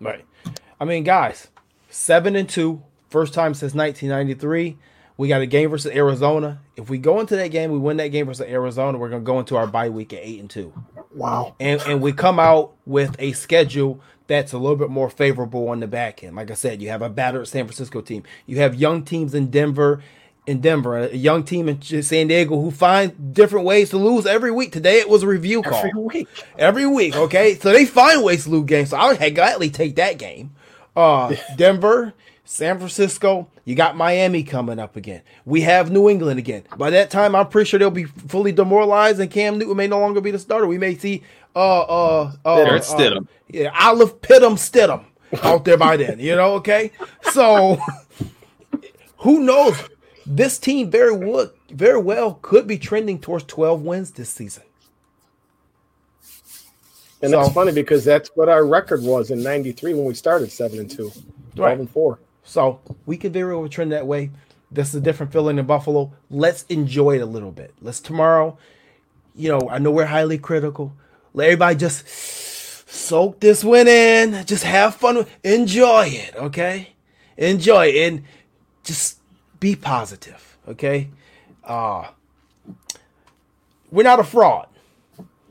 Right. 0.00 0.24
I 0.80 0.84
mean, 0.84 1.04
guys, 1.04 1.48
seven 1.88 2.36
and 2.36 2.48
two, 2.48 2.82
first 3.10 3.34
time 3.34 3.54
since 3.54 3.74
1993. 3.74 4.78
We 5.16 5.28
got 5.28 5.42
a 5.42 5.46
game 5.46 5.70
versus 5.70 5.92
Arizona. 5.92 6.60
If 6.74 6.90
we 6.90 6.98
go 6.98 7.20
into 7.20 7.36
that 7.36 7.52
game, 7.52 7.70
we 7.70 7.78
win 7.78 7.98
that 7.98 8.08
game 8.08 8.26
versus 8.26 8.46
Arizona. 8.48 8.98
We're 8.98 9.10
gonna 9.10 9.22
go 9.22 9.38
into 9.38 9.54
our 9.54 9.68
bye 9.68 9.88
week 9.88 10.12
at 10.12 10.20
eight 10.22 10.40
and 10.40 10.50
two. 10.50 10.72
Wow. 11.12 11.54
And 11.60 11.80
and 11.82 12.02
we 12.02 12.12
come 12.12 12.40
out 12.40 12.74
with 12.84 13.14
a 13.20 13.32
schedule 13.32 14.00
that's 14.26 14.52
a 14.52 14.58
little 14.58 14.76
bit 14.76 14.90
more 14.90 15.10
favorable 15.10 15.68
on 15.68 15.80
the 15.80 15.86
back 15.86 16.24
end. 16.24 16.36
Like 16.36 16.50
I 16.50 16.54
said, 16.54 16.80
you 16.80 16.88
have 16.88 17.02
a 17.02 17.08
battered 17.08 17.48
San 17.48 17.66
Francisco 17.66 18.00
team. 18.00 18.22
You 18.46 18.58
have 18.58 18.74
young 18.74 19.04
teams 19.04 19.34
in 19.34 19.50
Denver, 19.50 20.02
in 20.46 20.60
Denver, 20.60 20.98
a 20.98 21.14
young 21.14 21.44
team 21.44 21.68
in 21.68 21.80
San 21.80 22.28
Diego 22.28 22.60
who 22.60 22.70
find 22.70 23.34
different 23.34 23.66
ways 23.66 23.90
to 23.90 23.98
lose 23.98 24.26
every 24.26 24.50
week. 24.50 24.72
Today 24.72 24.98
it 24.98 25.08
was 25.08 25.22
a 25.22 25.26
review 25.26 25.62
call. 25.62 25.84
Every 25.84 26.00
week. 26.02 26.28
Every 26.58 26.86
week, 26.86 27.16
okay? 27.16 27.56
So 27.56 27.72
they 27.72 27.84
find 27.84 28.22
ways 28.22 28.44
to 28.44 28.50
lose 28.50 28.66
games. 28.66 28.90
So 28.90 28.96
I 28.96 29.12
would 29.12 29.34
gladly 29.34 29.70
take 29.70 29.96
that 29.96 30.18
game. 30.18 30.54
Uh 30.96 31.34
Denver, 31.56 32.14
San 32.44 32.78
Francisco, 32.78 33.48
you 33.64 33.74
got 33.74 33.96
Miami 33.96 34.42
coming 34.42 34.78
up 34.78 34.96
again. 34.96 35.22
We 35.46 35.62
have 35.62 35.90
New 35.90 36.08
England 36.10 36.38
again. 36.38 36.64
By 36.76 36.90
that 36.90 37.10
time, 37.10 37.34
I'm 37.34 37.48
pretty 37.48 37.68
sure 37.68 37.78
they'll 37.78 37.90
be 37.90 38.04
fully 38.04 38.52
demoralized 38.52 39.18
and 39.18 39.30
Cam 39.30 39.58
Newton 39.58 39.76
may 39.76 39.86
no 39.86 39.98
longer 39.98 40.20
be 40.20 40.30
the 40.30 40.38
starter. 40.38 40.66
We 40.66 40.78
may 40.78 40.94
see 40.96 41.22
uh 41.54 41.80
uh 41.82 42.32
uh, 42.44 42.64
Jarrett 42.64 42.82
Stidham. 42.82 43.22
uh 43.22 43.26
yeah, 43.48 43.70
Olive 43.80 44.20
Pittum 44.20 44.54
Stidham 44.58 45.04
out 45.42 45.64
there 45.64 45.76
by 45.76 45.96
then, 45.96 46.18
you 46.18 46.34
know, 46.36 46.54
okay? 46.54 46.90
So 47.32 47.78
who 49.18 49.40
knows? 49.40 49.76
This 50.26 50.58
team 50.58 50.90
very 50.90 51.12
would 51.14 51.50
very 51.70 51.98
well 52.00 52.38
could 52.42 52.66
be 52.66 52.78
trending 52.78 53.18
towards 53.18 53.44
12 53.44 53.82
wins 53.82 54.10
this 54.12 54.30
season. 54.30 54.62
And 57.22 57.30
So- 57.32 57.40
it's 57.42 57.52
funny 57.52 57.72
because 57.72 58.04
that's 58.04 58.30
what 58.34 58.48
our 58.48 58.64
record 58.66 59.02
was 59.02 59.30
in 59.30 59.42
'93 59.42 59.94
when 59.94 60.04
we 60.04 60.14
started 60.14 60.50
seven 60.52 60.78
and 60.78 60.90
two, 60.90 61.10
12 61.10 61.58
Right. 61.58 61.78
and 61.78 61.88
four. 61.90 62.18
So 62.42 62.80
we 63.06 63.16
could 63.16 63.32
very 63.32 63.56
well 63.56 63.68
trend 63.68 63.92
that 63.92 64.06
way. 64.06 64.30
This 64.70 64.88
is 64.88 64.96
a 64.96 65.00
different 65.00 65.32
feeling 65.32 65.58
in 65.58 65.66
Buffalo. 65.66 66.12
Let's 66.30 66.64
enjoy 66.68 67.16
it 67.16 67.22
a 67.22 67.26
little 67.26 67.52
bit. 67.52 67.72
Let's 67.80 68.00
tomorrow, 68.00 68.58
you 69.34 69.48
know, 69.48 69.68
I 69.70 69.78
know 69.78 69.90
we're 69.90 70.04
highly 70.06 70.36
critical. 70.36 70.92
Let 71.34 71.46
everybody 71.46 71.76
just 71.76 72.08
soak 72.88 73.40
this 73.40 73.64
win 73.64 73.88
in. 73.88 74.46
Just 74.46 74.64
have 74.64 74.94
fun. 74.94 75.26
Enjoy 75.42 76.06
it, 76.06 76.34
okay? 76.36 76.94
Enjoy 77.36 77.88
it 77.88 77.96
and 77.96 78.22
just 78.84 79.18
be 79.60 79.76
positive, 79.76 80.56
okay? 80.68 81.10
Uh 81.62 82.08
we're 83.90 84.02
not 84.02 84.18
a 84.18 84.24
fraud. 84.24 84.66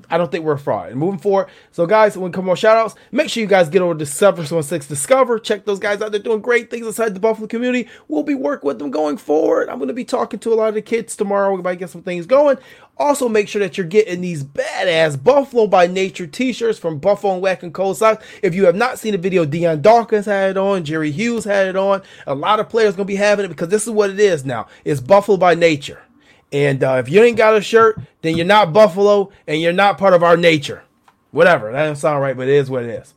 I 0.10 0.18
don't 0.18 0.30
think 0.32 0.46
we're 0.46 0.54
a 0.54 0.60
fraud. 0.60 0.92
And 0.92 1.00
moving 1.00 1.20
forward, 1.20 1.48
so 1.72 1.88
guys, 1.88 2.16
when 2.18 2.32
come 2.32 2.46
more 2.46 2.56
shout 2.56 2.78
outs, 2.78 2.94
make 3.12 3.30
sure 3.30 3.42
you 3.42 3.48
guys 3.48 3.70
get 3.70 3.82
over 3.82 3.96
to 3.96 4.06
716 4.06 4.88
Discover. 4.88 5.40
Check 5.40 5.66
those 5.66 5.80
guys 5.80 6.02
out. 6.02 6.12
They're 6.12 6.22
doing 6.22 6.42
great 6.42 6.70
things 6.70 6.86
inside 6.86 7.16
the 7.16 7.20
Buffalo 7.20 7.48
community. 7.48 7.90
We'll 8.08 8.24
be 8.24 8.36
working 8.36 8.68
with 8.68 8.80
them 8.80 8.92
going 8.92 9.18
forward. 9.18 9.70
I'm 9.70 9.78
going 9.78 9.88
to 9.88 9.94
be 9.94 10.06
talking 10.06 10.40
to 10.42 10.54
a 10.54 10.56
lot 10.56 10.68
of 10.68 10.76
the 10.76 10.82
kids 10.82 11.16
tomorrow. 11.16 11.56
We 11.56 11.64
might 11.64 11.80
get 11.80 11.90
some 11.90 12.04
things 12.04 12.26
going. 12.28 12.58
Also, 12.98 13.28
make 13.28 13.48
sure 13.48 13.60
that 13.60 13.78
you're 13.78 13.88
getting 13.88 14.22
these 14.22 14.44
badass 14.44 15.22
Buffalo 15.22 15.66
by 15.66 15.88
Nature 15.88 16.28
t-shirts 16.28 16.78
from 16.78 17.00
Buffalo 17.00 17.34
and 17.34 17.42
Wack 17.42 17.64
and 17.64 17.74
Cold 17.74 17.98
Socks. 17.98 18.24
If 18.44 18.54
you 18.54 18.66
have 18.66 18.76
not 18.76 19.00
seen 19.00 19.14
the 19.14 19.18
video, 19.18 19.46
Dion 19.46 19.82
Dawkins 19.82 20.28
had 20.28 20.52
it 20.52 20.58
on, 20.58 20.84
Jerry 20.84 21.12
Hughes 21.12 21.44
had 21.44 21.68
it 21.68 21.76
on. 21.76 22.04
A 22.28 22.36
lot 22.36 22.60
of 22.60 22.70
players 22.70 22.96
to 22.96 23.04
be 23.04 23.16
having 23.16 23.46
it 23.46 23.50
because 23.50 23.70
this 23.70 23.84
is 23.84 23.90
what 23.90 24.12
it 24.12 24.20
is 24.20 24.46
now. 24.46 24.68
It's 24.86 25.02
Buffalo 25.02 25.38
by 25.38 25.56
Nature. 25.56 26.04
And 26.52 26.84
uh, 26.84 27.02
if 27.04 27.10
you 27.10 27.24
ain't 27.24 27.36
got 27.36 27.58
a 27.58 27.62
shirt, 27.62 28.00
then 28.22 28.38
you're 28.38 28.46
not 28.46 28.74
Buffalo 28.74 29.32
and 29.48 29.60
you're 29.60 29.74
not 29.74 29.98
part 29.98 30.14
of 30.14 30.22
our 30.22 30.38
nature. 30.38 30.84
Whatever. 31.32 31.72
That 31.72 31.80
doesn't 31.80 31.96
sound 31.96 32.22
right, 32.22 32.38
but 32.38 32.48
it 32.48 32.54
is 32.54 32.70
what 32.70 32.84
it 32.84 32.92
is. 32.92 33.16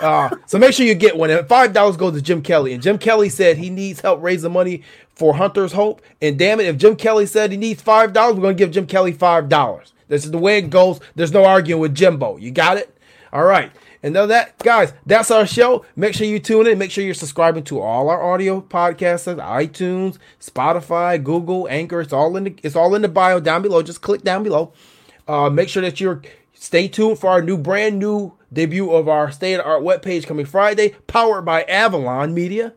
Uh, 0.00 0.30
so 0.46 0.58
make 0.58 0.72
sure 0.72 0.86
you 0.86 0.94
get 0.94 1.16
one. 1.16 1.28
And 1.28 1.46
five 1.48 1.74
dollars 1.74 1.98
goes 1.98 2.14
to 2.14 2.22
Jim 2.22 2.40
Kelly. 2.40 2.72
And 2.72 2.82
Jim 2.82 2.96
Kelly 2.98 3.28
said 3.28 3.58
he 3.58 3.68
needs 3.68 4.00
help 4.00 4.22
raising 4.22 4.52
money 4.52 4.84
for 5.18 5.34
Hunter's 5.34 5.72
Hope. 5.72 6.00
And 6.22 6.38
damn 6.38 6.60
it, 6.60 6.66
if 6.66 6.76
Jim 6.78 6.96
Kelly 6.96 7.26
said 7.26 7.50
he 7.50 7.56
needs 7.56 7.82
five 7.82 8.12
dollars, 8.12 8.36
we're 8.36 8.42
gonna 8.42 8.54
give 8.54 8.70
Jim 8.70 8.86
Kelly 8.86 9.12
five 9.12 9.48
dollars. 9.48 9.92
This 10.06 10.24
is 10.24 10.30
the 10.30 10.38
way 10.38 10.58
it 10.58 10.70
goes. 10.70 11.00
There's 11.14 11.32
no 11.32 11.44
arguing 11.44 11.80
with 11.80 11.94
Jimbo. 11.94 12.38
You 12.38 12.50
got 12.50 12.78
it? 12.78 12.96
All 13.32 13.44
right. 13.44 13.70
And 14.02 14.14
now 14.14 14.26
that, 14.26 14.56
guys, 14.58 14.92
that's 15.04 15.30
our 15.30 15.46
show. 15.46 15.84
Make 15.96 16.14
sure 16.14 16.26
you 16.26 16.38
tune 16.38 16.68
in. 16.68 16.78
Make 16.78 16.92
sure 16.92 17.02
you're 17.02 17.14
subscribing 17.14 17.64
to 17.64 17.80
all 17.80 18.08
our 18.08 18.22
audio 18.22 18.60
podcasts, 18.60 19.36
iTunes, 19.36 20.18
Spotify, 20.40 21.22
Google, 21.22 21.66
Anchor. 21.68 22.00
It's 22.00 22.12
all 22.12 22.36
in 22.36 22.44
the 22.44 22.54
it's 22.62 22.76
all 22.76 22.94
in 22.94 23.02
the 23.02 23.08
bio 23.08 23.40
down 23.40 23.62
below. 23.62 23.82
Just 23.82 24.00
click 24.00 24.22
down 24.22 24.44
below. 24.44 24.72
Uh, 25.26 25.50
make 25.50 25.68
sure 25.68 25.82
that 25.82 26.00
you're 26.00 26.22
stay 26.54 26.86
tuned 26.88 27.18
for 27.18 27.28
our 27.30 27.42
new 27.42 27.58
brand 27.58 27.98
new 27.98 28.32
debut 28.52 28.90
of 28.90 29.08
our 29.08 29.30
state 29.30 29.54
of 29.54 29.66
art 29.66 29.82
webpage 29.82 30.26
coming 30.26 30.46
Friday, 30.46 30.94
powered 31.06 31.44
by 31.44 31.64
Avalon 31.64 32.32
Media. 32.32 32.72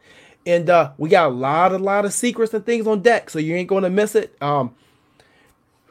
And 0.46 0.70
uh, 0.70 0.92
we 0.98 1.10
got 1.10 1.28
a 1.28 1.34
lot, 1.34 1.72
a 1.72 1.78
lot 1.78 2.06
of 2.06 2.14
secrets 2.14 2.54
and 2.54 2.66
things 2.66 2.88
on 2.88 3.02
deck, 3.02 3.30
so 3.30 3.40
you 3.40 3.56
ain't 3.56 3.70
gonna 3.70 3.90
miss 3.90 4.16
it. 4.16 4.36
Um, 4.42 4.74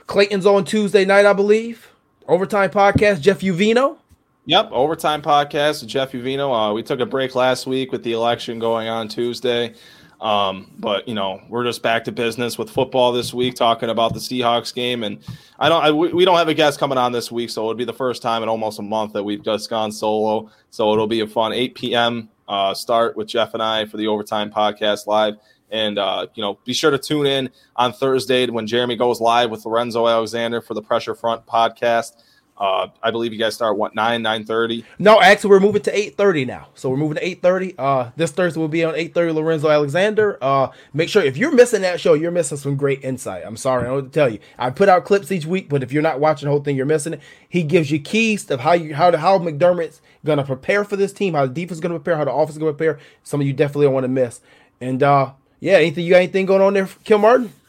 Clayton's 0.07 0.47
on 0.47 0.65
Tuesday 0.65 1.05
night, 1.05 1.25
I 1.25 1.33
believe. 1.33 1.89
Overtime 2.27 2.71
podcast, 2.71 3.21
Jeff 3.21 3.41
Uvino. 3.41 3.99
Yep, 4.47 4.71
overtime 4.73 5.23
podcast 5.23 5.87
Jeff 5.87 6.13
Uvino. 6.13 6.71
Uh, 6.71 6.73
we 6.73 6.83
took 6.83 6.99
a 6.99 7.07
break 7.07 7.35
last 7.35 7.67
week 7.67 7.93
with 7.93 8.03
the 8.03 8.13
election 8.15 8.59
going 8.59 8.89
on 8.89 9.07
Tuesday, 9.07 9.75
um, 10.21 10.73
but 10.79 11.07
you 11.07 11.15
know 11.15 11.41
we're 11.49 11.63
just 11.63 11.83
back 11.83 12.03
to 12.05 12.13
business 12.13 12.59
with 12.59 12.71
football 12.71 13.13
this 13.13 13.33
week, 13.33 13.55
talking 13.55 13.91
about 13.91 14.15
the 14.15 14.19
Seahawks 14.19 14.75
game. 14.75 15.05
And 15.05 15.21
I 15.59 15.69
don't, 15.69 15.85
I, 15.85 15.93
we 15.93 16.13
we 16.13 16.25
don't 16.25 16.37
have 16.37 16.49
a 16.49 16.55
guest 16.55 16.81
coming 16.81 16.99
on 16.99 17.13
this 17.13 17.31
week, 17.31 17.51
so 17.51 17.63
it'll 17.63 17.75
be 17.75 17.85
the 17.85 17.93
first 17.93 18.23
time 18.23 18.43
in 18.43 18.49
almost 18.49 18.81
a 18.81 18.83
month 18.83 19.13
that 19.13 19.23
we've 19.23 19.45
just 19.45 19.71
gone 19.71 19.93
solo. 19.93 20.51
So 20.71 20.93
it'll 20.93 21.07
be 21.07 21.21
a 21.21 21.29
fun 21.29 21.53
8 21.53 21.75
p.m. 21.77 22.29
Uh, 22.51 22.75
start 22.75 23.17
with 23.17 23.29
Jeff 23.29 23.55
and 23.55 23.63
I 23.63 23.87
for 23.87 23.97
the 23.97 24.09
overtime 24.09 24.51
podcast 24.51 25.07
live. 25.07 25.37
And 25.71 26.01
uh, 26.01 26.27
you 26.35 26.43
know, 26.43 26.59
be 26.65 26.73
sure 26.73 26.91
to 26.91 26.99
tune 26.99 27.25
in 27.27 27.49
on 27.77 27.93
Thursday 27.93 28.45
when 28.49 28.67
Jeremy 28.67 28.97
goes 28.97 29.21
live 29.21 29.51
with 29.51 29.65
Lorenzo 29.65 30.09
Alexander 30.09 30.61
for 30.61 30.75
the 30.75 30.83
Pressure 30.83 31.15
Front 31.15 31.47
podcast. 31.47 32.25
Uh, 32.59 32.89
I 33.03 33.11
believe 33.11 33.33
you 33.33 33.39
guys 33.39 33.55
start 33.55 33.79
what 33.79 33.95
nine 33.95 34.21
nine 34.21 34.45
thirty. 34.45 34.85
No, 34.99 35.23
actually, 35.23 35.51
we're 35.51 35.61
moving 35.61 35.83
to 35.83 35.97
eight 35.97 36.17
thirty 36.17 36.45
now. 36.45 36.69
So 36.75 36.91
we're 36.91 36.97
moving 36.97 37.15
to 37.19 37.25
eight 37.25 37.41
thirty. 37.41 37.75
Uh, 37.79 38.11
this 38.17 38.33
Thursday 38.33 38.59
will 38.59 38.69
be 38.69 38.83
on 38.83 38.97
eight 38.97 39.15
thirty. 39.15 39.33
Lorenzo 39.33 39.71
Alexander. 39.71 40.37
Uh, 40.43 40.69
make 40.93 41.09
sure 41.09 41.23
if 41.23 41.37
you're 41.37 41.55
missing 41.55 41.83
that 41.83 42.01
show, 42.01 42.15
you're 42.15 42.33
missing 42.33 42.59
some 42.59 42.77
great 42.77 43.05
insight. 43.05 43.45
I'm 43.47 43.57
sorry, 43.57 43.85
I 43.85 43.87
don't 43.87 43.95
what 43.95 44.13
to 44.13 44.19
tell 44.19 44.29
you. 44.29 44.41
I 44.59 44.71
put 44.71 44.89
out 44.89 45.05
clips 45.05 45.31
each 45.31 45.47
week, 45.47 45.69
but 45.69 45.85
if 45.85 45.93
you're 45.93 46.03
not 46.03 46.19
watching 46.19 46.47
the 46.47 46.51
whole 46.51 46.63
thing, 46.63 46.77
you're 46.77 46.85
missing 46.85 47.15
it. 47.15 47.21
He 47.49 47.63
gives 47.63 47.93
you 47.93 48.01
keys 48.01 48.51
of 48.51 48.61
how 48.61 48.73
you 48.73 48.95
how 48.95 49.17
how 49.17 49.39
McDermott's 49.39 50.03
gonna 50.25 50.45
prepare 50.45 50.85
for 50.85 50.97
this 50.97 51.12
team, 51.12 51.35
how 51.35 51.47
the 51.47 51.53
defense 51.53 51.77
is 51.77 51.81
gonna 51.81 51.95
prepare, 51.95 52.16
how 52.16 52.25
the 52.25 52.33
offense 52.33 52.53
is 52.53 52.59
gonna 52.59 52.73
prepare. 52.73 52.99
Some 53.25 53.41
of 53.41 53.47
you 53.47 53.53
definitely 53.53 53.87
don't 53.87 53.95
want 53.95 54.05
to 54.05 54.09
miss. 54.09 54.41
And 54.81 55.03
uh, 55.03 55.33
yeah, 55.61 55.75
anything 55.75 56.05
you 56.05 56.11
got 56.11 56.18
anything 56.18 56.47
going 56.47 56.62
on 56.62 56.75
there, 56.75 56.89
Kim 57.05 57.21
Martin? 57.23 57.53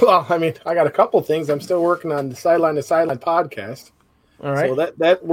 Well, 0.00 0.26
I 0.30 0.38
mean, 0.38 0.54
I 0.64 0.72
got 0.72 0.86
a 0.86 0.90
couple 0.90 1.20
things. 1.20 1.50
I'm 1.50 1.60
still 1.60 1.82
working 1.82 2.10
on 2.10 2.30
the 2.30 2.36
sideline 2.36 2.76
to 2.76 2.82
sideline 2.82 3.18
podcast. 3.18 3.90
All 4.42 4.52
right. 4.52 4.70
So 4.70 4.74
that 4.76 4.98
that 4.98 5.22